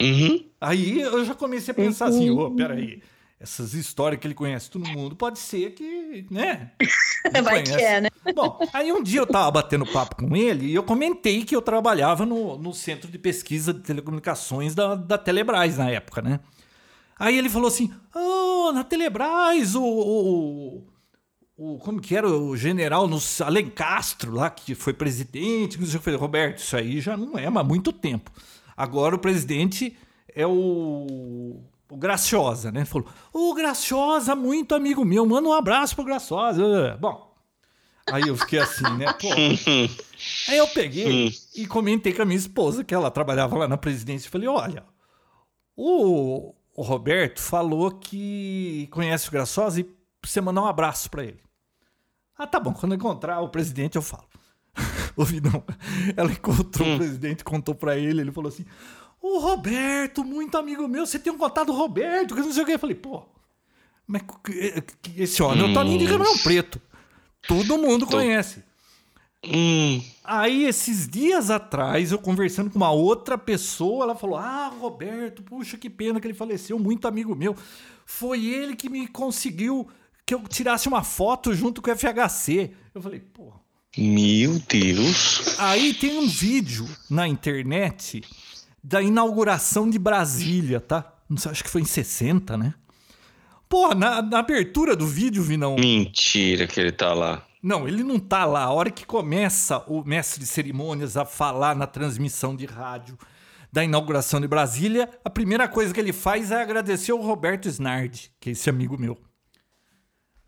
Uhum. 0.00 0.44
Aí 0.60 1.00
eu 1.00 1.24
já 1.24 1.34
comecei 1.34 1.72
a 1.72 1.74
pensar 1.74 2.06
assim, 2.06 2.30
ô, 2.30 2.50
peraí, 2.52 3.02
essas 3.40 3.74
histórias 3.74 4.20
que 4.20 4.26
ele 4.26 4.34
conhece 4.34 4.70
todo 4.70 4.88
mundo, 4.88 5.14
pode 5.16 5.38
ser 5.38 5.72
que, 5.74 6.26
né? 6.30 6.72
Vai 7.42 7.62
que 7.62 7.70
conhece. 7.70 7.84
é, 7.84 8.00
né? 8.00 8.08
Bom, 8.34 8.58
aí 8.72 8.92
um 8.92 9.02
dia 9.02 9.20
eu 9.20 9.26
tava 9.26 9.50
batendo 9.50 9.84
papo 9.86 10.16
com 10.16 10.36
ele 10.36 10.66
e 10.66 10.74
eu 10.74 10.82
comentei 10.82 11.44
que 11.44 11.54
eu 11.54 11.62
trabalhava 11.62 12.24
no, 12.26 12.56
no 12.58 12.72
Centro 12.72 13.10
de 13.10 13.18
Pesquisa 13.18 13.72
de 13.72 13.80
Telecomunicações 13.80 14.74
da, 14.74 14.94
da 14.94 15.18
Telebrás 15.18 15.78
na 15.78 15.90
época, 15.90 16.22
né? 16.22 16.40
Aí 17.18 17.36
ele 17.36 17.48
falou 17.48 17.66
assim: 17.68 17.92
Ah, 18.14 18.72
na 18.72 18.84
Telebrás, 18.84 19.74
o, 19.74 19.82
o, 19.82 20.86
o- 21.56 21.78
Como 21.78 22.00
que 22.00 22.14
era? 22.16 22.28
O 22.28 22.56
general 22.56 23.08
no 23.08 23.18
Alencastro 23.44 24.32
lá, 24.32 24.48
que 24.50 24.74
foi 24.74 24.92
presidente. 24.92 25.76
que. 25.78 25.84
Eu 25.94 26.00
falei, 26.00 26.18
Roberto, 26.18 26.58
isso 26.58 26.76
aí 26.76 27.00
já 27.00 27.16
não 27.16 27.36
é, 27.36 27.50
mas 27.50 27.60
há 27.62 27.64
muito 27.66 27.92
tempo. 27.92 28.30
Agora 28.78 29.16
o 29.16 29.18
presidente 29.18 29.98
é 30.32 30.46
o. 30.46 31.60
O 31.90 31.96
Graciosa, 31.96 32.70
né? 32.70 32.84
Falou: 32.84 33.08
Ô, 33.32 33.52
Graciosa, 33.54 34.36
muito 34.36 34.72
amigo 34.72 35.04
meu, 35.04 35.26
manda 35.26 35.48
um 35.48 35.52
abraço 35.52 35.96
pro 35.96 36.04
Graciosa. 36.04 36.96
Bom, 37.00 37.34
aí 38.06 38.28
eu 38.28 38.36
fiquei 38.36 38.60
assim, 38.60 38.84
né? 38.96 39.12
Pô. 39.14 39.28
Aí 40.48 40.58
eu 40.58 40.66
peguei 40.68 41.32
e 41.54 41.66
comentei 41.66 42.12
com 42.12 42.22
a 42.22 42.24
minha 42.24 42.36
esposa, 42.36 42.82
que 42.82 42.92
ela 42.94 43.10
trabalhava 43.10 43.56
lá 43.56 43.68
na 43.68 43.76
presidência. 43.76 44.28
e 44.28 44.30
Falei: 44.30 44.48
olha, 44.48 44.84
o, 45.76 46.54
o 46.76 46.82
Roberto 46.82 47.40
falou 47.40 47.90
que 47.92 48.88
conhece 48.90 49.28
o 49.28 49.32
Graciosa 49.32 49.80
e 49.80 49.90
você 50.24 50.40
mandar 50.40 50.62
um 50.62 50.66
abraço 50.66 51.10
pra 51.10 51.24
ele. 51.24 51.40
Ah, 52.36 52.46
tá 52.46 52.60
bom, 52.60 52.72
quando 52.72 52.92
eu 52.92 52.96
encontrar 52.96 53.40
o 53.40 53.48
presidente 53.48 53.96
eu 53.96 54.02
falo. 54.02 54.27
Ouvi 55.16 55.40
não. 55.40 55.62
Ela 56.16 56.30
encontrou 56.32 56.94
o 56.94 56.98
presidente, 56.98 57.44
contou 57.44 57.74
pra 57.74 57.96
ele, 57.96 58.20
ele 58.20 58.32
falou 58.32 58.48
assim: 58.48 58.64
Ô 59.20 59.38
Roberto, 59.38 60.24
muito 60.24 60.56
amigo 60.56 60.86
meu, 60.88 61.06
você 61.06 61.18
tem 61.18 61.32
um 61.32 61.38
contato 61.38 61.66
do 61.68 61.72
Roberto, 61.72 62.34
que 62.34 62.40
não 62.40 62.52
sei 62.52 62.62
o 62.62 62.66
que. 62.66 62.72
Eu 62.72 62.78
falei, 62.78 62.94
pô, 62.96 63.22
mas 64.06 64.22
que- 64.44 64.82
que- 65.02 65.22
esse 65.22 65.42
homem 65.42 65.66
é 65.66 65.70
o 65.70 65.74
Toninho 65.74 65.98
de 65.98 66.06
Ribeirão 66.06 66.38
Preto. 66.38 66.80
Todo 67.46 67.78
mundo 67.78 68.06
conhece. 68.06 68.62
Hum. 69.44 70.02
Aí, 70.24 70.64
esses 70.64 71.08
dias 71.08 71.48
atrás, 71.50 72.10
eu 72.10 72.18
conversando 72.18 72.70
com 72.70 72.76
uma 72.76 72.90
outra 72.90 73.38
pessoa, 73.38 74.04
ela 74.04 74.14
falou: 74.16 74.36
Ah, 74.36 74.68
Roberto, 74.68 75.42
puxa, 75.42 75.76
que 75.78 75.88
pena 75.88 76.20
que 76.20 76.26
ele 76.26 76.34
faleceu, 76.34 76.78
muito 76.78 77.06
amigo 77.06 77.34
meu. 77.36 77.54
Foi 78.04 78.44
ele 78.46 78.74
que 78.74 78.88
me 78.88 79.06
conseguiu 79.06 79.86
que 80.26 80.34
eu 80.34 80.42
tirasse 80.48 80.88
uma 80.88 81.02
foto 81.04 81.54
junto 81.54 81.80
com 81.80 81.90
o 81.90 81.94
FHC. 81.96 82.72
Eu 82.94 83.00
falei, 83.00 83.20
pô. 83.20 83.52
Meu 83.96 84.58
Deus. 84.68 85.58
Aí 85.58 85.94
tem 85.94 86.18
um 86.18 86.28
vídeo 86.28 86.86
na 87.10 87.26
internet 87.26 88.22
da 88.82 89.02
inauguração 89.02 89.88
de 89.88 89.98
Brasília, 89.98 90.80
tá? 90.80 91.14
Não 91.28 91.36
sei, 91.36 91.50
acho 91.50 91.64
que 91.64 91.70
foi 91.70 91.80
em 91.82 91.86
60, 91.86 92.56
né? 92.56 92.74
Pô, 93.68 93.94
na, 93.94 94.22
na 94.22 94.38
abertura 94.38 94.94
do 94.96 95.06
vídeo, 95.06 95.42
Vinão. 95.42 95.76
Mentira 95.76 96.66
que 96.66 96.80
ele 96.80 96.92
tá 96.92 97.12
lá. 97.12 97.44
Não, 97.62 97.88
ele 97.88 98.02
não 98.04 98.18
tá 98.18 98.44
lá. 98.44 98.62
A 98.64 98.70
hora 98.72 98.90
que 98.90 99.04
começa 99.04 99.78
o 99.88 100.02
mestre 100.04 100.40
de 100.40 100.46
cerimônias 100.46 101.16
a 101.16 101.24
falar 101.24 101.74
na 101.74 101.86
transmissão 101.86 102.54
de 102.54 102.64
rádio 102.66 103.18
da 103.70 103.84
inauguração 103.84 104.40
de 104.40 104.48
Brasília, 104.48 105.10
a 105.24 105.28
primeira 105.28 105.68
coisa 105.68 105.92
que 105.92 106.00
ele 106.00 106.12
faz 106.12 106.50
é 106.50 106.62
agradecer 106.62 107.12
o 107.12 107.20
Roberto 107.20 107.68
Snardi, 107.68 108.32
que 108.40 108.48
é 108.50 108.52
esse 108.52 108.70
amigo 108.70 108.96
meu. 108.98 109.18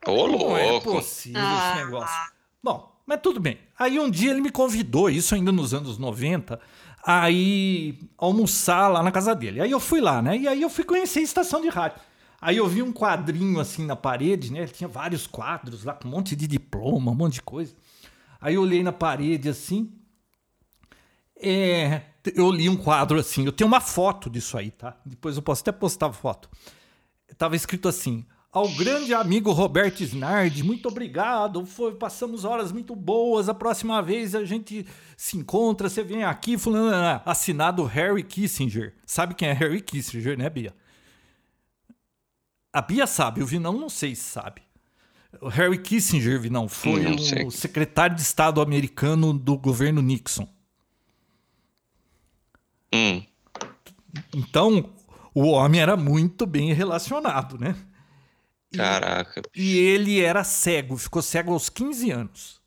Ô, 0.07 0.29
Não 0.29 0.57
é 0.57 0.71
louco. 0.71 0.93
possível 0.93 1.43
Ah. 1.43 1.75
esse 1.75 1.85
negócio. 1.85 2.17
Bom, 2.63 2.90
mas 3.07 3.21
tudo 3.23 3.41
bem. 3.41 3.59
Aí 3.79 3.99
um 3.99 4.11
dia 4.11 4.31
ele 4.31 4.41
me 4.41 4.51
convidou, 4.51 5.11
isso 5.11 5.35
ainda 5.35 5.51
nos 5.51 5.75
anos 5.75 5.99
90, 5.99 6.61
a 7.05 7.31
ir 7.31 7.99
almoçar 8.17 8.89
lá 8.89 9.03
na 9.03 9.11
casa 9.11 9.35
dele. 9.35 9.61
Aí 9.61 9.71
eu 9.71 9.81
fui 9.81 10.01
lá, 10.01 10.21
né? 10.21 10.37
E 10.37 10.47
aí 10.47 10.63
eu 10.63 10.71
fui 10.71 10.85
conhecer 10.85 11.21
a 11.21 11.23
estação 11.23 11.61
de 11.61 11.69
rádio. 11.69 12.01
Aí 12.41 12.57
eu 12.57 12.67
vi 12.67 12.83
um 12.83 12.93
quadrinho 12.93 13.61
assim 13.61 13.85
na 13.85 13.95
parede, 13.95 14.53
né? 14.53 14.61
Ele 14.61 14.73
tinha 14.73 14.89
vários 14.89 15.27
quadros 15.27 15.85
lá 15.85 15.93
com 15.93 16.09
um 16.09 16.11
monte 16.11 16.35
de 16.35 16.47
diploma, 16.47 17.11
um 17.11 17.15
monte 17.15 17.35
de 17.35 17.43
coisa. 17.43 17.75
Aí 18.41 18.55
eu 18.55 18.63
olhei 18.63 18.83
na 18.83 18.93
parede 18.93 19.49
assim. 19.49 19.93
É, 21.37 22.03
eu 22.35 22.51
li 22.51 22.69
um 22.69 22.77
quadro 22.77 23.19
assim. 23.19 23.45
Eu 23.45 23.53
tenho 23.53 23.69
uma 23.69 23.81
foto 23.81 24.31
disso 24.31 24.57
aí, 24.57 24.71
tá? 24.71 24.97
Depois 25.05 25.37
eu 25.37 25.43
posso 25.43 25.61
até 25.63 25.73
postar 25.73 26.07
a 26.07 26.13
foto. 26.13 26.49
Tava 27.37 27.57
escrito 27.57 27.89
assim: 27.89 28.25
Ao 28.53 28.69
grande 28.69 29.15
amigo 29.15 29.53
Roberto 29.53 30.03
Snardi, 30.03 30.65
muito 30.65 30.89
obrigado. 30.89 31.65
Foi, 31.65 31.95
passamos 31.95 32.45
horas 32.45 32.73
muito 32.73 32.97
boas. 32.97 33.49
A 33.49 33.55
próxima 33.55 34.03
vez 34.03 34.35
a 34.35 34.45
gente 34.45 34.85
se 35.17 35.37
encontra, 35.37 35.89
você 35.89 36.03
vem 36.03 36.25
aqui, 36.25 36.59
fulano, 36.59 37.23
assinado 37.25 37.85
Harry 37.85 38.25
Kissinger. 38.25 38.97
Sabe 39.07 39.35
quem 39.35 39.49
é 39.49 39.53
Harry 39.53 39.81
Kissinger, 39.81 40.37
né, 40.37 40.51
Bia? 40.51 40.75
A 42.73 42.83
Bia 42.83 43.07
sabe, 43.07 43.41
o 43.41 43.47
Vinão 43.47 43.73
não 43.73 43.89
sei 43.89 44.17
se 44.17 44.25
sabe. 44.25 44.63
O 45.41 45.47
Harry 45.47 45.79
Kissinger, 45.79 46.41
Vinão, 46.41 46.69
foi 46.69 47.05
Não 47.05 47.47
o 47.47 47.51
secretário 47.53 48.17
de 48.17 48.23
Estado 48.23 48.61
americano 48.61 49.33
do 49.33 49.57
governo 49.57 50.03
Nixon. 50.03 50.49
Hum. 52.93 53.23
Então, 54.35 54.91
o 55.33 55.47
homem 55.51 55.81
era 55.81 55.97
muito 55.97 56.45
bem 56.47 56.73
relacionado, 56.73 57.57
né? 57.57 57.77
Caraca. 58.77 59.43
E 59.55 59.79
ele 59.79 60.21
era 60.21 60.45
cego, 60.45 60.97
ficou 60.97 61.23
cego 61.23 61.53
aos 61.53 61.69
15 61.69 62.11
anos. 62.11 62.61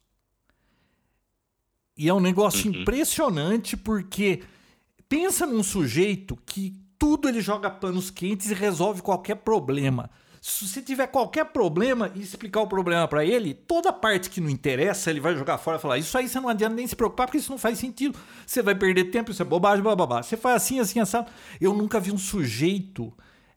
E 1.96 2.10
é 2.10 2.14
um 2.14 2.20
negócio 2.20 2.70
impressionante 2.70 3.78
porque 3.78 4.44
pensa 5.08 5.46
num 5.46 5.64
sujeito 5.64 6.38
que 6.46 6.82
tudo 6.98 7.30
ele 7.30 7.42
joga 7.42 7.70
panos 7.70 8.10
quentes 8.10 8.50
e 8.50 8.54
resolve 8.54 9.02
qualquer 9.02 9.36
problema. 9.36 10.10
Se 10.42 10.68
você 10.68 10.82
tiver 10.82 11.08
qualquer 11.08 11.46
problema 11.46 12.12
e 12.14 12.22
explicar 12.22 12.60
o 12.62 12.68
problema 12.68 13.08
pra 13.08 13.24
ele, 13.24 13.54
toda 13.54 13.94
parte 13.94 14.30
que 14.30 14.42
não 14.42 14.50
interessa, 14.50 15.10
ele 15.10 15.22
vai 15.22 15.36
jogar 15.36 15.58
fora 15.58 15.78
e 15.78 15.80
falar: 15.82 15.98
Isso 15.98 16.18
aí 16.18 16.28
você 16.28 16.38
não 16.40 16.50
adianta 16.50 16.76
nem 16.76 16.86
se 16.86 16.98
preocupar, 16.98 17.28
porque 17.28 17.38
isso 17.38 17.52
não 17.52 17.58
faz 17.58 17.80
sentido. 17.80 18.20
Você 18.46 18.62
vai 18.62 18.76
perder 18.76 19.06
tempo, 19.06 19.32
isso 19.32 19.42
é 19.42 19.46
bobagem, 19.46 19.82
bababá. 19.82 20.22
Você 20.22 20.36
faz 20.36 20.58
assim, 20.58 20.80
assim, 20.80 21.00
assado. 21.00 21.32
Eu 21.62 21.74
nunca 21.74 21.98
vi 21.98 22.12
um 22.12 22.18
sujeito 22.18 23.14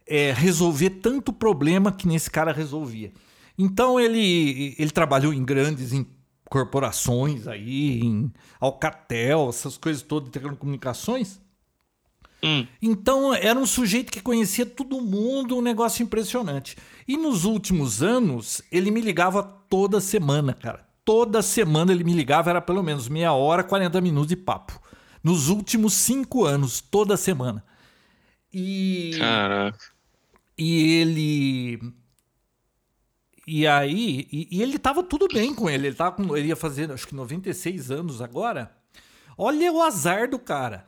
é, 0.07 0.33
resolver 0.33 0.91
tanto 0.91 1.33
problema 1.33 1.91
que 1.91 2.07
nesse 2.07 2.31
cara 2.31 2.53
resolvia. 2.53 3.13
Então 3.59 3.99
ele, 3.99 4.75
ele 4.79 4.91
trabalhou 4.91 5.33
em 5.33 5.45
grandes 5.45 5.93
em 5.93 6.07
corporações 6.49 7.49
aí, 7.49 8.01
em 8.01 8.33
Alcatel, 8.61 9.49
essas 9.49 9.77
coisas 9.77 10.03
todas 10.03 10.31
de 10.31 10.39
telecomunicações. 10.39 11.41
Hum. 12.43 12.67
Então 12.81 13.35
era 13.35 13.59
um 13.59 13.67
sujeito 13.67 14.13
que 14.13 14.21
conhecia 14.21 14.67
todo 14.67 15.01
mundo, 15.01 15.57
um 15.57 15.63
negócio 15.63 16.03
impressionante. 16.03 16.77
E 17.09 17.17
nos 17.17 17.45
últimos 17.45 18.03
anos, 18.03 18.63
ele 18.71 18.91
me 18.91 19.01
ligava 19.01 19.43
toda 19.43 20.01
semana, 20.01 20.53
cara. 20.55 20.87
Toda 21.05 21.41
semana 21.41 21.93
ele 21.93 22.05
me 22.05 22.13
ligava, 22.13 22.51
era 22.51 22.61
pelo 22.61 22.83
menos 22.83 23.09
meia 23.09 23.33
hora, 23.33 23.65
40 23.65 24.01
minutos 24.01 24.29
de 24.29 24.37
papo. 24.37 24.81
Nos 25.23 25.49
últimos 25.49 25.95
cinco 25.95 26.45
anos, 26.45 26.81
toda 26.81 27.17
semana. 27.17 27.65
E. 28.53 29.13
Caraca. 29.19 29.96
E 30.59 31.01
ele. 31.01 31.93
E 33.47 33.67
aí. 33.67 34.27
E, 34.33 34.49
e 34.51 34.63
ele 34.63 34.79
tava 34.79 35.03
tudo 35.03 35.29
bem 35.29 35.55
com 35.55 35.69
ele. 35.69 35.89
Ele, 35.89 35.97
tava 35.97 36.13
com, 36.13 36.37
ele 36.37 36.49
ia 36.49 36.57
fazer, 36.57 36.91
acho 36.91 37.07
que 37.07 37.15
96 37.15 37.91
anos 37.91 38.21
agora. 38.21 38.75
Olha 39.37 39.73
o 39.73 39.83
azar 39.83 40.29
do 40.29 40.39
cara. 40.39 40.87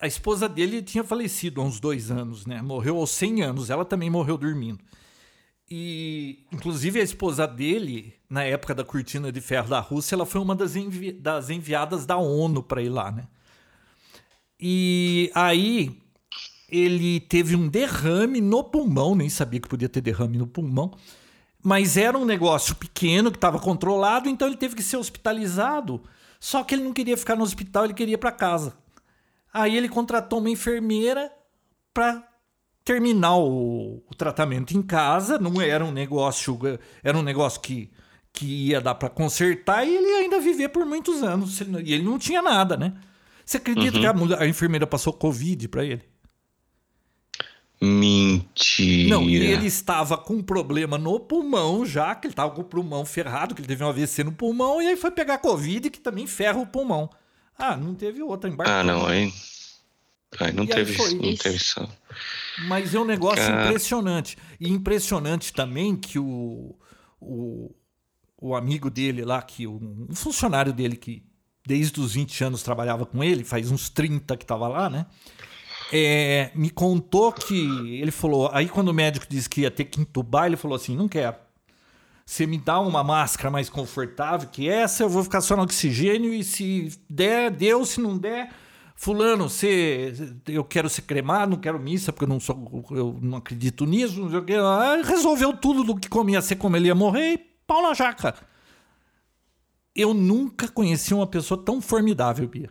A 0.00 0.06
esposa 0.06 0.48
dele 0.48 0.82
tinha 0.82 1.04
falecido 1.04 1.60
há 1.60 1.64
uns 1.64 1.78
dois 1.78 2.10
anos, 2.10 2.44
né? 2.46 2.60
Morreu 2.60 2.96
aos 2.96 3.10
100 3.10 3.42
anos. 3.42 3.70
Ela 3.70 3.84
também 3.84 4.10
morreu 4.10 4.36
dormindo. 4.36 4.82
E, 5.70 6.44
inclusive, 6.52 7.00
a 7.00 7.04
esposa 7.04 7.46
dele, 7.46 8.14
na 8.28 8.42
época 8.42 8.74
da 8.74 8.84
cortina 8.84 9.30
de 9.30 9.40
ferro 9.40 9.68
da 9.68 9.80
Rússia, 9.80 10.14
ela 10.14 10.26
foi 10.26 10.40
uma 10.40 10.54
das, 10.54 10.76
envi 10.76 11.12
das 11.12 11.50
enviadas 11.50 12.04
da 12.04 12.16
ONU 12.16 12.62
para 12.62 12.82
ir 12.82 12.88
lá, 12.88 13.10
né? 13.10 13.28
E 14.60 15.30
aí 15.34 16.01
ele 16.72 17.20
teve 17.20 17.54
um 17.54 17.68
derrame 17.68 18.40
no 18.40 18.64
pulmão, 18.64 19.14
nem 19.14 19.28
sabia 19.28 19.60
que 19.60 19.68
podia 19.68 19.90
ter 19.90 20.00
derrame 20.00 20.38
no 20.38 20.46
pulmão. 20.46 20.92
Mas 21.62 21.98
era 21.98 22.16
um 22.16 22.24
negócio 22.24 22.74
pequeno 22.74 23.30
que 23.30 23.36
estava 23.36 23.58
controlado, 23.60 24.26
então 24.26 24.48
ele 24.48 24.56
teve 24.56 24.74
que 24.74 24.82
ser 24.82 24.96
hospitalizado. 24.96 26.02
Só 26.40 26.64
que 26.64 26.74
ele 26.74 26.82
não 26.82 26.94
queria 26.94 27.16
ficar 27.16 27.36
no 27.36 27.44
hospital, 27.44 27.84
ele 27.84 27.92
queria 27.92 28.14
ir 28.14 28.18
para 28.18 28.32
casa. 28.32 28.74
Aí 29.52 29.76
ele 29.76 29.88
contratou 29.88 30.38
uma 30.38 30.48
enfermeira 30.48 31.30
para 31.92 32.26
terminar 32.82 33.36
o, 33.36 34.02
o, 34.10 34.14
tratamento 34.16 34.74
em 34.74 34.80
casa. 34.80 35.38
Não 35.38 35.60
era 35.60 35.84
um 35.84 35.92
negócio, 35.92 36.58
era 37.04 37.16
um 37.16 37.22
negócio 37.22 37.60
que, 37.60 37.92
que 38.32 38.68
ia 38.68 38.80
dar 38.80 38.94
para 38.94 39.10
consertar 39.10 39.86
e 39.86 39.94
ele 39.94 40.06
ainda 40.06 40.40
viver 40.40 40.70
por 40.70 40.86
muitos 40.86 41.22
anos. 41.22 41.60
E 41.60 41.92
ele 41.92 42.02
não 42.02 42.18
tinha 42.18 42.40
nada, 42.40 42.78
né? 42.78 42.94
Você 43.44 43.58
acredita 43.58 43.98
uhum. 43.98 44.26
que 44.26 44.34
a, 44.34 44.40
a 44.40 44.48
enfermeira 44.48 44.86
passou 44.86 45.12
Covid 45.12 45.68
para 45.68 45.84
ele? 45.84 46.11
Mentira. 47.84 49.10
Não, 49.10 49.28
e 49.28 49.34
ele 49.34 49.66
estava 49.66 50.16
com 50.16 50.34
um 50.34 50.42
problema 50.42 50.96
no 50.96 51.18
pulmão 51.18 51.84
já, 51.84 52.14
que 52.14 52.28
ele 52.28 52.32
estava 52.32 52.52
com 52.52 52.60
o 52.60 52.64
pulmão 52.64 53.04
ferrado, 53.04 53.56
que 53.56 53.60
ele 53.60 53.66
teve 53.66 53.82
um 53.82 53.88
AVC 53.88 54.22
no 54.22 54.30
pulmão, 54.30 54.80
e 54.80 54.86
aí 54.86 54.96
foi 54.96 55.10
pegar 55.10 55.38
Covid, 55.38 55.90
que 55.90 55.98
também 55.98 56.24
ferra 56.28 56.60
o 56.60 56.66
pulmão. 56.66 57.10
Ah, 57.58 57.76
não 57.76 57.92
teve 57.92 58.22
outra, 58.22 58.48
embarcou. 58.48 58.72
Ah, 58.72 58.84
não, 58.84 59.04
aí... 59.04 59.32
Aí 60.38 60.52
não, 60.52 60.64
teve, 60.64 60.92
aí 61.02 61.14
não 61.14 61.36
teve 61.36 61.56
isso. 61.56 61.88
Mas 62.68 62.94
é 62.94 63.00
um 63.00 63.04
negócio 63.04 63.44
Cara... 63.44 63.66
impressionante. 63.66 64.38
E 64.60 64.68
impressionante 64.68 65.52
também 65.52 65.96
que 65.96 66.20
o, 66.20 66.74
o, 67.20 67.74
o 68.40 68.54
amigo 68.54 68.88
dele 68.88 69.24
lá, 69.24 69.42
que 69.42 69.66
o, 69.66 69.74
um 70.08 70.14
funcionário 70.14 70.72
dele 70.72 70.96
que 70.96 71.22
desde 71.66 72.00
os 72.00 72.14
20 72.14 72.44
anos 72.44 72.62
trabalhava 72.62 73.04
com 73.04 73.22
ele, 73.22 73.44
faz 73.44 73.70
uns 73.70 73.90
30 73.90 74.36
que 74.36 74.44
estava 74.44 74.68
lá, 74.68 74.88
né? 74.88 75.06
É, 75.92 76.50
me 76.54 76.70
contou 76.70 77.30
que 77.30 78.00
ele 78.00 78.10
falou. 78.10 78.48
Aí, 78.52 78.66
quando 78.66 78.88
o 78.88 78.94
médico 78.94 79.26
disse 79.28 79.48
que 79.48 79.60
ia 79.60 79.70
ter 79.70 79.84
que 79.84 80.00
entubar, 80.00 80.46
ele 80.46 80.56
falou 80.56 80.74
assim: 80.74 80.96
não 80.96 81.06
quero. 81.06 81.36
Você 82.24 82.46
me 82.46 82.56
dá 82.56 82.80
uma 82.80 83.04
máscara 83.04 83.50
mais 83.50 83.68
confortável 83.68 84.48
que 84.48 84.68
essa, 84.68 85.02
eu 85.02 85.08
vou 85.08 85.22
ficar 85.22 85.42
só 85.42 85.54
no 85.54 85.62
oxigênio 85.62 86.32
e 86.32 86.42
se 86.42 86.90
der, 87.10 87.50
deu, 87.50 87.84
se 87.84 88.00
não 88.00 88.16
der, 88.16 88.50
fulano, 88.94 89.50
você, 89.50 90.14
eu 90.46 90.64
quero 90.64 90.88
ser 90.88 91.02
cremado, 91.02 91.50
não 91.50 91.58
quero 91.58 91.78
missa 91.78 92.12
porque 92.12 92.24
eu 92.24 92.28
não 92.28 92.40
sou, 92.40 92.86
eu 92.92 93.18
não 93.20 93.38
acredito 93.38 93.84
nisso, 93.84 94.20
não 94.20 94.44
que. 94.44 94.52
resolveu 95.04 95.52
tudo 95.54 95.84
do 95.84 95.96
que 95.96 96.08
comia 96.08 96.40
ser 96.40 96.56
como 96.56 96.76
ele 96.76 96.86
ia 96.86 96.94
morrer 96.94 97.32
e 97.32 97.38
pau 97.66 97.82
na 97.82 97.92
jaca. 97.92 98.34
Eu 99.94 100.14
nunca 100.14 100.68
conheci 100.68 101.12
uma 101.12 101.26
pessoa 101.26 101.62
tão 101.62 101.82
formidável, 101.82 102.48
Bia. 102.48 102.70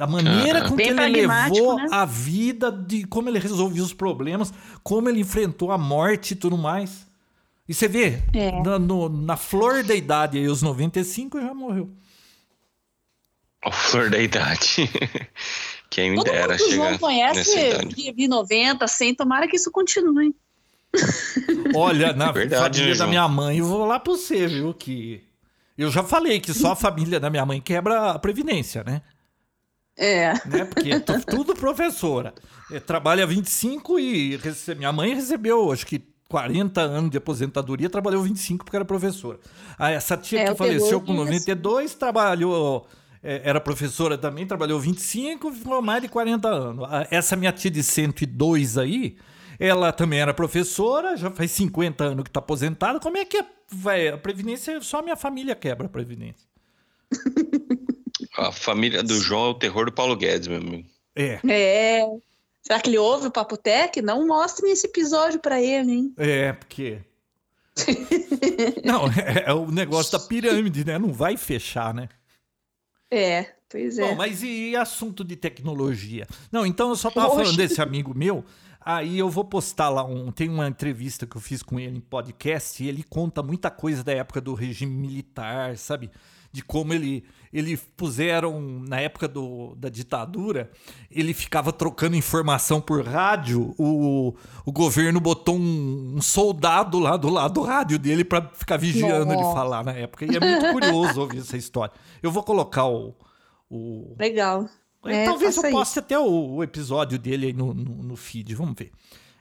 Da 0.00 0.06
maneira 0.06 0.66
com 0.66 0.74
que 0.74 0.82
ele 0.84 1.26
levou 1.26 1.76
né? 1.76 1.86
a 1.90 2.06
vida, 2.06 2.72
de 2.72 3.04
como 3.04 3.28
ele 3.28 3.38
resolveu 3.38 3.84
os 3.84 3.92
problemas, 3.92 4.50
como 4.82 5.10
ele 5.10 5.20
enfrentou 5.20 5.70
a 5.70 5.76
morte 5.76 6.30
e 6.30 6.34
tudo 6.34 6.56
mais. 6.56 7.06
E 7.68 7.74
você 7.74 7.86
vê, 7.86 8.22
é. 8.32 8.62
na, 8.62 8.78
no, 8.78 9.10
na 9.10 9.36
flor 9.36 9.84
da 9.84 9.94
idade, 9.94 10.38
aí, 10.38 10.48
os 10.48 10.62
95 10.62 11.38
já 11.38 11.52
morreu. 11.52 11.90
A 13.62 13.70
flor 13.70 14.08
da 14.08 14.18
idade. 14.18 14.88
Quem 15.90 16.12
me 16.12 16.16
Todo 16.16 16.30
dera 16.30 16.52
mundo 16.54 16.56
que 16.56 16.64
o 16.64 16.70
João 16.70 16.96
conhece 16.96 17.86
de 17.94 18.26
90, 18.26 18.88
100, 18.88 19.14
tomara 19.16 19.46
que 19.46 19.56
isso 19.56 19.70
continue. 19.70 20.34
Olha, 21.74 22.14
na 22.14 22.32
Verdade, 22.32 22.78
família 22.78 22.96
da 22.96 23.06
minha 23.06 23.28
mãe, 23.28 23.58
eu 23.58 23.66
vou 23.66 23.84
lá 23.84 24.00
pra 24.00 24.14
você, 24.14 24.46
viu? 24.46 24.72
Que 24.72 25.22
eu 25.76 25.90
já 25.90 26.02
falei 26.02 26.40
que 26.40 26.54
só 26.54 26.72
a 26.72 26.76
família 26.76 27.20
da 27.20 27.28
minha 27.28 27.44
mãe 27.44 27.60
quebra 27.60 28.12
a 28.12 28.18
previdência, 28.18 28.82
né? 28.82 29.02
É. 30.00 30.32
Né? 30.46 30.64
Porque 30.64 30.92
é 30.92 30.98
tudo 30.98 31.54
professora. 31.54 32.32
É, 32.72 32.80
trabalha 32.80 33.26
25 33.26 33.98
e 33.98 34.36
recebe, 34.36 34.78
minha 34.78 34.92
mãe 34.92 35.14
recebeu, 35.14 35.70
acho 35.70 35.86
que 35.86 36.02
40 36.26 36.80
anos 36.80 37.10
de 37.10 37.18
aposentadoria, 37.18 37.90
trabalhou 37.90 38.22
25 38.22 38.64
porque 38.64 38.76
era 38.76 38.84
professora. 38.84 39.38
Ah, 39.78 39.90
essa 39.90 40.16
tia 40.16 40.40
é, 40.40 40.44
que 40.46 40.54
faleceu 40.54 41.00
com 41.02 41.12
92 41.12 41.94
trabalhou 41.94 42.88
é, 43.22 43.42
era 43.44 43.60
professora 43.60 44.16
também, 44.16 44.46
trabalhou 44.46 44.80
25, 44.80 45.52
ficou 45.52 45.82
mais 45.82 46.00
de 46.00 46.08
40 46.08 46.48
anos. 46.48 46.88
Essa 47.10 47.36
minha 47.36 47.52
tia 47.52 47.70
de 47.70 47.82
102 47.82 48.78
aí, 48.78 49.18
ela 49.58 49.92
também 49.92 50.20
era 50.20 50.32
professora, 50.32 51.14
já 51.16 51.30
faz 51.30 51.50
50 51.50 52.04
anos 52.04 52.22
que 52.22 52.30
está 52.30 52.40
aposentada. 52.40 52.98
Como 53.00 53.18
é 53.18 53.24
que 53.26 53.36
é, 53.36 53.44
vai? 53.68 54.08
A 54.08 54.16
Previdência, 54.16 54.80
só 54.80 55.00
a 55.00 55.02
minha 55.02 55.16
família 55.16 55.54
quebra 55.54 55.86
a 55.86 55.90
Previdência. 55.90 56.48
A 58.40 58.50
família 58.50 59.02
do 59.02 59.20
João 59.20 59.46
é 59.46 59.50
o 59.50 59.54
terror 59.54 59.84
do 59.84 59.92
Paulo 59.92 60.16
Guedes, 60.16 60.48
meu 60.48 60.56
amigo. 60.58 60.88
É. 61.14 61.40
É. 61.46 62.06
Será 62.62 62.80
que 62.80 62.88
ele 62.88 62.96
ouve 62.96 63.26
o 63.26 63.30
Papo 63.30 63.56
Tech? 63.56 64.00
Não 64.00 64.26
mostrem 64.26 64.72
esse 64.72 64.86
episódio 64.86 65.38
para 65.40 65.60
ele, 65.60 65.92
hein? 65.92 66.14
É, 66.16 66.52
porque. 66.54 67.00
Não, 68.84 69.06
é, 69.08 69.44
é, 69.46 69.52
o 69.52 69.70
negócio 69.70 70.12
da 70.12 70.20
pirâmide, 70.20 70.84
né? 70.86 70.98
Não 70.98 71.12
vai 71.12 71.36
fechar, 71.36 71.92
né? 71.92 72.08
É, 73.10 73.46
pois 73.68 73.98
é. 73.98 74.08
Bom, 74.08 74.14
mas 74.14 74.42
e 74.42 74.74
assunto 74.74 75.22
de 75.22 75.36
tecnologia? 75.36 76.26
Não, 76.50 76.64
então 76.64 76.88
eu 76.90 76.96
só 76.96 77.10
tava 77.10 77.34
falando 77.34 77.56
desse 77.56 77.80
amigo 77.82 78.16
meu. 78.16 78.44
Aí 78.80 79.18
eu 79.18 79.28
vou 79.28 79.44
postar 79.44 79.90
lá 79.90 80.02
um. 80.02 80.32
Tem 80.32 80.48
uma 80.48 80.66
entrevista 80.66 81.26
que 81.26 81.36
eu 81.36 81.40
fiz 81.40 81.62
com 81.62 81.78
ele 81.78 81.98
em 81.98 82.00
podcast 82.00 82.82
e 82.82 82.88
ele 82.88 83.02
conta 83.02 83.42
muita 83.42 83.70
coisa 83.70 84.02
da 84.02 84.12
época 84.12 84.40
do 84.40 84.54
regime 84.54 84.94
militar, 84.94 85.76
sabe? 85.76 86.10
De 86.52 86.62
como 86.62 86.92
ele, 86.92 87.24
ele 87.52 87.76
puseram, 87.96 88.60
na 88.60 89.00
época 89.00 89.28
do, 89.28 89.74
da 89.76 89.88
ditadura, 89.88 90.70
ele 91.10 91.32
ficava 91.32 91.72
trocando 91.72 92.16
informação 92.16 92.80
por 92.80 93.04
rádio, 93.06 93.74
o, 93.78 94.34
o 94.64 94.72
governo 94.72 95.20
botou 95.20 95.56
um, 95.56 96.14
um 96.16 96.22
soldado 96.22 96.98
lá 96.98 97.16
do 97.16 97.28
lado 97.28 97.54
do 97.54 97.62
rádio 97.62 97.98
dele 97.98 98.24
para 98.24 98.48
ficar 98.54 98.76
vigiando 98.76 99.26
Nossa. 99.26 99.40
ele 99.40 99.52
falar 99.52 99.84
na 99.84 99.92
época. 99.92 100.24
E 100.24 100.36
é 100.36 100.40
muito 100.40 100.72
curioso 100.72 101.20
ouvir 101.20 101.38
essa 101.38 101.56
história. 101.56 101.94
Eu 102.22 102.32
vou 102.32 102.42
colocar 102.42 102.86
o. 102.86 103.14
o... 103.70 104.16
Legal. 104.18 104.68
É, 105.04 105.24
talvez 105.24 105.56
eu 105.56 105.62
poste 105.70 105.92
isso. 105.92 105.98
até 105.98 106.18
o, 106.18 106.56
o, 106.56 106.62
episódio 106.62 107.18
dele 107.18 107.46
aí 107.46 107.52
no, 107.54 107.72
no, 107.72 108.02
no 108.02 108.16
feed, 108.16 108.54
vamos 108.54 108.74
ver. 108.76 108.92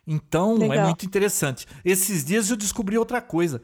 Então, 0.07 0.55
é 0.55 0.59
Legal. 0.59 0.77
é 0.77 0.83
muito 0.85 1.05
interessante. 1.05 1.67
Esses 1.83 2.23
dias 2.23 2.49
eu 2.49 2.55
descobri 2.55 2.97
outra 2.97 3.21
coisa. 3.21 3.61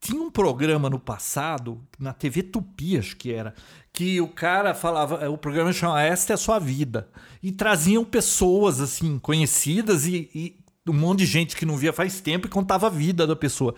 Tinha 0.00 0.22
um 0.22 0.30
programa 0.30 0.88
no 0.88 0.98
passado, 0.98 1.80
na 1.98 2.12
TV 2.12 2.42
Tupi, 2.42 2.98
acho 2.98 3.16
que 3.16 3.32
era, 3.32 3.54
que 3.92 4.20
o 4.20 4.28
cara 4.28 4.74
falava, 4.74 5.28
o 5.28 5.36
programa 5.36 5.72
chamava 5.72 6.02
Esta 6.02 6.32
é 6.32 6.34
a 6.34 6.38
Sua 6.38 6.58
Vida. 6.58 7.08
E 7.42 7.50
traziam 7.50 8.04
pessoas, 8.04 8.80
assim, 8.80 9.18
conhecidas 9.18 10.06
e, 10.06 10.30
e 10.34 10.56
um 10.86 10.92
monte 10.92 11.20
de 11.20 11.26
gente 11.26 11.56
que 11.56 11.66
não 11.66 11.76
via 11.76 11.92
faz 11.92 12.20
tempo 12.20 12.46
e 12.46 12.50
contava 12.50 12.86
a 12.86 12.90
vida 12.90 13.26
da 13.26 13.36
pessoa. 13.36 13.74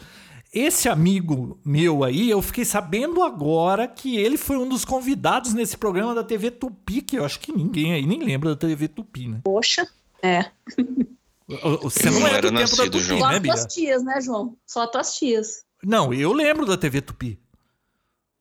Esse 0.53 0.89
amigo 0.89 1.61
meu 1.65 2.03
aí, 2.03 2.29
eu 2.29 2.43
fiquei 2.43 2.65
sabendo 2.65 3.23
agora 3.23 3.87
que 3.87 4.17
ele 4.17 4.37
foi 4.37 4.57
um 4.57 4.69
dos 4.69 4.85
convidados 4.85 5.55
nesse 5.55 5.77
programa 5.77 6.15
da 6.15 6.25
TV 6.25 6.51
Tupi, 6.51 7.03
que 7.03 7.17
eu 7.17 7.25
acho 7.25 7.39
que 7.39 7.53
ninguém 7.53 7.93
aí 7.93 8.05
nem 8.05 8.23
lembra 8.23 8.51
da 8.51 8.57
TV 8.57 8.89
Tupi, 8.89 9.29
né? 9.29 9.41
Poxa, 9.45 9.89
é. 10.23 10.51
Você 11.83 12.11
não, 12.11 12.21
não 12.21 12.27
é 12.29 12.41
do 12.41 12.53
tempo 12.53 12.77
da 12.77 12.85
Tupi, 12.85 12.99
João. 13.01 13.21
né, 13.21 13.35
Só 13.35 13.41
tuas 13.41 13.67
tias, 13.67 14.05
né, 14.05 14.21
João? 14.21 14.57
Só 14.67 14.87
tuas 14.87 15.17
tias. 15.17 15.65
Não, 15.85 16.13
eu 16.13 16.33
lembro 16.33 16.67
da 16.67 16.77
TV 16.77 17.01
Tupi. 17.01 17.39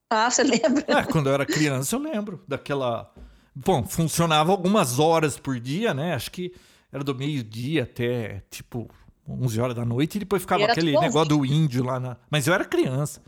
Ah, 0.09 0.29
você 0.29 0.43
lembra? 0.43 0.83
É, 0.87 1.03
quando 1.03 1.27
eu 1.27 1.33
era 1.33 1.45
criança 1.45 1.95
eu 1.95 1.99
lembro 1.99 2.43
daquela. 2.47 3.13
Bom, 3.55 3.85
funcionava 3.85 4.51
algumas 4.51 4.99
horas 4.99 5.37
por 5.37 5.59
dia, 5.59 5.93
né? 5.93 6.13
Acho 6.13 6.31
que 6.31 6.53
era 6.91 7.03
do 7.03 7.13
meio-dia 7.13 7.83
até 7.83 8.43
tipo 8.49 8.89
11 9.27 9.61
horas 9.61 9.75
da 9.75 9.85
noite 9.85 10.15
e 10.15 10.19
depois 10.19 10.41
ficava 10.41 10.61
e 10.61 10.65
aquele 10.65 10.99
negócio 10.99 11.29
do 11.29 11.45
índio 11.45 11.83
lá 11.83 11.99
na. 11.99 12.17
Mas 12.29 12.47
eu 12.47 12.53
era 12.53 12.65
criança. 12.65 13.21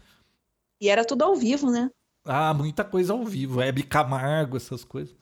E 0.80 0.90
era 0.90 1.06
tudo 1.06 1.24
ao 1.24 1.36
vivo, 1.36 1.70
né? 1.70 1.92
Ah, 2.26 2.54
muita 2.54 2.84
coisa 2.84 3.14
ao 3.14 3.24
vivo. 3.24 3.62
Hebe 3.62 3.84
Camargo, 3.84 4.58
essas 4.58 4.84
coisas. 4.84 5.16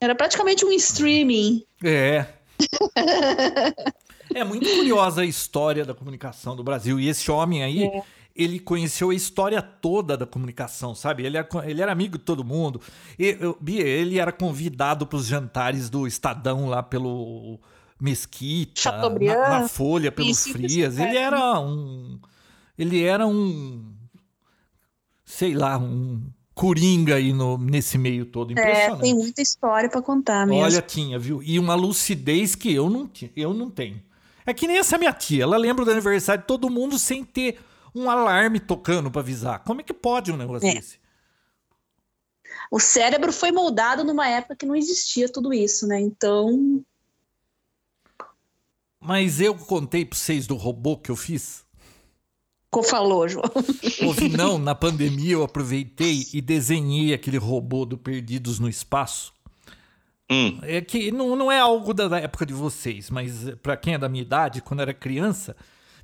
Era 0.00 0.14
praticamente 0.14 0.64
um 0.64 0.72
streaming. 0.72 1.64
É. 1.82 2.26
É 4.34 4.44
muito 4.44 4.68
curiosa 4.68 5.22
a 5.22 5.24
história 5.24 5.84
da 5.84 5.94
comunicação 5.94 6.56
do 6.56 6.62
Brasil. 6.62 6.98
E 6.98 7.08
esse 7.08 7.30
homem 7.30 7.62
aí, 7.62 7.84
é. 7.84 8.02
ele 8.34 8.58
conheceu 8.58 9.10
a 9.10 9.14
história 9.14 9.60
toda 9.62 10.16
da 10.16 10.26
comunicação, 10.26 10.94
sabe? 10.94 11.24
Ele 11.24 11.36
era, 11.36 11.48
ele 11.64 11.82
era 11.82 11.92
amigo 11.92 12.18
de 12.18 12.24
todo 12.24 12.44
mundo. 12.44 12.80
E, 13.18 13.36
eu, 13.40 13.58
ele 13.68 14.18
era 14.18 14.32
convidado 14.32 15.06
para 15.06 15.16
os 15.16 15.26
jantares 15.26 15.88
do 15.88 16.06
Estadão 16.06 16.68
lá 16.68 16.82
pelo 16.82 17.58
Mesquita, 18.00 18.92
na, 18.92 19.60
na, 19.60 19.68
Folha, 19.68 20.12
pelos 20.12 20.46
Isso, 20.46 20.52
Frias. 20.52 20.98
Ele 20.98 21.16
era 21.16 21.58
um. 21.60 22.18
Ele 22.78 23.02
era 23.02 23.26
um. 23.26 23.94
Sei 25.24 25.54
lá, 25.54 25.78
um 25.78 26.22
coringa 26.56 27.16
aí 27.16 27.34
no, 27.34 27.58
nesse 27.58 27.98
meio 27.98 28.24
todo. 28.24 28.50
Impressionante. 28.50 28.98
É, 28.98 29.02
tem 29.02 29.14
muita 29.14 29.42
história 29.42 29.90
para 29.90 30.00
contar 30.00 30.46
mesmo. 30.46 30.62
Olha, 30.62 30.80
tinha, 30.80 31.18
viu? 31.18 31.42
E 31.42 31.58
uma 31.58 31.74
lucidez 31.74 32.54
que 32.54 32.72
eu 32.72 32.88
não, 32.88 33.10
eu 33.36 33.52
não 33.52 33.70
tenho. 33.70 34.00
É 34.46 34.54
que 34.54 34.66
nem 34.66 34.78
essa 34.78 34.96
minha 34.96 35.12
tia, 35.12 35.42
ela 35.42 35.56
lembra 35.56 35.84
do 35.84 35.90
aniversário 35.90 36.42
de 36.42 36.46
todo 36.46 36.70
mundo 36.70 36.98
sem 36.98 37.24
ter 37.24 37.58
um 37.94 38.08
alarme 38.08 38.60
tocando 38.60 39.10
para 39.10 39.20
avisar. 39.20 39.64
Como 39.64 39.80
é 39.80 39.84
que 39.84 39.92
pode 39.92 40.30
um 40.30 40.36
negócio 40.36 40.68
é. 40.68 40.74
desse? 40.74 40.98
O 42.70 42.78
cérebro 42.78 43.32
foi 43.32 43.50
moldado 43.52 44.04
numa 44.04 44.28
época 44.28 44.56
que 44.56 44.66
não 44.66 44.76
existia 44.76 45.28
tudo 45.28 45.52
isso, 45.52 45.86
né? 45.86 46.00
Então. 46.00 46.84
Mas 49.00 49.40
eu 49.40 49.54
contei 49.54 50.04
para 50.04 50.18
vocês 50.18 50.46
do 50.46 50.56
robô 50.56 50.96
que 50.96 51.10
eu 51.10 51.16
fiz? 51.16 51.64
Co- 52.70 52.82
Falou, 52.82 53.28
João. 53.28 53.44
Ouvi, 54.04 54.28
não, 54.36 54.58
na 54.58 54.74
pandemia 54.74 55.34
eu 55.34 55.42
aproveitei 55.42 56.26
e 56.32 56.40
desenhei 56.40 57.14
aquele 57.14 57.38
robô 57.38 57.84
do 57.84 57.96
Perdidos 57.96 58.58
no 58.58 58.68
Espaço. 58.68 59.32
Hum, 60.30 60.58
É 60.62 60.80
que 60.80 61.10
não, 61.12 61.36
não 61.36 61.52
é 61.52 61.58
algo 61.60 61.94
da, 61.94 62.08
da 62.08 62.18
época 62.18 62.44
de 62.44 62.52
vocês, 62.52 63.10
mas 63.10 63.46
eh, 63.48 63.54
pra 63.56 63.76
quem 63.76 63.94
é 63.94 63.98
da 63.98 64.08
minha 64.08 64.22
idade, 64.22 64.60
quando 64.60 64.80
era 64.80 64.92
criança, 64.92 65.54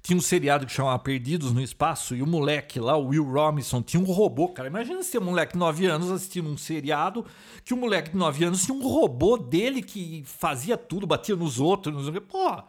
tinha 0.01 0.16
um 0.16 0.20
seriado 0.20 0.65
que 0.66 0.73
chamava 0.73 0.99
Perdidos 0.99 1.53
no 1.53 1.61
Espaço 1.61 2.15
e 2.15 2.23
o 2.23 2.27
moleque 2.27 2.78
lá, 2.81 2.97
o 2.97 3.09
Will 3.09 3.24
Robinson, 3.24 3.82
tinha 3.82 4.01
um 4.01 4.05
robô, 4.07 4.49
cara. 4.49 4.69
Imagina 4.69 5.03
ser 5.03 5.19
um 5.19 5.24
moleque 5.24 5.53
de 5.55 5.59
9 5.59 5.86
anos 5.86 6.11
assistindo 6.11 6.49
um 6.49 6.57
seriado 6.57 7.24
que 7.65 7.74
o 7.74 7.77
moleque 7.77 8.11
de 8.11 8.16
9 8.16 8.44
anos 8.44 8.65
tinha 8.65 8.77
um 8.77 8.82
robô 8.86 9.36
dele 9.36 9.82
que 9.82 10.23
fazia 10.27 10.77
tudo, 10.77 11.07
batia 11.07 11.35
nos 11.36 11.59
outros, 11.61 11.94
não 11.94 12.03
sei 12.03 12.11
o 12.11 12.12
quê. 12.15 12.20
Pô, 12.20 12.62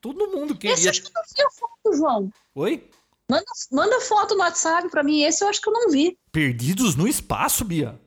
todo 0.00 0.28
mundo 0.28 0.52
Esse 0.52 0.58
queria. 0.60 0.84
eu 0.86 0.90
acho 0.90 1.02
que 1.02 1.08
eu 1.08 1.12
não 1.14 1.22
vi 1.36 1.42
a 1.42 1.50
foto, 1.50 1.96
João. 1.96 2.30
Oi? 2.54 2.90
Manda, 3.30 3.44
manda 3.70 4.00
foto 4.00 4.34
no 4.34 4.40
WhatsApp 4.40 4.88
pra 4.90 5.02
mim. 5.02 5.22
Esse 5.22 5.44
eu 5.44 5.48
acho 5.48 5.60
que 5.60 5.68
eu 5.68 5.72
não 5.74 5.90
vi. 5.90 6.18
Perdidos 6.32 6.96
no 6.96 7.06
Espaço, 7.06 7.64
Bia? 7.64 7.98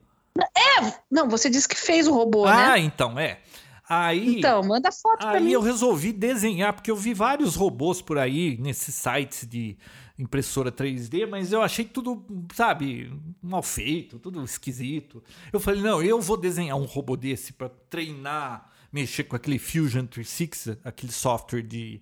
Não, 1.11 1.27
você 1.27 1.49
disse 1.49 1.67
que 1.67 1.75
fez 1.75 2.07
o 2.07 2.13
robô, 2.13 2.45
ah, 2.45 2.69
né? 2.69 2.79
então, 2.79 3.19
é. 3.19 3.39
Aí. 3.87 4.37
Então, 4.37 4.63
manda 4.63 4.89
foto 4.89 5.19
pra 5.19 5.31
Aí 5.31 5.43
mim. 5.43 5.51
eu 5.51 5.61
resolvi 5.61 6.13
desenhar, 6.13 6.71
porque 6.71 6.89
eu 6.89 6.95
vi 6.95 7.13
vários 7.13 7.55
robôs 7.55 8.01
por 8.01 8.17
aí 8.17 8.57
nesses 8.57 8.95
sites 8.95 9.45
de 9.45 9.77
impressora 10.17 10.71
3D, 10.71 11.27
mas 11.27 11.51
eu 11.51 11.61
achei 11.61 11.83
tudo, 11.83 12.25
sabe, 12.53 13.11
mal 13.41 13.61
feito, 13.61 14.17
tudo 14.17 14.41
esquisito. 14.45 15.21
Eu 15.51 15.59
falei, 15.59 15.81
não, 15.81 16.01
eu 16.01 16.21
vou 16.21 16.37
desenhar 16.37 16.77
um 16.77 16.85
robô 16.85 17.17
desse 17.17 17.51
para 17.51 17.67
treinar, 17.89 18.69
mexer 18.93 19.25
com 19.25 19.35
aquele 19.35 19.59
Fusion 19.59 20.05
36, 20.05 20.77
aquele 20.85 21.11
software 21.11 21.63
de, 21.63 22.01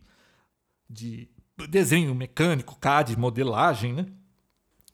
de 0.88 1.28
desenho 1.68 2.14
mecânico, 2.14 2.78
CAD, 2.78 3.18
modelagem, 3.18 3.94
né? 3.94 4.06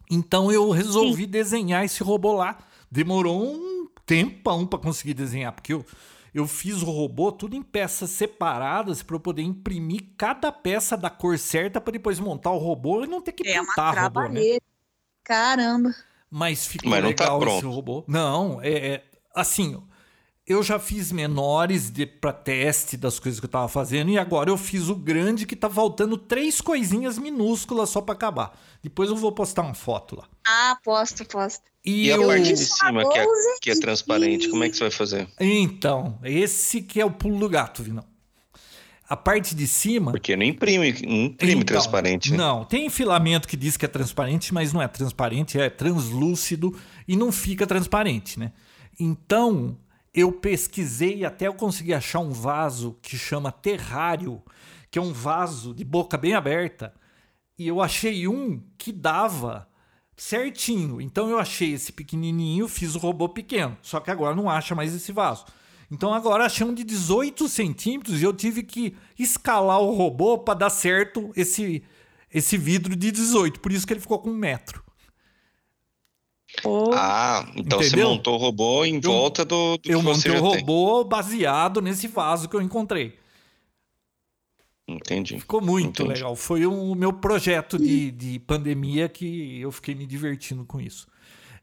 Então 0.09 0.49
eu 0.51 0.69
resolvi 0.69 1.25
desenhar 1.25 1.83
esse 1.83 2.03
robô 2.03 2.33
lá. 2.33 2.57
Demorou 2.91 3.43
um 3.43 3.87
tempão 4.05 4.65
para 4.65 4.79
conseguir 4.79 5.13
desenhar, 5.13 5.51
porque 5.51 5.73
eu, 5.73 5.85
eu 6.33 6.47
fiz 6.47 6.81
o 6.81 6.91
robô 6.91 7.31
tudo 7.31 7.55
em 7.55 7.61
peças 7.63 8.09
separadas 8.11 9.01
para 9.01 9.15
eu 9.15 9.19
poder 9.19 9.41
imprimir 9.41 10.09
cada 10.17 10.51
peça 10.51 10.95
da 10.95 11.09
cor 11.09 11.37
certa 11.39 11.81
para 11.81 11.93
depois 11.93 12.19
montar 12.19 12.51
o 12.51 12.57
robô 12.57 13.03
e 13.03 13.07
não 13.07 13.21
ter 13.21 13.31
que 13.31 13.47
É 13.47 13.59
uma 13.59 13.69
pintar 13.69 13.97
o 13.97 14.01
robô, 14.03 14.27
né? 14.29 14.41
Caramba. 15.23 15.93
Mas 16.29 16.65
ficou 16.65 16.89
Mas 16.89 17.03
não 17.03 17.13
tá 17.13 17.23
legal 17.23 17.37
esse 17.43 17.61
pronto. 17.61 17.75
robô. 17.75 18.03
Não, 18.07 18.61
é, 18.61 18.71
é- 18.95 19.03
assim, 19.33 19.81
eu 20.47 20.61
já 20.61 20.77
fiz 20.77 21.11
menores 21.11 21.89
de 21.89 22.05
para 22.05 22.31
teste 22.31 22.95
das 22.97 23.17
coisas 23.19 23.39
que 23.39 23.45
eu 23.45 23.49
tava 23.49 23.67
fazendo 23.67 24.11
e 24.11 24.17
agora 24.17 24.49
eu 24.49 24.57
fiz 24.57 24.89
o 24.89 24.95
grande 24.95 25.45
que 25.45 25.55
tá 25.55 25.69
faltando 25.69 26.17
três 26.17 26.61
coisinhas 26.61 27.17
minúsculas 27.17 27.89
só 27.89 27.99
para 27.99 28.13
acabar. 28.13 28.59
Depois 28.84 29.09
eu 29.09 29.15
vou 29.15 29.31
postar 29.31 29.63
uma 29.63 29.73
foto 29.73 30.15
lá. 30.17 30.26
Ah, 30.47 30.77
posto, 30.84 31.26
posto. 31.26 31.63
e 31.84 32.11
a 32.11 32.15
eu- 32.15 32.27
parte 32.27 32.53
de 32.53 32.57
cima, 32.57 33.09
que 33.11 33.17
é, 33.17 33.26
que 33.61 33.72
é 33.72 33.80
transparente, 33.80 34.47
como 34.49 34.63
é 34.63 34.69
que 34.69 34.76
você 34.77 34.84
vai 34.84 34.91
fazer? 34.91 35.27
Então, 35.39 36.19
esse 36.23 36.81
que 36.81 37.01
é 37.01 37.05
o 37.05 37.09
pulo 37.11 37.39
do 37.39 37.49
gato, 37.49 37.81
Vinão. 37.81 38.05
A 39.07 39.15
parte 39.15 39.53
de 39.55 39.67
cima. 39.67 40.11
Porque 40.11 40.35
não 40.35 40.43
imprime, 40.43 40.91
não 41.05 41.26
imprime 41.26 41.53
Então, 41.61 41.65
transparente, 41.65 42.31
né? 42.31 42.38
Não, 42.38 42.65
tem 42.65 42.89
filamento 42.89 43.47
que 43.47 43.55
diz 43.55 43.77
que 43.77 43.85
é 43.85 43.88
transparente, 43.88 44.51
mas 44.51 44.73
não 44.73 44.81
é 44.81 44.88
transparente, 44.88 45.59
é 45.59 45.69
translúcido 45.69 46.76
e 47.07 47.15
não 47.15 47.31
fica 47.31 47.67
transparente, 47.67 48.39
né? 48.39 48.51
Então, 48.99 49.77
eu 50.15 50.31
pesquisei 50.31 51.25
até 51.25 51.47
eu 51.47 51.53
conseguir 51.53 51.93
achar 51.93 52.19
um 52.19 52.31
vaso 52.31 52.97
que 53.01 53.17
chama 53.17 53.51
terrário, 53.51 54.41
que 54.89 54.97
é 54.97 55.01
um 55.01 55.11
vaso 55.11 55.75
de 55.75 55.83
boca 55.83 56.17
bem 56.17 56.33
aberta, 56.33 56.93
e 57.59 57.67
eu 57.67 57.81
achei 57.81 58.25
um 58.25 58.63
que 58.77 58.93
dava 58.93 59.67
certinho. 60.15 61.01
Então 61.01 61.29
eu 61.29 61.37
achei 61.37 61.73
esse 61.73 61.91
pequenininho, 61.91 62.69
fiz 62.69 62.95
o 62.95 62.99
robô 62.99 63.27
pequeno, 63.27 63.77
só 63.81 63.99
que 63.99 64.09
agora 64.09 64.33
não 64.33 64.49
acha 64.49 64.73
mais 64.73 64.95
esse 64.95 65.11
vaso. 65.11 65.45
Então 65.91 66.13
agora 66.13 66.45
achei 66.45 66.65
um 66.65 66.73
de 66.73 66.85
18 66.85 67.49
centímetros 67.49 68.21
e 68.21 68.23
eu 68.23 68.33
tive 68.33 68.63
que 68.63 68.95
escalar 69.19 69.81
o 69.81 69.93
robô 69.93 70.37
para 70.37 70.59
dar 70.59 70.69
certo 70.69 71.29
esse, 71.35 71.83
esse 72.33 72.57
vidro 72.57 72.95
de 72.95 73.11
18. 73.11 73.59
Por 73.59 73.71
isso 73.71 73.85
que 73.85 73.91
ele 73.91 73.99
ficou 73.99 74.19
com 74.19 74.29
um 74.29 74.37
metro. 74.37 74.84
Pô, 76.61 76.91
Ah, 76.94 77.48
então 77.56 77.80
você 77.80 77.88
Entendeu? 77.88 78.10
montou 78.10 78.36
o 78.36 78.38
robô 78.38 78.86
em 78.86 78.99
volta 78.99 79.44
do, 79.45 79.77
do 79.77 79.90
Eu 79.91 79.99
que 79.99 80.06
você 80.06 80.30
montei 80.30 80.32
já 80.32 80.40
o 80.41 80.52
tem. 80.52 80.60
robô 80.61 81.03
baseado 81.03 81.82
nesse 81.82 82.07
vaso 82.07 82.48
que 82.49 82.56
eu 82.56 82.61
encontrei. 82.61 83.18
Entendi. 84.88 85.40
Ficou 85.40 85.61
muito 85.61 86.03
Entendi. 86.03 86.19
legal. 86.19 86.36
Foi 86.36 86.65
o 86.65 86.94
meu 86.94 87.11
projeto 87.11 87.77
de, 87.80 88.11
de 88.11 88.40
pandemia 88.40 89.10
que 89.10 89.60
eu 89.60 89.72
fiquei 89.72 89.95
me 89.95 90.06
divertindo 90.06 90.64
com 90.65 90.80
isso. 90.80 91.07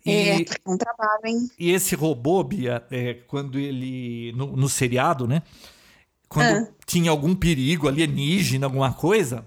E, 0.04 0.10
é, 0.10 0.36
um 0.66 0.76
trabalho, 0.76 1.20
hein? 1.26 1.48
e 1.56 1.70
esse 1.70 1.94
robô, 1.94 2.42
Bia, 2.42 2.84
é, 2.90 3.14
quando 3.14 3.56
ele. 3.58 4.32
No, 4.32 4.56
no 4.56 4.68
seriado, 4.68 5.28
né? 5.28 5.42
Quando 6.28 6.66
Ah. 6.66 6.68
tinha 6.84 7.10
algum 7.12 7.34
perigo 7.36 7.86
alienígena, 7.86 8.66
alguma 8.66 8.92
coisa, 8.92 9.46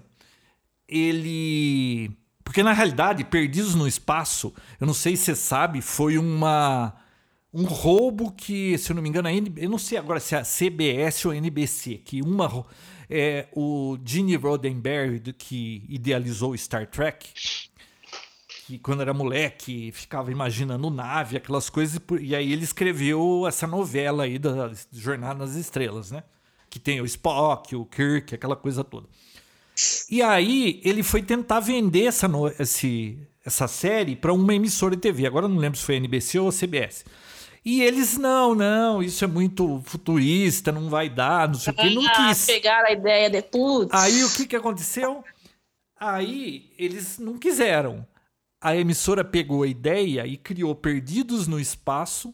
ele. 0.88 2.10
Porque 2.46 2.62
na 2.62 2.72
realidade, 2.72 3.24
Perdidos 3.24 3.74
no 3.74 3.88
Espaço, 3.88 4.54
eu 4.80 4.86
não 4.86 4.94
sei 4.94 5.16
se 5.16 5.24
você 5.24 5.34
sabe, 5.34 5.82
foi 5.82 6.16
uma. 6.16 6.94
Um 7.52 7.64
roubo 7.64 8.30
que, 8.30 8.78
se 8.78 8.92
eu 8.92 8.94
não 8.94 9.02
me 9.02 9.08
engano, 9.08 9.26
a 9.26 9.32
N- 9.32 9.52
eu 9.56 9.68
não 9.68 9.78
sei 9.78 9.98
agora 9.98 10.20
se 10.20 10.34
é 10.36 10.38
a 10.38 10.44
CBS 10.44 11.24
ou 11.24 11.32
a 11.32 11.36
NBC, 11.36 11.96
que 12.04 12.22
uma. 12.22 12.64
É, 13.10 13.48
o 13.52 13.98
Gene 14.04 14.36
Roddenberry, 14.36 15.20
que 15.36 15.84
idealizou 15.88 16.56
Star 16.56 16.86
Trek, 16.86 17.30
que 18.66 18.78
quando 18.78 19.02
era 19.02 19.12
moleque 19.12 19.90
ficava 19.92 20.30
imaginando 20.30 20.88
nave, 20.88 21.36
aquelas 21.36 21.68
coisas, 21.68 22.00
e 22.20 22.34
aí 22.34 22.52
ele 22.52 22.62
escreveu 22.64 23.44
essa 23.48 23.66
novela 23.66 24.22
aí 24.22 24.38
da 24.38 24.70
Jornada 24.92 25.34
nas 25.44 25.56
Estrelas, 25.56 26.12
né? 26.12 26.22
Que 26.70 26.78
tem 26.78 27.00
o 27.00 27.04
Spock, 27.06 27.74
o 27.74 27.84
Kirk, 27.84 28.34
aquela 28.34 28.54
coisa 28.56 28.84
toda. 28.84 29.08
E 30.10 30.22
aí 30.22 30.80
ele 30.84 31.02
foi 31.02 31.22
tentar 31.22 31.60
vender 31.60 32.04
essa, 32.06 32.26
no- 32.26 32.48
esse- 32.48 33.18
essa 33.44 33.68
série 33.68 34.16
para 34.16 34.32
uma 34.32 34.54
emissora 34.54 34.94
de 34.96 35.02
TV. 35.02 35.26
Agora 35.26 35.44
eu 35.46 35.48
não 35.50 35.58
lembro 35.58 35.78
se 35.78 35.84
foi 35.84 35.96
NBC 35.96 36.38
ou 36.38 36.50
CBS. 36.50 37.04
E 37.64 37.82
eles, 37.82 38.16
não, 38.16 38.54
não, 38.54 39.02
isso 39.02 39.24
é 39.24 39.26
muito 39.26 39.82
futurista, 39.84 40.70
não 40.70 40.88
vai 40.88 41.08
dar, 41.08 41.48
não 41.48 41.56
sei 41.56 41.72
o 41.72 41.76
que, 41.76 41.90
não 41.94 42.06
Ah, 42.06 42.28
quis. 42.28 42.46
pegaram 42.46 42.88
a 42.88 42.92
ideia 42.92 43.28
de 43.28 43.42
putz. 43.42 43.90
Aí 43.92 44.22
o 44.24 44.30
que, 44.32 44.46
que 44.46 44.54
aconteceu? 44.56 45.24
Aí 45.98 46.70
eles 46.78 47.18
não 47.18 47.36
quiseram. 47.38 48.06
A 48.60 48.76
emissora 48.76 49.24
pegou 49.24 49.62
a 49.62 49.66
ideia 49.66 50.26
e 50.26 50.36
criou 50.36 50.74
Perdidos 50.74 51.46
no 51.48 51.58
Espaço. 51.58 52.32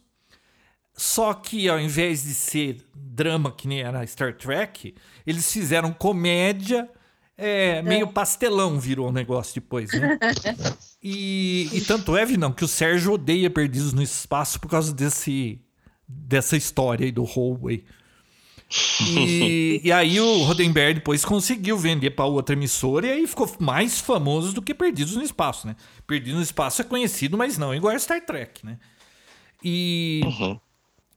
Só 0.94 1.32
que 1.32 1.68
ao 1.68 1.80
invés 1.80 2.22
de 2.24 2.34
ser 2.34 2.84
drama 2.94 3.50
que 3.50 3.66
nem 3.66 3.80
era 3.80 4.06
Star 4.06 4.36
Trek, 4.36 4.94
eles 5.26 5.50
fizeram 5.50 5.92
comédia, 5.92 6.88
é, 7.44 7.82
meio 7.82 8.06
pastelão 8.06 8.78
virou 8.78 9.08
o 9.08 9.12
negócio 9.12 9.54
depois, 9.54 9.90
né? 9.92 10.18
E, 11.04 11.68
e 11.72 11.80
tanto 11.80 12.16
é, 12.16 12.24
não, 12.36 12.52
que 12.52 12.64
o 12.64 12.68
Sérgio 12.68 13.14
odeia 13.14 13.50
Perdidos 13.50 13.92
no 13.92 14.00
Espaço 14.00 14.60
por 14.60 14.68
causa 14.68 14.94
desse, 14.94 15.60
dessa 16.06 16.56
história 16.56 17.04
aí 17.04 17.10
do 17.10 17.24
Hallway. 17.24 17.84
E, 19.00 19.80
e 19.84 19.90
aí 19.90 20.20
o 20.20 20.44
Rodenberg 20.44 21.00
depois 21.00 21.24
conseguiu 21.24 21.76
vender 21.76 22.10
para 22.12 22.24
outra 22.24 22.54
emissora 22.54 23.08
e 23.08 23.10
aí 23.10 23.26
ficou 23.26 23.52
mais 23.58 23.98
famoso 23.98 24.52
do 24.52 24.62
que 24.62 24.72
Perdidos 24.72 25.16
no 25.16 25.24
Espaço, 25.24 25.66
né? 25.66 25.74
Perdidos 26.06 26.36
no 26.36 26.42
Espaço 26.42 26.80
é 26.80 26.84
conhecido, 26.84 27.36
mas 27.36 27.58
não 27.58 27.74
igual 27.74 27.96
a 27.96 27.98
Star 27.98 28.24
Trek, 28.24 28.64
né? 28.64 28.78
E, 29.60 30.20
Uhum. 30.24 30.60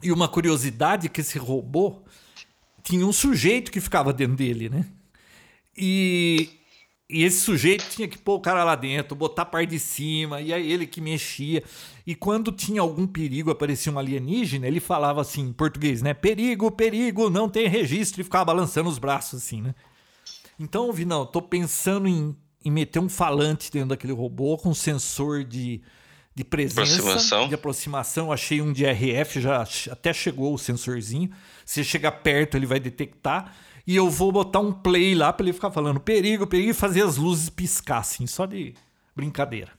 e 0.02 0.11
uma 0.11 0.27
curiosidade 0.27 1.06
é 1.06 1.10
que 1.10 1.22
esse 1.22 1.38
robô 1.38 2.02
tinha 2.81 3.06
um 3.06 3.14
sujeito 3.14 3.72
que 3.72 3.80
ficava 3.80 4.11
dentro 4.11 4.35
dele, 4.35 4.68
né? 4.68 4.84
E, 5.77 6.49
e 7.10 7.23
esse 7.23 7.41
sujeito 7.41 7.85
tinha 7.89 8.07
que 8.07 8.18
pôr 8.18 8.35
o 8.35 8.39
cara 8.39 8.64
lá 8.64 8.76
dentro, 8.76 9.15
botar 9.15 9.43
a 9.43 9.45
parte 9.45 9.72
de 9.72 9.80
cima, 9.80 10.41
e 10.41 10.53
aí 10.53 10.72
ele 10.72 10.88
que 10.88 11.02
mexia. 11.02 11.64
E 12.06 12.15
quando 12.15 12.52
tinha 12.52 12.81
algum 12.81 13.06
perigo, 13.06 13.52
aparecia 13.52 13.91
um 13.91 13.99
alienígena, 13.99 14.68
ele 14.68 14.80
falava 14.80 15.22
assim 15.22 15.41
em 15.41 15.53
português, 15.53 16.02
né? 16.02 16.14
Perigo, 16.14 16.72
perigo, 16.72 17.30
não 17.30 17.49
tem 17.49 17.68
registro, 17.68 18.22
e 18.22 18.23
ficava 18.23 18.45
balançando 18.45 18.89
os 18.89 18.97
braços 18.97 19.43
assim, 19.43 19.61
né? 19.61 19.76
Então, 20.60 20.91
Vinão, 20.91 21.26
tô 21.26 21.41
pensando 21.41 22.07
em, 22.07 22.35
em 22.64 22.72
meter 22.72 22.99
um 22.99 23.10
falante 23.10 23.72
dentro 23.72 23.89
daquele 23.89 24.14
robô 24.14 24.57
com 24.57 24.73
sensor 24.73 25.43
de, 25.43 25.81
de 26.34 26.43
presença, 26.43 26.81
Aproximação. 26.81 27.47
de 27.49 27.56
aproximação. 27.56 28.31
Achei 28.31 28.61
um 28.61 28.72
de 28.72 28.85
RF, 28.85 29.41
já 29.41 29.68
até 29.91 30.14
chegou 30.14 30.53
o 30.53 30.57
sensorzinho. 30.57 31.30
Se 31.65 31.84
chegar 31.84 32.11
perto, 32.11 32.56
ele 32.56 32.65
vai 32.65 32.80
detectar. 32.80 33.53
E 33.88 33.95
eu 33.95 34.10
vou 34.10 34.32
botar 34.32 34.60
um 34.60 34.72
play 34.72 35.14
lá 35.14 35.32
para 35.32 35.45
ele 35.45 35.53
ficar 35.53 35.72
falando 35.72 35.99
perigo, 35.99 36.48
perigo, 36.48 36.72
e 36.72 36.74
fazer 36.74 37.03
as 37.03 37.18
luzes 37.18 37.49
piscar, 37.49 37.99
assim, 37.99 38.26
só 38.26 38.45
de 38.45 38.74
brincadeira. 39.16 39.72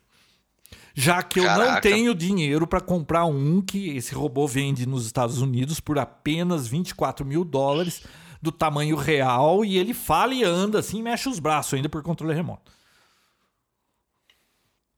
Já 0.94 1.22
que 1.22 1.40
eu 1.40 1.44
não 1.44 1.56
Caraca. 1.56 1.82
tenho 1.82 2.14
dinheiro 2.14 2.66
para 2.66 2.80
comprar 2.80 3.26
um 3.26 3.60
que 3.60 3.96
esse 3.96 4.14
robô 4.14 4.46
vende 4.46 4.86
nos 4.86 5.04
Estados 5.04 5.42
Unidos 5.42 5.78
por 5.78 5.98
apenas 5.98 6.66
24 6.66 7.26
mil 7.26 7.44
dólares, 7.44 8.02
do 8.40 8.52
tamanho 8.52 8.96
real, 8.96 9.64
e 9.64 9.76
ele 9.76 9.92
fala 9.92 10.32
e 10.32 10.44
anda 10.44 10.78
assim, 10.78 11.02
mexe 11.02 11.28
os 11.28 11.38
braços 11.38 11.74
ainda 11.74 11.88
por 11.88 12.02
controle 12.02 12.34
remoto. 12.34 12.70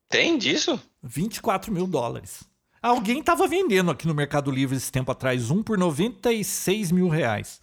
Tem 0.08 0.38
disso? 0.38 0.80
24 1.02 1.72
mil 1.72 1.86
dólares. 1.86 2.44
Alguém 2.80 3.22
tava 3.22 3.48
vendendo 3.48 3.90
aqui 3.90 4.06
no 4.06 4.14
Mercado 4.14 4.50
Livre 4.50 4.76
esse 4.76 4.90
tempo 4.92 5.10
atrás, 5.10 5.50
um 5.50 5.62
por 5.62 5.76
96 5.76 6.92
mil 6.92 7.08
reais. 7.08 7.60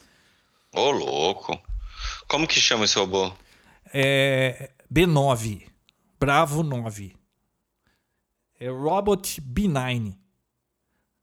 Ô, 0.76 0.92
louco. 0.92 1.58
Como 2.28 2.48
que 2.48 2.60
chama 2.60 2.86
esse 2.86 2.98
robô? 3.00 3.32
É 3.94 4.72
B9, 4.92 5.68
Bravo 6.20 6.64
9. 6.64 7.16
É 8.60 8.70
Robot 8.70 9.42
B9. 9.42 10.16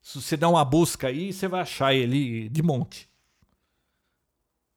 Se 0.00 0.20
você 0.20 0.36
der 0.36 0.46
uma 0.46 0.64
busca 0.64 1.08
aí, 1.08 1.32
você 1.32 1.46
vai 1.46 1.60
achar 1.60 1.94
ele 1.94 2.48
de 2.48 2.62
monte. 2.62 3.10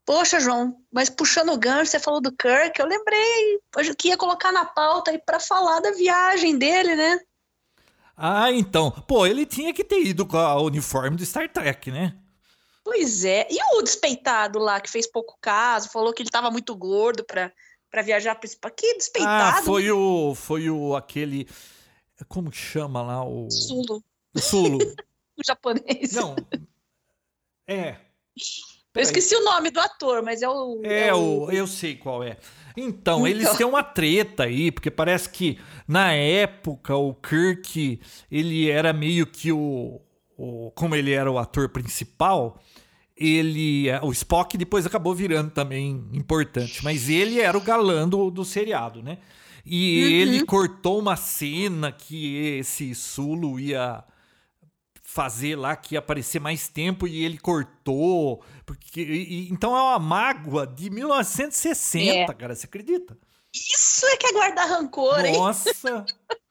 Poxa, 0.05 0.39
João, 0.39 0.77
mas 0.91 1.09
puxando 1.09 1.53
o 1.53 1.57
gancho, 1.57 1.91
você 1.91 1.99
falou 1.99 2.21
do 2.21 2.31
Kirk, 2.31 2.79
eu 2.79 2.85
lembrei 2.85 3.59
que 3.97 4.09
ia 4.09 4.17
colocar 4.17 4.51
na 4.51 4.65
pauta 4.65 5.09
aí 5.09 5.17
pra 5.17 5.39
falar 5.39 5.79
da 5.79 5.91
viagem 5.91 6.57
dele, 6.57 6.95
né? 6.95 7.19
Ah, 8.15 8.51
então. 8.51 8.91
Pô, 8.91 9.25
ele 9.25 9.45
tinha 9.45 9.73
que 9.73 9.83
ter 9.83 10.03
ido 10.03 10.25
com 10.25 10.37
a 10.37 10.61
uniforme 10.61 11.17
do 11.17 11.25
Star 11.25 11.51
Trek, 11.51 11.91
né? 11.91 12.15
Pois 12.85 13.25
é. 13.25 13.47
E 13.49 13.57
o 13.75 13.81
despeitado 13.81 14.59
lá, 14.59 14.79
que 14.79 14.91
fez 14.91 15.07
pouco 15.07 15.35
caso, 15.41 15.89
falou 15.89 16.13
que 16.13 16.21
ele 16.21 16.29
tava 16.29 16.51
muito 16.51 16.75
gordo 16.75 17.25
pra, 17.25 17.51
pra 17.89 18.03
viajar 18.03 18.35
pra 18.35 18.45
esse... 18.45 18.55
Que 18.77 18.93
despeitado? 18.93 19.57
Ah, 19.57 19.63
foi 19.63 19.89
o. 19.89 20.35
Foi 20.35 20.69
o 20.69 20.95
aquele. 20.95 21.49
Como 22.27 22.51
que 22.51 22.57
chama 22.57 23.01
lá? 23.01 23.25
O. 23.25 23.49
Sulo, 23.49 24.03
o 24.35 24.39
Sulo. 24.39 24.77
o 25.35 25.43
japonês. 25.43 26.13
Não. 26.13 26.35
É. 27.67 27.97
Eu 28.93 29.01
esqueci 29.01 29.35
o 29.35 29.43
nome 29.43 29.71
do 29.71 29.79
ator, 29.79 30.21
mas 30.21 30.41
é 30.43 30.47
o... 30.47 30.81
É, 30.83 31.13
o, 31.13 31.51
eu 31.51 31.67
sei 31.67 31.95
qual 31.97 32.23
é. 32.23 32.37
Então, 32.77 33.27
eles 33.27 33.43
Então. 33.43 33.57
têm 33.57 33.65
uma 33.65 33.83
treta 33.83 34.43
aí, 34.43 34.71
porque 34.71 34.91
parece 34.91 35.29
que 35.29 35.59
na 35.87 36.13
época 36.13 36.95
o 36.95 37.13
Kirk, 37.13 37.99
ele 38.31 38.69
era 38.69 38.93
meio 38.93 39.25
que 39.25 39.51
o, 39.51 40.01
o 40.37 40.71
como 40.71 40.95
ele 40.95 41.11
era 41.11 41.29
o 41.29 41.37
ator 41.37 41.67
principal, 41.69 42.61
ele, 43.17 43.87
o 44.01 44.11
Spock 44.11 44.57
depois 44.57 44.85
acabou 44.85 45.13
virando 45.15 45.49
também 45.51 46.05
importante, 46.13 46.83
mas 46.83 47.09
ele 47.09 47.39
era 47.39 47.57
o 47.57 47.61
galã 47.61 48.07
do, 48.07 48.29
do 48.29 48.43
seriado, 48.45 49.01
né? 49.01 49.17
E 49.65 49.99
ele 50.21 50.45
cortou 50.45 50.99
uma 50.99 51.15
cena 51.15 51.91
que 51.91 52.35
esse 52.59 52.93
Sulu 52.93 53.59
ia 53.59 54.03
fazer 55.01 55.55
lá 55.55 55.75
que 55.75 55.95
ia 55.95 55.99
aparecer 55.99 56.39
mais 56.39 56.67
tempo 56.67 57.07
e 57.07 57.23
ele 57.23 57.37
cortou. 57.37 58.43
Porque, 58.65 59.01
e- 59.01 59.49
então 59.49 59.75
é 59.75 59.81
uma 59.81 59.97
mágoa 59.99 60.67
de 60.67 60.89
1960, 60.89 62.33
cara, 62.33 62.53
você 62.55 62.65
acredita? 62.65 63.17
Isso 63.53 64.05
é 64.07 64.17
que 64.17 64.27
é 64.27 64.33
guardar 64.33 64.67
rancor, 64.69 65.23
hein? 65.25 65.33
Nossa! 65.37 66.05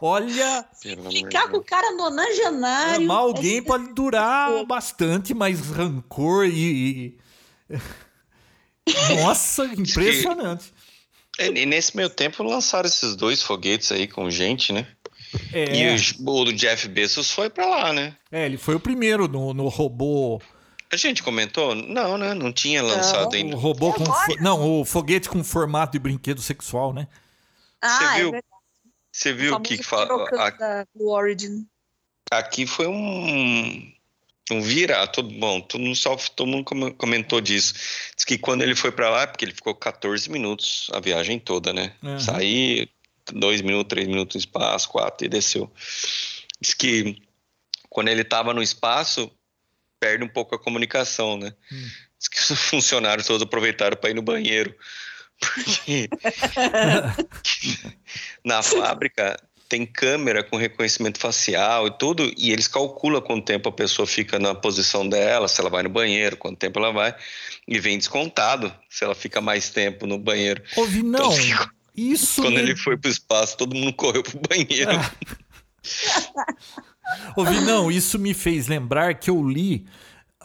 Olha, 0.00 0.66
Ficar 1.10 1.48
com 1.48 1.58
o 1.58 1.64
cara 1.64 1.92
nonagenário. 1.92 3.04
amar 3.04 3.18
alguém 3.18 3.58
é- 3.58 3.62
pode 3.62 3.92
durar 3.94 4.64
bastante, 4.64 5.32
mas 5.32 5.60
rancor 5.70 6.46
e. 6.46 7.16
e- 7.70 7.78
Nossa, 9.22 9.64
impressionante. 9.66 10.72
É, 11.38 11.46
E 11.46 11.64
nesse 11.66 11.96
meio 11.96 12.10
tempo 12.10 12.42
lançaram 12.42 12.86
esses 12.86 13.16
dois 13.16 13.42
foguetes 13.42 13.90
aí 13.92 14.06
com 14.06 14.30
gente, 14.30 14.72
né? 14.72 14.86
E 15.54 15.82
É, 15.82 15.96
o, 16.20 16.30
o 16.30 16.44
do 16.44 16.52
Jeff 16.52 16.86
Bezos 16.88 17.30
foi 17.30 17.48
pra 17.48 17.66
lá, 17.66 17.92
né? 17.92 18.14
é, 18.30 18.44
ele 18.44 18.58
foi 18.58 18.74
o 18.74 18.80
primeiro 18.80 19.26
no, 19.28 19.54
no 19.54 19.68
robô. 19.68 20.40
A 20.92 20.96
gente 20.96 21.22
comentou? 21.22 21.74
Não, 21.74 22.18
né? 22.18 22.34
Não 22.34 22.52
tinha 22.52 22.82
lançado 22.82 23.32
O 23.32 23.36
ainda. 23.36 23.56
robô 23.56 23.94
com. 23.94 24.04
fo- 24.04 24.36
Não, 24.42 24.80
o 24.80 24.84
foguete 24.84 25.26
com 25.30 25.42
formato 25.42 25.92
de 25.92 25.98
brinquedo 25.98 26.42
sexual, 26.42 26.92
né? 26.92 27.08
Ah, 27.80 27.88
Você 27.98 28.04
é 28.04 28.14
viu 28.16 28.30
verdade. 28.32 28.44
Você 29.12 29.32
viu 29.32 29.54
o 29.54 29.60
que, 29.60 29.76
que 29.76 29.82
fala? 29.82 30.86
Blue 30.94 31.10
Origin. 31.10 31.66
Aqui 32.32 32.66
foi 32.66 32.86
um, 32.86 33.92
um 34.50 34.62
vira, 34.62 35.06
todo 35.06 35.28
bom, 35.38 35.60
todo 35.60 35.82
mundo, 35.82 35.94
só, 35.94 36.16
todo 36.16 36.48
mundo 36.48 36.64
come- 36.64 36.92
comentou 36.92 37.40
disso. 37.40 37.74
Diz 38.16 38.24
que 38.24 38.38
quando 38.38 38.62
ele 38.62 38.74
foi 38.74 38.90
pra 38.90 39.10
lá, 39.10 39.26
porque 39.26 39.44
ele 39.44 39.52
ficou 39.54 39.74
14 39.74 40.30
minutos 40.30 40.88
a 40.94 41.00
viagem 41.00 41.38
toda, 41.38 41.74
né? 41.74 41.94
Uhum. 42.02 42.18
Saí 42.18 42.88
dois 43.30 43.60
minutos, 43.60 43.90
três 43.90 44.08
minutos 44.08 44.34
no 44.34 44.40
espaço, 44.40 44.88
quatro 44.88 45.26
e 45.26 45.28
desceu. 45.28 45.70
Diz 46.58 46.72
que 46.72 47.22
quando 47.90 48.08
ele 48.08 48.24
tava 48.24 48.54
no 48.54 48.62
espaço, 48.62 49.30
perde 50.00 50.24
um 50.24 50.28
pouco 50.28 50.54
a 50.54 50.58
comunicação, 50.58 51.36
né? 51.36 51.52
Hum. 51.70 51.88
Diz 52.18 52.28
que 52.28 52.52
os 52.52 52.58
funcionários 52.70 53.26
todos 53.26 53.42
aproveitaram 53.42 53.96
para 53.96 54.10
ir 54.10 54.14
no 54.14 54.22
banheiro. 54.22 54.74
Porque 55.42 56.08
na 58.44 58.62
fábrica 58.62 59.36
tem 59.68 59.86
câmera 59.86 60.44
com 60.44 60.56
reconhecimento 60.56 61.18
facial 61.18 61.86
e 61.86 61.98
tudo, 61.98 62.30
e 62.36 62.52
eles 62.52 62.68
calculam 62.68 63.22
quanto 63.22 63.44
tempo 63.46 63.70
a 63.70 63.72
pessoa 63.72 64.06
fica 64.06 64.38
na 64.38 64.54
posição 64.54 65.08
dela, 65.08 65.48
se 65.48 65.58
ela 65.60 65.70
vai 65.70 65.82
no 65.82 65.88
banheiro, 65.88 66.36
quanto 66.36 66.58
tempo 66.58 66.78
ela 66.78 66.92
vai, 66.92 67.14
e 67.66 67.80
vem 67.80 67.96
descontado 67.96 68.72
se 68.90 69.02
ela 69.02 69.14
fica 69.14 69.40
mais 69.40 69.70
tempo 69.70 70.06
no 70.06 70.18
banheiro. 70.18 70.62
Ouvi, 70.76 71.02
não. 71.02 71.32
ficou- 71.32 71.68
Isso. 71.96 72.42
Quando 72.42 72.54
me- 72.54 72.60
ele 72.60 72.76
foi 72.76 72.98
pro 72.98 73.10
espaço, 73.10 73.56
todo 73.56 73.74
mundo 73.74 73.94
correu 73.94 74.22
pro 74.22 74.38
banheiro. 74.48 74.90
Ouvi, 77.36 77.60
não, 77.60 77.90
isso 77.90 78.18
me 78.18 78.34
fez 78.34 78.66
lembrar 78.68 79.14
que 79.14 79.30
eu 79.30 79.46
li, 79.46 79.86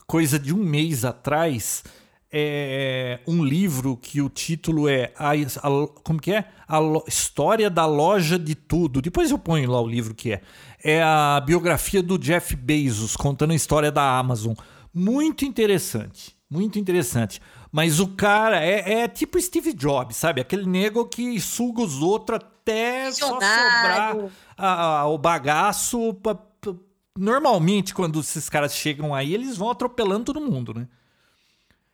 coisa 0.06 0.40
de 0.40 0.54
um 0.54 0.58
mês 0.64 1.06
atrás, 1.06 1.84
é, 2.32 3.20
um 3.28 3.44
livro 3.44 3.96
que 3.98 4.22
o 4.22 4.30
título 4.30 4.88
é 4.90 5.12
a, 5.18 5.32
a- 5.32 5.88
como 6.04 6.20
que 6.20 6.32
é? 6.34 6.46
A 6.68 6.78
Lo- 6.80 7.04
História 7.08 7.70
da 7.70 7.86
Loja 7.86 8.38
de 8.38 8.54
Tudo. 8.56 9.02
Depois 9.02 9.32
eu 9.32 9.38
ponho 9.40 9.70
lá 9.72 9.80
o 9.82 9.88
livro 9.88 10.14
que 10.14 10.34
é. 10.34 10.42
É 10.84 11.02
a 11.02 11.42
biografia 11.46 12.04
do 12.04 12.18
Jeff 12.18 12.56
Bezos, 12.56 13.16
contando 13.16 13.52
a 13.52 13.56
história 13.56 13.92
da 13.92 14.18
Amazon. 14.18 14.54
Muito 14.94 15.46
interessante, 15.46 16.36
muito 16.50 16.78
interessante. 16.78 17.42
Mas 17.72 18.00
o 18.00 18.08
cara 18.10 18.64
é, 18.64 19.02
é 19.02 19.08
tipo 19.08 19.40
Steve 19.42 19.74
Jobs, 19.74 20.16
sabe? 20.18 20.40
Aquele 20.42 20.66
nego 20.66 21.06
que 21.06 21.40
suga 21.40 21.82
os 21.82 22.02
outros 22.02 22.40
até 22.40 23.12
só 23.12 23.28
sobrar 23.28 24.14
Visionário. 24.14 24.32
a- 24.58 25.00
a- 25.00 25.08
o 25.08 25.18
bagaço. 25.18 26.14
pra- 26.16 26.36
pra- 26.36 26.74
Normalmente, 27.18 27.94
quando 27.96 28.20
esses 28.20 28.48
caras 28.50 28.74
chegam 28.76 29.14
aí, 29.16 29.34
eles 29.34 29.58
vão 29.58 29.70
atropelando 29.72 30.26
todo 30.26 30.40
mundo, 30.42 30.74
né? 30.74 30.88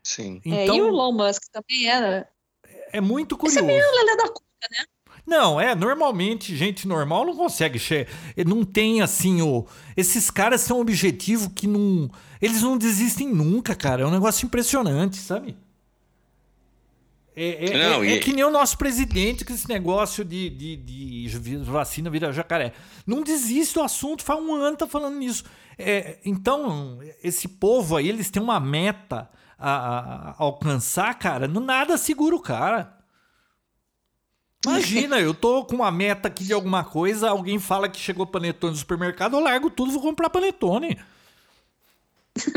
Sim. 0.03 0.41
É, 0.45 0.63
Então, 0.65 0.75
e 0.75 0.81
o 0.81 0.87
Elon 0.89 1.11
Musk 1.13 1.43
também 1.51 1.87
era. 1.87 2.27
é 2.91 2.99
muito 3.01 3.35
Esse 3.45 3.57
é 3.57 3.61
curioso. 3.61 3.65
meio 3.65 3.91
Lelé 4.05 4.17
da 4.17 4.27
Cuca. 4.29 4.43
Não, 5.25 5.59
é, 5.61 5.73
normalmente 5.73 6.53
gente 6.55 6.85
normal 6.85 7.25
não 7.25 7.33
consegue 7.35 7.79
che- 7.79 8.07
não 8.45 8.65
tem 8.65 9.01
assim 9.01 9.41
o 9.41 9.65
esses 9.95 10.29
caras 10.29 10.65
têm 10.67 10.75
um 10.75 10.81
objetivo 10.81 11.49
que 11.51 11.65
não, 11.65 12.09
eles 12.41 12.61
não 12.61 12.77
desistem 12.77 13.29
nunca, 13.29 13.73
cara. 13.73 14.01
É 14.03 14.05
um 14.05 14.11
negócio 14.11 14.45
impressionante, 14.45 15.15
sabe? 15.17 15.55
É, 17.35 17.65
é- 17.65 17.89
Não, 17.89 18.03
é- 18.03 18.07
é 18.11 18.15
e- 18.15 18.19
que 18.19 18.31
nem 18.33 18.43
o 18.43 18.51
nosso 18.51 18.77
presidente 18.77 19.43
com 19.45 19.53
esse 19.53 19.67
negócio 19.67 20.23
de, 20.23 20.49
de, 20.49 20.75
de 20.75 21.27
vacina 21.63 22.09
vira 22.09 22.31
jacaré. 22.33 22.73
Não 23.07 23.23
desiste 23.23 23.73
do 23.75 23.81
assunto, 23.81 24.23
faz 24.23 24.39
um 24.39 24.53
ano 24.53 24.77
tá 24.77 24.87
falando 24.87 25.15
nisso. 25.17 25.43
É, 25.77 26.17
então, 26.25 26.99
esse 27.23 27.47
povo 27.47 27.95
aí, 27.95 28.07
eles 28.07 28.29
têm 28.29 28.41
uma 28.43 28.59
meta 28.59 29.29
a, 29.57 29.71
a- 29.71 30.29
a 30.31 30.35
alcançar, 30.37 31.13
cara. 31.19 31.47
No 31.47 31.59
nada 31.59 31.97
segura 31.97 32.35
o 32.35 32.39
cara. 32.39 32.97
Imagina, 34.65 35.19
eu 35.19 35.33
tô 35.33 35.65
com 35.65 35.75
uma 35.75 35.91
meta 35.91 36.29
aqui 36.29 36.45
de 36.45 36.53
alguma 36.53 36.83
coisa, 36.85 37.29
alguém 37.29 37.59
fala 37.59 37.89
que 37.89 37.99
chegou 37.99 38.25
panetone 38.25 38.71
no 38.71 38.77
supermercado, 38.79 39.35
eu 39.35 39.41
largo 39.41 39.69
tudo 39.69 39.89
e 39.91 39.93
vou 39.93 40.01
comprar 40.01 40.29
panetone. 40.29 40.97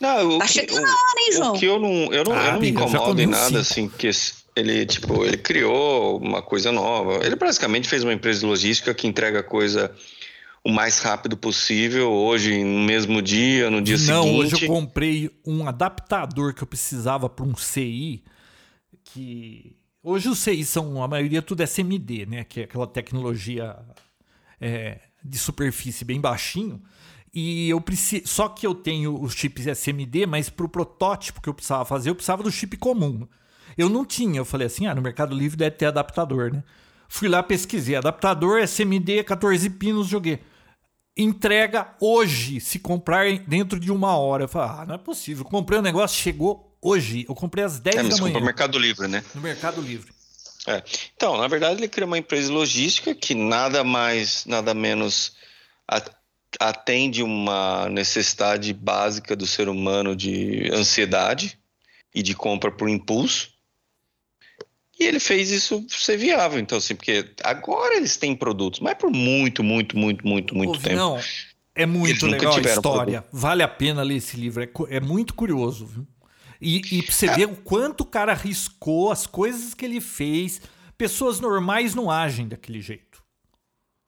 Não, 0.00 0.28
o 0.36 0.38
Tá 0.38 0.46
que- 0.46 0.52
chegando 0.52 0.84
a 0.84 0.88
hora, 0.90 1.20
hein, 1.20 1.32
João? 1.32 1.54
O 1.54 1.58
que 1.58 1.64
eu 1.66 1.78
não, 1.78 2.12
eu 2.12 2.24
não, 2.24 2.32
Ah, 2.32 2.46
eu 2.46 2.52
não 2.54 2.60
me 2.60 2.70
incomodo 2.70 3.20
em 3.20 3.26
nada, 3.26 3.62
cinco. 3.62 3.94
assim, 3.96 3.98
que 3.98 4.10
ele, 4.56 4.86
tipo, 4.86 5.24
ele 5.24 5.36
criou 5.36 6.18
uma 6.18 6.42
coisa 6.42 6.72
nova. 6.72 7.24
Ele 7.24 7.36
basicamente 7.36 7.88
fez 7.88 8.02
uma 8.02 8.12
empresa 8.12 8.40
de 8.40 8.46
logística 8.46 8.94
que 8.94 9.06
entrega 9.06 9.42
coisa 9.42 9.94
o 10.66 10.72
mais 10.72 10.98
rápido 10.98 11.36
possível, 11.36 12.10
hoje, 12.10 12.64
no 12.64 12.84
mesmo 12.84 13.22
dia, 13.22 13.70
no 13.70 13.80
dia 13.80 13.96
Não, 13.98 14.24
seguinte. 14.24 14.54
hoje 14.54 14.64
eu 14.64 14.68
comprei 14.68 15.30
um 15.46 15.66
adaptador 15.68 16.52
que 16.52 16.60
eu 16.64 16.66
precisava 16.66 17.28
para 17.28 17.44
um 17.44 17.54
CI, 17.54 18.24
que 19.04 19.76
hoje 20.02 20.28
os 20.28 20.40
CI 20.40 20.64
são, 20.64 21.00
a 21.04 21.06
maioria 21.06 21.40
tudo 21.40 21.62
SMD, 21.62 22.26
né? 22.26 22.42
Que 22.42 22.62
é 22.62 22.64
aquela 22.64 22.84
tecnologia 22.84 23.76
é, 24.60 24.98
de 25.24 25.38
superfície 25.38 26.04
bem 26.04 26.20
baixinho. 26.20 26.82
E 27.32 27.68
eu 27.70 27.80
preciso. 27.80 28.26
Só 28.26 28.48
que 28.48 28.66
eu 28.66 28.74
tenho 28.74 29.22
os 29.22 29.34
chips 29.34 29.68
SMD, 29.68 30.26
mas 30.26 30.50
para 30.50 30.66
o 30.66 30.68
protótipo 30.68 31.40
que 31.40 31.48
eu 31.48 31.54
precisava 31.54 31.84
fazer, 31.84 32.10
eu 32.10 32.14
precisava 32.16 32.42
do 32.42 32.50
chip 32.50 32.76
comum. 32.76 33.24
Eu 33.78 33.88
não 33.88 34.04
tinha. 34.04 34.40
Eu 34.40 34.44
falei 34.44 34.66
assim: 34.66 34.86
ah, 34.86 34.94
no 34.96 35.02
Mercado 35.02 35.32
Livre 35.32 35.56
deve 35.56 35.76
ter 35.76 35.86
adaptador, 35.86 36.52
né? 36.52 36.64
Fui 37.08 37.28
lá, 37.28 37.40
pesquisei. 37.40 37.94
Adaptador 37.94 38.58
SMD, 38.58 39.22
14 39.22 39.70
pinos, 39.70 40.08
joguei. 40.08 40.40
Entrega 41.16 41.94
hoje, 42.00 42.60
se 42.60 42.78
comprar 42.78 43.38
dentro 43.38 43.80
de 43.80 43.90
uma 43.90 44.16
hora. 44.18 44.44
Eu 44.44 44.48
falei, 44.48 44.68
ah, 44.70 44.84
não 44.86 44.94
é 44.96 44.98
possível. 44.98 45.44
Eu 45.44 45.50
comprei 45.50 45.78
o 45.78 45.82
negócio, 45.82 46.20
chegou 46.20 46.76
hoje. 46.80 47.24
Eu 47.28 47.34
comprei 47.34 47.64
às 47.64 47.80
10 47.80 47.96
É, 47.96 48.02
mas 48.02 48.16
da 48.16 48.22
manhã 48.22 48.34
no 48.34 48.44
Mercado 48.44 48.78
Livre, 48.78 49.08
né? 49.08 49.24
no 49.34 49.40
Mercado 49.40 49.80
Livre. 49.80 50.12
Então, 51.14 51.36
na 51.36 51.46
verdade, 51.46 51.80
ele 51.80 51.88
cria 51.88 52.06
uma 52.06 52.18
empresa 52.18 52.52
logística 52.52 53.14
que 53.14 53.34
nada 53.34 53.84
mais, 53.84 54.44
nada 54.46 54.74
menos 54.74 55.36
atende 56.58 57.22
uma 57.22 57.88
necessidade 57.88 58.72
básica 58.72 59.36
do 59.36 59.46
ser 59.46 59.68
humano 59.68 60.16
de 60.16 60.68
ansiedade 60.72 61.58
e 62.14 62.22
de 62.22 62.34
compra 62.34 62.70
por 62.70 62.88
impulso. 62.88 63.50
E 64.98 65.04
ele 65.04 65.20
fez 65.20 65.50
isso 65.50 65.84
ser 65.88 66.16
viável. 66.16 66.58
Então, 66.58 66.78
assim, 66.78 66.94
porque 66.94 67.30
agora 67.44 67.96
eles 67.96 68.16
têm 68.16 68.34
produtos, 68.34 68.80
mas 68.80 68.94
por 68.94 69.10
muito, 69.10 69.62
muito, 69.62 69.96
muito, 69.96 70.26
muito, 70.26 70.54
muito 70.54 70.80
tempo. 70.80 70.96
Não, 70.96 71.20
é 71.74 71.84
muito 71.84 72.26
legal 72.26 72.56
a 72.56 72.60
história. 72.60 73.24
Vale 73.30 73.62
a 73.62 73.68
pena 73.68 74.02
ler 74.02 74.16
esse 74.16 74.36
livro. 74.36 74.62
É, 74.62 74.96
é 74.96 75.00
muito 75.00 75.34
curioso, 75.34 75.84
viu? 75.84 76.06
E, 76.60 76.80
e 76.90 77.02
pra 77.02 77.12
você 77.12 77.28
ver 77.28 77.46
o 77.46 77.56
quanto 77.56 78.00
o 78.00 78.06
cara 78.06 78.32
arriscou, 78.32 79.12
as 79.12 79.26
coisas 79.26 79.74
que 79.74 79.84
ele 79.84 80.00
fez. 80.00 80.62
Pessoas 80.96 81.40
normais 81.40 81.94
não 81.94 82.10
agem 82.10 82.48
daquele 82.48 82.80
jeito. 82.80 83.22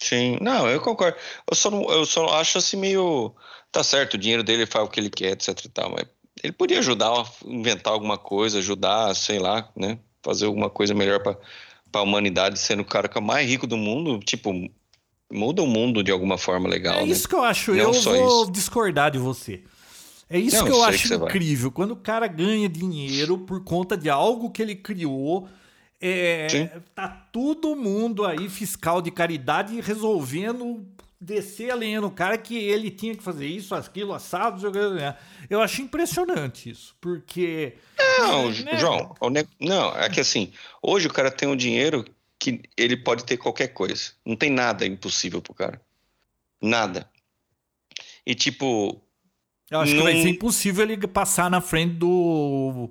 Sim, 0.02 0.39
não, 0.40 0.66
eu 0.69 0.81
concordo. 0.81 1.19
Eu 1.51 1.55
só, 1.55 1.70
não, 1.70 1.82
eu 1.90 2.06
só 2.06 2.27
acho 2.40 2.56
assim 2.56 2.78
meio. 2.78 3.35
Tá 3.70 3.85
certo, 3.85 4.15
o 4.15 4.19
dinheiro 4.19 4.43
dele 4.43 4.65
faz 4.65 4.86
o 4.86 4.89
que 4.89 4.98
ele 4.98 5.10
quer, 5.10 5.32
etc 5.32 5.48
e 5.62 5.69
tal, 5.69 5.90
mas 5.90 6.06
ele 6.43 6.52
podia 6.52 6.78
ajudar 6.78 7.10
a 7.10 7.27
inventar 7.44 7.93
alguma 7.93 8.16
coisa, 8.16 8.59
ajudar, 8.59 9.15
sei 9.15 9.39
lá, 9.39 9.70
né? 9.77 9.98
Fazer 10.23 10.47
alguma 10.47 10.69
coisa 10.69 10.95
melhor 10.95 11.20
para 11.23 11.39
a 11.95 12.03
humanidade, 12.03 12.59
sendo 12.59 12.82
o 12.82 12.85
cara 12.85 13.09
que 13.09 13.16
é 13.16 13.20
o 13.20 13.24
mais 13.24 13.49
rico 13.49 13.66
do 13.66 13.77
mundo, 13.77 14.19
tipo, 14.20 14.53
muda 15.32 15.62
o 15.62 15.66
mundo 15.66 16.03
de 16.03 16.11
alguma 16.11 16.39
forma 16.39 16.69
legal, 16.69 16.99
é 16.99 17.05
né? 17.05 17.12
isso 17.12 17.28
que 17.28 17.35
eu 17.35 17.43
acho. 17.43 17.73
Não 17.73 17.78
eu 17.78 17.93
vou 17.93 18.43
isso. 18.43 18.53
discordar 18.53 19.11
de 19.11 19.19
você. 19.19 19.62
É 20.31 20.39
isso 20.39 20.57
Não, 20.57 20.65
que 20.66 20.73
eu 20.73 20.85
acho 20.85 21.03
que 21.03 21.09
você 21.09 21.16
vai. 21.16 21.28
incrível. 21.28 21.70
Quando 21.70 21.93
o 21.93 21.97
cara 21.97 22.27
ganha 22.27 22.69
dinheiro 22.69 23.39
por 23.39 23.65
conta 23.65 23.97
de 23.97 24.11
algo 24.11 24.51
que 24.51 24.61
ele 24.61 24.74
criou, 24.74 25.49
é, 26.01 26.70
tá 26.95 27.09
todo 27.09 27.74
mundo 27.74 28.27
aí, 28.27 28.49
fiscal 28.49 29.01
de 29.01 29.11
caridade, 29.11 29.81
resolvendo 29.81 30.86
descer 31.20 31.70
a 31.70 31.74
lenha 31.74 32.01
no 32.01 32.11
cara 32.11 32.39
que 32.39 32.57
ele 32.57 32.90
tinha 32.90 33.15
que 33.16 33.23
fazer 33.23 33.47
isso, 33.47 33.74
aquilo, 33.74 34.12
assado. 34.15 34.70
né? 34.95 35.16
Eu 35.51 35.61
acho 35.61 35.82
impressionante 35.82 36.70
isso, 36.70 36.95
porque. 37.01 37.74
Não, 38.20 38.51
né? 38.51 38.77
João, 38.78 39.15
não, 39.61 39.97
é 39.97 40.09
que 40.09 40.20
assim, 40.20 40.53
hoje 40.82 41.07
o 41.09 41.12
cara 41.12 41.31
tem 41.31 41.49
um 41.49 41.57
dinheiro 41.57 42.05
que 42.39 42.62
ele 42.77 42.97
pode 42.97 43.24
ter 43.24 43.36
qualquer 43.36 43.69
coisa. 43.69 44.12
Não 44.24 44.36
tem 44.36 44.51
nada 44.51 44.86
impossível 44.86 45.43
pro 45.43 45.55
cara. 45.55 45.81
Nada. 46.62 47.09
E 48.27 48.35
tipo, 48.35 49.01
Eu 49.70 49.81
acho 49.81 49.95
que 49.95 50.03
vai 50.03 50.15
Não- 50.15 50.23
ser 50.23 50.28
impossível 50.31 50.85
ele 50.89 51.07
passar 51.09 51.51
na 51.51 51.61
frente 51.61 51.95
do. 51.95 52.90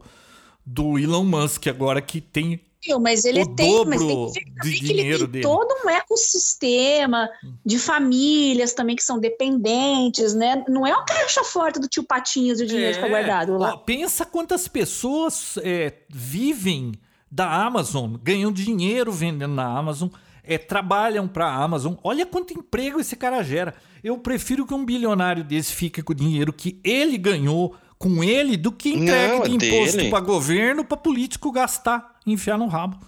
Do 0.70 1.00
Elon 1.00 1.24
Musk 1.24 1.68
agora 1.68 2.02
que 2.02 2.20
tem 2.20 2.60
Mas 3.02 3.26
ele 3.26 3.42
O 3.42 3.56
tem, 3.56 3.86
mas 3.86 4.00
tem 4.00 4.30
que 4.32 4.52
ver 4.64 4.80
que 4.80 4.92
ele 4.92 5.04
tem 5.20 5.28
dele. 5.28 5.42
todo 5.44 5.68
um 5.86 5.90
ecossistema 5.90 7.30
de 7.66 7.78
famílias 7.80 8.74
também 8.74 8.96
que 8.96 9.04
são 9.04 9.20
dependentes, 9.20 10.34
né? 10.34 10.64
Não 10.68 10.86
é 10.86 10.94
o 10.96 11.04
caixa 11.06 11.44
forte 11.44 11.80
do 11.80 11.88
tio 11.88 12.04
Patinhas 12.04 12.60
e 12.60 12.64
o 12.64 12.68
dinheiro 12.68 12.94
que 12.96 13.02
tá 13.02 13.08
É, 13.08 13.10
guardado 13.10 13.58
lá. 13.58 13.74
ó, 13.74 13.78
pensa 13.78 14.26
quantas 14.26 14.68
pessoas 14.68 15.58
é, 15.64 15.94
vivem 16.10 16.94
da 17.30 17.52
Amazon, 17.66 18.16
ganham 18.24 18.52
dinheiro 18.52 19.12
vendendo 19.12 19.54
na 19.54 19.66
Amazon, 19.66 20.08
é, 20.44 20.58
trabalham 20.58 21.28
para 21.28 21.48
a 21.48 21.64
Amazon. 21.64 21.96
Olha 22.04 22.26
quanto 22.26 22.54
emprego 22.58 23.00
esse 23.02 23.16
cara 23.18 23.44
gera. 23.44 23.76
Eu 24.04 24.18
prefiro 24.18 24.66
que 24.66 24.74
um 24.74 24.86
bilionário 24.86 25.44
desse 25.44 25.74
fique 25.74 26.02
com 26.02 26.14
o 26.14 26.16
dinheiro 26.16 26.54
que 26.54 26.80
ele 26.84 27.18
ganhou 27.18 27.76
com 27.98 28.24
ele 28.24 28.56
do 28.58 28.72
que 28.72 28.90
entregue 28.90 29.38
Não, 29.38 29.44
é 29.44 29.48
de 29.58 29.68
imposto 29.68 29.98
dele. 29.98 30.10
para 30.10 30.20
governo 30.20 30.84
para 30.86 30.98
político 30.98 31.52
gastar, 31.52 32.20
enfiar 32.26 32.58
no 32.58 32.68
rabo. 32.68 33.00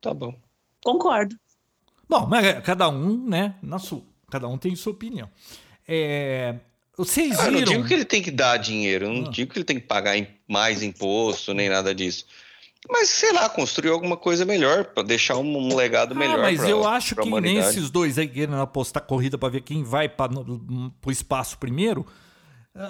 tá 0.00 0.12
bom. 0.14 0.34
Concordo. 0.82 1.36
Bom, 2.08 2.26
mas 2.26 2.44
é, 2.44 2.60
cada 2.60 2.88
um, 2.88 3.28
né, 3.28 3.54
na 3.62 3.78
sua. 3.78 4.02
Cada 4.30 4.46
um 4.48 4.56
tem 4.58 4.74
sua 4.76 4.92
opinião. 4.92 5.28
É, 5.86 6.54
vocês 6.96 7.38
Ah, 7.38 7.46
eu 7.46 7.52
não 7.52 7.58
viram? 7.60 7.72
digo 7.72 7.86
que 7.88 7.94
ele 7.94 8.04
tem 8.04 8.22
que 8.22 8.30
dar 8.30 8.56
dinheiro, 8.58 9.06
eu 9.06 9.12
não 9.12 9.26
Ah. 9.28 9.30
digo 9.30 9.52
que 9.52 9.58
ele 9.58 9.64
tem 9.64 9.78
que 9.80 9.86
pagar 9.86 10.14
mais 10.46 10.82
imposto, 10.82 11.52
nem 11.54 11.68
nada 11.68 11.94
disso. 11.94 12.24
Mas, 12.88 13.08
sei 13.10 13.32
lá, 13.32 13.48
construir 13.50 13.90
alguma 13.90 14.16
coisa 14.16 14.44
melhor, 14.44 14.84
para 14.86 15.02
deixar 15.02 15.36
um, 15.36 15.74
legado 15.74 16.14
melhor. 16.14 16.38
Ah, 16.38 16.42
mas 16.42 16.60
pra- 16.60 16.68
eu 16.70 16.86
acho 16.86 17.14
pra 17.14 17.24
que 17.24 17.40
nesses 17.40 17.90
dois 17.90 18.16
aí 18.18 18.28
querendo 18.28 18.56
apostar 18.60 19.02
corrida 19.02 19.36
para 19.36 19.48
ver 19.48 19.62
quem 19.62 19.82
vai 19.82 20.08
para 20.08 20.32
o 20.32 21.10
espaço 21.10 21.58
primeiro, 21.58 22.06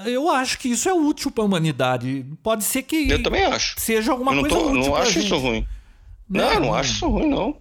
eu 0.06 0.28
acho 0.31 0.59
que 0.59 0.69
isso 0.69 0.89
é 0.89 0.93
útil 0.93 1.31
para 1.31 1.43
a 1.43 1.47
humanidade. 1.47 2.24
Pode 2.43 2.65
ser 2.65 2.82
que 2.82 3.09
Eu 3.10 3.23
também 3.23 3.44
acho. 3.44 3.74
seja 3.78 4.12
alguma 4.12 4.32
não, 4.32 4.43
coisa 4.43 4.56
tô- 4.56 4.66
útil 4.70 4.81
não 4.81 4.97
acho 4.97 5.12
gente. 5.12 5.27
isso 5.27 5.36
ruim. 5.39 5.66
Não, 6.28 6.47
Né? 6.48 6.56
eu 6.56 6.60
não 6.60 6.74
acho 6.74 6.93
isso 6.93 7.09
ruim, 7.09 7.28
não. 7.28 7.56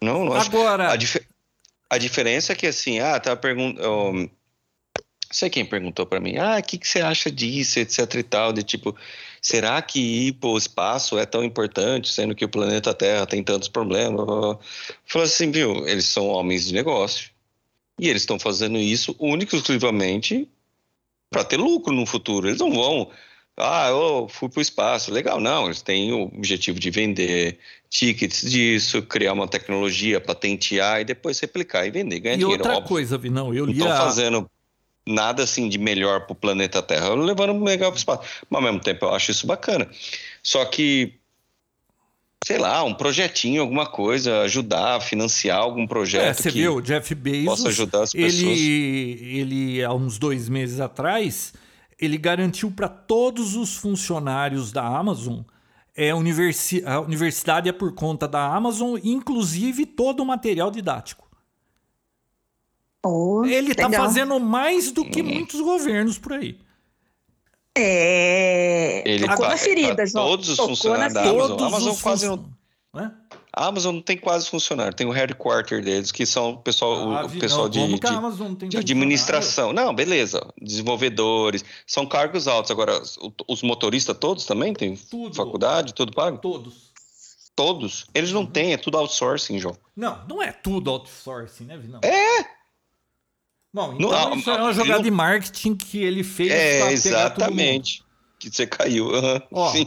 Não, 0.00 0.24
não 0.24 0.32
acho. 0.34 0.48
Agora, 0.50 0.90
A, 0.92 0.96
dif- 0.96 1.24
a 1.88 1.96
diferença 1.98 2.52
é 2.52 2.56
que, 2.56 2.66
assim, 2.66 2.98
ah, 3.00 3.18
tava 3.20 3.36
perguntando. 3.36 3.86
Não 3.88 4.30
sei 5.30 5.48
quem 5.48 5.64
perguntou 5.64 6.04
pra 6.04 6.20
mim, 6.20 6.36
ah, 6.36 6.58
o 6.58 6.62
que, 6.62 6.76
que 6.76 6.86
você 6.86 7.00
acha 7.00 7.30
disso, 7.30 7.78
etc 7.78 8.14
e 8.16 8.22
tal, 8.22 8.52
de 8.52 8.62
tipo, 8.62 8.94
será 9.40 9.80
que 9.80 9.98
ir 10.28 10.32
pro 10.34 10.58
espaço 10.58 11.18
é 11.18 11.24
tão 11.24 11.42
importante, 11.42 12.10
sendo 12.12 12.34
que 12.34 12.44
o 12.44 12.48
planeta 12.50 12.92
Terra 12.92 13.24
tem 13.26 13.42
tantos 13.42 13.68
problemas? 13.68 14.26
Falou 15.06 15.24
assim, 15.24 15.50
viu, 15.50 15.88
eles 15.88 16.04
são 16.04 16.26
homens 16.26 16.66
de 16.66 16.74
negócio 16.74 17.30
e 17.98 18.10
eles 18.10 18.20
estão 18.22 18.38
fazendo 18.38 18.76
isso 18.76 19.16
único 19.18 19.54
e 19.54 19.58
exclusivamente 19.58 20.46
para 21.32 21.42
ter 21.42 21.56
lucro 21.56 21.92
no 21.92 22.06
futuro. 22.06 22.46
Eles 22.48 22.60
não 22.60 22.70
vão, 22.70 23.10
ah, 23.56 23.88
eu 23.88 24.28
fui 24.30 24.48
pro 24.48 24.60
espaço, 24.60 25.12
legal, 25.12 25.40
não, 25.40 25.64
eles 25.64 25.82
têm 25.82 26.12
o 26.12 26.24
objetivo 26.24 26.78
de 26.78 26.90
vender 26.90 27.58
tickets 27.90 28.48
disso, 28.48 29.02
criar 29.02 29.32
uma 29.32 29.48
tecnologia, 29.48 30.20
patentear 30.20 31.00
e 31.00 31.04
depois 31.04 31.40
replicar 31.40 31.86
e 31.86 31.90
vender, 31.90 32.20
ganhar 32.20 32.36
e 32.36 32.38
dinheiro. 32.38 32.62
outra 32.62 32.76
óbvio. 32.76 32.88
coisa, 32.88 33.18
Vinão, 33.18 33.52
eu 33.52 33.66
Não 33.66 33.72
li 33.72 33.78
estão 33.78 33.92
a... 33.92 33.96
fazendo 33.96 34.48
nada 35.06 35.42
assim 35.42 35.68
de 35.68 35.78
melhor 35.78 36.26
pro 36.26 36.34
planeta 36.34 36.80
Terra, 36.80 37.14
levando 37.14 37.64
legal 37.64 37.90
pro 37.90 37.98
espaço. 37.98 38.22
Mas 38.48 38.58
ao 38.58 38.62
mesmo 38.62 38.80
tempo 38.80 39.04
eu 39.04 39.14
acho 39.14 39.30
isso 39.32 39.46
bacana. 39.46 39.88
Só 40.42 40.64
que, 40.64 41.14
sei 42.46 42.58
lá, 42.58 42.82
um 42.84 42.94
projetinho, 42.94 43.62
alguma 43.62 43.86
coisa, 43.86 44.40
ajudar, 44.42 45.00
financiar 45.00 45.58
algum 45.58 45.84
É, 45.84 45.86
projeto 45.86 46.42
você 46.42 46.50
que 46.52 46.58
viu, 46.58 46.76
o 46.76 46.82
Jeff 46.82 47.14
Bezos, 47.14 47.44
possa 47.46 47.68
ajudar 47.68 48.02
as 48.02 48.12
pessoas. 48.12 48.42
ele, 48.42 49.38
ele, 49.38 49.84
há 49.84 49.92
uns 49.92 50.18
dois 50.18 50.48
meses 50.48 50.80
atrás, 50.80 51.52
ele 51.98 52.18
garantiu 52.18 52.70
para 52.70 52.88
todos 52.88 53.54
os 53.54 53.76
funcionários 53.76 54.72
da 54.72 54.84
Amazon 54.84 55.40
é, 55.94 56.14
universi 56.14 56.82
a 56.86 57.00
universidade 57.00 57.68
é 57.68 57.72
por 57.72 57.94
conta 57.94 58.26
da 58.26 58.46
Amazon, 58.54 58.98
inclusive 59.04 59.84
todo 59.86 60.20
o 60.20 60.26
material 60.26 60.70
didático. 60.70 61.28
Oh, 63.04 63.44
Ele 63.44 63.72
está 63.72 63.90
fazendo 63.90 64.38
mais 64.38 64.92
do 64.92 65.02
Hum. 65.02 65.10
que 65.10 65.22
muitos 65.22 65.60
governos 65.60 66.18
por 66.18 66.34
aí. 66.34 66.56
É. 67.76 69.02
Ele 69.06 69.26
Tocou 69.26 69.44
tá- 69.44 69.48
na 69.50 69.56
ferida, 69.56 69.96
tá 69.96 70.06
João. 70.06 70.26
todos 70.28 70.48
os 70.48 70.56
Tocou 70.56 70.74
funcionários 70.76 71.14
da. 71.14 71.20
Amazon. 71.22 71.48
Todos 71.48 71.66
Amazon 71.66 71.92
os 71.92 72.02
quase 72.02 72.26
func- 72.26 72.46
Né? 72.94 73.12
A 73.54 73.66
Amazon 73.66 73.94
não 73.96 74.02
tem 74.02 74.16
quase 74.16 74.48
funcionário, 74.48 74.94
tem 74.94 75.06
o 75.06 75.10
headquarter 75.10 75.82
deles, 75.84 76.10
que 76.10 76.24
são 76.24 76.52
o 76.52 76.56
pessoal, 76.58 77.10
Ah, 77.12 77.26
o 77.26 77.28
pessoal 77.30 77.62
não, 77.64 77.68
de, 77.70 77.78
de- 77.98 78.10
não 78.10 78.68
de 78.68 78.76
administração. 78.78 79.72
Não, 79.74 79.94
beleza. 79.94 80.40
Desenvolvedores, 80.60 81.62
são 81.86 82.06
cargos 82.06 82.48
altos. 82.48 82.70
Agora, 82.70 83.00
os 83.48 83.62
motoristas 83.62 84.16
todos 84.18 84.46
também 84.46 84.72
têm 84.72 84.96
Tudo. 84.96 85.34
faculdade, 85.34 85.92
tudo 85.94 86.12
pago? 86.12 86.38
Todos. 86.38 86.92
Todos. 87.54 88.06
Eles 88.14 88.30
Uhum. 88.30 88.36
não 88.40 88.46
têm, 88.46 88.72
é 88.72 88.78
tudo 88.78 88.96
outsourcing, 88.96 89.58
João. 89.58 89.76
Não, 89.94 90.18
não 90.26 90.42
é 90.42 90.50
tudo 90.52 90.90
outsourcing, 90.90 91.64
né, 91.64 91.76
Vinão? 91.76 92.00
É! 92.02 92.61
Bom, 93.72 93.94
então 93.94 94.10
Não, 94.10 94.36
isso 94.36 94.50
é 94.50 94.58
não, 94.58 94.64
uma 94.66 94.72
jogada 94.72 94.96
não- 94.96 95.02
de 95.02 95.10
marketing 95.10 95.74
que 95.74 96.02
ele 96.02 96.22
fez 96.22 96.50
É, 96.50 96.78
pegar 97.02 97.30
todo 97.30 97.44
mundo. 97.50 97.60
exatamente. 97.60 98.02
Que 98.38 98.50
você 98.50 98.66
caiu. 98.66 99.14
aham, 99.14 99.42
Ó, 99.50 99.72
Sim. 99.72 99.86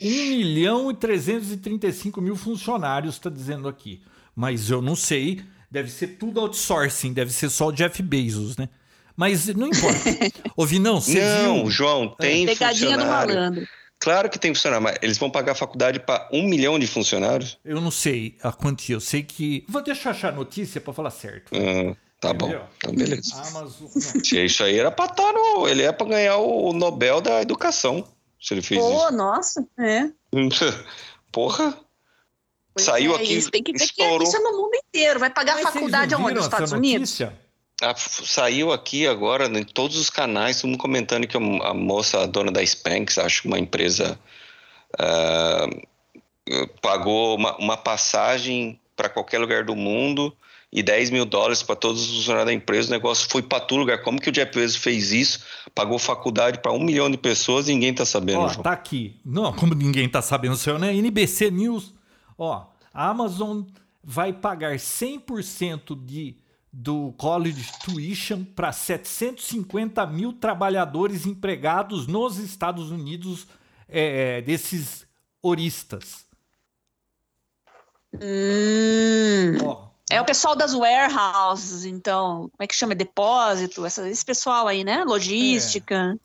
1 0.00 0.08
milhão 0.36 0.90
e 0.90 0.94
335 0.94 2.20
mil 2.20 2.34
funcionários, 2.36 3.14
está 3.14 3.30
dizendo 3.30 3.68
aqui. 3.68 4.02
Mas 4.34 4.70
eu 4.70 4.82
não 4.82 4.96
sei, 4.96 5.42
deve 5.70 5.90
ser 5.90 6.16
tudo 6.18 6.40
outsourcing, 6.40 7.12
deve 7.12 7.32
ser 7.32 7.48
só 7.50 7.68
o 7.68 7.72
Jeff 7.72 8.02
Bezos, 8.02 8.56
né? 8.56 8.68
Mas 9.16 9.46
não 9.48 9.68
importa. 9.68 9.98
Ouvi, 10.56 10.78
não, 10.78 11.00
você 11.00 11.20
Não, 11.20 11.62
viu? 11.62 11.70
João, 11.70 12.08
tem 12.18 12.46
Pegadinha 12.46 12.96
do 12.96 13.04
malandro. 13.04 13.68
Claro 14.00 14.28
que 14.28 14.38
tem 14.38 14.52
funcionário, 14.52 14.82
mas 14.82 14.96
eles 15.00 15.16
vão 15.16 15.30
pagar 15.30 15.54
faculdade 15.54 16.00
para 16.00 16.28
um 16.32 16.42
milhão 16.48 16.76
de 16.76 16.88
funcionários? 16.88 17.56
Eu 17.64 17.80
não 17.80 17.90
sei 17.92 18.36
a 18.42 18.50
quantia, 18.50 18.96
eu 18.96 19.00
sei 19.00 19.22
que... 19.22 19.64
Vou 19.68 19.80
deixar 19.82 20.10
achar 20.10 20.30
a 20.32 20.36
notícia 20.36 20.80
para 20.80 20.92
falar 20.92 21.10
certo. 21.10 21.52
Ah, 21.54 21.94
tá 22.22 22.32
bom. 22.32 22.46
Entendeu? 22.46 22.66
Então, 22.78 22.94
beleza. 22.94 23.34
Amazon... 23.34 23.88
Se 24.24 24.44
Isso 24.44 24.62
aí 24.62 24.78
era 24.78 24.90
pra 24.90 25.06
estar 25.06 25.32
no. 25.32 25.68
Ele 25.68 25.82
é 25.82 25.92
pra 25.92 26.06
ganhar 26.06 26.36
o 26.36 26.72
Nobel 26.72 27.20
da 27.20 27.42
Educação. 27.42 28.08
Se 28.40 28.54
ele 28.54 28.62
fez 28.62 28.80
Pô, 28.80 29.10
nossa, 29.10 29.66
é. 29.78 30.08
isso. 30.32 30.64
Porra. 31.30 31.76
Pois 32.74 32.86
Saiu 32.86 33.12
é, 33.12 33.16
aqui, 33.16 33.36
Isso 33.36 33.50
tem 33.50 33.62
que 33.62 33.72
ver 33.72 33.78
que 33.78 33.84
estourou. 33.84 34.22
isso 34.26 34.36
é 34.36 34.40
no 34.40 34.52
mundo 34.52 34.74
inteiro. 34.74 35.20
Vai 35.20 35.28
pagar 35.28 35.56
Mas 35.56 35.64
faculdade 35.64 36.14
aonde? 36.14 36.34
Nos 36.34 36.44
Estados 36.44 36.72
Unidos? 36.72 37.20
Ah, 37.82 37.94
saiu 37.96 38.72
aqui 38.72 39.06
agora 39.06 39.46
em 39.46 39.64
todos 39.64 39.96
os 39.96 40.08
canais, 40.08 40.60
todo 40.60 40.70
mundo 40.70 40.80
comentando 40.80 41.26
que 41.26 41.36
a 41.36 41.74
moça, 41.74 42.22
a 42.22 42.26
dona 42.26 42.52
da 42.52 42.64
Spanx, 42.64 43.18
acho 43.18 43.42
que 43.42 43.48
uma 43.48 43.58
empresa 43.58 44.18
ah, 44.98 45.68
eh, 46.48 46.66
pagou 46.80 47.36
uma, 47.36 47.56
uma 47.56 47.76
passagem 47.76 48.80
para 48.96 49.08
qualquer 49.08 49.38
lugar 49.38 49.64
do 49.64 49.74
mundo 49.74 50.34
e 50.72 50.82
10 50.82 51.10
mil 51.10 51.26
dólares 51.26 51.62
para 51.62 51.76
todos 51.76 52.00
os 52.00 52.16
funcionários 52.16 52.46
da 52.46 52.52
empresa. 52.52 52.88
O 52.88 52.92
negócio 52.92 53.28
foi 53.28 53.42
para 53.42 53.60
todo 53.60 53.80
lugar. 53.80 54.02
Como 54.02 54.18
que 54.18 54.30
o 54.30 54.32
Jeff 54.32 54.54
Bezos 54.54 54.76
fez 54.76 55.12
isso? 55.12 55.44
Pagou 55.74 55.98
faculdade 55.98 56.60
para 56.60 56.72
um 56.72 56.82
milhão 56.82 57.10
de 57.10 57.18
pessoas 57.18 57.68
e 57.68 57.74
ninguém 57.74 57.92
tá 57.92 58.06
sabendo. 58.06 58.40
Ó, 58.40 58.48
João. 58.48 58.62
tá 58.62 58.72
aqui. 58.72 59.20
Não, 59.22 59.52
como 59.52 59.74
ninguém 59.74 60.08
tá 60.08 60.22
sabendo, 60.22 60.56
senhor, 60.56 60.78
né? 60.78 60.94
NBC 60.94 61.50
News. 61.50 61.92
Ó, 62.38 62.66
a 62.94 63.08
Amazon 63.08 63.62
vai 64.02 64.32
pagar 64.32 64.76
100% 64.76 65.94
de, 66.06 66.36
do 66.72 67.12
college 67.18 67.70
tuition 67.84 68.42
para 68.42 68.72
750 68.72 70.06
mil 70.06 70.32
trabalhadores 70.32 71.26
empregados 71.26 72.06
nos 72.06 72.38
Estados 72.38 72.90
Unidos, 72.90 73.46
é, 73.86 74.40
desses 74.40 75.06
oristas. 75.42 76.24
Hum. 78.14 79.58
Ó, 79.64 79.91
É 80.14 80.20
o 80.20 80.24
pessoal 80.24 80.54
das 80.54 80.74
warehouses, 80.74 81.84
então, 81.84 82.40
como 82.50 82.52
é 82.60 82.66
que 82.66 82.74
chama? 82.74 82.94
Depósito, 82.94 83.84
essa- 83.86 84.08
esse 84.08 84.24
pessoal 84.24 84.68
aí, 84.68 84.84
né? 84.84 85.04
Logística. 85.04 86.18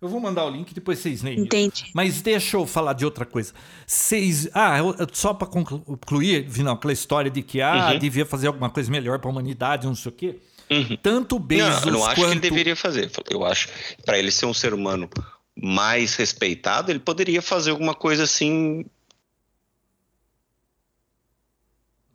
eu 0.00 0.08
vou 0.08 0.18
mandar 0.20 0.44
o 0.46 0.50
link 0.50 0.74
depois 0.74 0.98
vocês 0.98 1.22
leem. 1.22 1.36
isso. 1.36 1.44
Entendi. 1.44 1.90
Mas 1.94 2.20
deixa 2.20 2.56
eu 2.56 2.66
falar 2.66 2.92
de 2.94 3.04
outra 3.04 3.24
coisa. 3.24 3.52
Vocês. 3.86 4.48
Ah, 4.52 4.76
eu- 4.78 4.96
eu- 4.98 5.06
só 5.12 5.32
para 5.32 5.46
concluir, 5.46 6.48
Vinão, 6.48 6.72
aquela 6.72 6.92
história 6.92 7.30
de 7.30 7.40
que 7.42 7.60
ah, 7.62 7.90
Uhum. 7.92 7.98
devia 8.00 8.26
fazer 8.26 8.48
alguma 8.48 8.68
coisa 8.68 8.90
melhor 8.90 9.20
para 9.20 9.28
a 9.28 9.32
humanidade, 9.32 9.86
não 9.86 9.94
sei 9.94 10.10
o 10.10 10.14
quê. 10.14 10.40
Uhum. 10.70 10.96
Tanto 11.00 11.36
o 11.36 11.38
Bezos 11.38 11.82
Não, 11.82 11.86
eu 11.86 11.92
não 11.92 12.04
acho 12.06 12.14
quanto. 12.16 12.26
que 12.30 12.32
ele 12.32 12.40
deveria 12.40 12.74
fazer. 12.74 13.10
Eu 13.30 13.44
acho 13.44 13.68
para 14.04 14.18
ele 14.18 14.32
ser 14.32 14.46
um 14.46 14.54
ser 14.54 14.74
humano 14.74 15.08
mais 15.54 16.16
respeitado, 16.16 16.90
ele 16.90 16.98
poderia 16.98 17.40
fazer 17.42 17.70
alguma 17.70 17.94
coisa 17.94 18.24
assim, 18.24 18.84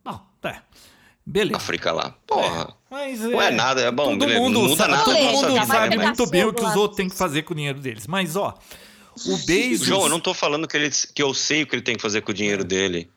Não, 0.04 0.20
tá. 0.40 0.62
Beleza. 1.30 1.56
África 1.58 1.92
lá. 1.92 2.14
Porra. 2.26 2.74
Mas 2.90 3.20
Não 3.20 3.40
é 3.42 3.50
nada, 3.50 3.82
é 3.82 3.90
bom, 3.90 4.04
todo 4.10 4.20
beleza, 4.20 4.40
mundo 4.40 4.54
não 4.54 4.62
muda 4.62 4.76
sabe, 4.76 4.90
nada 4.92 5.04
todo 5.04 5.14
mundo 5.18 5.46
vida, 5.52 5.66
sabe 5.66 5.96
mas- 5.96 6.06
muito 6.06 6.26
bem 6.30 6.44
o 6.46 6.52
que 6.54 6.64
os 6.64 6.74
outros 6.74 6.96
têm 6.96 7.08
que 7.08 7.14
fazer 7.16 7.42
com 7.42 7.52
o 7.52 7.56
dinheiro 7.56 7.78
deles. 7.78 8.06
Mas, 8.06 8.34
ó, 8.34 8.54
o 9.26 9.36
Bezos. 9.46 9.86
João, 9.86 10.04
eu 10.04 10.08
não 10.08 10.20
tô 10.20 10.32
falando 10.32 10.66
que, 10.66 10.74
ele, 10.76 10.90
que 11.14 11.22
eu 11.22 11.34
sei 11.34 11.62
o 11.62 11.66
que 11.66 11.74
ele 11.74 11.82
tem 11.82 11.96
que 11.96 12.00
fazer 12.02 12.22
com 12.22 12.30
o 12.30 12.34
dinheiro 12.34 12.64
dele. 12.64 13.10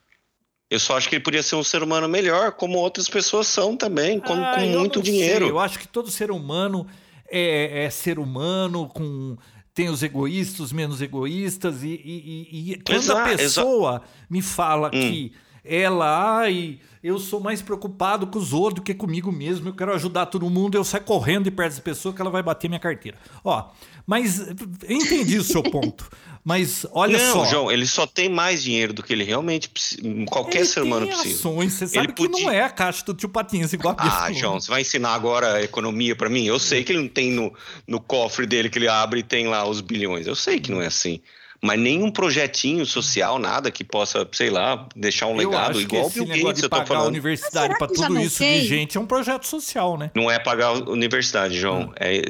Eu 0.70 0.80
só 0.80 0.98
acho 0.98 1.08
que 1.08 1.16
ele 1.16 1.24
podia 1.24 1.42
ser 1.44 1.56
um 1.56 1.64
ser 1.64 1.84
humano 1.84 2.08
melhor, 2.10 2.52
como 2.54 2.78
outras 2.80 3.08
pessoas 3.08 3.48
são 3.48 3.78
também, 3.78 4.20
com, 4.20 4.34
Ah, 4.34 4.56
com 4.56 4.62
muito 4.68 5.00
não 5.00 5.06
sei. 5.06 5.14
dinheiro. 5.14 5.48
Eu 5.48 5.60
acho 5.60 5.80
que 5.80 5.88
todo 5.88 6.12
ser 6.12 6.32
humano 6.32 6.86
é, 7.30 7.86
é 7.86 7.90
ser 7.90 8.20
humano, 8.20 8.90
com 8.90 9.38
tem 9.74 9.88
os 9.90 10.04
egoístas, 10.04 10.60
os 10.60 10.72
menos 10.74 11.02
egoístas, 11.02 11.82
e, 11.82 11.88
e- 11.88 12.48
e- 12.52 12.72
e 12.74 12.76
quando 12.86 12.98
Exa- 12.98 13.24
a 13.24 13.28
exa- 13.30 13.38
pessoa 13.38 14.02
me 14.30 14.42
fala 14.42 14.88
Hum. 14.88 15.00
que 15.00 15.32
ela, 15.64 16.40
ai, 16.40 16.80
eu 17.04 17.18
sou 17.20 17.40
mais 17.40 17.62
preocupado 17.62 18.28
com 18.28 18.38
os 18.40 18.54
outros 18.54 18.76
do 18.76 18.82
que 18.82 18.94
comigo 18.94 19.32
mesmo, 19.32 19.70
eu 19.70 19.74
quero 19.74 19.94
ajudar 19.94 20.28
todo 20.28 20.50
mundo, 20.50 20.76
eu 20.76 20.84
saio 20.84 21.04
correndo 21.04 21.46
de 21.46 21.52
perto 21.52 21.70
dessa 21.72 21.82
pessoa 21.82 22.14
que 22.14 22.22
ela 22.22 22.30
vai 22.30 22.44
bater 22.44 22.68
minha 22.68 22.80
carteira. 22.80 23.18
Ó, 23.44 23.70
mas 24.06 24.40
entendi 24.88 25.38
o 25.38 25.44
seu 25.44 25.64
ponto. 25.64 26.10
Mas 26.44 26.88
olha 26.92 27.20
não, 27.20 27.34
só. 27.34 27.46
João, 27.46 27.72
ele 27.72 27.86
só 27.86 28.08
tem 28.08 28.28
mais 28.28 28.64
dinheiro 28.64 28.94
do 28.94 29.04
que 29.04 29.14
ele 29.14 29.24
realmente 29.24 29.70
precisa. 29.70 30.02
Qualquer 30.28 30.60
ele 30.62 30.66
ser 30.66 30.82
humano 30.82 31.06
precisa. 31.06 31.36
ações, 31.36 31.74
você 31.74 31.88
sabe 31.88 32.08
Ele 32.08 32.14
que 32.14 32.24
não 32.24 32.32
podia- 32.32 32.52
é 32.54 32.64
a 32.64 32.70
caixa 32.70 33.06
do 33.06 33.14
tio 33.14 33.30
Patinhas 33.30 33.72
igual 33.74 33.96
a 33.96 34.04
Ah, 34.04 34.10
falou. 34.12 34.34
João, 34.34 34.60
você 34.60 34.72
vai 34.72 34.82
ensinar 34.82 35.14
agora 35.14 35.54
a 35.58 35.62
economia 35.64 36.16
pra 36.16 36.30
mim? 36.30 36.46
Eu 36.46 36.58
sei 36.58 36.84
que 36.84 36.92
ele 36.94 37.02
não 37.02 37.08
tem 37.08 37.32
no, 37.32 37.54
no 37.88 38.00
cofre 38.00 38.48
dele 38.48 38.72
que 38.72 38.80
ele 38.80 38.88
abre 38.88 39.20
e 39.20 39.24
tem 39.24 39.48
lá 39.48 39.68
os 39.70 39.82
bilhões. 39.82 40.26
Eu 40.26 40.34
sei 40.36 40.60
que 40.60 40.72
não 40.72 40.82
é 40.82 40.88
assim. 40.88 41.22
Mas 41.62 41.80
nenhum 41.80 42.10
projetinho 42.10 42.86
social, 42.88 43.38
nada 43.38 43.70
que 43.70 43.84
possa, 43.84 44.28
sei 44.32 44.50
lá, 44.50 44.88
deixar 44.96 45.28
um 45.28 45.40
Eu 45.40 45.50
legado, 45.50 45.72
acho 45.72 45.80
que 45.80 45.96
igual 45.96 46.06
o 46.06 46.08
esse 46.08 46.26
Bill 46.26 46.28
Gates, 46.28 46.60
de 46.60 46.66
eu 46.66 46.70
tô 46.70 46.76
pagar 46.76 46.84
a 46.84 46.88
falando. 46.88 47.08
universidade 47.08 47.78
para 47.78 47.88
que 47.88 47.94
tudo 47.94 48.20
isso 48.20 48.40
tem? 48.40 48.62
de 48.62 48.68
gente 48.68 48.98
é 48.98 49.00
um 49.00 49.06
projeto 49.06 49.46
social, 49.46 49.96
né? 49.96 50.10
Não 50.16 50.30
é 50.32 50.40
pagar 50.40 50.70
a 50.70 50.74
universidade, 50.90 51.60
João. 51.60 51.94
Ah. 52.00 52.08
É, 52.08 52.24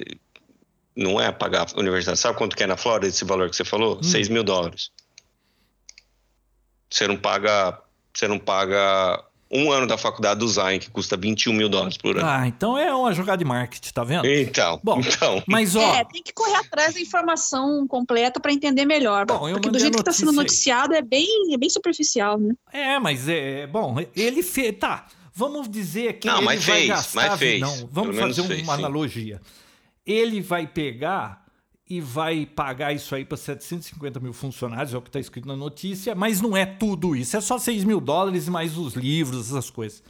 não 0.94 1.20
é 1.22 1.32
pagar 1.32 1.66
a 1.74 1.80
universidade. 1.80 2.20
Sabe 2.20 2.38
quanto 2.38 2.58
que 2.58 2.64
é 2.64 2.68
na 2.68 2.76
Flórida 2.76 3.08
esse 3.08 3.24
valor 3.24 3.50
que 3.50 3.56
você 3.56 3.64
falou? 3.64 4.00
Hum. 4.00 4.04
6 4.04 4.28
mil 4.28 4.44
dólares. 4.44 4.92
Você 6.90 7.08
não 7.08 7.16
paga. 7.16 7.80
Você 8.14 8.28
não 8.28 8.38
paga 8.38 9.24
um 9.54 9.72
ano 9.72 9.86
da 9.86 9.98
faculdade 9.98 10.40
do 10.40 10.48
Zion, 10.48 10.80
que 10.80 10.90
custa 10.90 11.18
21 11.18 11.52
mil 11.54 11.68
dólares 11.68 11.98
por 11.98 12.18
ano. 12.18 12.26
Ah, 12.26 12.48
então 12.48 12.78
é 12.78 12.94
uma 12.94 13.14
jogada 13.14 13.38
de 13.38 13.44
marketing, 13.46 13.92
tá 13.92 14.04
vendo? 14.04 14.26
Então, 14.26 14.80
Bom, 14.84 15.00
então. 15.02 15.44
Mas 15.46 15.76
ó, 15.76 15.82
É, 15.96 16.04
tem 16.06 16.24
que 16.24 16.32
correr 16.32 16.56
atrás 16.56 16.94
da 16.94 17.02
informação 17.02 17.86
completa 17.88 18.40
para 18.40 18.54
entender 18.54 18.86
melhor. 18.86 19.26
Bom, 19.26 19.50
eu 19.50 19.56
porque 19.56 19.70
do 19.70 19.80
jeito 19.80 19.96
que 19.96 20.00
está 20.02 20.14
sendo 20.14 20.32
noticiado 20.32 20.94
é 20.94 21.02
bem, 21.02 21.54
é 21.54 21.58
bem 21.58 21.70
superficial, 21.70 22.38
né? 22.40 22.54
é, 22.72 22.98
mas 23.00 23.28
é 23.28 23.68
bom. 23.68 23.96
Ele 24.16 24.42
fez, 24.42 24.78
tá? 24.80 25.06
Vamos 25.34 25.70
dizer 25.70 26.20
que 26.20 26.28
Não, 26.28 26.38
ele 26.38 26.46
mas 26.46 26.64
vai 26.66 26.78
fez, 26.78 26.88
gastar. 26.90 27.30
mas 27.30 27.40
fez. 27.40 27.62
Não, 27.62 27.90
vamos 27.92 28.18
fazer 28.18 28.44
fez, 28.44 28.62
uma 28.64 28.76
sim. 28.76 28.80
analogia. 28.80 29.42
Ele 30.06 30.42
vai 30.42 30.68
pegar 30.68 31.41
e 31.92 32.00
vai 32.00 32.46
pagar 32.46 32.94
isso 32.94 33.14
aí 33.14 33.26
para 33.26 33.36
750 33.36 34.18
mil 34.22 34.32
funcionários, 34.32 34.94
é 34.94 34.98
o 34.98 35.02
que 35.02 35.10
está 35.10 35.20
escrito 35.20 35.46
na 35.46 35.58
notícia, 35.58 36.16
mas 36.16 36.40
não 36.40 36.56
é 36.56 36.66
tudo 36.66 37.18
isso, 37.18 37.36
é 37.36 37.42
só 37.42 37.58
6 37.58 37.84
mil 37.84 38.00
dólares 38.00 38.48
mais 38.48 38.78
os 38.78 38.94
livros, 38.94 39.50
essas 39.50 39.70
coisas. 39.70 40.02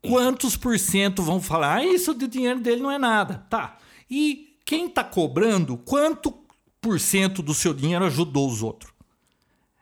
Quantos 0.00 0.56
por 0.56 0.78
cento 0.78 1.22
vão 1.22 1.38
falar, 1.38 1.76
ah, 1.76 1.84
isso 1.84 2.14
do 2.14 2.26
dinheiro 2.26 2.60
dele 2.60 2.80
não 2.80 2.90
é 2.90 2.98
nada? 2.98 3.44
Tá. 3.50 3.76
E 4.10 4.56
quem 4.64 4.86
está 4.86 5.04
cobrando, 5.04 5.76
quanto 5.76 6.32
por 6.80 6.98
cento 6.98 7.42
do 7.42 7.52
seu 7.52 7.74
dinheiro 7.74 8.06
ajudou 8.06 8.48
os 8.48 8.62
outros? 8.62 8.90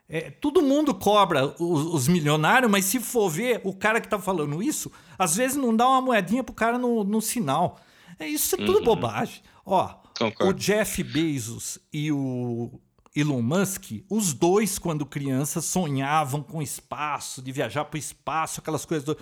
É, 0.09 0.33
todo 0.33 0.61
mundo 0.61 0.93
cobra 0.93 1.55
os, 1.63 1.95
os 1.95 2.09
milionários, 2.09 2.69
mas 2.69 2.87
se 2.87 2.99
for 2.99 3.31
ver, 3.31 3.61
o 3.63 3.73
cara 3.73 4.01
que 4.01 4.09
tá 4.09 4.19
falando 4.19 4.61
isso, 4.61 4.91
às 5.17 5.37
vezes 5.37 5.57
não 5.57 5.77
dá 5.77 5.87
uma 5.87 6.01
moedinha 6.01 6.43
pro 6.43 6.53
cara 6.53 6.77
no, 6.77 7.05
no 7.05 7.21
sinal. 7.21 7.79
É, 8.19 8.27
isso 8.27 8.57
é 8.57 8.59
tudo 8.59 8.83
bobagem. 8.83 9.41
Ó, 9.65 10.01
Concordo. 10.21 10.53
o 10.53 10.55
Jeff 10.55 11.03
Bezos 11.03 11.79
e 11.91 12.13
o 12.13 12.71
Elon 13.17 13.41
Musk, 13.41 14.05
os 14.09 14.35
dois, 14.35 14.79
quando 14.79 15.07
crianças, 15.07 15.65
sonhavam 15.65 16.43
com 16.43 16.61
espaço, 16.61 17.41
de 17.41 17.51
viajar 17.51 17.87
pro 17.87 17.99
espaço, 17.99 18.61
aquelas 18.61 18.85
coisas. 18.85 19.05
Do... 19.05 19.17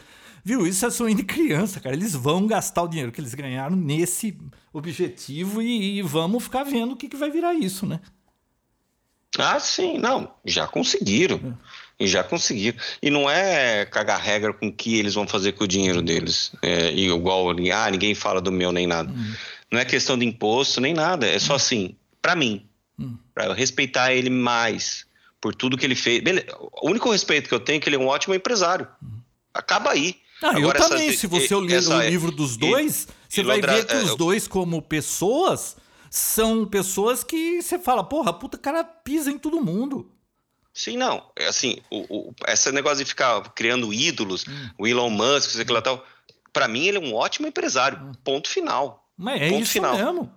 Viu? 0.44 0.66
Isso 0.66 0.84
é 0.84 0.90
sonho 0.90 1.14
de 1.14 1.22
criança, 1.22 1.78
cara. 1.78 1.94
Eles 1.94 2.14
vão 2.14 2.48
gastar 2.48 2.82
o 2.82 2.88
dinheiro 2.88 3.12
que 3.12 3.20
eles 3.20 3.32
ganharam 3.32 3.76
nesse 3.76 4.36
objetivo 4.72 5.62
e, 5.62 5.98
e 5.98 6.02
vamos 6.02 6.42
ficar 6.42 6.64
vendo 6.64 6.92
o 6.92 6.96
que, 6.96 7.08
que 7.08 7.16
vai 7.16 7.30
virar 7.30 7.54
isso, 7.54 7.86
né? 7.86 8.00
Ah, 9.38 9.60
sim, 9.60 9.98
não, 9.98 10.32
já 10.44 10.66
conseguiram. 10.66 11.56
E 12.00 12.06
já 12.06 12.24
conseguiram. 12.24 12.78
E 13.00 13.10
não 13.10 13.28
é 13.30 13.84
cagar 13.84 14.20
regra 14.20 14.52
com 14.52 14.68
o 14.68 14.72
que 14.72 14.98
eles 14.98 15.14
vão 15.14 15.26
fazer 15.26 15.52
com 15.52 15.64
o 15.64 15.68
dinheiro 15.68 16.02
deles. 16.02 16.52
É, 16.62 16.92
e 16.92 17.08
igual, 17.08 17.50
ah, 17.50 17.90
ninguém 17.90 18.14
fala 18.14 18.40
do 18.40 18.50
meu 18.50 18.72
nem 18.72 18.86
nada. 18.86 19.12
Não 19.70 19.78
é 19.78 19.84
questão 19.84 20.18
de 20.18 20.24
imposto 20.24 20.80
nem 20.80 20.94
nada. 20.94 21.26
É 21.26 21.38
só 21.38 21.54
assim, 21.54 21.94
pra 22.22 22.34
mim, 22.34 22.66
pra 23.34 23.46
eu 23.46 23.52
respeitar 23.52 24.12
ele 24.12 24.30
mais 24.30 25.06
por 25.40 25.54
tudo 25.54 25.76
que 25.76 25.84
ele 25.86 25.94
fez. 25.94 26.22
Beleza, 26.22 26.46
o 26.58 26.88
único 26.88 27.10
respeito 27.10 27.48
que 27.48 27.54
eu 27.54 27.60
tenho 27.60 27.76
é 27.76 27.80
que 27.80 27.88
ele 27.88 27.96
é 27.96 27.98
um 27.98 28.06
ótimo 28.06 28.34
empresário. 28.34 28.88
Acaba 29.52 29.90
aí. 29.90 30.16
Ah, 30.42 30.50
Agora, 30.50 30.78
eu 30.78 30.84
essa- 30.84 30.88
também. 30.88 31.12
Se 31.16 31.26
você 31.26 31.54
ler 31.56 31.74
essa- 31.78 31.96
o 31.96 32.00
livro 32.02 32.30
dos 32.30 32.54
e- 32.54 32.58
dois, 32.58 33.08
você 33.28 33.40
e 33.40 33.44
vai 33.44 33.60
ver 33.60 33.84
que 33.86 33.94
é, 33.94 33.98
os 33.98 34.16
dois, 34.16 34.46
como 34.48 34.80
pessoas, 34.80 35.76
são 36.10 36.64
pessoas 36.64 37.22
que 37.24 37.60
você 37.60 37.78
fala, 37.78 38.02
porra, 38.04 38.32
puta, 38.32 38.56
cara 38.56 38.82
pisa 38.84 39.30
em 39.30 39.38
todo 39.38 39.60
mundo. 39.60 40.10
Sim, 40.72 40.96
não. 40.96 41.24
É 41.36 41.48
Assim, 41.48 41.78
o, 41.90 42.28
o, 42.30 42.34
esse 42.46 42.70
negócio 42.70 42.98
de 42.98 43.04
ficar 43.04 43.40
criando 43.52 43.92
ídolos, 43.92 44.44
o 44.78 44.86
Elon 44.86 45.10
Musk, 45.10 45.50
sei 45.50 45.64
lá 45.66 45.82
tal. 45.82 46.06
Pra 46.52 46.68
mim, 46.68 46.86
ele 46.86 46.98
é 46.98 47.00
um 47.00 47.14
ótimo 47.14 47.46
empresário. 47.48 48.12
Ponto 48.22 48.48
final. 48.48 49.07
Mas 49.18 49.42
é 49.42 49.48
Ponto 49.50 49.62
isso 49.62 49.72
final. 49.72 49.96
mesmo. 49.96 50.32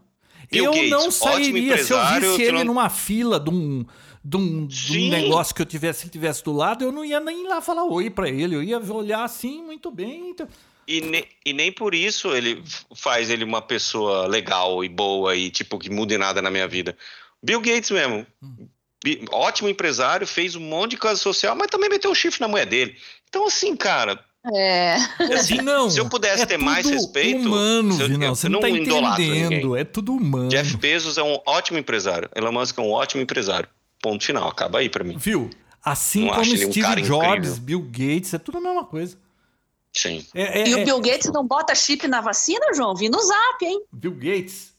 Bill 0.51 0.65
eu 0.65 0.71
Gates, 0.73 0.89
não 0.89 1.11
sairia 1.11 1.77
se 1.83 1.93
eu 1.93 2.05
visse 2.07 2.41
ele 2.41 2.51
não- 2.59 2.65
numa 2.65 2.89
fila 2.89 3.39
de 3.39 3.49
um, 3.49 3.85
de 4.25 4.35
um, 4.37 4.65
de 4.67 4.97
um 4.99 5.09
negócio 5.09 5.55
que 5.55 5.61
eu 5.61 5.65
tivesse, 5.65 6.09
tivesse 6.09 6.43
do 6.43 6.51
lado, 6.51 6.83
eu 6.83 6.91
não 6.91 7.05
ia 7.05 7.19
nem 7.21 7.47
lá 7.47 7.61
falar 7.61 7.85
oi 7.85 8.09
pra 8.09 8.27
ele. 8.27 8.55
Eu 8.55 8.63
ia 8.63 8.79
olhar 8.79 9.23
assim, 9.23 9.61
muito 9.63 9.89
bem. 9.91 10.31
então- 10.31 10.47
E, 10.87 10.99
ne- 10.99 11.27
e 11.45 11.53
nem 11.53 11.71
por 11.71 11.95
isso 11.95 12.33
ele 12.35 12.61
faz 12.95 13.29
ele 13.29 13.45
uma 13.45 13.61
pessoa 13.61 14.27
legal 14.27 14.83
e 14.83 14.89
boa 14.89 15.35
e 15.35 15.49
tipo 15.49 15.77
que 15.79 15.89
mude 15.89 16.17
nada 16.17 16.41
na 16.41 16.49
minha 16.51 16.67
vida. 16.67 16.97
Bill 17.41 17.61
Gates 17.61 17.91
mesmo. 17.91 18.25
Bi- 19.03 19.23
Ótimo 19.31 19.69
empresário, 19.69 20.27
fez 20.27 20.55
um 20.55 20.59
monte 20.59 20.91
de 20.91 20.97
coisa 20.97 21.15
social, 21.19 21.55
mas 21.55 21.67
também 21.69 21.89
meteu 21.89 22.11
o 22.11 22.15
chifre 22.15 22.41
na 22.41 22.47
mulher 22.47 22.65
dele. 22.65 22.95
Então, 23.29 23.47
assim, 23.47 23.75
cara, 23.75 24.19
É. 24.53 24.95
assim, 25.35 25.57
Vinão, 25.61 25.89
se 25.89 25.99
eu 25.99 26.09
pudesse 26.09 26.43
é 26.43 26.45
ter 26.45 26.57
mais 26.57 26.85
respeito, 26.87 27.47
humano, 27.47 27.93
se 27.93 28.01
eu- 28.01 28.07
Vinão, 28.07 28.27
eu 28.29 28.35
você 28.35 28.49
não, 28.49 28.53
não 28.53 28.61
tá 28.61 28.69
entendendo. 28.69 29.75
É 29.75 29.83
tudo 29.83 30.13
humano. 30.13 30.49
Jeff 30.49 30.75
Bezos 30.77 31.17
é 31.17 31.23
um 31.23 31.37
ótimo 31.45 31.77
empresário. 31.77 32.29
Elon 32.35 32.51
Musk 32.51 32.77
é 32.77 32.81
um 32.81 32.91
ótimo 32.91 33.21
empresário. 33.21 33.69
Ponto 34.01 34.23
final. 34.23 34.47
Acaba 34.47 34.79
aí 34.79 34.89
pra 34.89 35.03
mim. 35.03 35.15
Viu? 35.17 35.49
Assim 35.83 36.25
Não 36.25 36.29
como 36.35 36.41
um 36.41 36.55
Steve 36.57 36.81
cara 36.81 37.01
Jobs, 37.01 37.27
incrível. 37.27 37.55
Bill 37.61 37.81
Gates, 37.91 38.33
é 38.33 38.37
tudo 38.39 38.57
a 38.57 38.61
mesma 38.61 38.83
coisa. 38.85 39.17
Sim. 39.93 40.25
É, 40.33 40.61
é- 40.61 40.67
E 40.67 40.73
é- 40.73 40.77
o 40.77 40.85
Bill 40.85 40.99
Gates 41.01 41.31
não 41.31 41.45
bota 41.45 41.75
chip 41.75 42.07
na 42.07 42.21
vacina, 42.21 42.73
João? 42.73 42.95
Vi 42.95 43.09
no 43.09 43.19
zap, 43.21 43.63
hein? 43.65 43.81
Bill 43.91 44.13
Gates. 44.13 44.70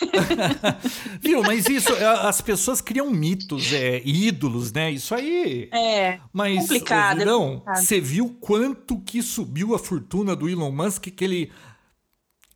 Viu? 1.20 1.42
Mas 1.42 1.66
isso, 1.66 1.92
as 1.94 2.40
pessoas 2.40 2.80
criam 2.80 3.10
mitos, 3.10 3.72
é, 3.72 4.02
ídolos, 4.04 4.72
né? 4.72 4.90
Isso 4.90 5.14
aí. 5.14 5.68
É, 5.72 6.18
Mas, 6.32 6.62
complicado, 6.62 7.18
ô, 7.18 7.22
é 7.22 7.26
complicado. 7.26 7.76
você 7.76 8.00
viu 8.00 8.36
quanto 8.40 9.00
que 9.00 9.22
subiu 9.22 9.74
a 9.74 9.78
fortuna 9.78 10.34
do 10.34 10.48
Elon 10.48 10.70
Musk? 10.70 11.04
Que 11.04 11.24
ele, 11.24 11.52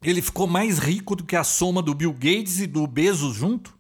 ele 0.02 0.22
ficou 0.22 0.46
mais 0.46 0.78
rico 0.78 1.14
do 1.14 1.24
que 1.24 1.36
a 1.36 1.44
soma 1.44 1.82
do 1.82 1.94
Bill 1.94 2.12
Gates 2.12 2.60
e 2.60 2.66
do 2.66 2.86
Bezos 2.86 3.36
junto? 3.36 3.76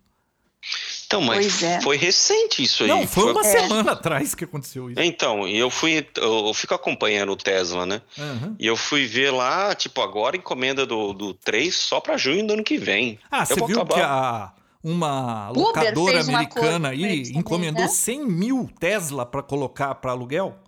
Então, 1.08 1.22
mas 1.22 1.38
Pois 1.38 1.62
é. 1.62 1.80
foi 1.80 1.96
recente 1.96 2.62
isso 2.62 2.82
aí. 2.82 2.88
Não, 2.90 3.06
foi 3.06 3.32
uma 3.32 3.40
É. 3.40 3.44
semana 3.44 3.92
atrás 3.92 4.34
que 4.34 4.44
aconteceu 4.44 4.90
isso. 4.90 5.00
Então, 5.00 5.48
eu 5.48 5.70
fui, 5.70 6.06
eu 6.16 6.52
fico 6.52 6.74
acompanhando 6.74 7.32
o 7.32 7.36
Tesla, 7.36 7.86
né? 7.86 8.02
Aham. 8.18 8.54
E 8.58 8.66
eu 8.66 8.76
fui 8.76 9.06
ver 9.06 9.30
lá, 9.30 9.74
tipo, 9.74 10.02
agora 10.02 10.36
encomenda 10.36 10.84
do, 10.84 11.14
do 11.14 11.32
3 11.32 11.74
só 11.74 11.98
pra 11.98 12.18
junho 12.18 12.46
do 12.46 12.52
ano 12.52 12.62
que 12.62 12.76
vem. 12.76 13.18
Ah, 13.30 13.40
Eu 13.40 13.46
você 13.46 13.54
viu 13.66 13.80
acabar. 13.80 13.94
que 13.94 14.00
a, 14.02 14.52
uma 14.84 15.48
locadora 15.48 16.12
fez 16.12 16.28
um 16.28 16.36
americana 16.36 16.88
aí 16.90 17.22
encomendou 17.34 17.82
né? 17.84 17.88
100 17.88 18.26
mil 18.26 18.70
Tesla 18.78 19.24
para 19.24 19.42
colocar 19.42 19.94
para 19.94 20.10
aluguel? 20.10 20.58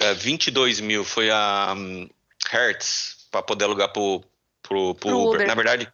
É, 0.00 0.12
22 0.14 0.80
mil 0.80 1.04
foi 1.04 1.30
a 1.30 1.74
hum, 1.76 2.08
Hertz 2.50 3.28
pra 3.30 3.40
poder 3.40 3.66
alugar 3.66 3.92
pro, 3.92 4.20
pro, 4.60 4.94
pro 4.96 5.10
Pro 5.10 5.18
Uber. 5.20 5.34
Uber. 5.36 5.46
Na 5.46 5.54
verdade, 5.54 5.88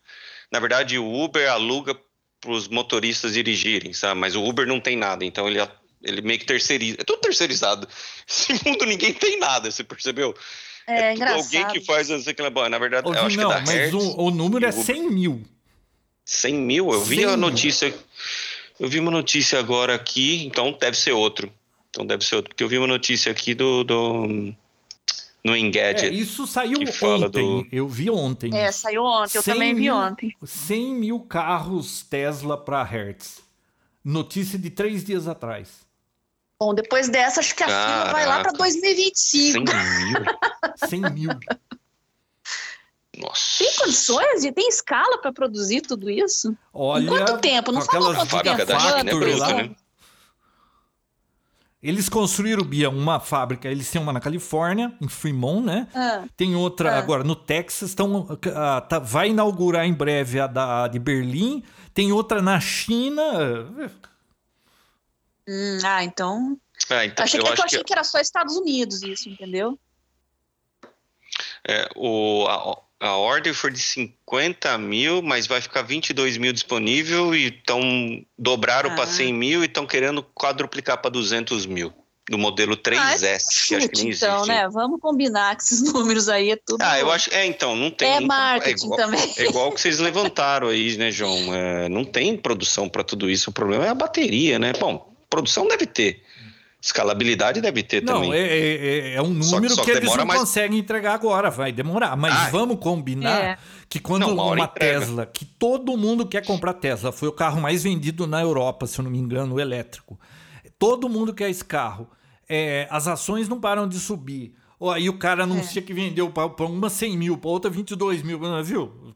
na 0.51 0.59
verdade, 0.61 0.99
o 0.99 1.13
Uber 1.25 1.51
aluga 1.53 1.95
pros 2.41 2.69
motoristas 2.69 3.35
dirigirem, 3.35 3.93
sabe? 3.93 4.19
Mas 4.21 4.35
o 4.35 4.45
Uber 4.45 4.67
não 4.67 4.81
tem 4.81 4.97
nada, 4.97 5.25
então 5.25 5.47
ele, 5.49 5.59
ele 6.03 6.23
meio 6.23 6.39
que 6.39 6.47
terceiriza. 6.47 6.97
É 7.01 7.05
tudo 7.05 7.21
terceirizado. 7.21 7.87
Esse 8.29 8.53
mundo 8.67 8.85
ninguém 8.87 9.13
tem 9.13 9.39
nada, 9.39 9.71
você 9.71 9.85
percebeu? 9.85 10.35
é, 10.87 11.13
tudo 11.13 11.17
engraçado. 11.23 11.41
alguém 11.45 11.67
que 11.69 11.81
faz 11.87 12.09
não 12.09 12.21
sei 12.21 12.33
o 12.33 12.37
que 12.37 12.43
lá. 12.43 12.51
Bom, 12.51 12.69
Na 12.69 12.79
verdade, 12.79 13.09
Ô, 13.09 13.15
eu 13.15 13.23
acho 13.27 13.37
não, 13.37 13.49
que 13.51 13.55
é 13.55 13.59
da 13.59 13.61
mas 13.67 13.71
Hertz. 13.71 13.95
o, 13.95 14.21
o 14.23 14.31
número 14.31 14.65
é 14.65 14.69
e 14.69 14.73
o 14.73 14.75
Uber. 14.75 14.85
100 14.85 15.11
mil. 15.11 15.43
100 16.25 16.55
mil? 16.55 16.91
Eu 16.93 17.05
vi 17.05 17.17
100 17.17 17.25
a 17.25 17.29
mil. 17.29 17.37
notícia. 17.37 17.95
Eu 18.79 18.89
vi 18.89 18.99
uma 18.99 19.11
notícia 19.11 19.59
agora 19.59 19.95
aqui, 19.95 20.43
então 20.45 20.73
deve 20.81 20.97
ser 20.97 21.13
outro. 21.13 21.53
Então 21.91 22.07
deve 22.07 22.25
ser 22.25 22.37
outro. 22.37 22.51
Porque 22.51 22.65
eu 22.65 22.69
vi 22.69 22.79
uma 22.79 22.87
notícia 22.87 23.31
aqui 23.31 23.55
do. 23.55 23.85
do 23.85 24.55
no 25.45 25.55
É, 25.55 25.59
Engadget. 25.59 26.15
isso 26.19 26.47
saiu 26.47 26.79
ontem. 27.03 27.63
do- 27.63 27.67
Eu 27.73 27.89
vi 27.89 28.11
ontem. 28.11 28.55
É, 28.57 28.71
saiu 28.73 29.03
ontem, 29.05 29.39
eu 29.39 29.43
100 29.43 29.55
também 29.55 29.75
vi 29.75 29.81
mil- 29.83 29.95
ontem. 29.97 30.37
100 30.45 30.95
mil 30.95 31.21
carros 31.21 32.03
Tesla 32.03 32.57
para 32.57 32.83
Hertz. 32.83 33.41
Notícia 34.05 34.59
de 34.59 34.71
três 34.71 35.05
dias 35.05 35.29
atrás. 35.29 35.69
Bom, 36.59 36.75
depois 36.75 37.09
dessa, 37.09 37.41
acho 37.41 37.55
que 37.55 37.63
a 37.63 37.67
fila 37.67 38.13
vai 38.13 38.27
lá 38.27 38.35
para 38.41 38.53
Caraca. 38.53 38.59
2025. 38.59 39.65
100 39.71 40.05
mil? 40.05 40.25
100 40.89 41.01
mil. 41.13 41.31
Nossa. 43.19 43.59
Tem 43.65 43.75
condições? 43.77 44.41
de- 44.43 44.53
Tem 44.53 44.69
escala 44.69 45.19
para 45.19 45.33
produzir 45.33 45.81
tudo 45.83 46.09
isso? 46.09 46.57
Olha, 46.73 47.03
Em 47.05 47.07
quanto 47.07 47.39
tempo? 47.39 47.73
Não 47.73 47.83
falou 47.83 48.15
quanto 48.15 48.43
tempo. 48.43 48.65
da 48.65 48.75
é 48.75 48.79
Factory 48.79 49.35
lá. 49.37 49.55
né? 49.55 49.71
Eles 51.83 52.09
construíram, 52.11 52.63
Bia, 52.63 52.91
uma 52.91 53.19
fábrica. 53.19 53.67
Eles 53.69 53.91
têm 53.91 54.01
uma 54.03 54.13
na 54.13 54.21
Califórnia, 54.21 54.95
em 55.01 55.09
Fremont, 55.09 55.65
né? 55.65 55.89
Ah, 55.95 56.25
Tem 56.37 56.55
outra 56.55 56.93
Ah. 56.95 56.99
agora 56.99 57.25
no 57.25 57.35
Texas. 57.35 57.95
Tão, 57.95 58.29
ah, 58.55 58.81
tá- 58.83 58.99
vai 58.99 59.31
inaugurar 59.31 59.87
em 59.87 59.93
breve 59.95 60.39
a 60.39 60.47
da, 60.47 60.89
de 60.89 60.99
Berlim. 60.99 61.63
Tem 61.95 62.13
outra 62.13 62.43
na 62.43 62.61
China. 62.61 63.23
hum, 65.49 65.79
ah, 65.85 66.05
então. 66.05 66.59
É, 66.91 67.07
então, 67.07 67.25
achei 67.25 67.41
eu 67.41 67.45
que, 67.45 67.51
é 67.51 67.55
que 67.55 67.61
eu 67.61 67.65
achei 67.65 67.79
que 67.79 67.85
que 67.85 67.93
era 67.93 68.05
só 68.05 68.19
Estados 68.21 68.57
Unidos 68.57 69.03
isso, 69.03 69.29
entendeu? 69.29 69.79
é, 71.67 71.89
o, 71.95 72.47
a, 72.49 72.79
a 73.01 73.17
ordem 73.17 73.53
foi 73.55 73.71
de 73.71 73.81
50 73.81 74.77
mil, 74.79 75.23
mas 75.23 75.47
vai 75.47 75.61
ficar 75.61 75.83
22 75.83 76.37
mil 76.37 76.53
disponível 76.53 77.35
e 77.35 77.47
estão 77.47 77.81
dobraram 78.39 78.91
Ah. 78.91 78.95
para 78.95 79.07
100 79.07 79.33
mil 79.33 79.63
e 79.63 79.67
estão 79.67 79.87
querendo 79.87 80.23
quadruplicar 80.23 80.99
para 80.99 81.11
200 81.11 81.65
mil. 81.67 81.93
Do 82.29 82.39
modelo 82.39 82.77
3S, 82.77 83.25
ah, 83.25 83.27
é 83.27 83.39
que 83.67 83.75
acho 83.75 83.89
que 83.89 84.05
nem 84.05 84.13
então, 84.13 84.37
existe. 84.37 84.49
né? 84.49 84.69
Vamos 84.69 85.01
combinar 85.01 85.57
que 85.57 85.63
esses 85.65 85.81
números 85.93 86.29
aí 86.29 86.53
é 86.53 86.57
tudo. 86.57 86.81
Ah, 86.81 86.97
eu 87.01 87.11
acho. 87.11 87.29
É, 87.35 87.45
então, 87.45 87.75
não 87.75 87.91
tem. 87.91 88.09
É 88.09 88.15
então, 88.17 88.27
marketing 88.29 88.85
igual, 88.85 88.97
também. 89.01 89.35
É 89.37 89.45
igual 89.47 89.73
que 89.73 89.81
vocês 89.81 89.99
levantaram 89.99 90.69
aí, 90.69 90.97
né, 90.97 91.11
João? 91.11 91.53
É, 91.53 91.89
não 91.89 92.05
tem 92.05 92.37
produção 92.37 92.89
para 92.89 93.03
tudo 93.03 93.29
isso. 93.29 93.51
O 93.51 93.53
problema 93.53 93.85
é 93.85 93.89
a 93.89 93.95
bateria, 93.95 94.61
né? 94.61 94.73
Bom, 94.79 95.13
produção 95.29 95.67
deve 95.67 95.87
ter. 95.87 96.23
Escalabilidade 96.81 97.61
deve 97.61 97.83
ter 97.83 98.03
Não, 98.03 98.15
também. 98.23 98.33
é, 98.33 98.47
é- 98.47 99.15
é 99.17 99.23
um 99.23 99.43
Só 99.43 99.51
que- 99.51 99.55
número 99.57 99.75
só 99.75 99.85
que, 99.85 99.91
eles 99.91 100.17
não 100.17 100.25
mais- 100.25 100.41
conseguem 100.41 100.79
entregar 100.79 101.13
agora. 101.15 101.51
Vai 101.51 101.71
demorar. 101.73 102.17
Mas 102.17 102.33
Ah, 102.35 102.49
vamos 102.51 102.79
combinar 102.81 103.43
É. 103.45 103.59
que 103.89 104.01
quando 104.01 104.23
Não, 104.23 104.33
uma 104.35 104.45
uma. 104.45 104.67
Tesla, 104.69 105.27
que 105.27 105.45
todo 105.45 105.95
mundo 105.97 106.27
quer 106.27 106.45
comprar 106.45 106.73
Tesla, 106.73 107.13
foi 107.13 107.29
o 107.29 107.33
carro 107.33 107.61
mais 107.61 107.83
vendido 107.83 108.27
na 108.27 108.41
Europa, 108.41 108.87
se 108.87 108.99
eu 108.99 109.03
não 109.05 109.11
me 109.11 109.19
engano, 109.19 109.57
o 109.57 109.61
elétrico. 109.61 110.19
Todo 110.79 111.07
mundo 111.09 111.35
quer 111.35 111.51
esse 111.51 111.65
carro. 111.65 112.09
É, 112.49 112.89
as 112.91 113.07
ações 113.07 113.47
não 113.49 113.61
param 113.61 113.87
de 113.87 113.99
subir. 114.01 114.55
Aí 114.95 115.11
o 115.11 115.19
cara 115.19 115.43
anuncia 115.45 115.83
que 115.83 115.93
vendeu 115.93 116.31
para 116.31 116.65
uma 116.65 116.89
100 116.89 117.15
mil, 117.17 117.37
para 117.37 117.51
outra 117.51 117.71
22 117.71 118.23
mil, 118.23 118.41
viu? 118.65 119.15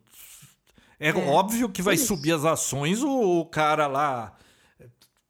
É, 1.01 1.11
óbvio 1.13 1.71
que 1.71 1.81
vai 1.81 1.95
Isso. 1.95 2.09
subir 2.09 2.33
as 2.33 2.45
ações, 2.45 3.03
o, 3.03 3.41
o 3.41 3.47
cara 3.47 3.87
lá 3.87 4.35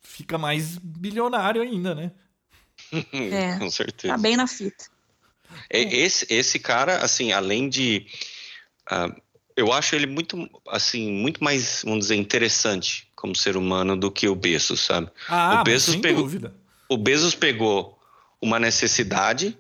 fica 0.02 0.36
mais 0.36 0.77
bilionário 0.78 1.62
ainda, 1.62 1.94
né? 1.94 2.11
É. 3.12 3.58
Com 3.60 3.70
certeza. 3.70 4.14
Tá 4.14 4.18
bem 4.20 4.36
na 4.36 4.46
fita. 4.46 4.84
É, 5.70 5.82
Esse, 5.82 6.26
esse 6.28 6.58
cara, 6.58 6.98
assim, 6.98 7.32
além 7.32 7.68
de. 7.68 8.06
ah, 8.90 9.14
eu 9.56 9.72
acho 9.72 9.94
ele 9.94 10.06
muito, 10.06 10.48
assim, 10.68 11.12
muito 11.12 11.42
mais, 11.42 11.82
vamos 11.84 12.00
dizer, 12.00 12.16
interessante 12.16 13.08
como 13.14 13.36
ser 13.36 13.56
humano 13.56 13.96
do 13.96 14.10
que 14.10 14.28
o 14.28 14.34
Bezos, 14.34 14.80
sabe? 14.80 15.08
Ah, 15.28 15.56
mas 15.56 15.64
Bezos 15.64 15.92
sem 15.92 16.00
pegou- 16.02 16.22
dúvida. 16.22 16.54
O 16.88 16.96
Bezos 16.96 17.34
pegou 17.34 17.98
uma 18.40 18.58
necessidade. 18.58 19.56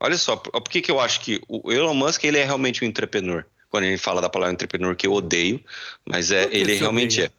Olha 0.00 0.16
só, 0.18 0.36
por, 0.36 0.62
que, 0.64 0.80
que 0.82 0.90
eu 0.90 1.00
acho 1.00 1.20
que 1.20 1.40
o 1.48 1.72
Elon 1.72 1.94
Musk 1.94 2.24
ele 2.24 2.38
é 2.38 2.44
realmente 2.44 2.84
um 2.84 2.88
entrepreneur? 2.88 3.44
Quando 3.70 3.84
ele 3.84 3.98
fala 3.98 4.20
da 4.20 4.28
palavra 4.28 4.52
entrepreneur, 4.52 4.94
que 4.96 5.06
eu 5.06 5.12
odeio, 5.12 5.62
mas 6.04 6.30
é, 6.30 6.44
ele 6.52 6.74
realmente 6.74 7.20
odeia? 7.20 7.26
é. 7.26 7.38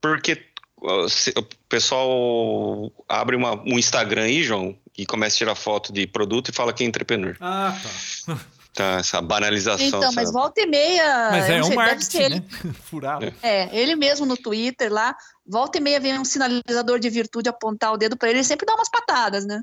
Porque 0.00 0.36
o 0.82 1.42
pessoal 1.68 2.92
abre 3.08 3.36
uma- 3.36 3.60
um 3.62 3.78
Instagram 3.78 4.22
aí, 4.24 4.42
João, 4.42 4.76
e 4.96 5.04
começa 5.06 5.36
a 5.36 5.38
tirar 5.38 5.54
foto 5.54 5.92
de 5.92 6.06
produto 6.06 6.48
e 6.48 6.52
fala 6.54 6.72
que 6.72 6.82
é 6.82 6.86
entrepreneur. 6.86 7.36
Ah, 7.40 7.76
tá. 7.82 8.36
Tá, 8.72 8.98
essa 9.00 9.20
banalização. 9.20 9.84
Então, 9.84 10.00
mas 10.12 10.28
sabe? 10.28 10.32
volta 10.32 10.60
e 10.60 10.66
meia. 10.66 11.30
Mas 11.32 11.50
é 11.50 11.60
um 11.60 11.74
marketing, 11.74 12.04
ser 12.04 12.22
ele- 12.22 12.34
né? 12.36 12.44
Furado. 12.84 13.34
É, 13.42 13.68
ele 13.76 13.96
mesmo 13.96 14.24
no 14.24 14.36
Twitter 14.36 14.92
lá, 14.92 15.16
volta 15.44 15.78
e 15.78 15.80
meia 15.80 15.98
vem 15.98 16.16
um 16.16 16.24
sinalizador 16.24 17.00
de 17.00 17.10
virtude 17.10 17.48
apontar 17.48 17.92
o 17.92 17.96
dedo 17.96 18.16
pra 18.16 18.28
ele, 18.30 18.38
ele 18.38 18.44
sempre 18.44 18.64
dá 18.64 18.72
umas 18.76 18.88
patadas, 18.88 19.44
né? 19.44 19.60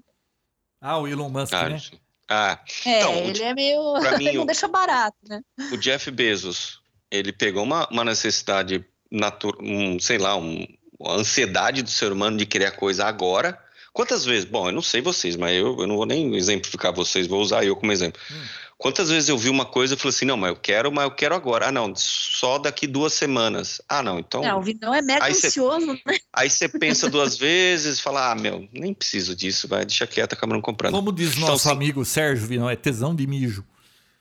Ah, 0.81 0.97
o 0.97 1.07
Elon 1.07 1.29
Musk, 1.29 1.53
Ah, 1.53 1.69
né? 1.69 1.81
ah, 2.29 2.59
É, 2.85 2.97
Então, 2.99 3.13
o 3.13 3.29
ele 3.29 3.43
é 3.43 3.53
meio. 3.55 3.93
mim, 4.19 4.27
ele 4.27 4.37
não 4.39 4.43
o- 4.43 4.45
deixa 4.45 4.67
barato, 4.67 5.17
né? 5.25 5.39
o 5.71 5.77
Jeff 5.77 6.11
Bezos, 6.11 6.81
ele 7.09 7.31
pegou 7.31 7.63
uma, 7.63 7.87
uma 7.89 8.03
necessidade 8.03 8.85
natural, 9.09 9.63
um, 9.65 9.97
sei 10.01 10.17
lá, 10.17 10.35
um, 10.35 10.67
uma 10.99 11.13
ansiedade 11.15 11.81
do 11.81 11.89
ser 11.89 12.11
humano 12.11 12.37
de 12.37 12.45
criar 12.45 12.71
coisa 12.71 13.05
agora. 13.05 13.57
Quantas 13.93 14.25
vezes? 14.25 14.45
Bom, 14.45 14.67
eu 14.67 14.71
não 14.73 14.81
sei 14.81 15.01
vocês, 15.01 15.35
mas 15.35 15.55
eu, 15.57 15.75
eu 15.79 15.87
não 15.87 15.95
vou 15.97 16.05
nem 16.05 16.35
exemplificar 16.35 16.93
vocês, 16.93 17.25
vou 17.27 17.41
usar 17.41 17.65
eu 17.65 17.75
como 17.75 17.91
exemplo. 17.91 18.21
Hum. 18.31 18.35
Quantas 18.77 19.09
vezes 19.09 19.27
eu 19.27 19.35
vi 19.39 19.49
uma 19.49 19.65
coisa 19.65 19.95
e 19.95 19.97
falei 19.97 20.09
assim, 20.09 20.25
não, 20.25 20.37
mas 20.37 20.49
eu 20.51 20.55
quero, 20.55 20.91
mas 20.91 21.05
eu 21.05 21.11
quero 21.11 21.33
agora. 21.33 21.67
Ah, 21.67 21.71
não, 21.71 21.91
só 21.95 22.59
daqui 22.59 22.85
duas 22.85 23.11
semanas. 23.13 23.81
Ah, 23.89 24.03
não, 24.03 24.19
então. 24.19 24.43
Não, 24.43 24.59
o 24.59 24.61
Vinão 24.61 24.93
é 24.93 25.01
mega 25.01 25.25
Aí 25.25 25.33
cê- 25.33 25.47
ansioso, 25.47 25.87
né? 26.05 26.17
Aí 26.31 26.47
você 26.47 26.69
pensa 26.69 27.09
duas 27.09 27.35
vezes 27.39 27.99
fala, 27.99 28.31
ah, 28.31 28.35
meu, 28.35 28.69
nem 28.71 28.93
preciso 28.93 29.35
disso, 29.35 29.67
vai, 29.67 29.83
deixa 29.83 30.05
quieto, 30.05 30.33
acaba 30.33 30.53
não 30.53 30.61
comprando. 30.61 30.93
Como 30.93 31.11
diz 31.11 31.29
Então, 31.35 31.49
nosso 31.49 31.67
assim, 31.67 31.75
amigo 31.75 32.05
Sérgio 32.05 32.45
Vinão, 32.45 32.69
é 32.69 32.75
tesão 32.75 33.15
de 33.15 33.25
mijo. 33.25 33.65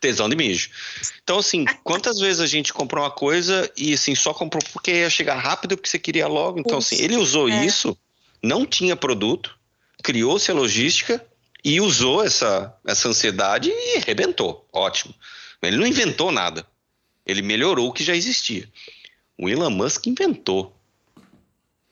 Tesão 0.00 0.28
de 0.28 0.36
mijo. 0.36 0.70
Então, 1.22 1.38
assim, 1.38 1.64
quantas 1.82 2.18
vezes 2.18 2.40
a 2.40 2.46
gente 2.46 2.72
comprou 2.72 3.02
uma 3.02 3.10
coisa 3.10 3.70
e, 3.76 3.94
assim, 3.94 4.14
só 4.14 4.34
comprou 4.34 4.62
porque 4.72 4.90
ia 4.92 5.10
chegar 5.10 5.36
rápido, 5.36 5.76
porque 5.76 5.88
você 5.88 5.98
queria 5.98 6.26
logo. 6.26 6.60
Então, 6.60 6.78
Putz, 6.78 6.92
assim, 6.92 7.02
ele 7.02 7.16
usou 7.16 7.48
é. 7.48 7.64
isso, 7.64 7.96
não 8.42 8.66
tinha 8.66 8.94
produto, 8.94 9.56
criou-se 10.02 10.50
a 10.50 10.54
logística 10.54 11.24
e 11.64 11.80
usou 11.80 12.22
essa, 12.22 12.76
essa 12.86 13.08
ansiedade 13.08 13.70
e 13.70 13.96
arrebentou. 13.96 14.68
Ótimo. 14.72 15.14
Ele 15.62 15.76
não 15.76 15.86
inventou 15.86 16.30
nada. 16.30 16.66
Ele 17.26 17.42
melhorou 17.42 17.88
o 17.88 17.92
que 17.92 18.04
já 18.04 18.14
existia. 18.14 18.68
O 19.38 19.48
Elon 19.48 19.70
Musk 19.70 20.06
inventou. 20.06 20.72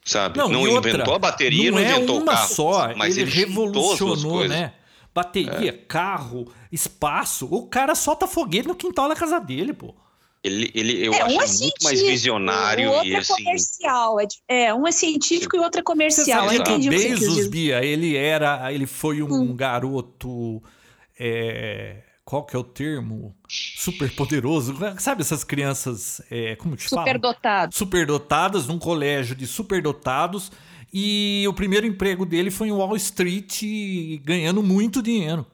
Sabe? 0.05 0.39
Não, 0.39 0.49
Não, 0.49 0.67
e 0.67 0.71
outra, 0.71 0.91
inventou 0.91 1.15
a 1.15 1.19
bateria, 1.19 1.71
não, 1.71 1.79
não 1.81 1.85
é 1.85 1.91
inventou 1.91 2.17
uma 2.19 2.33
o 2.33 2.37
carro. 2.37 2.55
só, 2.55 2.95
mas 2.95 3.17
ele, 3.17 3.31
ele 3.31 3.37
revolucionou, 3.37 4.33
coisas. 4.39 4.57
Né? 4.57 4.73
Bateria, 5.15 5.73
carro, 5.87 6.53
espaço. 6.73 7.47
O 7.51 7.67
cara 7.67 7.95
solta 7.95 8.27
foguete 8.27 8.67
no 8.67 8.75
quintal 8.75 9.09
da 9.09 9.15
casa 9.15 9.39
dele, 9.39 9.73
pô. 9.73 9.95
Ele, 10.43 10.71
ele, 10.75 11.07
eu 11.07 11.15
é, 11.15 11.23
acho 11.23 11.37
um 11.37 11.41
é 11.41 11.47
muito 11.47 11.85
mais 11.85 12.03
visionário 12.03 12.91
o 12.91 12.93
outro 12.93 13.09
e 13.09 13.15
é 13.15 13.19
assim. 13.19 13.35
comercial. 13.35 14.21
É, 14.21 14.27
é, 14.49 14.75
um 14.75 14.87
é 14.87 14.93
científico 14.93 15.57
e 15.57 15.59
o 15.59 15.63
outro 15.63 15.81
é 15.81 15.83
Você 15.83 15.85
comercial. 15.85 16.53
Eu 16.53 16.59
você 16.59 16.77
quis 16.77 16.87
Bezos, 16.87 17.35
dizer. 17.37 17.49
Bia, 17.49 17.85
ele 17.85 18.15
era, 18.15 18.71
ele 18.73 18.87
foi 18.87 19.23
um 19.23 19.33
Hum. 19.33 19.57
garoto 19.57 20.63
é, 21.19 22.03
qual 22.25 22.45
que 22.45 22.57
é 22.57 22.59
o 22.59 22.65
termo? 22.65 23.35
Super 23.49 24.11
poderoso. 24.15 24.75
Sabe 24.99 25.21
essas 25.21 25.45
crianças, 25.45 26.23
é, 26.31 26.57
como 26.57 26.75
te 26.75 26.89
fala? 26.89 27.03
Superdotado. 27.03 27.75
Superdotadas, 27.75 28.67
num 28.67 28.79
colégio 28.79 29.37
de 29.37 29.47
superdotados. 29.47 30.51
E 30.97 31.45
o 31.49 31.53
primeiro 31.53 31.85
emprego 31.85 32.25
dele 32.25 32.53
foi 32.53 32.69
em 32.69 32.73
Wall 32.73 32.95
Street, 32.95 33.63
ganhando 34.23 34.63
muito 34.63 35.03
dinheiro. 35.03 35.45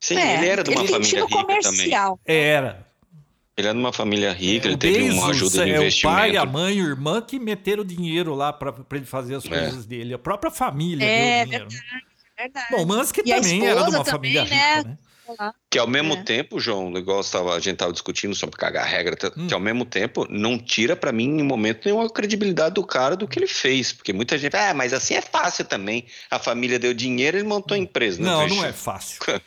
Sim, 0.00 0.14
ele 0.18 0.46
era 0.46 0.62
de 0.64 0.70
uma 0.70 0.80
É, 0.80 0.84
ele 0.84 0.92
família 0.92 1.20
rica 1.24 1.28
também. 1.28 1.46
comercial. 1.62 2.20
Era. 2.24 2.86
Ele 3.56 3.66
era 3.68 3.74
de 3.74 3.80
uma 3.80 3.92
família 3.92 4.32
rica, 4.32 4.66
ele 4.66 4.74
o 4.76 4.78
teve 4.78 5.02
uma 5.10 5.26
Bezos 5.28 5.30
ajuda 5.30 5.64
de 5.64 5.70
é 5.70 5.74
o 5.78 5.80
investimento. 5.82 6.16
pai, 6.16 6.36
a 6.36 6.44
mãe, 6.46 6.80
o 6.82 6.86
irmã 6.86 7.20
que 7.20 7.38
meteram 7.38 7.84
dinheiro 7.84 8.34
lá 8.34 8.52
pra 8.52 8.72
pra 8.72 8.96
ele 8.98 9.06
fazer 9.06 9.34
as 9.34 9.44
É. 9.44 9.48
coisas 9.48 9.84
dele. 9.86 10.14
A 10.14 10.18
própria 10.18 10.50
família 10.50 11.04
É, 11.04 11.44
deu 11.46 11.66
dinheiro. 11.66 11.68
Verdade. 12.38 12.66
Bom, 12.70 12.82
o 12.82 12.86
Musk 12.86 13.16
E 13.18 13.22
também 13.24 13.66
era 13.66 13.82
de 13.82 13.90
uma 13.90 14.04
também, 14.04 14.34
família 14.34 14.44
né? 14.44 14.76
rica, 14.76 14.88
né? 14.88 14.98
Que 15.70 15.78
ao 15.78 15.86
mesmo 15.86 16.14
É. 16.14 16.22
tempo, 16.22 16.58
João, 16.60 16.96
igual 16.96 17.22
tava, 17.24 17.54
a 17.54 17.60
gente 17.60 17.76
tava 17.76 17.92
discutindo 17.92 18.34
sobre 18.34 18.56
cagar 18.56 18.86
regra, 18.86 19.16
tá- 19.16 19.32
Hum. 19.36 19.46
que 19.46 19.54
ao 19.54 19.60
mesmo 19.60 19.84
tempo 19.84 20.26
não 20.30 20.58
tira 20.58 20.94
pra 20.96 21.12
mim 21.12 21.24
em 21.38 21.42
momento 21.42 21.80
nenhum 21.84 22.00
a 22.00 22.08
credibilidade 22.10 22.74
do 22.74 22.84
cara 22.86 23.16
do 23.16 23.26
que 23.28 23.38
ele 23.38 23.46
fez. 23.46 23.92
Porque 23.92 24.12
muita 24.12 24.38
gente, 24.38 24.56
ah, 24.56 24.72
mas 24.74 24.92
assim 24.92 25.14
é 25.14 25.20
fácil 25.22 25.64
também. 25.64 26.04
A 26.30 26.38
família 26.38 26.78
deu 26.78 26.94
dinheiro, 26.94 27.36
ele 27.38 27.46
montou 27.46 27.74
a 27.74 27.78
empresa. 27.78 28.22
Não, 28.22 28.40
fez? 28.46 28.56
não 28.56 28.64
é 28.64 28.72
fácil. 28.72 29.18
Eu 29.26 29.40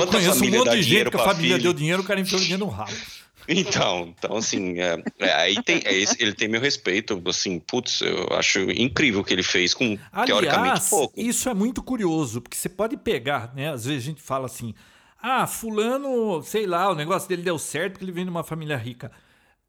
Quanta 0.00 0.12
conheço 0.12 0.30
um 0.30 0.34
família 0.34 0.58
monte 0.60 0.70
de 0.76 0.84
dinheiro 0.84 1.10
gente 1.10 1.16
que 1.16 1.20
a 1.28 1.32
família 1.32 1.56
filho? 1.56 1.62
deu 1.62 1.72
dinheiro, 1.72 2.02
o 2.02 2.04
cara 2.04 2.20
enfiou 2.20 2.40
o 2.40 2.42
dinheiro 2.42 2.64
no 2.64 2.70
rabo. 2.70 2.92
Então, 3.48 4.12
então 4.18 4.36
assim, 4.38 4.80
é, 4.80 5.00
é, 5.20 5.32
aí 5.34 5.62
tem, 5.62 5.80
é 5.84 5.94
ele 6.18 6.32
tem 6.34 6.48
meu 6.48 6.60
respeito, 6.60 7.22
assim, 7.26 7.60
putz, 7.60 8.00
eu 8.00 8.26
acho 8.32 8.58
incrível 8.72 9.20
o 9.20 9.24
que 9.24 9.32
ele 9.32 9.44
fez 9.44 9.72
com 9.72 9.96
teoricamente 10.26 10.62
Aliás, 10.72 10.88
pouco. 10.90 11.14
isso 11.16 11.48
é 11.48 11.54
muito 11.54 11.80
curioso, 11.80 12.40
porque 12.40 12.56
você 12.56 12.68
pode 12.68 12.96
pegar, 12.96 13.54
né? 13.54 13.70
Às 13.72 13.84
vezes 13.84 14.02
a 14.02 14.04
gente 14.06 14.20
fala 14.20 14.46
assim, 14.46 14.74
ah, 15.28 15.44
fulano, 15.44 16.40
sei 16.42 16.66
lá, 16.66 16.88
o 16.88 16.94
negócio 16.94 17.28
dele 17.28 17.42
deu 17.42 17.58
certo 17.58 17.94
porque 17.94 18.04
ele 18.04 18.12
vem 18.12 18.24
de 18.24 18.30
uma 18.30 18.44
família 18.44 18.76
rica. 18.76 19.10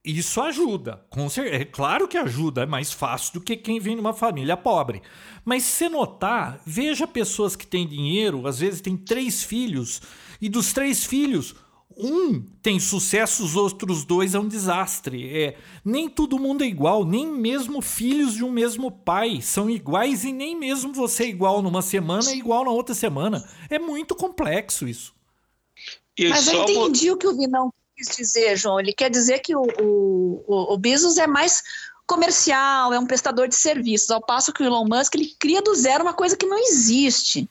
Isso 0.05 0.39
ajuda, 0.39 1.03
com 1.09 1.27
certeza. 1.27 1.63
É 1.63 1.65
claro 1.65 2.07
que 2.07 2.15
ajuda, 2.15 2.61
é 2.61 2.65
mais 2.67 2.93
fácil 2.93 3.33
do 3.33 3.41
que 3.41 3.57
quem 3.57 3.79
vem 3.79 3.95
de 3.95 4.01
uma 4.01 4.13
família 4.13 4.55
pobre. 4.55 5.01
Mas 5.43 5.63
se 5.63 5.89
notar, 5.89 6.61
veja 6.63 7.07
pessoas 7.07 7.55
que 7.55 7.65
têm 7.65 7.87
dinheiro, 7.87 8.45
às 8.45 8.59
vezes 8.59 8.81
tem 8.81 8.95
três 8.95 9.43
filhos, 9.43 9.99
e 10.39 10.47
dos 10.47 10.71
três 10.73 11.03
filhos, 11.03 11.55
um 11.97 12.39
tem 12.61 12.79
sucesso, 12.79 13.43
os 13.43 13.55
outros 13.55 14.05
dois 14.05 14.35
é 14.35 14.39
um 14.39 14.47
desastre. 14.47 15.27
É, 15.35 15.57
nem 15.83 16.07
todo 16.07 16.37
mundo 16.37 16.63
é 16.63 16.67
igual, 16.67 17.03
nem 17.03 17.25
mesmo 17.25 17.81
filhos 17.81 18.35
de 18.35 18.43
um 18.43 18.51
mesmo 18.51 18.91
pai 18.91 19.41
são 19.41 19.67
iguais 19.67 20.23
e 20.23 20.31
nem 20.31 20.55
mesmo 20.55 20.93
você 20.93 21.23
é 21.23 21.29
igual 21.29 21.63
numa 21.63 21.81
semana 21.81 22.29
é 22.29 22.35
igual 22.35 22.63
na 22.63 22.71
outra 22.71 22.93
semana. 22.93 23.43
É 23.71 23.79
muito 23.79 24.13
complexo 24.13 24.87
isso. 24.87 25.16
E 26.17 26.29
Mas 26.29 26.47
eu 26.47 26.63
entendi 26.63 27.11
o 27.11 27.17
que 27.17 27.27
o 27.27 27.35
Vinão 27.35 27.71
quis 27.95 28.15
dizer, 28.15 28.55
João. 28.57 28.79
Ele 28.79 28.93
quer 28.93 29.09
dizer 29.09 29.39
que 29.39 29.55
o, 29.55 29.61
o, 29.79 30.43
o, 30.47 30.73
o 30.73 30.77
Bezos 30.77 31.17
é 31.17 31.27
mais 31.27 31.63
comercial, 32.05 32.93
é 32.93 32.99
um 32.99 33.05
prestador 33.05 33.47
de 33.47 33.55
serviços, 33.55 34.09
ao 34.09 34.21
passo 34.21 34.53
que 34.53 34.63
o 34.63 34.65
Elon 34.65 34.85
Musk 34.87 35.13
ele 35.15 35.33
cria 35.37 35.61
do 35.61 35.75
zero 35.75 36.03
uma 36.03 36.13
coisa 36.13 36.35
que 36.37 36.45
não 36.45 36.57
existe. 36.57 37.47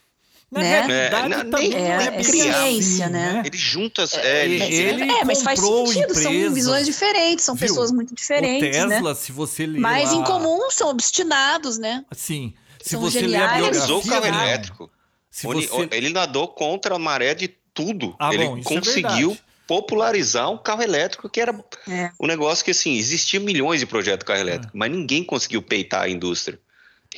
Na 0.51 0.61
Né? 0.61 0.81
realidade, 0.87 1.27
É, 1.27 1.29
não, 1.29 1.51
também 1.51 1.75
é- 1.75 1.79
é, 1.79 2.21
é 2.21 2.23
ciência, 2.23 3.05
assim, 3.07 3.13
né? 3.13 3.43
ele 3.45 3.59
junta. 3.59 4.05
as- 4.05 4.15
é, 4.15 4.45
ele- 4.45 4.63
Ele 4.63 5.13
é, 5.13 5.25
mas 5.25 5.43
faz 5.43 5.59
sentido, 5.61 6.15
são 6.15 6.55
visões 6.55 6.87
diferentes, 6.87 7.45
são 7.45 7.55
Viu? 7.57 7.67
pessoas 7.69 7.91
muito 7.91 8.13
O 8.13 8.15
diferentes, 8.15 8.63
né? 8.63 8.89
Tesla, 8.89 9.15
se 9.15 9.33
você 9.33 9.67
ler 9.67 9.81
Mas 9.81 10.11
lá- 10.13 10.17
em 10.19 10.25
comum 10.25 10.71
são 10.71 10.89
obstinados, 10.89 11.79
né? 11.79 12.05
Sim. 12.13 12.55
Se 12.81 12.91
São 12.91 13.01
você 13.01 13.21
geniais. 13.21 13.33
ler 13.33 13.51
a 13.51 13.53
ele 13.59 13.63
biografia... 13.71 13.85
usou 13.97 13.99
o 14.01 14.07
carro 14.09 14.27
elétrico. 14.27 14.91
Se 15.29 15.47
você... 15.49 15.89
Ele 15.91 16.11
nadou 16.11 16.47
contra 16.49 16.95
a 16.95 16.99
maré 16.99 17.35
de 17.35 17.53
tudo. 17.77 18.17
Ah, 18.19 18.35
ele 18.35 18.45
bom, 18.47 18.59
isso 18.59 18.73
é 18.73 18.77
conseguiu 18.79 19.29
verdade. 19.29 19.41
popularizar 19.69 20.51
um 20.51 20.59
carro 20.59 20.83
elétrico 20.83 21.29
que 21.29 21.41
era 21.41 21.55
É. 21.89 22.11
um 22.19 22.27
negócio 22.27 22.65
que, 22.65 22.71
assim, 22.73 22.97
existia 22.97 23.39
milhões 23.39 23.79
de 23.81 23.87
projetos 23.87 24.21
de 24.21 24.25
carro 24.25 24.41
elétrico, 24.41 24.77
mas 24.77 24.91
ninguém 24.91 25.23
conseguiu 25.23 25.63
peitar 25.63 26.03
a 26.03 26.09
indústria. 26.09 26.59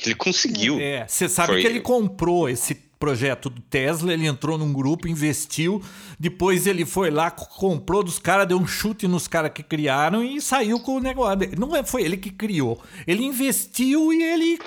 Ele 0.05 0.15
conseguiu. 0.15 0.79
É, 0.79 1.07
você 1.07 1.27
sabe 1.27 1.53
Foi- 1.53 1.61
que 1.61 1.67
ele 1.67 1.79
comprou 1.81 2.47
esse 2.47 2.75
projeto 2.99 3.49
do 3.49 3.61
Tesla, 3.61 4.13
ele 4.13 4.27
entrou 4.27 4.57
num 4.57 4.73
grupo, 4.73 5.07
investiu, 5.07 5.81
depois 6.19 6.67
ele 6.67 6.85
foi 6.85 7.09
lá, 7.09 7.31
comprou 7.31 8.03
dos 8.03 8.19
caras, 8.19 8.45
deu 8.45 8.57
um 8.57 8.67
chute 8.67 9.07
nos 9.07 9.25
caras 9.27 9.51
que 9.53 9.63
criaram 9.63 10.21
e 10.21 10.41
saiu 10.41 10.79
com 10.81 10.97
o 10.97 10.99
negócio. 10.99 11.37
Não 11.57 11.73
é- 11.75 11.83
foi 11.83 12.03
ele 12.03 12.17
que 12.17 12.29
criou. 12.29 12.81
Ele 13.07 13.23
investiu 13.23 14.11
e 14.11 14.21
ele 14.21 14.59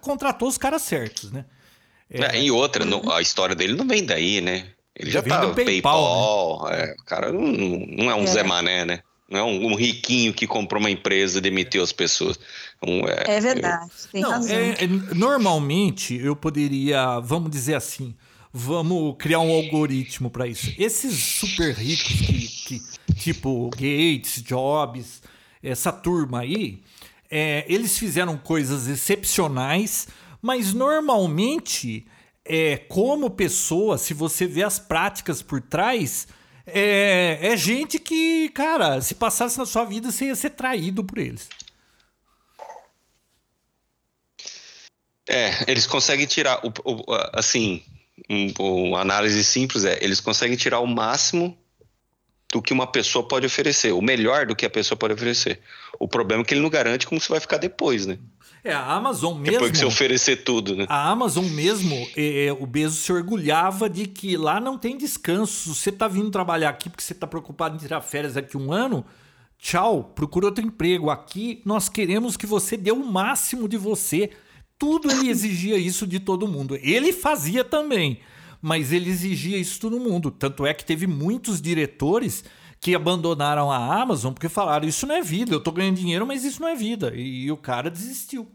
contratou 0.00 0.48
os 0.48 0.56
caras 0.56 0.80
certos, 0.82 1.30
né? 1.30 1.44
É, 2.10 2.40
e 2.42 2.50
outra, 2.50 2.84
não- 2.84 3.10
a 3.10 3.20
história 3.20 3.54
dele 3.54 3.74
não 3.74 3.86
vem 3.86 4.04
daí, 4.04 4.40
né? 4.40 4.68
Ele 4.96 5.10
já, 5.10 5.20
vem 5.20 5.30
tá 5.30 5.40
PayPal, 5.50 6.58
PayPal. 6.60 6.68
é, 6.72 6.94
o 7.00 7.04
cara 7.04 7.32
não, 7.32 7.42
não 7.42 8.10
é 8.10 8.14
um 8.14 8.22
É. 8.24 8.26
Zé 8.26 8.42
Mané, 8.42 8.84
né? 8.84 9.00
Não 9.28 9.40
é 9.40 9.42
um, 9.42 9.72
um 9.72 9.74
riquinho 9.74 10.32
que 10.32 10.46
comprou 10.46 10.78
uma 10.78 10.90
empresa 10.90 11.38
e 11.38 11.40
demitiu 11.40 11.82
as 11.82 11.92
pessoas. 11.92 12.38
Um, 12.86 13.00
é, 13.08 13.24
É 13.36 13.40
verdade, 13.40 13.90
tem 14.12 14.20
Não, 14.22 14.30
razão. 14.30 14.54
é- 14.56 14.84
é- 14.84 14.86
normalmente 15.14 16.14
eu 16.14 16.36
poderia, 16.36 17.18
vamos 17.20 17.50
dizer 17.50 17.74
assim, 17.74 18.14
vamos 18.52 19.16
criar 19.18 19.40
um 19.40 19.50
algoritmo 19.50 20.30
para 20.30 20.46
isso. 20.46 20.72
Esses 20.78 21.14
super 21.16 21.74
ricos 21.74 22.06
que, 22.20 22.48
que- 22.78 23.14
tipo 23.14 23.70
Gates, 23.70 24.42
Jobs, 24.42 25.22
essa 25.62 25.90
turma 25.90 26.40
aí, 26.40 26.80
é, 27.30 27.64
eles 27.66 27.98
fizeram 27.98 28.36
coisas 28.36 28.86
excepcionais, 28.86 30.06
mas 30.40 30.72
normalmente, 30.74 32.06
é, 32.44 32.76
como 32.76 33.30
pessoa, 33.30 33.96
se 33.98 34.12
você 34.14 34.46
vê 34.46 34.62
as 34.62 34.78
práticas 34.78 35.42
por 35.42 35.60
trás, 35.60 36.26
é, 36.66 37.38
é 37.42 37.56
gente 37.56 37.98
que, 37.98 38.48
cara, 38.50 39.00
se 39.00 39.14
passasse 39.14 39.58
na 39.58 39.66
sua 39.66 39.84
vida, 39.84 40.10
você 40.10 40.26
ia 40.26 40.34
ser 40.34 40.50
traído 40.50 41.04
por 41.04 41.18
eles. 41.18 41.48
É, 45.28 45.70
eles 45.70 45.86
conseguem 45.86 46.26
tirar, 46.26 46.60
o, 46.64 46.72
o- 46.84 47.04
assim, 47.32 47.82
um, 48.60 48.94
análise 48.96 49.42
simples 49.42 49.84
é, 49.84 49.98
eles 50.02 50.20
conseguem 50.20 50.56
tirar 50.56 50.80
o 50.80 50.86
máximo 50.86 51.56
do 52.52 52.62
que 52.62 52.72
uma 52.72 52.86
pessoa 52.86 53.26
pode 53.26 53.46
oferecer, 53.46 53.92
o 53.92 54.02
melhor 54.02 54.46
do 54.46 54.54
que 54.54 54.64
a 54.66 54.70
pessoa 54.70 54.96
pode 54.98 55.14
oferecer. 55.14 55.60
O 55.98 56.06
problema 56.06 56.42
é 56.42 56.44
que 56.44 56.54
ele 56.54 56.60
não 56.60 56.70
garante 56.70 57.06
como 57.06 57.20
você 57.20 57.28
vai 57.28 57.40
ficar 57.40 57.56
depois, 57.56 58.06
né? 58.06 58.18
É, 58.64 58.72
a 58.72 58.94
Amazon 58.94 59.34
mesmo. 59.34 59.52
Depois 59.52 59.70
que 59.72 59.76
você 59.76 59.84
oferecer 59.84 60.36
tudo, 60.36 60.74
né? 60.74 60.86
A 60.88 61.10
Amazon 61.10 61.44
mesmo, 61.44 61.94
é, 62.16 62.50
o 62.58 62.66
Bezos 62.66 63.00
se 63.00 63.12
orgulhava 63.12 63.90
de 63.90 64.06
que 64.06 64.38
lá 64.38 64.58
não 64.58 64.78
tem 64.78 64.96
descanso. 64.96 65.74
Se 65.74 65.82
você 65.82 65.92
tá 65.92 66.08
vindo 66.08 66.30
trabalhar 66.30 66.70
aqui 66.70 66.88
porque 66.88 67.02
você 67.02 67.12
tá 67.12 67.26
preocupado 67.26 67.76
em 67.76 67.78
tirar 67.78 68.00
férias 68.00 68.34
daqui 68.34 68.56
um 68.56 68.72
ano, 68.72 69.04
tchau, 69.58 70.12
procura 70.14 70.46
outro 70.46 70.64
emprego. 70.64 71.10
Aqui 71.10 71.60
nós 71.66 71.90
queremos 71.90 72.38
que 72.38 72.46
você 72.46 72.74
dê 72.74 72.90
o 72.90 73.04
máximo 73.04 73.68
de 73.68 73.76
você. 73.76 74.30
Tudo 74.78 75.10
ele 75.10 75.28
exigia 75.28 75.76
isso 75.76 76.06
de 76.06 76.18
todo 76.18 76.48
mundo. 76.48 76.78
Ele 76.80 77.12
fazia 77.12 77.64
também, 77.64 78.20
mas 78.62 78.92
ele 78.92 79.10
exigia 79.10 79.58
isso 79.58 79.74
de 79.74 79.80
todo 79.80 80.00
mundo. 80.00 80.30
Tanto 80.30 80.64
é 80.64 80.72
que 80.72 80.86
teve 80.86 81.06
muitos 81.06 81.60
diretores 81.60 82.42
que 82.84 82.94
abandonaram 82.94 83.72
a 83.72 83.78
Amazon 84.02 84.34
porque 84.34 84.46
falaram: 84.46 84.86
Isso 84.86 85.06
não 85.06 85.14
é 85.14 85.22
vida, 85.22 85.54
eu 85.54 85.60
tô 85.60 85.72
ganhando 85.72 85.96
dinheiro, 85.96 86.26
mas 86.26 86.44
isso 86.44 86.60
não 86.60 86.68
é 86.68 86.74
vida. 86.74 87.14
E, 87.16 87.50
o 87.50 87.56
cara 87.56 87.90
desistiu. 87.90 88.46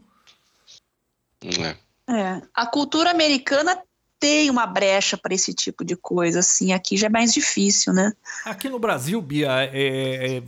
É. 1.42 1.76
É. 2.08 2.42
A 2.54 2.64
cultura 2.64 3.10
americana 3.10 3.76
tem 4.20 4.48
uma 4.48 4.66
brecha 4.66 5.16
para 5.16 5.34
esse 5.34 5.52
tipo 5.52 5.84
de 5.84 5.96
coisa, 5.96 6.38
assim. 6.38 6.72
Aqui 6.72 6.96
já 6.96 7.08
é 7.08 7.10
mais 7.10 7.32
difícil, 7.34 7.92
né? 7.92 8.12
Aqui 8.44 8.68
no 8.68 8.78
Brasil, 8.78 9.20
Bia, 9.20 9.48
é, 9.64 10.36
é, 10.36 10.42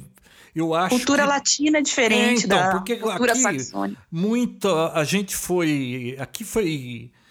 eu 0.54 0.74
acho 0.74 0.90
Cultura 0.94 1.24
que 1.24 1.28
latina 1.28 1.78
é 1.78 1.82
diferente 1.82 2.42
É, 2.42 2.46
então, 2.46 2.58
da 2.58 2.70
cultura 3.00 3.32
aqui- 3.32 3.42
saxônica. 3.42 4.00
muita 4.12 4.92
a 4.92 5.02
gente 5.02 5.34
foi 5.34 6.16
aqui 6.20 6.44
foi 6.44 7.10
é, 7.10 7.21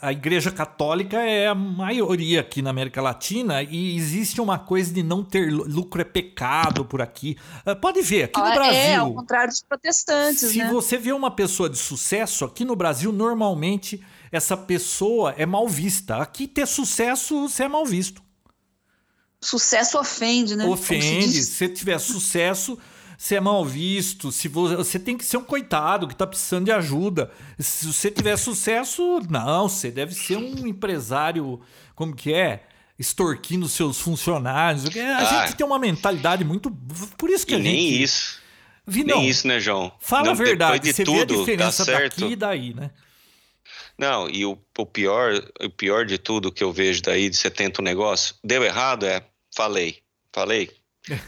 a 0.00 0.12
Igreja 0.12 0.50
Católica 0.50 1.18
é 1.18 1.46
a 1.48 1.54
maioria 1.54 2.40
aqui 2.40 2.60
na 2.62 2.70
América 2.70 3.00
Latina 3.02 3.62
e 3.62 3.96
existe 3.96 4.40
uma 4.40 4.58
coisa 4.58 4.92
de 4.92 5.02
não 5.02 5.22
ter 5.24 5.52
lu- 5.52 5.64
lucro 5.68 6.00
é 6.00 6.04
pecado 6.04 6.84
por 6.84 7.00
aqui. 7.02 7.36
Ah, 7.64 7.74
Pode 7.76 8.00
ver 8.02 8.24
aqui 8.24 8.38
no 8.38 8.46
Ah, 8.46 8.54
Brasil. 8.54 8.72
É, 8.80 8.94
ao 8.96 9.12
contrário 9.14 9.48
dos 9.48 9.62
protestantes, 9.62 10.40
Se 10.50 10.58
né? 10.58 10.70
você 10.72 10.96
vê 10.98 11.12
uma 11.12 11.30
pessoa 11.30 11.68
de 11.68 11.78
sucesso, 11.78 12.44
aqui 12.44 12.64
no 12.64 12.76
Brasil, 12.76 13.12
normalmente 13.12 14.04
essa 14.30 14.56
pessoa 14.56 15.34
é 15.38 15.46
mal 15.46 15.68
vista. 15.68 16.16
Aqui 16.16 16.46
ter 16.46 16.66
sucesso, 16.66 17.48
você 17.48 17.64
é 17.64 17.68
mal 17.68 17.84
visto. 17.86 18.22
Sucesso 19.40 19.98
ofende, 19.98 20.56
né? 20.56 20.66
Ofende. 20.66 21.30
Se 21.32 21.44
você 21.52 21.68
tiver 21.68 21.98
sucesso, 21.98 22.76
você 23.18 23.34
é 23.34 23.40
mal 23.40 23.64
visto. 23.64 24.30
Se 24.30 24.46
você, 24.46 24.76
você 24.76 24.98
tem 24.98 25.18
que 25.18 25.24
ser 25.24 25.36
um 25.38 25.42
coitado 25.44 26.06
que 26.06 26.14
está 26.14 26.24
precisando 26.24 26.66
de 26.66 26.70
ajuda. 26.72 27.30
Se 27.58 27.86
você 27.92 28.10
tiver 28.12 28.36
sucesso, 28.36 29.20
não, 29.28 29.68
você 29.68 29.90
deve 29.90 30.14
ser 30.14 30.36
um 30.36 30.66
empresário, 30.68 31.60
como 31.96 32.14
que 32.14 32.32
é? 32.32 32.62
Extorquindo 32.96 33.68
seus 33.68 34.00
funcionários. 34.00 34.84
A 34.96 35.16
Ah. 35.18 35.24
gente 35.46 35.56
tem 35.56 35.66
uma 35.66 35.78
mentalidade 35.80 36.44
muito. 36.44 36.70
Por 37.18 37.28
isso 37.28 37.44
que 37.44 37.54
a 37.54 37.58
gente. 37.58 37.66
nem 37.66 38.02
isso. 38.02 38.38
Nem 38.86 39.28
isso, 39.28 39.46
né, 39.46 39.58
João? 39.60 39.92
Fala 40.00 40.26
Não, 40.26 40.32
a 40.32 40.34
verdade, 40.34 40.92
você 40.92 41.04
vê 41.04 41.12
a 41.12 41.26
tudo, 41.26 41.40
diferença 41.40 41.84
tá 41.84 41.92
certo. 41.92 42.20
daqui 42.20 42.32
e 42.32 42.36
daí, 42.36 42.72
né? 42.72 42.90
Não, 43.98 44.30
e 44.30 44.46
o, 44.46 44.56
o 44.78 44.86
pior, 44.86 45.34
o 45.60 45.68
pior 45.70 46.06
de 46.06 46.16
tudo 46.18 46.52
que 46.52 46.62
eu 46.64 46.72
vejo 46.72 47.02
daí, 47.02 47.28
de 47.28 47.36
você 47.36 47.50
tenta 47.50 47.82
um 47.82 47.84
negócio, 47.84 48.34
deu 48.44 48.62
errado, 48.64 49.04
é, 49.04 49.22
falei, 49.54 49.98
falei. 50.32 50.70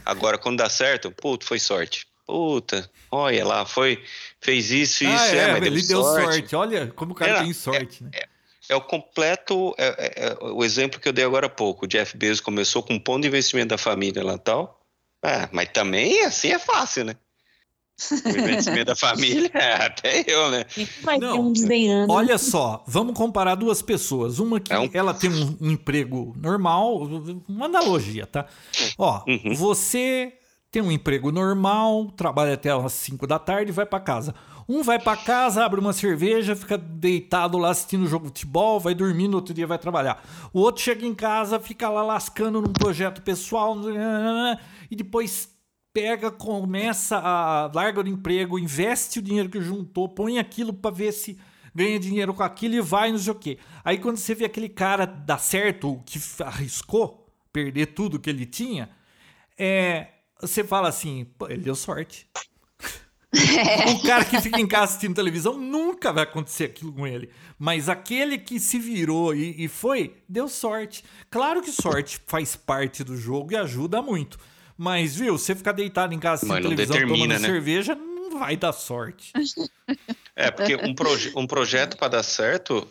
Agora, 0.05 0.37
quando 0.37 0.57
dá 0.57 0.69
certo, 0.69 1.11
puto, 1.11 1.45
foi 1.45 1.59
sorte. 1.59 2.07
Puta, 2.25 2.89
olha 3.11 3.45
lá, 3.45 3.65
foi, 3.65 4.01
fez 4.39 4.71
isso, 4.71 5.03
isso, 5.03 5.23
ah, 5.23 5.35
é, 5.35 5.37
é, 5.37 5.51
mas 5.51 5.63
ele 5.63 5.81
deu 5.81 6.01
sorte. 6.01 6.33
sorte. 6.33 6.55
Olha 6.55 6.87
como 6.95 7.11
o 7.11 7.15
cara 7.15 7.31
Era- 7.31 7.43
tem 7.43 7.51
sorte, 7.53 8.03
né? 8.03 8.11
É 8.69 8.75
o 8.75 8.79
completo, 8.81 9.75
é, 9.77 9.87
é- 9.87 10.27
é 10.27 10.37
o 10.39 10.63
exemplo 10.63 10.97
que 10.99 11.07
eu 11.09 11.11
dei 11.11 11.25
agora 11.25 11.47
há 11.47 11.49
pouco. 11.49 11.83
O 11.85 11.87
Jeff 11.87 12.15
Bezos 12.15 12.39
começou 12.39 12.81
com 12.81 12.93
um 12.93 12.99
ponto 12.99 13.21
de 13.23 13.27
investimento 13.27 13.69
da 13.69 13.77
família 13.77 14.23
lá 14.23 14.35
e 14.35 14.39
tal. 14.39 14.79
Ah, 15.21 15.49
mas 15.51 15.67
também 15.73 16.23
assim 16.23 16.51
é 16.51 16.59
fácil, 16.59 17.03
né? 17.03 17.15
O 18.25 18.29
investimento 18.29 18.85
da 18.85 18.95
família, 18.95 19.49
é, 19.53 19.73
até 19.85 20.23
eu, 20.27 20.49
né? 20.49 20.65
Vai 21.03 21.17
Não, 21.19 21.33
ter 21.33 21.39
um 21.39 21.51
desdenhando. 21.53 22.11
Olha 22.13 22.37
só, 22.37 22.83
vamos 22.87 23.13
comparar 23.15 23.55
duas 23.55 23.81
pessoas. 23.81 24.39
Uma 24.39 24.59
que 24.59 24.71
É 24.73 24.79
um- 24.79 24.89
ela 24.93 25.13
tem 25.13 25.29
um, 25.29 25.57
um 25.61 25.71
emprego 25.71 26.33
normal, 26.37 27.01
uma 27.47 27.65
analogia, 27.65 28.25
tá? 28.25 28.45
Ó, 28.97 29.23
Uhum. 29.27 29.53
você 29.55 30.33
tem 30.71 30.81
um 30.81 30.91
emprego 30.91 31.31
normal, 31.31 32.05
trabalha 32.15 32.53
até 32.53 32.69
as 32.71 32.93
5 32.93 33.27
da 33.27 33.37
tarde 33.37 33.71
e 33.71 33.73
vai 33.73 33.85
pra 33.85 33.99
casa. 33.99 34.33
Um 34.69 34.83
vai 34.83 34.97
pra 34.97 35.17
casa, 35.17 35.65
abre 35.65 35.81
uma 35.81 35.91
cerveja, 35.91 36.55
fica 36.55 36.77
deitado 36.77 37.57
lá 37.57 37.71
assistindo 37.71 38.07
jogo 38.07 38.25
de 38.25 38.29
futebol, 38.29 38.79
vai 38.79 38.93
dormir, 38.95 39.27
no 39.27 39.35
outro 39.35 39.53
dia 39.53 39.67
vai 39.67 39.77
trabalhar. 39.77 40.23
O 40.53 40.61
outro 40.61 40.81
chega 40.81 41.05
em 41.05 41.13
casa, 41.13 41.59
fica 41.59 41.89
lá 41.89 42.01
lascando 42.03 42.61
num 42.61 42.71
projeto 42.71 43.21
pessoal 43.21 43.75
e 44.89 44.95
depois 44.95 45.49
pega, 45.93 46.31
começa 46.31 47.17
a 47.17 47.71
larga 47.73 48.03
do 48.03 48.09
emprego, 48.09 48.57
investe 48.57 49.19
o 49.19 49.21
dinheiro 49.21 49.49
que 49.49 49.61
juntou, 49.61 50.07
põe 50.07 50.39
aquilo 50.39 50.73
pra 50.73 50.91
ver 50.91 51.11
se 51.11 51.37
ganha 51.73 51.99
dinheiro 51.99 52.33
com 52.33 52.43
aquilo 52.43 52.75
e 52.75 52.81
vai, 52.81 53.11
não 53.11 53.17
sei 53.17 53.31
o 53.31 53.35
quê. 53.35 53.57
Aí 53.83 53.97
quando 53.97 54.17
você 54.17 54.35
vê 54.35 54.45
aquele 54.45 54.69
cara 54.69 55.05
dar 55.05 55.39
certo, 55.39 56.01
que 56.05 56.19
arriscou 56.43 57.27
perder 57.51 57.87
tudo 57.87 58.19
que 58.19 58.29
ele 58.29 58.45
tinha, 58.45 58.89
é, 59.57 60.07
você 60.39 60.63
fala 60.63 60.89
assim, 60.89 61.25
"Pô, 61.37 61.47
ele 61.47 61.63
deu 61.63 61.75
sorte. 61.75 62.27
O 63.33 64.05
cara 64.05 64.25
que 64.25 64.41
fica 64.41 64.59
em 64.59 64.67
casa 64.67 64.83
assistindo 64.85 65.15
televisão 65.15 65.57
nunca 65.57 66.11
vai 66.11 66.23
acontecer 66.23 66.65
aquilo 66.65 66.91
com 66.91 67.07
ele. 67.07 67.29
Mas 67.57 67.87
aquele 67.87 68.37
que 68.37 68.59
se 68.59 68.77
virou 68.77 69.33
e, 69.33 69.63
e 69.63 69.67
foi, 69.69 70.17
deu 70.27 70.49
sorte. 70.49 71.01
Claro 71.29 71.61
que 71.61 71.71
sorte 71.71 72.19
faz 72.27 72.57
parte 72.57 73.05
do 73.05 73.15
jogo 73.15 73.53
e 73.53 73.55
ajuda 73.55 74.01
muito. 74.01 74.37
Mas, 74.83 75.15
viu, 75.15 75.37
você 75.37 75.53
ficar 75.53 75.73
deitado 75.73 76.11
em 76.11 76.17
casa 76.17 76.43
Mas 76.43 76.55
não 76.63 76.71
televisão 76.71 76.95
determina, 76.95 77.35
tomando 77.35 77.39
né? 77.39 77.47
cerveja, 77.47 77.93
não 77.93 78.39
vai 78.39 78.57
dar 78.57 78.73
sorte. 78.73 79.31
É, 80.35 80.49
porque 80.49 80.75
um, 80.75 80.95
proje 80.95 81.31
um 81.35 81.45
projeto 81.45 81.95
para 81.97 82.07
dar 82.07 82.23
certo, 82.23 82.87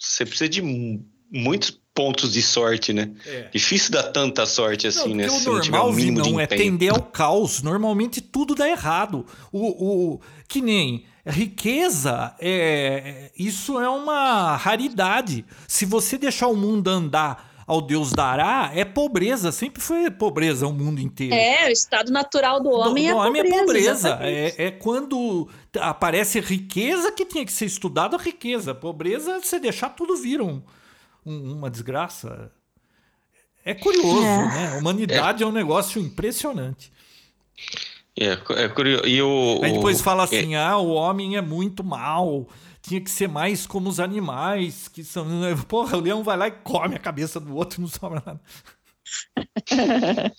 você 0.00 0.24
precisa 0.24 0.48
de 0.48 0.62
mu- 0.62 1.04
muitos 1.30 1.78
pontos 1.92 2.32
de 2.32 2.40
sorte, 2.40 2.94
né? 2.94 3.10
É. 3.26 3.50
Difícil 3.52 3.92
dar 3.92 4.04
tanta 4.04 4.46
sorte 4.46 4.86
assim, 4.86 5.10
Não, 5.10 5.16
né? 5.16 5.26
o 5.28 5.32
não 5.32 5.40
normal, 5.56 5.90
de 5.90 5.96
Vinão, 5.96 6.40
é 6.40 6.46
tender 6.46 6.90
ao 6.90 7.02
caos. 7.02 7.60
Normalmente 7.60 8.22
tudo 8.22 8.54
dá 8.54 8.66
errado. 8.66 9.26
O, 9.52 10.14
o, 10.14 10.20
que 10.48 10.62
nem 10.62 11.04
riqueza, 11.26 12.34
é, 12.40 13.30
isso 13.38 13.78
é 13.78 13.88
uma 13.88 14.56
raridade. 14.56 15.44
Se 15.68 15.84
você 15.84 16.16
deixar 16.16 16.46
o 16.48 16.56
mundo 16.56 16.88
andar 16.88 17.53
ao 17.66 17.80
Deus 17.80 18.12
dará, 18.12 18.70
é 18.74 18.84
pobreza. 18.84 19.50
Sempre 19.52 19.80
foi 19.82 20.10
pobreza 20.10 20.66
o 20.66 20.72
mundo 20.72 21.00
inteiro. 21.00 21.34
É, 21.34 21.66
o 21.68 21.70
estado 21.70 22.10
natural 22.12 22.62
do 22.62 22.70
homem, 22.70 23.04
do, 23.04 23.10
é, 23.10 23.12
do 23.12 23.18
homem 23.18 23.42
pobreza, 23.50 24.08
é 24.08 24.12
pobreza. 24.12 24.18
É, 24.58 24.66
é 24.66 24.70
quando 24.70 25.48
aparece 25.80 26.40
riqueza 26.40 27.10
que 27.12 27.24
tinha 27.24 27.44
que 27.44 27.52
ser 27.52 27.66
estudado 27.66 28.16
a 28.16 28.18
riqueza. 28.18 28.74
Pobreza 28.74 29.32
é 29.32 29.40
você 29.40 29.58
deixar 29.58 29.90
tudo 29.90 30.16
vir 30.16 30.40
um- 30.40 30.62
um- 31.24 31.52
uma 31.54 31.70
desgraça. 31.70 32.50
É 33.64 33.72
curioso, 33.74 34.22
É. 34.22 34.46
né? 34.46 34.72
A 34.74 34.78
humanidade 34.78 35.42
é. 35.42 35.46
um 35.46 35.52
negócio 35.52 36.00
impressionante. 36.00 36.92
É, 38.18 38.38
é 38.62 38.68
curioso. 38.68 39.06
E 39.06 39.20
o, 39.22 39.60
Aí 39.62 39.72
depois 39.72 40.00
o- 40.00 40.04
fala 40.04 40.22
é, 40.22 40.24
assim: 40.26 40.54
ah, 40.54 40.76
o 40.76 40.88
homem 40.90 41.36
é 41.36 41.40
muito 41.40 41.82
mal. 41.82 42.46
Tinha 42.86 43.00
que 43.00 43.10
ser 43.10 43.28
mais 43.28 43.66
como 43.66 43.88
os 43.88 43.98
animais, 43.98 44.88
que 44.88 45.02
são. 45.02 45.26
Porra, 45.66 45.96
o 45.96 46.00
leão 46.00 46.22
vai 46.22 46.36
lá 46.36 46.48
e 46.48 46.50
come 46.52 46.96
a 46.96 46.98
cabeça 46.98 47.40
do 47.40 47.56
outro 47.56 47.80
e 47.80 47.82
não 47.82 47.88
sobra 47.88 48.22
nada. 48.24 48.40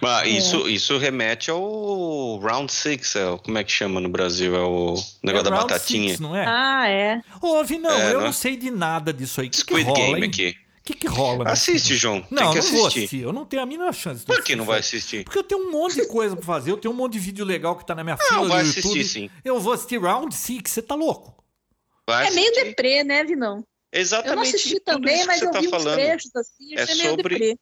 Mas 0.00 0.28
isso, 0.28 0.68
isso 0.68 0.98
remete 0.98 1.50
ao 1.50 2.38
Round 2.38 2.72
Six, 2.72 3.16
é, 3.16 3.36
como 3.38 3.58
é 3.58 3.64
que 3.64 3.72
chama 3.72 4.00
no 4.00 4.08
Brasil? 4.08 4.54
É 4.56 4.60
o 4.60 4.94
negócio 5.22 5.46
É 5.46 5.50
da 5.50 5.56
Round 5.56 5.72
batatinha. 5.72 6.08
Six, 6.08 6.20
não 6.20 6.34
é? 6.36 6.44
Ah, 6.46 6.88
é. 6.88 7.20
Ô, 7.40 7.62
Vinão, 7.64 7.90
É, 7.92 8.12
eu 8.14 8.18
né? 8.20 8.24
não 8.26 8.32
sei 8.32 8.56
de 8.56 8.70
nada 8.70 9.12
disso 9.12 9.40
aí. 9.40 9.48
O 9.48 9.50
que, 9.50 9.56
que 9.58 9.62
Squid 9.62 9.84
rola, 9.88 9.98
Game 9.98 10.18
hein? 10.22 10.28
aqui. 10.28 10.54
O 10.90 10.92
que, 10.92 10.98
que 11.00 11.06
rola? 11.06 11.48
Assiste? 11.48 11.94
João. 11.96 12.26
Não, 12.30 12.52
Tem 12.52 12.60
que 12.62 12.68
não 12.68 12.72
vou 12.76 12.86
assistir. 12.86 12.98
assistir. 13.00 13.20
Eu 13.22 13.32
não 13.32 13.44
tenho 13.46 13.62
a 13.62 13.66
mínima 13.66 13.92
chance. 13.92 14.20
de 14.20 14.26
Por 14.26 14.42
que 14.42 14.56
não 14.56 14.64
vai 14.64 14.80
assistir? 14.80 14.96
assistir? 14.98 15.24
Porque 15.24 15.38
eu 15.38 15.44
tenho 15.44 15.68
um 15.68 15.70
monte 15.70 15.94
de 15.96 16.06
coisa 16.06 16.34
pra 16.36 16.44
fazer. 16.44 16.70
Eu 16.72 16.76
tenho 16.76 16.92
um 16.92 16.96
monte 16.96 17.12
de 17.14 17.18
vídeo 17.20 17.44
legal 17.44 17.76
que 17.76 17.86
tá 17.86 17.94
na 17.94 18.02
minha 18.02 18.16
Não, 18.16 18.26
fila 18.26 18.48
vai 18.48 18.62
do 18.64 18.68
assistir 18.70 18.88
YouTube. 18.88 19.04
sim. 19.04 19.30
Eu 19.44 19.60
vou 19.60 19.72
assistir 19.72 19.98
Round 20.00 20.34
Six. 20.34 20.70
Você 20.70 20.82
tá 20.82 20.94
louco? 20.94 21.34
Vai 22.06 22.26
É 22.26 22.30
meio 22.30 22.50
assistir. 22.50 22.64
deprê, 22.68 23.04
né, 23.04 23.24
Vinão? 23.24 23.64
Exatamente. 23.92 24.30
Eu 24.30 24.36
não 24.36 24.42
assisti 24.42 24.80
também, 24.80 25.24
mas 25.26 25.42
eu 25.42 25.50
tá 25.50 25.60
vi 25.60 25.66
uns 25.66 25.70
falando. 25.70 25.94
trechos 25.94 26.30
assim, 26.36 26.74
É 26.76 26.86
sobre- 26.86 27.16
deprê. 27.38 27.56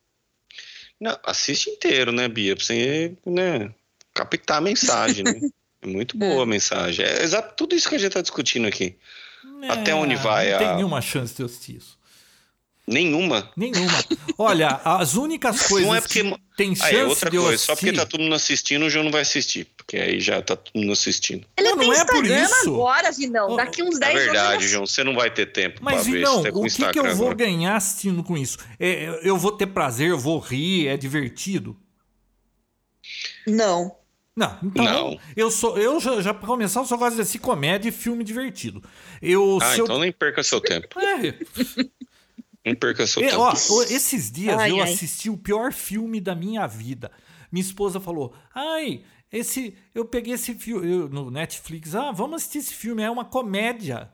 Não, 1.01 1.17
assiste 1.25 1.71
inteiro, 1.71 2.11
né, 2.13 2.29
Bia? 2.29 2.57
Pra 2.57 2.65
você, 2.65 3.15
né, 3.25 3.73
captar 4.15 4.59
a 4.59 4.61
mensagem, 4.61 5.25
né? 5.25 5.41
É 5.81 5.87
muito 5.87 6.19
boa 6.19 6.43
a 6.43 6.47
mensagem. 6.47 7.05
É 7.05 7.23
exato 7.23 7.55
tudo 7.57 7.73
isso 7.73 7.89
que 7.89 7.95
a 7.95 7.99
gente 7.99 8.13
tá 8.13 8.21
discutindo 8.21 8.67
aqui. 8.67 8.97
Até 9.69 9.95
onde 9.95 10.17
vai 10.17 10.49
É, 10.49 10.53
Não 10.53 10.59
tem 10.59 10.67
a- 10.67 10.75
nenhuma 10.75 11.01
chance 11.01 11.33
de 11.37 11.41
eu 11.43 11.47
assistir 11.47 11.77
isso. 11.77 11.97
Nenhuma. 12.91 13.51
Nenhuma. 13.57 14.05
Olha, 14.39 14.69
as 14.85 15.15
únicas 15.15 15.63
coisas 15.69 15.87
Não 15.87 15.95
é 15.95 16.01
porque. 16.01 16.23
que 16.23 16.37
tem 16.57 16.75
chance 16.75 16.95
Ah, 16.97 16.99
é 16.99 17.05
outra 17.05 17.31
de 17.31 17.37
eu 17.37 17.43
coisa. 17.43 17.55
assistir... 17.57 17.67
Só 17.67 17.77
porque 17.77 17.93
tá 17.93 18.07
todo 18.07 18.21
mundo 18.23 18.35
assistindo, 18.35 18.85
o 18.87 18.91
João 18.91 19.05
não 19.05 19.13
vai 19.13 19.21
assistir. 19.23 19.67
Porque 19.77 19.97
aí 19.99 20.19
já 20.21 20.41
tá 20.41 20.57
todo 20.57 20.75
mundo 20.81 20.93
assistindo. 20.93 21.47
Ele 21.57 21.69
Não, 21.69 21.79
tem 21.79 21.89
não 21.89 21.95
é 21.95 22.05
por 22.05 22.17
Instagram 22.25 22.43
isso. 22.45 22.69
agora, 22.75 23.13
Vinão. 23.13 23.57
Daqui 23.57 23.83
uns 23.83 23.97
É 23.97 24.01
10 24.01 24.15
verdade, 24.25 24.53
anos. 24.55 24.65
João. 24.71 24.87
Você 24.87 25.05
não 25.05 25.15
vai 25.15 25.31
ter 25.31 25.47
tempo 25.53 25.81
Mas, 25.83 25.95
pra 25.97 26.03
ver 26.05 26.11
Vinão, 26.19 26.37
se 26.39 26.43
tá 26.45 26.53
com 26.53 26.61
o 26.61 26.67
que, 26.67 26.91
que 26.93 26.99
eu 26.99 27.15
vou 27.17 27.35
ganhar 27.35 27.77
assistindo 27.77 28.23
com 28.25 28.37
isso? 28.37 28.59
É, 28.81 29.21
eu 29.23 29.37
vou 29.37 29.53
ter 29.53 29.67
prazer, 29.67 30.09
eu 30.09 30.19
vou 30.19 30.39
rir, 30.39 30.89
é 30.89 30.97
divertido? 30.97 31.77
Não. 33.47 33.97
Não, 34.37 34.57
então 34.63 34.85
Não. 34.85 35.19
eu 35.37 35.51
sou 35.51 35.77
eu 35.77 35.99
já, 35.99 36.21
já 36.23 36.33
pra 36.33 36.47
começar 36.47 36.79
eu 36.79 36.85
só 36.85 36.97
gosto 36.97 37.17
de 37.17 37.23
assistir 37.23 37.41
comédia 37.41 37.89
e 37.89 37.93
filme 37.93 38.23
divertido. 38.23 38.81
Eu 39.21 39.59
Ah, 39.61 39.73
se 39.73 39.81
eu- 39.81 39.85
então 39.85 39.99
nem 39.99 40.13
perca 40.13 40.45
seu 40.45 40.61
tempo. 40.63 40.87
É, 41.01 41.35
Nem 42.69 42.75
perca 42.75 43.07
seu 43.07 43.23
tempo. 43.23 43.41
ó, 43.41 43.53
esses 43.91 44.31
dias 44.31 44.59
Ai, 44.59 44.71
eu 44.71 44.77
ai. 44.83 44.93
assisti 44.93 45.29
o 45.31 45.37
pior 45.37 45.73
filme 45.73 46.21
da 46.21 46.35
minha 46.35 46.67
vida. 46.67 47.11
Minha 47.51 47.65
esposa 47.65 47.99
falou: 47.99 48.35
"Ai, 48.55 49.03
esse 49.33 49.75
eu 49.95 50.05
peguei 50.05 50.35
esse 50.35 50.55
filme 50.55 50.91
eu- 50.91 51.09
no 51.09 51.31
Netflix. 51.31 51.95
Ah, 51.95 52.13
vamos 52.13 52.37
assistir 52.37 52.59
esse 52.59 52.75
filme, 52.75 53.03
é 53.03 53.11
uma 53.11 53.25
comédia." 53.25 54.11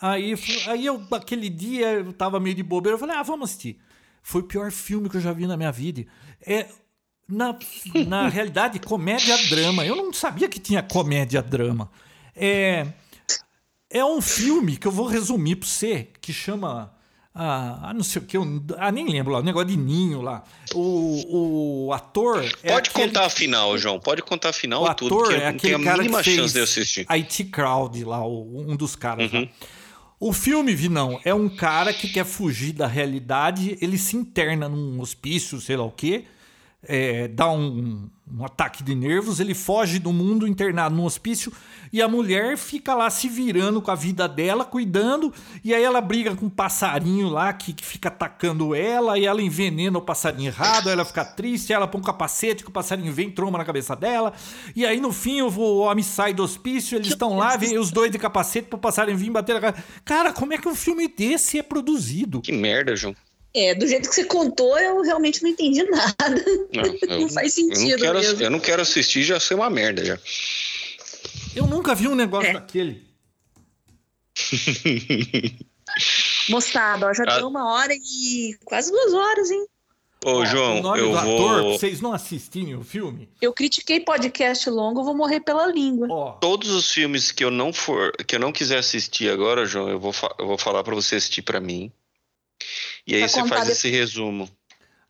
Aí, 0.00 0.34
aí 0.68 0.84
eu 0.86 1.02
aquele 1.12 1.48
dia 1.48 1.92
eu 1.92 2.12
tava 2.12 2.38
meio 2.38 2.54
de 2.54 2.62
bobeira, 2.62 2.94
eu 2.96 2.98
falei: 2.98 3.16
"Ah, 3.16 3.22
vamos 3.22 3.50
assistir." 3.50 3.78
Foi 4.22 4.40
o 4.42 4.44
pior 4.44 4.70
filme 4.72 5.08
que 5.08 5.16
eu 5.16 5.20
já 5.20 5.32
vi 5.32 5.46
na 5.46 5.56
minha 5.56 5.70
vida. 5.70 6.04
É 6.40 6.66
na, 7.28 7.56
na 8.06 8.28
realidade, 8.28 8.78
comédia-drama. 8.80 9.84
Eu 9.86 9.96
não 9.96 10.12
sabia 10.12 10.48
que 10.48 10.58
tinha 10.58 10.82
comédia-drama. 10.82 11.90
É, 12.34 12.86
é 13.88 14.04
um 14.04 14.20
filme 14.20 14.76
que 14.76 14.86
eu 14.86 14.92
vou 14.92 15.06
resumir 15.06 15.56
para 15.56 15.68
você, 15.68 16.08
que 16.20 16.32
chama. 16.32 16.92
Ah, 17.38 17.90
ah, 17.90 17.94
não 17.94 18.02
sei 18.02 18.22
o 18.22 18.24
que, 18.24 18.34
eu, 18.36 18.44
ah, 18.78 18.90
nem 18.90 19.06
lembro 19.10 19.30
lá, 19.34 19.40
o 19.40 19.42
negócio 19.42 19.68
de 19.68 19.76
ninho 19.76 20.22
lá. 20.22 20.42
O, 20.74 21.86
o 21.88 21.92
ator. 21.92 22.42
é 22.62 22.72
Pode 22.72 22.88
aquele- 22.88 23.08
contar 23.08 23.26
a 23.26 23.28
final, 23.30 23.76
João. 23.76 24.00
Pode 24.00 24.22
contar 24.22 24.48
a 24.48 24.52
final 24.54 24.84
o 24.84 24.94
tudo, 24.94 25.14
ator 25.16 25.28
que 25.28 25.34
é 25.34 25.46
aquele 25.48 25.74
a 25.74 25.80
cara 25.84 26.02
que 26.02 26.22
fez 26.24 26.52
de 26.54 26.60
assistir. 26.60 27.06
IT 27.10 27.44
Crowd 27.44 28.02
lá, 28.04 28.26
o- 28.26 28.64
um 28.70 28.74
dos 28.74 28.96
caras 28.96 29.30
lá. 29.30 29.40
Uhum. 29.40 29.48
O 30.18 30.32
filme, 30.32 30.74
Vinão, 30.74 31.20
é 31.26 31.34
um 31.34 31.46
cara 31.46 31.92
que 31.92 32.08
quer 32.08 32.24
fugir 32.24 32.72
da 32.72 32.86
realidade, 32.86 33.76
ele 33.82 33.98
se 33.98 34.16
interna 34.16 34.66
num 34.66 34.98
hospício, 34.98 35.60
sei 35.60 35.76
lá 35.76 35.84
o 35.84 35.90
quê, 35.90 36.24
é, 36.82 37.28
dá 37.28 37.50
um, 37.50 38.08
um 38.32 38.44
ataque 38.44 38.82
de 38.82 38.94
nervos, 38.94 39.38
ele 39.38 39.54
foge 39.54 39.98
do 39.98 40.12
mundo 40.12 40.46
internado 40.48 40.94
num 40.94 41.04
hospício 41.04 41.52
e 41.92 42.02
a 42.02 42.08
mulher 42.08 42.58
fica 42.58 42.92
lá 42.92 43.08
se 43.08 43.28
virando 43.28 43.80
com 43.80 43.90
a 43.90 43.94
vida 43.94 44.28
dela, 44.28 44.64
cuidando, 44.64 45.32
e 45.62 45.72
aí 45.72 45.82
ela 45.82 46.00
briga 46.00 46.34
com 46.34 46.46
um 46.46 46.50
passarinho 46.50 47.28
lá 47.28 47.52
que, 47.52 47.72
que 47.72 47.84
fica 47.84 48.08
atacando 48.08 48.74
ela, 48.74 49.18
e 49.18 49.24
ela 49.24 49.40
envenena 49.40 49.96
o 49.98 50.02
passarinho 50.02 50.48
errado, 50.48 50.90
ela 50.90 51.04
fica 51.04 51.24
triste, 51.24 51.72
ela 51.72 51.86
põe 51.86 52.00
um 52.00 52.04
capacete 52.04 52.64
que 52.64 52.68
o 52.68 52.72
passarinho 52.72 53.12
vem, 53.12 53.30
troma 53.30 53.58
na 53.58 53.64
cabeça 53.64 53.94
dela, 53.94 54.32
e 54.74 54.84
aí 54.84 55.00
no 55.00 55.12
fim 55.12 55.40
o, 55.42 55.48
o 55.48 55.78
homem 55.78 56.02
sai 56.02 56.34
do 56.34 56.42
hospício, 56.42 56.96
eles 56.96 57.08
estão 57.08 57.36
lá, 57.36 57.56
vem 57.56 57.78
os 57.78 57.90
dois 57.92 58.10
de 58.10 58.18
capacete 58.18 58.68
pro 58.68 58.78
passarinho 58.78 59.16
vir 59.16 59.30
bater 59.30 59.54
na 59.54 59.60
cara. 59.60 59.84
Cara, 60.04 60.32
como 60.32 60.52
é 60.52 60.58
que 60.58 60.68
um 60.68 60.74
filme 60.74 61.06
desse 61.06 61.58
é 61.58 61.62
produzido? 61.62 62.40
Que 62.40 62.52
merda, 62.52 62.96
João. 62.96 63.14
É, 63.56 63.74
do 63.74 63.86
jeito 63.88 64.08
que 64.08 64.14
você 64.14 64.24
contou, 64.24 64.78
eu 64.78 65.00
realmente 65.02 65.42
não 65.42 65.48
entendi 65.50 65.82
nada. 65.84 66.44
Não, 66.74 66.84
eu, 67.08 67.20
Não 67.20 67.28
faz 67.30 67.56
eu 67.56 67.66
não 67.66 67.74
sentido 67.74 68.02
quero, 68.02 68.18
mesmo. 68.18 68.42
eu 68.42 68.50
não 68.50 68.60
quero 68.60 68.82
assistir, 68.82 69.22
já 69.22 69.40
sei 69.40 69.56
uma 69.56 69.70
merda 69.70 70.04
já. 70.04 70.18
Eu 71.54 71.66
nunca 71.66 71.94
vi 71.94 72.06
um 72.06 72.14
negócio 72.14 72.50
É. 72.50 72.52
daquele. 72.52 73.06
Moçada, 76.48 77.06
ó, 77.08 77.14
já 77.14 77.24
Ah. 77.26 77.38
deu 77.38 77.48
uma 77.48 77.72
hora 77.72 77.92
e 77.94 78.56
quase 78.64 78.90
duas 78.90 79.12
horas, 79.14 79.50
hein? 79.50 79.66
Ô, 80.24 80.38
o 80.38 80.46
João, 80.46 80.82
nome 80.82 81.00
eu 81.00 81.10
do 81.12 81.16
ator, 81.18 81.62
vou. 81.62 81.72
vocês 81.78 82.00
não 82.00 82.12
assistirem 82.12 82.74
o 82.74 82.82
filme, 82.82 83.28
Eu 83.40 83.52
critiquei 83.52 84.00
podcast 84.00 84.68
longo, 84.68 85.00
eu 85.00 85.04
vou 85.04 85.14
morrer 85.14 85.40
pela 85.40 85.66
língua. 85.66 86.08
ó, 86.10 86.32
Todos 86.32 86.70
os 86.70 86.90
filmes 86.90 87.30
que 87.30 87.44
eu 87.44 87.50
não 87.50 87.72
for, 87.72 88.12
que 88.26 88.34
eu 88.34 88.40
não 88.40 88.50
quiser 88.52 88.78
assistir 88.78 89.30
agora, 89.30 89.64
João, 89.66 89.88
eu 89.88 90.00
vou, 90.00 90.12
fa- 90.12 90.34
eu 90.38 90.46
vou 90.46 90.58
falar 90.58 90.82
pra 90.82 90.94
você 90.94 91.16
assistir 91.16 91.42
pra 91.42 91.60
mim. 91.60 91.92
E 93.06 93.14
aí 93.14 93.20
Pra 93.20 93.28
você 93.28 93.46
faz 93.48 93.68
esse 93.68 93.88
resumo. 93.90 94.48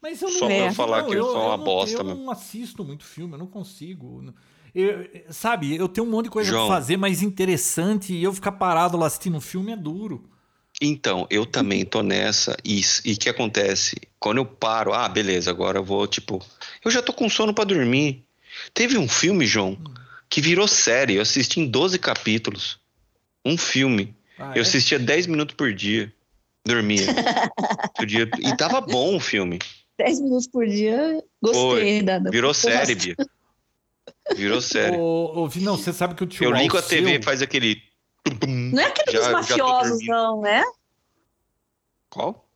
Mas 0.02 0.20
eu 0.22 0.28
não 0.30 0.38
Só 0.38 0.46
pra 0.46 0.54
eu 0.56 0.66
não, 0.66 0.74
falar 0.74 1.02
que 1.04 1.14
eu 1.14 1.24
sou 1.24 1.40
uma 1.48 1.56
não- 1.56 1.64
bosta 1.64 1.96
Eu 1.98 2.04
mesmo. 2.04 2.22
não 2.24 2.30
assisto 2.30 2.84
muito 2.84 3.04
filme, 3.04 3.34
eu 3.34 3.38
não 3.38 3.46
consigo. 3.46 4.32
Eu- 4.74 5.08
sabe, 5.30 5.74
eu 5.74 5.88
tenho 5.88 6.06
um 6.06 6.10
monte 6.10 6.24
de 6.24 6.30
coisa 6.30 6.50
João. 6.50 6.66
pra 6.66 6.76
fazer, 6.76 6.96
mas 6.96 7.22
interessante, 7.22 8.12
e 8.14 8.22
eu 8.22 8.32
ficar 8.32 8.52
parado 8.52 8.96
lá 8.96 9.06
assistindo 9.06 9.36
um 9.36 9.40
filme 9.40 9.72
é 9.72 9.76
duro. 9.76 10.28
Então, 10.80 11.26
eu 11.30 11.46
também 11.46 11.84
tô 11.86 12.02
nessa. 12.02 12.54
E 12.62 12.82
e 13.04 13.14
o 13.14 13.16
que 13.18 13.30
acontece? 13.30 13.96
Quando 14.20 14.36
eu 14.38 14.44
paro, 14.44 14.92
ah, 14.92 15.08
beleza, 15.08 15.50
agora 15.50 15.78
eu 15.78 15.84
vou, 15.84 16.06
tipo. 16.06 16.44
Eu 16.84 16.90
já 16.90 17.00
tô 17.00 17.12
com 17.14 17.28
sono 17.30 17.54
pra 17.54 17.64
dormir. 17.64 18.22
Teve 18.74 18.98
um 18.98 19.08
filme, 19.08 19.46
João, 19.46 19.78
que 20.28 20.40
virou 20.42 20.68
série. 20.68 21.14
Eu 21.14 21.22
assisti 21.22 21.60
em 21.60 21.66
12 21.66 21.98
capítulos. 21.98 22.78
Um 23.44 23.56
filme. 23.56 24.14
Ah, 24.38 24.52
Eu 24.54 24.58
é? 24.58 24.60
assistia 24.60 24.98
10 24.98 25.26
minutos 25.26 25.56
por 25.56 25.72
dia. 25.72 26.12
Dormia. 26.66 27.06
E 28.40 28.56
tava 28.56 28.80
bom 28.80 29.16
o 29.16 29.20
filme. 29.20 29.58
Dez 29.98 30.20
minutos 30.20 30.46
por 30.46 30.66
dia, 30.66 31.22
gostei 31.42 32.02
da. 32.02 32.18
da- 32.18 32.30
Virou 32.30 32.52
série. 32.52 32.94
Bia. 32.94 33.16
Virou 34.36 34.60
série. 34.60 34.96
Ô, 34.98 35.32
ô, 35.42 35.48
Vinão, 35.48 35.76
você 35.76 35.92
sabe 35.92 36.14
que 36.14 36.22
o 36.24 36.26
tio 36.26 36.44
Eu 36.44 36.52
ligo 36.52 36.76
a 36.76 36.82
TV 36.82 37.18
e 37.18 37.22
faz 37.22 37.40
aquele. 37.40 37.80
Não 38.46 38.82
é 38.82 38.86
aquele 38.86 39.12
Já- 39.16 39.22
dos 39.22 39.32
mafiosos, 39.32 40.06
não, 40.06 40.40
né? 40.42 40.62
Qual? 42.10 42.46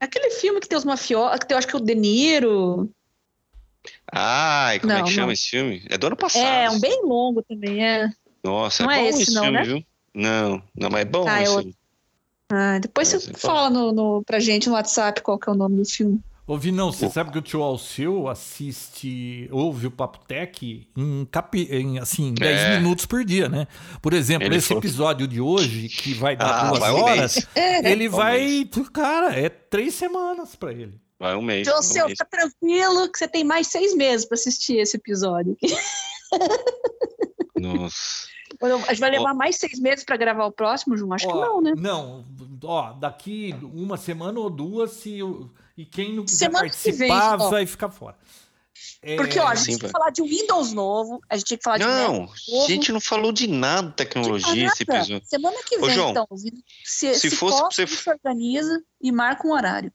É 0.00 0.04
aquele 0.06 0.30
filme 0.30 0.60
que 0.60 0.68
tem 0.68 0.78
os 0.78 0.84
mafiosos, 0.84 1.38
que 1.40 1.46
tem, 1.46 1.54
eu 1.54 1.58
acho 1.58 1.68
que 1.68 1.76
é 1.76 1.78
o 1.78 1.82
De 1.82 1.94
Niro. 1.94 2.90
Ai, 4.12 4.80
como 4.80 4.92
é 4.92 4.98
Não, 4.98 5.04
que 5.04 5.10
chama 5.12 5.26
não. 5.26 5.32
esse 5.32 5.48
filme? 5.50 5.82
É 5.88 5.96
do 5.98 6.06
ano 6.08 6.16
passado. 6.16 6.44
É, 6.44 6.70
um 6.70 6.80
bem 6.80 7.02
longo 7.04 7.42
também, 7.42 7.84
é. 7.86 8.08
Nossa, 8.42 8.82
Não 8.82 8.90
é 8.90 8.98
é 8.98 9.02
bom 9.02 9.08
esse 9.08 9.22
esse 9.22 9.34
não, 9.34 9.42
filme, 9.44 9.58
né? 9.58 9.64
viu? 9.64 9.84
Não, 10.14 10.62
não, 10.74 10.90
mas 10.90 11.02
é 11.02 11.04
bom 11.04 11.24
Ah, 11.28 11.40
é 11.40 11.42
esse 11.44 11.52
outro. 11.52 11.72
Ah, 12.50 12.78
depois 12.78 13.12
É, 13.12 13.18
você 13.18 13.32
fala 13.34 13.68
no, 13.70 13.92
no, 13.92 14.22
pra 14.24 14.38
gente 14.40 14.68
no 14.68 14.74
WhatsApp 14.74 15.20
qual 15.22 15.38
que 15.38 15.48
é 15.48 15.52
o 15.52 15.56
nome 15.56 15.76
do 15.76 15.84
filme. 15.84 16.20
Ô, 16.46 16.56
Vinão, 16.56 16.90
você 16.90 17.10
sabe 17.10 17.30
que 17.30 17.36
o 17.36 17.42
tio 17.42 17.62
Alceu 17.62 18.26
assiste, 18.26 19.46
ouve 19.52 19.86
o 19.86 19.90
Papo 19.90 20.18
Tech 20.26 20.88
em, 20.96 21.28
capi, 21.30 21.68
em 21.70 21.98
assim, 21.98 22.32
10 22.32 22.58
É. 22.60 22.76
minutos 22.80 23.04
por 23.04 23.22
dia, 23.22 23.50
né? 23.50 23.66
Por 24.00 24.14
exemplo, 24.14 24.46
Ele 24.48 24.56
esse 24.56 24.68
falou- 24.68 24.80
episódio 24.82 25.28
de 25.28 25.42
hoje, 25.42 25.90
que 25.90 26.14
vai 26.14 26.34
dar 26.36 26.46
Ah, 26.64 26.68
duas 26.68 26.80
vai 26.80 26.90
um 26.90 27.02
horas, 27.02 27.46
ele 27.84 28.08
Um 28.08 28.12
vai. 28.12 28.70
Cara, 28.94 29.38
é 29.38 29.50
três 29.50 29.92
semanas 29.94 30.56
pra 30.56 30.72
ele. 30.72 30.98
Vai 31.20 31.34
um 31.36 31.42
mês. 31.42 31.68
Então, 31.68 31.80
um 31.80 31.82
seu, 31.82 32.06
mês. 32.06 32.16
fica 32.18 32.30
tranquilo 32.30 33.12
que 33.12 33.18
você 33.18 33.28
tem 33.28 33.44
mais 33.44 33.66
seis 33.66 33.94
meses 33.94 34.26
pra 34.26 34.36
assistir 34.36 34.78
esse 34.78 34.96
episódio. 34.96 35.54
Nossa. 37.60 38.26
A 38.60 38.92
gente 38.92 39.00
vai 39.00 39.10
levar 39.10 39.34
mais 39.34 39.56
seis 39.56 39.78
meses 39.78 40.04
pra 40.04 40.16
gravar 40.16 40.46
o 40.46 40.52
próximo, 40.52 40.96
João? 40.96 41.12
Acho 41.12 41.26
que 41.26 41.32
Ó, 41.32 41.40
não, 41.40 41.60
né? 41.60 41.74
Não, 41.76 42.24
ó, 42.64 42.92
daqui 42.92 43.54
uma 43.62 43.96
semana 43.96 44.40
ou 44.40 44.50
duas, 44.50 44.90
se, 44.92 45.20
e 45.76 45.84
quem 45.84 46.14
não 46.14 46.24
quiser 46.24 46.46
Semana 46.46 46.68
que 46.68 46.92
vem, 46.92 47.08
participar 47.08 47.46
ó. 47.46 47.50
vai 47.50 47.66
ficar 47.66 47.90
fora. 47.90 48.16
É, 49.02 49.16
Porque, 49.16 49.38
ó, 49.38 49.46
a 49.46 49.54
gente 49.54 49.64
sim, 49.64 49.78
tinha 49.78 49.88
que 49.88 49.92
falar 49.92 50.10
de 50.10 50.22
Windows 50.22 50.72
novo, 50.72 51.20
a 51.28 51.36
gente 51.36 51.46
tinha 51.46 51.58
que 51.58 51.64
falar 51.64 51.78
de 51.78 51.84
Mac 51.84 52.08
Não, 52.08 52.24
a 52.24 52.66
gente 52.66 52.92
não 52.92 53.00
falou 53.00 53.32
de 53.32 53.46
nada 53.46 53.88
de 53.88 53.94
tecnologia 53.94 54.66
esse 54.66 54.82
episódio. 54.82 55.20
Semana 55.24 55.56
que 55.64 55.78
Ô, 55.78 55.86
vem, 55.86 55.94
João, 55.94 56.10
então. 56.10 56.26
Se, 56.84 57.14
se 57.14 57.30
se, 57.30 57.30
fosse 57.30 57.60
posta, 57.60 57.86
você- 57.86 57.96
se 57.96 58.10
organiza 58.10 58.82
e 59.00 59.12
marca 59.12 59.46
um 59.46 59.52
horário. 59.52 59.92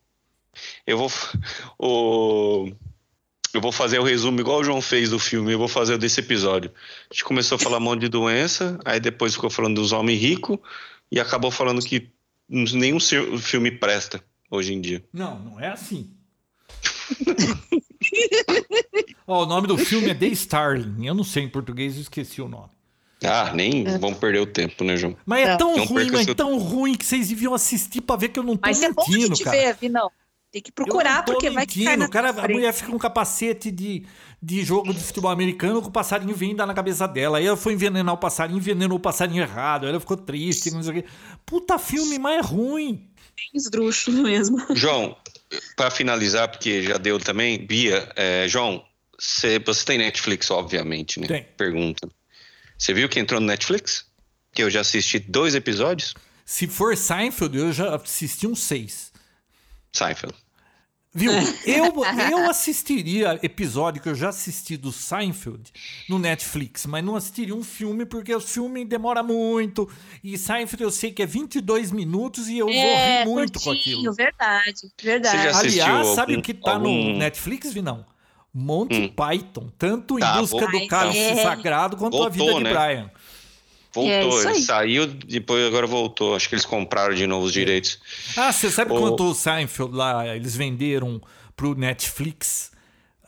Eu 0.86 0.98
vou. 0.98 1.10
O... 1.80 2.72
Eu 3.54 3.62
vou 3.62 3.72
fazer 3.72 4.00
o 4.00 4.04
resumo 4.04 4.40
igual 4.40 4.60
o 4.60 4.64
João 4.64 4.82
fez 4.82 5.12
do 5.12 5.20
filme, 5.20 5.52
eu 5.54 5.60
vou 5.60 5.68
fazer 5.68 5.94
o 5.94 5.98
desse 5.98 6.20
episódio. 6.20 6.72
A 7.10 7.14
gente 7.14 7.24
começou 7.24 7.56
a 7.56 7.60
falar 7.60 7.78
um 7.78 7.82
monte 7.82 8.02
de 8.02 8.10
doença, 8.10 8.80
aí 8.84 9.00
depois 9.00 9.36
ficou 9.36 9.50
falando 9.50 9.76
dos 9.76 9.92
homens 9.92 10.20
ricos 10.20 10.58
e 11.12 11.20
acabou 11.20 11.52
falando 11.52 11.80
que 11.84 12.10
nenhum 12.50 13.00
filme 13.00 13.70
presta 13.72 14.24
hoje 14.50 14.74
em 14.74 14.82
dia. 14.82 15.04
Não, 15.14 15.38
não 15.40 15.60
é 15.60 15.68
assim. 15.68 16.10
Ó, 19.28 19.44
o 19.44 19.46
nome 19.46 19.68
do 19.68 19.78
filme 19.78 20.10
é 20.10 20.16
The 20.16 20.28
Starling. 20.28 21.06
Eu 21.06 21.14
não 21.14 21.24
sei 21.24 21.44
em 21.44 21.50
português, 21.50 21.96
eu 21.96 22.02
esqueci 22.02 22.42
o 22.42 22.48
nome. 22.48 22.70
Ah, 23.24 23.54
nem 23.54 23.84
vamos 24.00 24.18
perder 24.18 24.40
o 24.40 24.46
tempo, 24.46 24.84
né, 24.84 24.98
João? 24.98 25.16
Mas 25.26 25.46
é 25.48 25.52
Não. 25.52 25.58
tão 25.58 25.78
Não 25.78 25.86
ruim, 25.86 26.08
mas 26.12 26.22
é 26.22 26.24
seu- 26.26 26.36
tão 26.36 26.58
ruim 26.58 26.94
que 26.96 27.06
vocês 27.06 27.30
deviam 27.30 27.54
assistir 27.54 28.02
pra 28.02 28.18
ver 28.18 28.30
que 28.30 28.40
eu 28.40 28.44
não 28.44 28.58
tô 28.58 28.68
Mas 28.68 28.82
é 28.84 28.92
bom 28.92 29.02
a 29.02 29.08
mentindo, 29.08 29.28
gente 29.36 29.44
cara. 29.46 29.74
ver, 29.74 29.90
não. 29.90 30.12
Tem 30.54 30.62
que 30.62 30.72
procurar, 30.72 31.26
porque 31.26 31.50
vai 31.50 31.66
cair 31.66 31.78
mentindo. 31.80 31.98
na 31.98 32.06
O 32.06 32.10
cara, 32.12 32.30
a 32.30 32.48
mulher 32.48 32.72
fica 32.74 32.88
com 32.92 32.96
um 32.96 33.00
capacete 33.00 33.72
de, 33.72 34.06
de 34.40 34.64
jogo 34.64 34.94
de 34.94 35.00
futebol 35.00 35.32
americano 35.32 35.82
com 35.82 35.88
o 35.88 35.92
passarinho 35.92 36.36
vem 36.36 36.56
dar 36.56 36.68
na 36.68 36.76
cabeça 36.76 37.08
dela. 37.08 37.40
Aí 37.40 37.46
ela 37.48 37.58
foi 37.58 37.74
envenenar 37.74 38.14
o 38.14 38.18
passarinho, 38.20 38.60
envenenou 38.60 38.98
o 38.98 39.02
passarinho 39.02 39.42
errado. 39.42 39.86
Aí 39.86 39.90
ela 39.90 40.00
ficou 40.00 40.16
triste, 40.16 40.70
não 40.70 40.84
sei 40.84 40.92
o 40.92 41.02
quê. 41.02 41.10
Puta 41.44 41.80
filme, 41.80 42.20
mas 42.20 42.38
é 42.38 42.42
ruim. 42.48 43.10
esdrúxulo 43.52 44.22
mesmo. 44.22 44.64
João, 44.76 45.18
para 45.76 45.90
finalizar, 45.90 46.48
porque 46.48 46.84
já 46.84 47.00
deu 47.00 47.20
também, 47.20 47.58
Bia, 47.66 48.08
é, 48.16 48.48
João, 48.48 48.86
cê- 49.18 49.58
você 49.58 49.84
tem 49.84 49.98
Netflix, 49.98 50.52
obviamente, 50.52 51.20
né? 51.20 51.26
Tem. 51.26 51.44
Pergunta. 51.58 52.08
Você 52.78 52.94
viu 52.94 53.10
que 53.10 53.20
entrou 53.20 53.42
no 53.42 53.48
Netflix? 53.48 54.06
Que 54.54 54.62
eu 54.62 54.70
já 54.70 54.82
assisti 54.82 55.18
dois 55.18 55.56
episódios? 55.56 56.14
Se 56.46 56.68
for 56.68 56.96
Seinfeld, 56.96 57.58
eu 57.58 57.74
já 57.74 57.96
assisti 57.96 58.46
uns 58.46 58.60
seis. 58.60 59.12
Seinfeld. 59.92 60.36
Viu? 61.16 61.32
Eu, 61.66 61.94
eu 62.32 62.50
assistiria 62.50 63.40
episódio 63.44 64.02
que 64.02 64.10
eu 64.10 64.16
já 64.16 64.30
assisti 64.30 64.76
do 64.76 64.92
Seinfeld 64.92 65.72
no 66.10 66.18
Netflix, 66.18 66.86
mas 66.88 67.04
não 67.04 67.16
assistiria 67.16 67.56
um 67.56 67.64
filme 67.64 68.04
porque 68.06 68.34
o 68.34 68.42
filme 68.42 68.84
demora 68.84 69.22
muito. 69.22 69.88
E 70.24 70.38
Seinfeld 70.38 70.82
eu 70.84 70.90
sei 70.92 71.12
que 71.12 71.22
é 71.22 71.26
22 71.26 71.92
minutos 71.92 72.50
e 72.50 72.58
eu 72.58 72.66
vou 72.66 72.74
rir 72.76 73.26
muito 73.26 73.60
com 73.60 73.72
É, 73.72 73.76
curtinho, 73.76 73.98
aquilo. 74.00 74.14
verdade, 74.14 74.82
verdade. 75.02 75.38
Você 75.38 75.44
já 75.44 75.50
assistiu 75.52 75.84
Aliás, 75.84 76.02
algum- 76.08 76.16
sabe 76.16 76.36
o 76.38 76.42
que 76.42 76.54
tá 76.54 76.80
no 76.80 76.88
algum- 76.90 77.18
Netflix, 77.18 77.72
Vinão? 77.74 78.06
Monty 78.56 78.96
Hum. 79.02 79.10
Python, 79.16 79.68
tanto 79.80 80.18
em 80.18 80.20
Tá, 80.22 80.38
busca 80.40 80.68
vou- 80.68 80.80
do 80.80 80.88
cálice 80.88 81.18
É. 81.20 81.36
sagrado 81.42 81.98
quanto 81.98 82.18
a 82.22 82.30
Voltou, 82.30 82.48
vida 82.48 82.54
de 82.60 82.64
né? 82.64 82.70
Brian. 82.72 83.12
Voltou, 83.94 84.42
É 84.42 84.46
ele 84.52 84.60
saiu, 84.62 85.06
depois 85.08 85.66
agora 85.68 85.86
voltou. 85.86 86.36
Acho 86.36 86.50
que 86.50 86.56
eles 86.56 86.66
compraram 86.66 87.14
de 87.14 87.28
novo 87.28 87.46
os 87.46 87.54
direitos. 87.54 88.00
Ah, 88.36 88.52
você 88.52 88.72
sabe 88.72 88.92
Ô. 88.92 88.98
quanto 89.00 89.24
o 89.24 89.36
Seinfeld 89.36 89.96
lá, 89.96 90.36
eles 90.36 90.56
venderam 90.56 91.22
pro 91.56 91.76
Netflix 91.76 92.72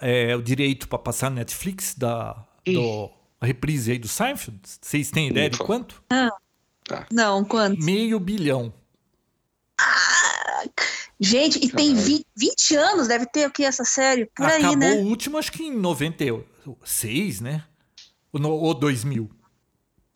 é, 0.01 0.35
o 0.35 0.41
direito 0.41 0.87
para 0.87 0.97
passar 0.97 1.29
no 1.29 1.35
Netflix 1.37 1.93
da 1.95 2.35
do, 2.65 3.11
reprise 3.41 3.91
aí 3.91 3.99
do 3.99 4.07
Seinfeld? 4.07 4.59
Vocês 4.81 5.11
têm 5.11 5.27
ideia 5.27 5.49
de 5.49 5.55
Ufa. 5.55 5.65
quanto? 5.65 6.03
Não, 7.11 7.43
quanto? 7.45 7.83
Meio 7.83 8.19
bilhão. 8.19 8.73
Gente, 11.19 11.63
e 11.63 11.69
tem 11.69 11.95
vi- 11.95 12.25
20 12.35 12.75
anos, 12.75 13.07
deve 13.07 13.25
ter 13.27 13.47
o 13.47 13.51
que 13.51 13.63
essa 13.63 13.85
série? 13.85 14.25
Por 14.35 14.45
Acabou 14.45 14.69
aí, 14.71 14.75
né? 14.75 14.93
o 14.95 15.05
último, 15.05 15.37
acho 15.37 15.51
que 15.51 15.63
em 15.63 15.71
96, 15.75 17.39
né? 17.39 17.63
Ou, 18.33 18.39
no- 18.39 18.49
ou 18.51 18.73
2000. 18.73 19.29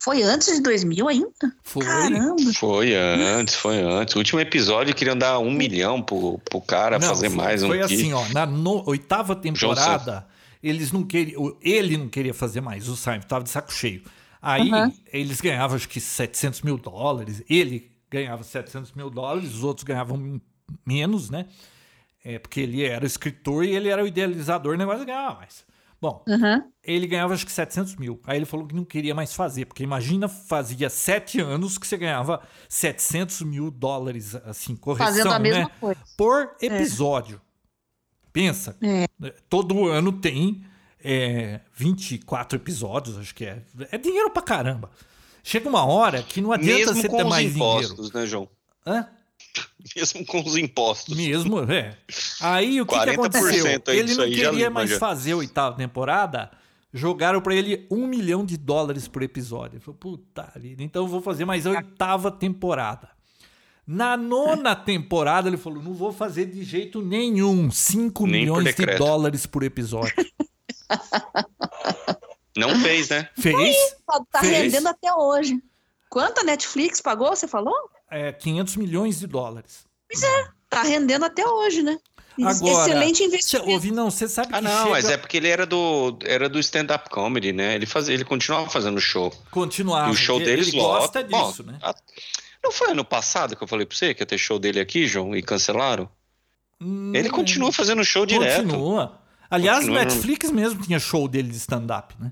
Foi 0.02 0.24
antes 0.24 0.48
de 0.56 0.62
2000 0.62 1.08
ainda? 1.10 1.30
Foi. 1.62 1.84
Caramba. 1.86 2.54
Foi 2.54 2.94
antes, 2.96 3.56
foi 3.56 3.80
antes. 3.82 4.16
O 4.16 4.20
último 4.20 4.40
episódio 4.40 4.96
queriam 4.96 5.18
dar 5.18 5.40
um 5.40 5.52
milhão 5.52 6.02
pro, 6.02 6.38
pro 6.50 6.62
cara 6.62 6.98
Não, 6.98 7.08
fazer 7.10 7.28
foi, 7.30 7.38
mais 7.38 7.64
um 7.64 7.68
Foi 7.68 7.82
aqui. 7.82 7.96
assim, 7.96 8.14
ó. 8.14 8.26
Na 8.30 8.46
no- 8.46 8.88
oitava 8.88 9.36
temporada, 9.36 10.26
eles 10.64 10.92
não 10.94 11.04
queriam. 11.04 11.56
Ele 11.62 11.98
não 11.98 12.08
queria 12.08 12.34
fazer 12.34 12.62
mais, 12.62 12.88
o 12.88 12.96
Seinfeld 12.96 13.28
tava 13.28 13.44
de 13.44 13.50
saco 13.50 13.74
cheio. 13.74 14.02
Aí 14.42 14.70
Aham. 14.72 14.94
eles 15.12 15.42
ganhavam 15.42 15.76
acho 15.76 15.90
que 15.90 16.00
700 16.00 16.62
mil 16.62 16.78
dólares. 16.78 17.44
Ele 17.50 17.92
ganhava 18.10 18.42
700 18.42 18.94
mil 18.94 19.10
dólares, 19.10 19.54
os 19.54 19.64
outros 19.66 19.84
ganhavam 19.84 20.40
menos, 20.86 21.30
né? 21.30 21.46
É, 22.24 22.40
porque 22.40 22.62
ele 22.62 22.84
era 22.86 23.04
o 23.04 23.08
escritor 23.08 23.66
e 23.66 23.76
ele 23.76 23.90
era 23.90 24.02
o 24.02 24.08
idealizador, 24.08 24.76
o 24.76 24.78
negócio 24.78 25.06
ganhava 25.06 25.36
mais. 25.36 25.68
Bom, 26.02 26.24
Aham. 26.30 26.64
ele 26.82 27.06
ganhava 27.08 27.34
acho 27.34 27.46
que 27.46 27.52
700 27.52 27.96
mil. 27.98 28.22
Aí 28.26 28.38
ele 28.38 28.46
falou 28.46 28.66
que 28.66 28.74
não 28.76 28.86
queria 28.86 29.14
mais 29.14 29.34
fazer, 29.34 29.66
porque 29.66 29.84
imagina, 29.84 30.28
fazia 30.30 30.90
sete 30.90 31.42
anos 31.42 31.78
que 31.78 31.86
você 31.86 31.98
ganhava 31.98 32.42
700 32.70 33.42
mil 33.42 33.70
dólares, 33.70 34.34
assim, 34.46 34.76
correção, 34.78 35.08
Fazendo 35.08 35.34
a 35.34 35.40
mesma 35.40 35.64
né? 35.66 35.72
coisa. 35.80 36.00
Por 36.18 36.56
episódio. 36.62 37.42
Pensa, 38.32 38.78
É. 38.82 39.08
todo 39.50 39.88
ano 39.88 40.12
tem 40.14 40.64
é, 41.04 41.62
24 41.74 42.58
episódios, 42.58 43.18
acho 43.18 43.34
que 43.36 43.46
é. 43.46 43.64
É 43.92 43.98
dinheiro 43.98 44.30
pra 44.32 44.42
caramba. 44.42 44.92
Chega 45.44 45.68
uma 45.68 45.86
hora 45.86 46.22
que 46.24 46.40
não 46.42 46.52
adianta 46.52 46.78
Mesmo 46.94 46.94
você 47.02 47.08
com 47.10 47.18
ter 47.18 47.24
os 47.24 47.30
mais 47.30 47.54
dinheiro. 47.54 47.78
impostos, 47.86 48.12
né, 48.12 48.26
João? 48.26 48.48
Hã? 48.86 49.08
Mesmo 49.96 50.26
com 50.26 50.42
os 50.42 50.58
impostos. 50.58 51.16
Mesmo, 51.16 51.60
é. 51.72 51.98
Aí 52.42 52.82
o 52.82 52.86
que, 52.86 52.98
que 52.98 53.06
40% 53.06 53.14
aconteceu? 53.14 53.82
aí 53.88 54.00
Ele 54.00 54.16
não 54.16 54.24
aí 54.24 54.32
queria 54.32 54.52
limpa, 54.52 54.70
mais 54.70 54.90
já. 54.90 55.00
fazer 55.00 55.34
a 55.34 55.38
oitava 55.38 55.76
temporada 55.76 56.52
Jogaram 56.92 57.40
pra 57.40 57.54
ele 57.54 57.86
um 57.92 58.08
milhão 58.08 58.44
de 58.44 58.58
dólares 58.58 59.08
por 59.08 59.22
episódio. 59.22 59.76
Ele 59.76 59.84
falou, 59.84 59.98
puta 60.00 60.52
vida, 60.56 60.82
então 60.82 61.04
eu 61.04 61.08
vou 61.08 61.22
fazer 61.22 61.46
mais 61.46 61.68
a 61.68 61.72
oitava 61.72 62.32
temporada. 62.32 63.10
Na 63.86 64.18
nona 64.18 64.76
temporada, 64.76 65.48
ele 65.48 65.58
falou: 65.58 65.84
não 65.84 65.94
vou 65.94 66.12
fazer 66.12 66.46
de 66.46 66.64
jeito 66.64 67.02
nenhum. 67.02 67.70
5 67.72 68.26
Nem 68.26 68.46
por 68.46 68.62
milhões 68.62 68.76
de 68.76 68.86
dólares 68.98 69.46
por 69.46 69.64
episódio. 69.64 70.14
Não 72.58 72.78
fez, 72.82 73.10
né? 73.10 73.30
Fez 73.38 73.78
Tá, 74.06 74.22
tá 74.32 74.40
Fez. 74.42 74.52
rendendo 74.52 74.88
até 74.90 75.14
hoje. 75.14 75.58
Quanto 76.10 76.42
a 76.42 76.44
Netflix 76.44 77.00
pagou, 77.00 77.30
você 77.30 77.48
falou? 77.48 77.74
É, 78.12 78.32
500 78.32 78.76
milhões 78.78 79.20
de 79.20 79.28
dólares. 79.28 79.86
Tá 80.70 80.84
rendendo 80.84 81.26
até 81.26 81.46
hoje, 81.48 81.82
né? 81.82 81.98
Agora, 82.42 82.90
Excelente 82.90 83.24
investimento. 83.24 83.70
ouvi, 83.70 83.92
não, 83.92 84.10
você 84.10 84.28
sabe 84.28 84.50
Ah, 84.54 84.58
que 84.60 84.64
não, 84.64 84.78
chega... 84.78 84.90
mas 84.92 85.10
é 85.10 85.18
porque 85.18 85.36
ele 85.38 85.50
era 85.50 85.66
do, 85.66 86.18
era 86.24 86.48
do 86.48 86.58
stand-up 86.60 87.10
comedy, 87.10 87.52
né? 87.52 87.76
Ele, 87.76 87.86
fazia, 87.86 88.14
ele 88.14 88.24
continuava 88.24 88.70
fazendo 88.70 89.00
show. 89.02 89.30
continuar. 89.52 90.08
e 90.08 90.12
o 90.12 90.16
show 90.16 90.40
deles 90.40 90.70
Ele 90.70 90.78
gosta 90.78 91.20
lota. 91.20 91.24
disso, 91.24 91.64
Bom, 91.64 91.72
né? 91.74 91.80
a- 91.82 91.94
Não 92.64 92.72
foi 92.72 92.92
ano 92.92 93.04
passado 93.04 93.56
que 93.58 93.64
eu 93.64 93.68
falei 93.68 93.86
pra 93.86 93.98
você 93.98 94.14
que 94.14 94.22
ia 94.22 94.26
ter 94.26 94.38
show 94.38 94.58
dele 94.58 94.80
aqui, 94.80 95.06
João, 95.06 95.36
e 95.36 95.42
cancelaram? 95.42 96.10
Ele 96.80 97.28
Hum, 97.28 97.32
continua 97.32 97.74
fazendo 97.74 98.04
show 98.06 98.26
direto. 98.26 98.64
Continua. 98.64 99.20
Aliás, 99.52 99.80
Continua, 99.80 100.06
Netflix 100.06 100.50
mesmo 100.52 100.82
tinha 100.82 101.00
show 101.00 101.28
dele 101.28 101.50
de 101.50 101.58
stand-up, 101.58 102.16
né? 102.20 102.32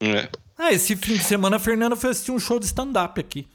É. 0.00 0.28
Ah, 0.56 0.72
esse 0.72 0.96
fim 0.96 1.14
de 1.18 1.24
semana 1.24 1.56
a 1.56 1.58
Fernanda 1.58 1.94
foi 1.94 2.08
assistir 2.10 2.30
um 2.30 2.38
show 2.38 2.58
de 2.58 2.64
stand-up 2.66 3.20
aqui. 3.20 3.46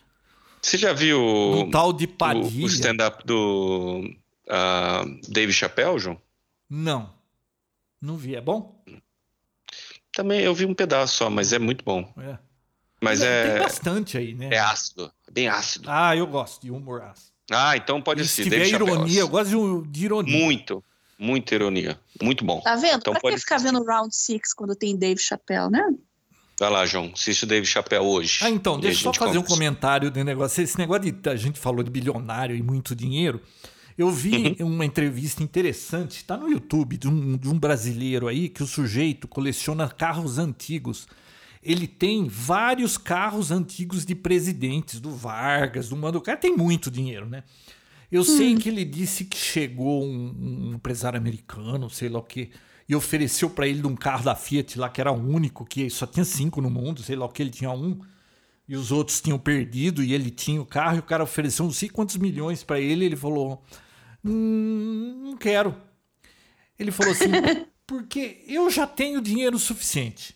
Você 0.66 0.78
já 0.80 0.94
viu 0.94 1.20
Um 1.22 1.62
o, 1.68 1.70
tal 1.70 1.94
de 1.94 2.06
o, 2.06 2.08
Padilha. 2.08 2.66
o 2.66 2.68
stand-up 2.68 3.24
do 3.26 4.10
ah, 4.50 5.04
Dave 5.28 5.54
Chappelle, 5.54 6.00
João? 6.00 6.20
Não. 6.68 7.14
Não 8.02 8.18
vi. 8.18 8.36
É 8.36 8.42
bom? 8.42 8.84
Também 10.12 10.42
eu 10.42 10.56
vi 10.56 10.66
um 10.66 10.74
pedaço 10.74 11.16
só, 11.18 11.30
mas 11.30 11.54
é 11.54 11.60
muito 11.60 11.84
bom. 11.86 12.12
É. 12.18 12.38
Mas 13.02 13.20
Tem 13.20 13.28
é, 13.30 13.60
bastante 13.60 14.18
aí, 14.18 14.34
né? 14.34 14.50
é 14.52 14.58
ácido, 14.58 15.12
bem 15.32 15.48
ácido. 15.48 15.88
Ah, 15.90 16.16
eu 16.16 16.26
gosto 16.26 16.62
de 16.64 16.72
humor 16.72 17.02
ácido. 17.04 17.32
Ah, 17.52 17.78
então 17.78 18.02
pode 18.02 18.22
E 18.22 18.24
se 18.26 18.42
assistir. 18.42 18.44
tiver 18.46 18.58
Dave 18.64 18.72
Chappelle. 18.72 18.92
ironia, 18.96 19.20
eu 19.20 19.28
gosto 19.28 19.84
de, 19.84 19.92
de 19.92 20.06
ironia. 20.06 20.40
Muito, 20.46 20.84
muita 21.20 21.54
ironia. 21.54 22.00
Muito 22.20 22.44
bom. 22.44 22.62
Tá 22.62 22.76
vendo? 22.76 22.96
Então 22.98 23.14
pra 23.14 23.22
pode- 23.22 23.36
que 23.36 23.42
ficar 23.42 23.60
vendo 23.60 23.84
Round 23.84 24.16
Six 24.16 24.52
quando 24.54 24.76
tem 24.76 24.98
Dave 24.98 25.22
Chappelle, 25.22 25.70
né? 25.70 25.84
Vai 26.60 26.70
lá, 26.70 26.86
João. 26.86 27.12
Assiste 27.14 27.44
o 27.44 27.48
Dave 27.48 27.66
Chappelle 27.66 28.06
hoje. 28.06 28.40
Ah, 28.42 28.50
então, 28.50 28.80
deixa 28.80 29.00
eu 29.08 29.14
só 29.14 29.14
fazer 29.14 29.38
um 29.38 29.42
conversa. 29.42 29.54
comentário 29.56 30.10
de 30.10 30.24
negócio. 30.24 30.64
Esse 30.64 30.78
negócio 30.78 31.12
de 31.12 31.30
a 31.30 31.36
gente 31.36 31.60
falou 31.60 31.84
de 31.84 31.90
bilionário 31.92 32.56
e 32.56 32.62
muito 32.64 32.96
dinheiro. 32.96 33.42
Eu 33.98 34.10
vi 34.10 34.56
Uhum. 34.60 34.68
uma 34.68 34.86
entrevista 34.86 35.42
interessante, 35.42 36.18
está 36.18 36.36
no 36.38 36.50
YouTube, 36.50 36.98
de 36.98 37.08
um, 37.08 37.38
de 37.38 37.48
um 37.50 37.58
brasileiro 37.58 38.28
aí 38.28 38.50
que 38.50 38.62
o 38.64 38.68
sujeito 38.68 39.28
coleciona 39.28 39.88
carros 39.88 40.38
antigos. 40.38 41.08
Ele 41.64 41.88
tem 41.88 42.28
vários 42.28 42.98
carros 42.98 43.52
antigos 43.52 44.06
de 44.06 44.14
presidentes, 44.14 45.00
do 45.00 45.12
Vargas, 45.12 45.90
do 45.90 45.96
Mano. 45.96 46.20
O 46.20 46.22
cara 46.22 46.38
tem 46.38 46.56
muito 46.56 46.92
dinheiro, 46.92 47.26
né? 47.26 47.44
Eu 48.12 48.24
sei 48.24 48.56
que 48.56 48.70
ele 48.70 48.86
disse 48.86 49.26
que 49.26 49.38
chegou 49.38 50.06
um, 50.06 50.36
um 50.70 50.74
empresário 50.76 51.18
americano, 51.18 51.90
sei 51.90 52.08
lá 52.08 52.20
o 52.20 52.24
quê, 52.24 52.50
e 52.88 52.96
ofereceu 52.96 53.50
para 53.50 53.68
ele 53.68 53.86
um 53.86 53.96
carro 53.96 54.24
da 54.24 54.36
Fiat 54.36 54.78
lá, 54.78 54.90
que 54.90 55.02
era 55.02 55.12
o 55.12 55.16
único, 55.16 55.66
que 55.66 55.90
só 55.90 56.06
tinha 56.06 56.26
cinco 56.26 56.62
no 56.62 56.70
mundo, 56.70 57.02
sei 57.02 57.16
lá 57.16 57.26
o 57.26 57.30
que, 57.30 57.42
ele 57.42 57.50
tinha 57.50 57.72
um, 57.72 58.00
e 58.68 58.76
os 58.76 58.92
outros 58.92 59.22
tinham 59.22 59.40
perdido, 59.40 60.04
e 60.04 60.14
ele 60.14 60.30
tinha 60.30 60.62
o 60.62 60.66
carro, 60.66 60.98
e 60.98 61.00
o 61.00 61.04
cara 61.04 61.24
ofereceu 61.24 61.66
não 61.66 61.72
sei 61.72 61.90
quantos 61.90 62.18
milhões 62.18 62.64
para 62.64 62.80
ele, 62.80 63.06
ele 63.06 63.16
falou: 63.16 63.64
"Hum, 64.24 65.22
não 65.24 65.38
quero. 65.38 65.76
Ele 66.78 66.92
falou 66.92 67.14
assim: 67.14 67.26
porque 67.88 68.44
eu 68.48 68.70
já 68.70 68.88
tenho 68.88 69.22
dinheiro 69.22 69.58
suficiente. 69.58 70.36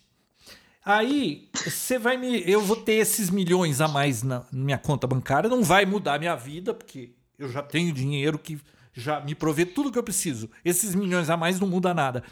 Aí 0.84 1.48
você 1.52 1.98
vai 1.98 2.16
me. 2.16 2.42
Eu 2.50 2.62
vou 2.62 2.76
ter 2.76 2.94
esses 2.94 3.28
milhões 3.30 3.80
a 3.80 3.88
mais 3.88 4.22
na 4.22 4.44
minha 4.50 4.78
conta 4.78 5.06
bancária, 5.06 5.50
não 5.50 5.62
vai 5.62 5.84
mudar 5.84 6.18
minha 6.18 6.34
vida, 6.34 6.72
porque 6.72 7.14
eu 7.38 7.50
já 7.50 7.62
tenho 7.62 7.92
dinheiro 7.92 8.38
que 8.38 8.58
já 8.92 9.20
me 9.20 9.34
provê 9.34 9.64
tudo 9.66 9.90
que 9.92 9.98
eu 9.98 10.02
preciso. 10.02 10.50
Esses 10.64 10.94
milhões 10.94 11.28
a 11.30 11.36
mais 11.36 11.58
não 11.60 11.68
muda 11.68 11.92
nada. 11.94 12.22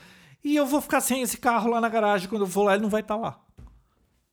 E 0.44 0.55
eu 0.56 0.66
vou 0.66 0.80
ficar 0.80 1.01
sem 1.01 1.22
esse 1.22 1.36
carro 1.36 1.70
lá 1.70 1.80
na 1.80 1.89
garagem. 1.89 2.28
Quando 2.28 2.43
eu 2.43 2.48
for 2.48 2.62
lá, 2.64 2.74
ele 2.74 2.82
não 2.82 2.90
vai 2.90 3.01
estar 3.01 3.16
lá. 3.16 3.40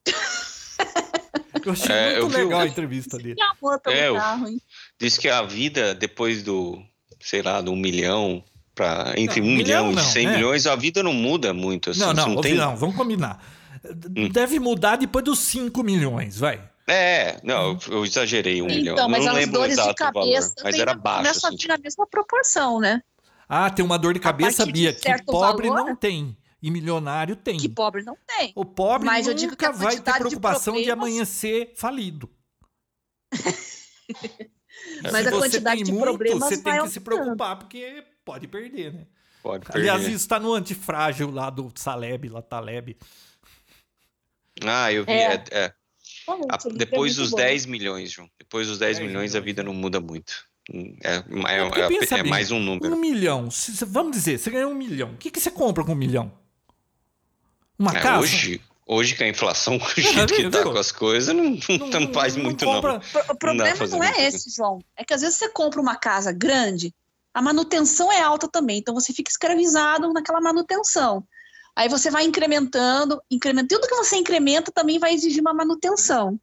Eu 1.65 1.71
achei 1.71 1.95
É, 1.95 2.17
eu 2.17 2.21
muito 2.23 2.37
vi 2.37 2.43
legal 2.43 2.59
o- 2.59 2.63
a 2.63 2.67
entrevista 2.67 3.17
dele. 3.17 3.33
Que 3.35 3.41
amor 3.41 3.79
pelo 3.79 3.95
É, 3.95 4.07
eu- 4.09 4.15
carro, 4.15 4.47
hein? 4.47 4.61
Diz 4.99 5.17
que 5.17 5.27
a 5.27 5.41
vida 5.41 5.95
depois 5.95 6.43
do, 6.43 6.79
sei 7.19 7.41
lá, 7.41 7.59
do 7.59 7.71
um 7.71 7.75
milhão 7.75 8.43
para 8.75 9.13
entre 9.17 9.41
Não, 9.41 9.47
um 9.47 9.55
milhão, 9.55 9.87
milhão 9.87 9.99
e 10.03 10.05
cem 10.05 10.27
né? 10.27 10.35
milhões, 10.35 10.67
a 10.67 10.75
vida 10.75 11.01
não 11.01 11.13
muda 11.13 11.53
muito. 11.55 11.89
Assim, 11.89 12.01
Não, 12.01 12.13
não, 12.13 12.29
não 12.35 12.41
tem... 12.41 12.53
não, 12.53 12.75
vamos 12.75 12.95
combinar. 12.95 13.41
Hum. 14.15 14.29
Deve 14.29 14.59
mudar 14.59 14.97
depois 14.97 15.25
dos 15.25 15.39
5 15.39 15.81
milhões, 15.81 16.37
vai. 16.37 16.61
É, 16.87 17.39
não, 17.43 17.71
eu, 17.71 17.79
eu 17.93 18.05
exagerei 18.05 18.61
um 18.61 18.67
milhão. 18.67 18.93
Então, 18.93 19.05
Eu 19.05 19.09
mas 19.09 19.25
não 19.25 19.35
as 19.35 19.47
dores 19.47 19.75
de 19.75 19.81
exato 19.81 20.03
valor, 20.13 20.13
cabeça 20.13 20.53
mas 20.63 20.75
era 20.75 20.93
baixo. 20.93 21.17
começam 21.17 21.47
Assim, 21.49 21.55
a 21.57 21.61
vir 21.61 21.67
na 21.69 21.77
mesma 21.77 22.07
proporção, 22.07 22.79
né? 22.79 23.01
Ah, 23.49 23.69
tem 23.69 23.83
uma 23.83 23.97
dor 23.97 24.13
de 24.13 24.19
cabeça, 24.19 24.65
de 24.65 24.71
Bia, 24.71 24.93
que 24.93 25.23
pobre 25.25 25.67
valor, 25.67 25.85
não 25.85 25.95
tem. 25.95 26.37
E 26.61 26.71
milionário 26.71 27.35
tem. 27.35 27.57
Que 27.57 27.69
pobre 27.69 28.03
não 28.03 28.17
tem. 28.25 28.51
O 28.55 28.65
pobre 28.65 29.05
Mas 29.05 29.27
eu 29.27 29.33
digo 29.33 29.51
nunca 29.51 29.57
que 29.57 29.65
a 29.65 29.71
vai 29.71 29.95
ter 29.99 30.11
de 30.13 30.17
preocupação 30.19 30.73
de, 30.73 30.83
problemas- 30.85 31.09
amanhecer 31.09 31.73
falido. 31.75 32.29
Mas 35.11 35.11
Se 35.23 35.27
a 35.27 35.31
você 35.31 35.31
quantidade 35.31 35.75
tem 35.77 35.83
de 35.85 35.91
muito, 35.91 36.03
problemas 36.03 36.39
você 36.49 36.55
tem 36.55 36.73
vai 36.73 36.81
que 36.81 36.89
se 36.89 36.99
preocupar, 36.99 37.57
porque 37.57 38.03
pode 38.23 38.47
perder, 38.47 38.93
né? 38.93 39.05
pode 39.41 39.65
perder. 39.65 39.79
Aliás, 39.79 40.03
isso 40.03 40.15
está 40.17 40.39
no 40.39 40.53
antifrágil 40.53 41.31
lá 41.31 41.49
do 41.49 41.71
Saleb, 41.75 42.29
lá 42.29 42.41
Taleb. 42.41 42.97
Ah, 44.65 44.91
eu 44.91 45.03
vi. 45.05 45.11
É. 45.11 45.33
é- 45.33 45.43
é. 45.51 45.73
A- 46.27 46.57
é 46.65 46.73
depois 46.73 47.15
dos 47.15 47.31
bom. 47.31 47.37
10 47.37 47.65
milhões, 47.65 48.11
João. 48.11 48.29
Depois 48.37 48.67
dos 48.67 48.77
10 48.79 48.97
10 48.97 49.07
milhões, 49.09 49.35
a 49.35 49.39
vida 49.39 49.61
né? 49.63 49.67
não 49.67 49.75
muda 49.75 49.99
muito. 49.99 50.33
É, 51.03 51.17
é- 51.17 51.23
é- 51.57 51.79
é- 51.81 51.87
pensa 51.87 52.17
é 52.17 52.23
mais 52.23 52.51
um 52.51 52.59
número. 52.59 52.93
Um 52.95 52.99
milhão. 52.99 53.49
Vamos 53.87 54.11
dizer, 54.13 54.39
você 54.39 54.49
ganhou 54.49 54.71
um 54.71 54.75
milhão. 54.75 55.11
O 55.11 55.17
que, 55.17 55.29
que 55.29 55.39
você 55.39 55.51
compra 55.51 55.83
com 55.83 55.91
um 55.91 55.95
milhão? 55.95 56.31
Uma 57.77 57.91
É, 57.95 57.99
casa? 58.01 58.21
hoje, 58.23 58.61
hoje, 58.87 59.15
com 59.15 59.23
a 59.23 59.27
inflação, 59.27 59.77
com 59.77 59.85
o 59.99 60.01
jeito 60.01 60.33
que 60.33 60.49
tá 60.49 60.63
com 60.63 60.77
as 60.77 60.91
coisas, 60.91 61.35
não, 61.35 61.57
não, 61.91 62.13
faz 62.13 62.35
muito, 62.35 62.65
compra- 62.65 62.93
não. 62.93 63.21
O 63.29 63.35
problema 63.37 63.87
não 63.87 64.03
é 64.03 64.07
muito. 64.13 64.19
esse, 64.21 64.49
João. 64.55 64.79
É 64.95 65.03
que 65.03 65.13
às 65.13 65.21
vezes 65.21 65.37
você 65.37 65.49
compra 65.49 65.79
uma 65.81 65.95
casa 65.95 66.31
grande, 66.31 66.93
a 67.33 67.41
manutenção 67.41 68.11
é 68.11 68.21
alta 68.21 68.47
também, 68.47 68.77
então 68.79 68.93
você 68.95 69.13
fica 69.13 69.29
escravizado 69.29 70.11
naquela 70.13 70.39
manutenção. 70.41 71.23
Aí 71.75 71.89
você 71.89 72.09
vai 72.09 72.23
incrementando, 72.23 73.21
incrementando. 73.29 73.67
Tudo 73.67 73.87
que 73.89 73.95
você 73.95 74.15
incrementa 74.15 74.71
também 74.71 74.97
vai 74.97 75.13
exigir 75.13 75.41
uma 75.41 75.53
manutenção. 75.53 76.39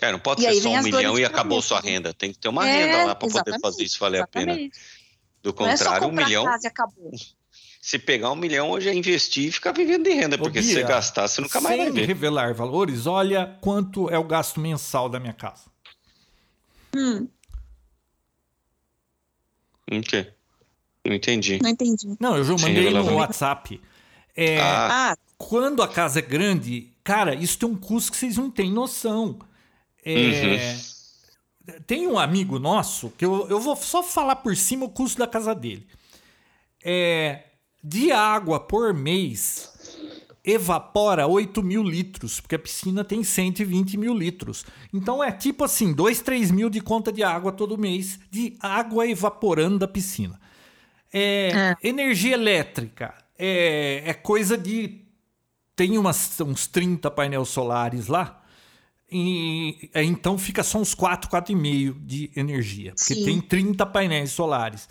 É, 0.00 0.10
não 0.10 0.18
pode 0.18 0.42
E 0.42 0.44
ser 0.44 0.62
só 0.62 0.70
um 0.70 0.82
milhão 0.82 1.18
e 1.18 1.24
acabou 1.24 1.58
cabeça, 1.58 1.68
sua 1.68 1.82
né? 1.82 1.90
renda. 1.90 2.14
Tem 2.14 2.32
que 2.32 2.38
ter 2.38 2.48
uma 2.48 2.66
É, 2.66 2.72
renda 2.86 2.96
lá 3.04 3.14
para 3.14 3.28
poder 3.28 3.34
exatamente, 3.34 3.60
fazer 3.60 3.84
isso 3.84 3.98
valer 4.00 4.22
a 4.22 4.26
pena. 4.26 4.52
Exatamente. 4.52 4.78
Do 5.42 5.50
é 5.50 5.52
contrário, 5.52 6.08
um 6.08 6.12
milhão, 6.12 6.44
casa 6.44 6.66
e 6.66 6.68
acabou. 6.68 7.10
se 7.82 7.98
pegar 7.98 8.30
um 8.32 8.36
milhão 8.36 8.70
hoje 8.70 8.88
é 8.88 8.94
investir 8.94 9.48
e 9.48 9.52
ficar 9.52 9.72
vivendo 9.72 10.04
de 10.04 10.10
renda, 10.10 10.36
Ô, 10.36 10.38
porque 10.38 10.62
se 10.62 10.68
Bia, 10.68 10.80
você 10.80 10.82
gastar, 10.84 11.28
você 11.28 11.40
nunca 11.40 11.60
mais 11.60 11.76
Sem 11.76 11.84
vai 11.84 11.92
ver. 11.92 12.06
revelar 12.06 12.54
valores, 12.54 13.06
olha 13.06 13.58
quanto 13.60 14.08
é 14.08 14.16
o 14.18 14.24
gasto 14.24 14.58
mensal 14.58 15.08
da 15.08 15.20
minha 15.20 15.34
casa. 15.34 15.70
Hum, 16.96 17.28
O 19.90 20.00
quê? 20.00 20.32
Não 21.04 21.14
entendi. 21.14 21.58
não 21.60 21.70
entendi. 21.70 22.16
Não, 22.20 22.36
eu 22.36 22.44
já 22.44 22.52
mandei 22.52 22.90
no. 22.90 23.16
WhatsApp. 23.16 23.80
É, 24.36 24.58
Ah, 24.60 25.16
Quando 25.38 25.82
a 25.82 25.88
casa 25.88 26.20
é 26.20 26.22
grande, 26.22 26.90
cara, 27.04 27.34
isso 27.34 27.58
tem 27.58 27.68
um 27.68 27.76
custo 27.76 28.12
que 28.12 28.16
vocês 28.18 28.36
não 28.36 28.50
têm 28.50 28.70
noção. 28.70 29.38
É, 30.04 30.76
Tem 31.86 32.06
um 32.06 32.18
amigo 32.18 32.58
nosso, 32.58 33.10
que 33.10 33.24
eu, 33.24 33.48
eu 33.48 33.60
vou 33.60 33.76
só 33.76 34.02
falar 34.02 34.36
por 34.36 34.56
cima 34.56 34.84
o 34.86 34.88
custo 34.90 35.18
da 35.18 35.26
casa 35.26 35.54
dele. 35.54 35.86
É, 36.84 37.44
de 37.82 38.10
água 38.10 38.58
por 38.58 38.92
mês, 38.92 39.70
evapora 40.44 41.26
8 41.26 41.62
mil 41.62 41.82
litros, 41.82 42.40
porque 42.40 42.56
a 42.56 42.58
piscina 42.58 43.04
tem 43.04 43.22
120 43.22 43.96
mil 43.96 44.14
litros. 44.14 44.64
Então 44.92 45.22
é 45.22 45.30
tipo 45.30 45.64
assim, 45.64 45.92
2, 45.92 46.20
3 46.20 46.50
mil 46.50 46.68
de 46.68 46.80
conta 46.80 47.12
de 47.12 47.22
água 47.22 47.52
todo 47.52 47.78
mês, 47.78 48.18
de 48.30 48.56
água 48.60 49.06
evaporando 49.06 49.78
da 49.78 49.86
piscina. 49.88 50.40
É, 51.12 51.76
Energia 51.82 52.34
elétrica 52.34 53.14
é, 53.38 54.02
é 54.06 54.14
coisa 54.14 54.56
de. 54.56 55.00
Tem 55.74 55.96
umas, 55.98 56.38
uns 56.40 56.66
30 56.66 57.10
painéis 57.10 57.48
solares 57.48 58.06
lá. 58.06 58.42
E, 59.10 59.90
é, 59.92 60.02
então 60.02 60.38
fica 60.38 60.62
só 60.62 60.78
uns 60.78 60.94
4, 60.94 61.30
4,5 61.30 61.94
de 62.04 62.30
energia. 62.36 62.94
Porque 62.96 63.14
Sim. 63.14 63.24
tem 63.24 63.40
30 63.40 63.84
painéis 63.86 64.30
solares. 64.32 64.88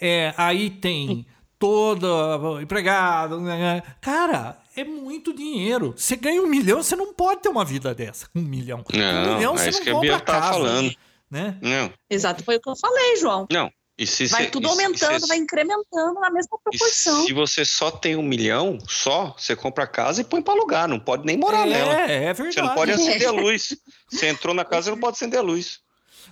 É, 0.00 0.32
aí 0.36 0.70
tem 0.70 1.26
toda 1.58 2.60
empregado. 2.60 3.40
né? 3.40 3.82
Cara, 4.00 4.60
é 4.76 4.84
muito 4.84 5.32
dinheiro. 5.32 5.94
Você 5.96 6.16
ganha 6.16 6.42
um 6.42 6.46
milhão, 6.46 6.82
você 6.82 6.94
não 6.96 7.14
pode 7.14 7.42
ter 7.42 7.48
uma 7.48 7.64
vida 7.64 7.94
dessa 7.94 8.28
com 8.28 8.38
um 8.38 8.42
milhão. 8.42 8.82
Com 8.82 8.96
um 8.96 8.98
Não, 9.00 9.34
milhão 9.36 9.54
é 9.54 9.58
você 9.58 9.70
isso 9.70 9.78
não 9.78 9.84
que 9.84 9.90
a 9.90 9.92
compra 9.94 10.08
Bia 10.08 10.20
tá 10.20 10.40
casa, 10.40 10.52
falando. 10.52 10.94
Né? 11.30 11.58
não, 11.60 11.92
exato, 12.08 12.44
foi 12.44 12.56
o 12.56 12.60
que 12.60 12.68
eu 12.68 12.76
falei, 12.76 13.16
João. 13.16 13.46
não. 13.50 13.72
E 13.96 14.06
se 14.08 14.26
Vai 14.26 14.50
tudo 14.50 14.66
e 14.66 14.70
aumentando, 14.70 15.16
e 15.16 15.20
se- 15.20 15.26
vai 15.28 15.36
incrementando 15.38 16.14
na 16.20 16.28
mesma 16.28 16.56
e 16.56 16.62
proporção. 16.78 17.24
se 17.26 17.32
você 17.32 17.64
só 17.64 17.92
tem 17.92 18.16
um 18.16 18.22
milhão, 18.24 18.76
só, 18.88 19.36
você 19.38 19.54
compra 19.54 19.84
a 19.84 19.86
casa 19.86 20.20
e 20.20 20.24
põe 20.24 20.42
pra 20.42 20.52
alugar, 20.52 20.88
não 20.88 20.98
pode 20.98 21.24
nem 21.24 21.36
morar 21.36 21.64
nela. 21.64 22.00
É, 22.00 22.24
é 22.24 22.32
verdade. 22.32 22.54
Você 22.54 22.62
não 22.62 22.74
pode 22.74 22.90
acender 22.92 23.28
a 23.28 23.30
luz. 23.30 23.76
Você 24.10 24.26
entrou 24.26 24.52
na 24.52 24.64
casa, 24.64 24.86
você 24.86 24.90
não 24.90 24.98
pode 24.98 25.16
acender 25.16 25.38
a 25.38 25.42
luz. 25.42 25.78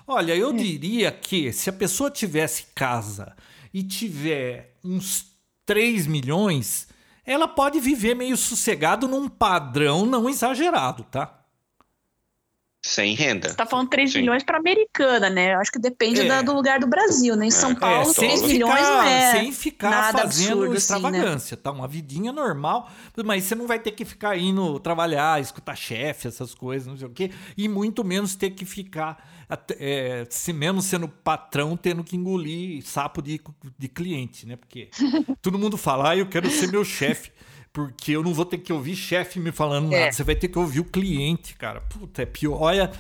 Olha, 0.09 0.32
É. 0.32 0.39
eu 0.39 0.52
diria 0.52 1.12
que 1.12 1.52
se 1.52 1.70
a 1.70 1.72
pessoa 1.72 2.10
tivesse 2.10 2.66
casa 2.74 3.36
e 3.72 3.84
tiver 3.84 4.74
uns 4.84 5.26
3 5.64 6.09
milhões, 6.09 6.89
ela 7.24 7.47
pode 7.47 7.78
viver 7.78 8.16
meio 8.16 8.36
sossegado 8.36 9.06
num 9.06 9.28
padrão 9.28 10.05
não 10.05 10.28
exagerado, 10.28 11.05
tá? 11.05 11.41
Sem 12.84 13.14
renda. 13.14 13.48
Você 13.48 13.54
tá 13.54 13.64
falando 13.64 13.88
3 13.90 14.10
Sim. 14.10 14.18
milhões 14.18 14.42
para 14.42 14.59
americana, 14.59 15.30
né? 15.30 15.54
Eu 15.54 15.60
acho 15.60 15.70
que 15.70 15.78
depende 15.78 16.20
É. 16.22 16.24
da- 16.24 16.42
do 16.42 16.52
lugar 16.52 16.80
do 16.80 16.86
Brasil, 16.88 17.36
né? 17.36 17.46
Em 17.46 17.50
São 17.50 17.70
É, 17.70 17.74
Paulo, 17.76 18.10
é, 18.10 18.14
3 18.14 18.40
sem 18.40 18.48
milhões 18.48 18.80
não 18.88 19.02
é. 19.04 19.30
sem 19.32 19.52
ficar 19.52 19.88
nada 19.90 20.18
fazendo 20.18 20.24
absurdo, 20.26 20.62
assim, 20.64 20.70
né? 20.72 20.76
extravagância, 20.78 21.56
tá? 21.56 21.70
Uma 21.70 21.86
vidinha 21.86 22.32
normal, 22.32 22.90
mas 23.24 23.44
você 23.44 23.54
não 23.54 23.68
vai 23.68 23.78
ter 23.78 23.92
que 23.92 24.04
ficar 24.04 24.36
indo 24.36 24.80
trabalhar, 24.80 25.40
escutar 25.40 25.76
chefe, 25.76 26.26
essas 26.26 26.54
coisas, 26.54 26.88
não 26.88 26.96
sei 26.96 27.06
o 27.06 27.10
quê, 27.10 27.30
e 27.56 27.68
muito 27.68 28.02
menos 28.02 28.34
ter 28.34 28.50
que 28.50 28.64
ficar, 28.64 29.30
até, 29.48 29.76
é, 29.78 30.26
se 30.28 30.52
mesmo 30.52 30.82
sendo 30.82 31.06
patrão, 31.06 31.76
tendo 31.76 32.02
que 32.02 32.16
engolir 32.16 32.82
sapo 32.84 33.22
de, 33.22 33.40
de 33.78 33.88
cliente, 33.88 34.44
né? 34.44 34.56
Porque 34.56 34.88
todo 35.40 35.56
mundo 35.56 35.76
fala, 35.76 36.10
ah, 36.10 36.16
eu 36.16 36.26
quero 36.26 36.50
ser 36.50 36.66
meu 36.72 36.84
chefe. 36.84 37.30
Porque 37.72 38.12
eu 38.12 38.22
não 38.22 38.34
vou 38.34 38.44
ter 38.44 38.58
que 38.58 38.72
ouvir 38.72 38.94
chefe 38.94 39.38
me 39.40 39.50
falando 39.50 39.84
nada. 39.84 39.96
É. 39.96 40.12
Você 40.12 40.22
vai 40.22 40.34
ter 40.34 40.48
que 40.48 40.58
ouvir 40.58 40.80
o 40.80 40.84
cliente, 40.84 41.54
cara. 41.54 41.80
Puta, 41.80 42.22
é 42.22 42.26
pior. 42.26 42.60
Olha, 42.60 42.92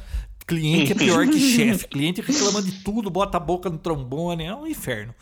cliente 0.46 0.92
é 0.92 0.94
pior 0.94 1.26
que 1.26 1.38
chefe. 1.56 1.86
Cliente 1.88 2.20
reclama 2.22 2.62
de 2.62 2.82
tudo, 2.82 3.10
bota 3.10 3.36
a 3.36 3.40
boca 3.40 3.68
no 3.68 3.76
trombone. 3.78 4.44
É 4.44 4.54
um 4.54 4.66
inferno. 4.66 5.14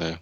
É. 0.00 0.18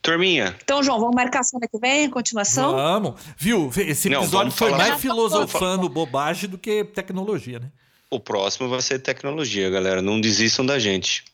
Turminha, 0.00 0.56
Então, 0.62 0.82
João, 0.82 0.98
vamos 0.98 1.14
marcar 1.14 1.42
semana 1.42 1.68
que 1.70 1.78
vem, 1.78 2.08
continuação? 2.08 2.72
Vamos. 2.72 3.20
Viu? 3.36 3.70
Esse 3.76 4.08
Não, 4.08 4.20
episódio 4.22 4.38
vamos 4.50 4.54
foi 4.54 4.70
falar- 4.70 4.88
mais 4.88 5.00
filosofando 5.00 5.88
bobagem 5.90 6.48
do 6.48 6.56
que 6.58 6.84
tecnologia, 6.84 7.58
né? 7.58 7.70
o 8.10 8.20
próximo 8.20 8.68
vai 8.68 8.80
ser 8.82 8.98
tecnologia, 8.98 9.70
galera. 9.70 10.02
Não 10.02 10.20
desistam 10.20 10.64
da 10.66 10.78
gente. 10.78 11.24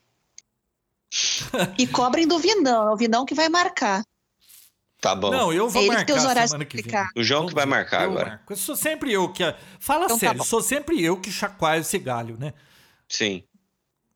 E 1.77 1.87
cobrem 1.89 2.27
do 2.27 2.39
Vinão, 2.39 2.89
é 2.89 2.93
o 2.93 2.97
Vinão 2.97 3.25
que 3.25 3.35
vai 3.35 3.49
marcar. 3.49 4.05
Tá 5.01 5.15
bom. 5.15 5.31
Não, 5.31 5.53
eu 5.53 5.69
vou 5.69 5.81
Ele 5.83 5.97
que 5.97 6.05
tem 6.05 6.15
marcar 6.17 6.17
os 6.17 6.25
horários 6.25 6.51
semana 6.51 6.65
que 6.65 6.83
vem. 6.83 6.93
O 7.17 7.23
João 7.23 7.47
que 7.47 7.55
vai 7.55 7.65
marcar 7.67 8.03
Eu 8.03 8.11
agora. 8.11 8.27
marco. 8.31 8.53
Eu 8.53 8.57
sou 8.57 8.75
sempre 8.77 9.13
eu 9.13 9.33
que. 9.33 9.43
Fala 9.79 10.05
Então 10.07 10.17
tá 10.17 10.21
sério, 10.21 10.39
bom. 10.39 10.45
sou 10.45 10.61
sempre 10.61 11.03
eu 11.03 11.21
que 11.21 11.31
chacoalho 11.31 11.83
esse 11.83 11.99
galho, 11.99 12.37
né? 12.39 12.53
Sim. 13.09 13.45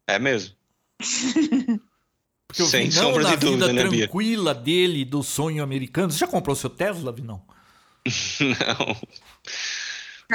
É 0.06 0.18
mesmo? 0.18 0.54
Porque 2.48 2.62
o 2.62 2.66
Sem 2.66 2.88
Vinão, 2.90 3.04
sombra 3.04 3.22
na 3.22 3.30
de 3.30 3.36
dúvida, 3.36 3.68
vida 3.68 3.82
né, 3.84 3.88
Bia? 3.88 4.08
tranquila 4.08 4.54
dele, 4.54 5.04
do 5.04 5.22
sonho 5.22 5.62
americano. 5.62 6.10
Você 6.10 6.18
já 6.18 6.26
comprou 6.26 6.54
seu 6.54 6.68
Tesla, 6.68 7.10
Vinão? 7.12 7.42
Não. 8.40 8.96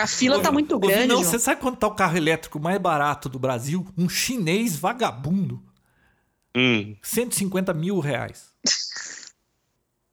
A 0.02 0.08
fila 0.08 0.40
tá 0.42 0.52
muito 0.52 0.76
Ô, 0.76 0.80
grande, 0.80 1.02
Vinão, 1.02 1.18
João. 1.18 1.32
você 1.32 1.38
sabe 1.40 1.62
quanto 1.62 1.78
tá 1.80 1.88
o 1.88 1.94
carro 1.96 2.18
elétrico 2.18 2.60
mais 2.60 2.80
barato 2.80 3.28
do 3.30 3.38
Brasil? 3.38 3.86
Um 3.98 4.08
chinês 4.10 4.76
vagabundo. 4.78 5.62
Hum, 6.56 6.96
150 7.04 7.74
mil 7.74 8.00
reais. 8.00 8.52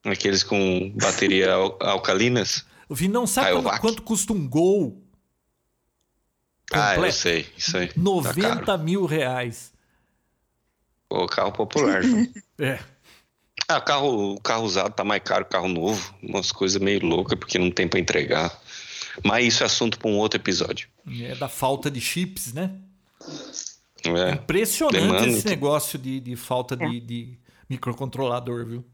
Aqueles 0.04 0.42
com 0.42 0.90
bateria 0.96 1.52
al- 1.54 1.78
alcalinas? 1.80 2.64
O 2.88 2.94
Vinão, 2.94 3.26
sabe 3.26 3.46
quanto, 3.48 3.54
Rayovac. 3.64 3.80
quanto 3.80 4.02
custa 4.02 4.32
um 4.32 4.46
gol? 4.48 5.02
Ah, 6.72 6.90
eu 6.92 6.94
completo? 6.96 7.16
sei. 7.18 7.46
Isso 7.56 7.76
aí. 7.76 7.88
Tá 7.88 7.94
90 7.96 8.64
caro. 8.64 8.82
mil 8.82 9.04
reais. 9.06 9.72
Pô, 11.08 11.26
carro 11.26 11.52
popular. 11.52 12.02
É. 12.58 12.78
ah, 13.68 13.80
carro, 13.80 14.38
carro 14.40 14.64
usado 14.64 14.92
tá 14.94 15.02
mais 15.04 15.22
caro 15.22 15.44
que 15.44 15.50
carro 15.50 15.68
novo. 15.68 16.14
Umas 16.22 16.52
coisas 16.52 16.80
meio 16.80 17.04
loucas 17.04 17.38
porque 17.38 17.58
não 17.58 17.70
tem 17.70 17.88
pra 17.88 17.98
entregar. 18.00 18.56
Mas 19.24 19.46
isso 19.46 19.62
é 19.62 19.66
assunto 19.66 19.98
pra 19.98 20.08
um 20.08 20.16
outro 20.18 20.38
episódio. 20.40 20.88
É 21.20 21.34
da 21.34 21.48
falta 21.48 21.90
de 21.90 22.00
chips, 22.00 22.52
né? 22.52 22.72
É. 24.04 24.32
Impressionante 24.32 25.00
demanda, 25.02 25.26
esse 25.28 25.46
negócio 25.46 25.98
de, 25.98 26.20
de 26.20 26.36
falta 26.36 26.76
de, 26.76 27.00
de 27.00 27.38
microcontrolador, 27.68 28.66
viu? 28.66 28.84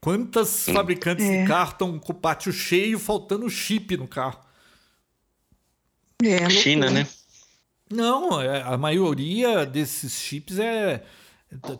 Quantas 0.00 0.68
Hum. 0.68 0.74
fabricantes 0.74 1.24
É. 1.24 1.42
de 1.42 1.48
carro 1.48 1.72
estão 1.72 1.98
com 1.98 2.12
o 2.12 2.16
pátio 2.16 2.52
cheio, 2.52 2.98
faltando 2.98 3.48
chip 3.50 3.96
no 3.96 4.06
carro? 4.06 4.40
É, 6.22 6.48
China, 6.50 6.86
loucura. 6.86 7.04
né? 7.04 7.10
Não, 7.90 8.40
é, 8.40 8.62
a 8.62 8.76
maioria 8.76 9.64
desses 9.64 10.12
chips 10.20 10.58
é. 10.58 11.04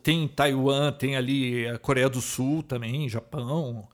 Tem 0.02 0.26
Taiwan, 0.26 0.92
tem 0.92 1.14
ali 1.14 1.68
a 1.68 1.78
Coreia 1.78 2.08
do 2.08 2.22
Sul 2.22 2.62
também, 2.62 3.06
Japão. 3.08 3.86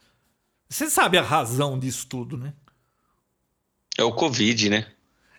Você 0.68 0.88
sabe 0.88 1.18
a 1.18 1.22
razão 1.22 1.76
disso 1.78 2.06
tudo, 2.06 2.36
né? 2.38 2.54
É 3.98 4.04
o 4.04 4.12
Covid, 4.12 4.70
né? 4.70 4.86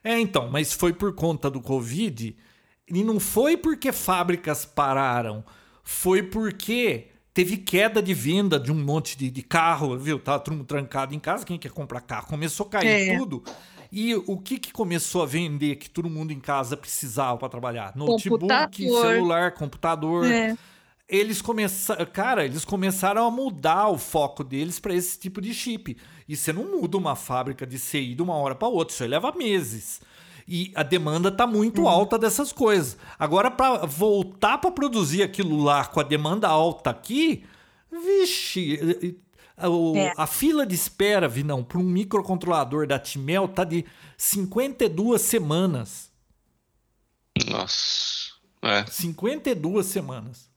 É, 0.03 0.19
então, 0.19 0.49
mas 0.49 0.73
foi 0.73 0.91
por 0.91 1.13
conta 1.15 1.49
do 1.49 1.61
Covid 1.61 2.35
e 2.89 3.03
não 3.03 3.19
foi 3.19 3.55
porque 3.55 3.91
fábricas 3.93 4.65
pararam, 4.65 5.43
foi 5.83 6.21
porque 6.21 7.07
teve 7.35 7.57
queda 7.57 8.01
de 8.01 8.13
venda 8.13 8.57
de 8.57 8.71
um 8.71 8.75
monte 8.83 9.17
de, 9.17 9.29
de 9.29 9.41
carro, 9.43 9.95
viu? 9.97 10.17
Tava 10.17 10.39
todo 10.39 10.53
mundo 10.55 10.65
trancado 10.65 11.13
em 11.13 11.19
casa, 11.19 11.45
quem 11.45 11.59
quer 11.59 11.69
comprar 11.69 11.99
carro? 11.99 12.27
Começou 12.27 12.65
a 12.65 12.69
cair 12.69 12.87
É. 13.11 13.17
tudo. 13.17 13.43
E 13.91 14.15
o 14.15 14.37
que, 14.37 14.57
que 14.57 14.71
começou 14.71 15.21
a 15.21 15.25
vender 15.25 15.75
que 15.75 15.89
todo 15.89 16.09
mundo 16.09 16.31
em 16.31 16.39
casa 16.39 16.75
precisava 16.77 17.37
para 17.37 17.49
trabalhar? 17.49 17.95
Notebook, 17.95 18.29
Computador. 18.29 19.01
celular, 19.05 19.51
computador. 19.53 20.25
É. 20.25 20.57
Eles 21.07 21.41
começaram, 21.41 22.05
cara, 22.05 22.45
eles 22.45 22.65
começaram 22.65 23.27
a 23.27 23.29
mudar 23.29 23.89
o 23.89 23.97
foco 23.97 24.43
deles 24.43 24.79
para 24.79 24.93
esse 24.93 25.19
tipo 25.19 25.39
de 25.41 25.53
chip. 25.53 25.95
E 26.27 26.35
você 26.35 26.51
não 26.53 26.79
muda 26.79 26.97
uma 26.97 27.15
fábrica 27.15 27.67
de 27.67 27.77
CI 27.77 28.15
de 28.15 28.21
uma 28.23 28.33
hora 28.35 28.55
para 28.55 28.67
outra, 28.67 28.93
isso 28.93 29.03
aí 29.03 29.09
leva 29.09 29.31
meses. 29.33 30.01
E 30.47 30.71
a 30.75 30.83
demanda 30.83 31.31
tá 31.31 31.47
muito 31.47 31.81
Uhum. 31.81 31.87
alta 31.89 32.19
dessas 32.19 32.51
coisas. 32.51 32.97
Agora 33.17 33.49
para 33.49 33.85
voltar 33.85 34.59
para 34.59 34.69
produzir 34.71 35.23
aquilo 35.23 35.63
lá 35.63 35.85
com 35.85 35.99
a 35.99 36.03
demanda 36.03 36.47
alta 36.47 36.91
aqui, 36.91 37.43
vixe, 37.91 38.79
o- 39.67 39.95
É. 39.97 40.13
a 40.15 40.27
fila 40.27 40.65
de 40.65 40.75
espera, 40.75 41.27
Vinão, 41.27 41.63
para 41.63 41.79
um 41.79 41.83
microcontrolador 41.83 42.85
da 42.85 42.99
Timel 42.99 43.47
tá 43.47 43.63
de 43.63 43.85
52 44.17 45.21
semanas. 45.21 46.11
Nossa. 47.47 48.35
É. 48.61 48.85
52 48.85 49.85
semanas. 49.87 50.49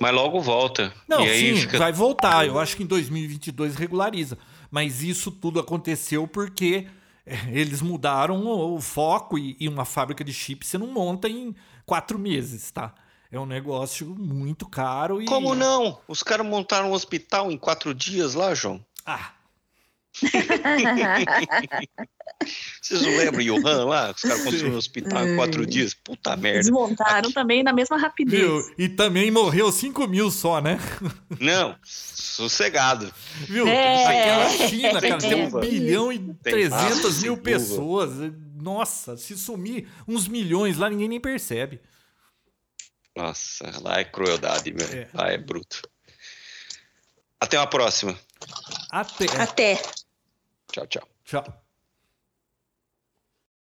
Mas 0.00 0.12
logo 0.14 0.40
volta. 0.40 0.92
Não, 1.08 1.24
e 1.24 1.30
aí 1.30 1.54
sim, 1.56 1.60
fica. 1.62 1.78
vai 1.78 1.92
voltar. 1.92 2.46
Eu 2.46 2.58
acho 2.58 2.76
que 2.76 2.82
em 2.82 2.86
2022 2.86 3.76
regulariza. 3.76 4.36
Mas 4.70 5.02
isso 5.02 5.30
tudo 5.30 5.60
aconteceu 5.60 6.26
porque 6.26 6.88
eles 7.50 7.80
mudaram 7.80 8.44
o, 8.44 8.76
o 8.76 8.80
foco 8.80 9.38
e, 9.38 9.56
e 9.58 9.68
uma 9.68 9.84
fábrica 9.84 10.22
de 10.22 10.32
chip 10.32 10.66
você 10.66 10.78
não 10.78 10.88
monta 10.88 11.28
em 11.28 11.54
quatro 11.86 12.18
meses, 12.18 12.70
tá? 12.70 12.94
É 13.30 13.38
um 13.38 13.46
negócio 13.46 14.14
muito 14.14 14.68
caro 14.68 15.20
e... 15.20 15.24
Como 15.26 15.54
não? 15.54 15.98
Os 16.06 16.22
caras 16.22 16.46
montaram 16.46 16.90
um 16.90 16.92
hospital 16.92 17.50
em 17.50 17.58
quatro 17.58 17.92
dias 17.92 18.34
lá, 18.34 18.54
João. 18.54 18.84
Ah, 19.04 19.32
Vocês 22.80 23.02
não 23.02 23.16
lembram 23.16 23.42
Johan 23.42 23.84
lá? 23.86 24.10
Os 24.14 24.22
caras 24.22 24.44
construíram 24.44 24.74
um 24.74 24.78
hospital 24.78 25.26
em 25.26 25.36
quatro 25.36 25.60
Ai. 25.60 25.66
dias. 25.66 25.94
Puta 25.94 26.36
merda. 26.36 26.60
Desmontaram 26.60 27.32
também 27.32 27.62
na 27.62 27.72
mesma 27.72 27.96
rapidez. 27.96 28.40
viu? 28.42 28.74
E 28.78 28.88
também 28.88 29.30
morreu 29.30 29.70
5 29.72 30.06
mil 30.06 30.30
só, 30.30 30.60
né? 30.60 30.78
Não, 31.40 31.76
sossegado. 31.82 33.12
Viu? 33.48 33.66
É. 33.66 34.04
Aquela 34.06 34.68
China, 34.68 35.00
cara, 35.00 35.18
tem 35.18 35.34
um 35.34 35.38
Viúva. 35.40 35.60
bilhão 35.60 36.12
e 36.12 36.18
Tem 36.18 36.34
300 36.52 37.00
fácil, 37.02 37.20
mil 37.22 37.36
pessoas. 37.36 38.10
Nossa, 38.60 39.16
se 39.16 39.36
sumir 39.36 39.88
uns 40.06 40.26
milhões 40.28 40.76
lá, 40.78 40.88
ninguém 40.88 41.08
nem 41.08 41.20
percebe. 41.20 41.80
Nossa, 43.16 43.70
lá 43.80 44.00
é 44.00 44.04
crueldade, 44.04 44.72
meu. 44.72 44.86
É. 44.86 45.08
Lá 45.14 45.30
é 45.30 45.38
bruto. 45.38 45.82
Até 47.40 47.58
uma 47.58 47.66
próxima. 47.66 48.18
Até. 48.90 49.26
Até. 49.40 49.82
Tchau, 50.72 50.86
tchau. 50.86 51.08
Tchau. 51.24 51.63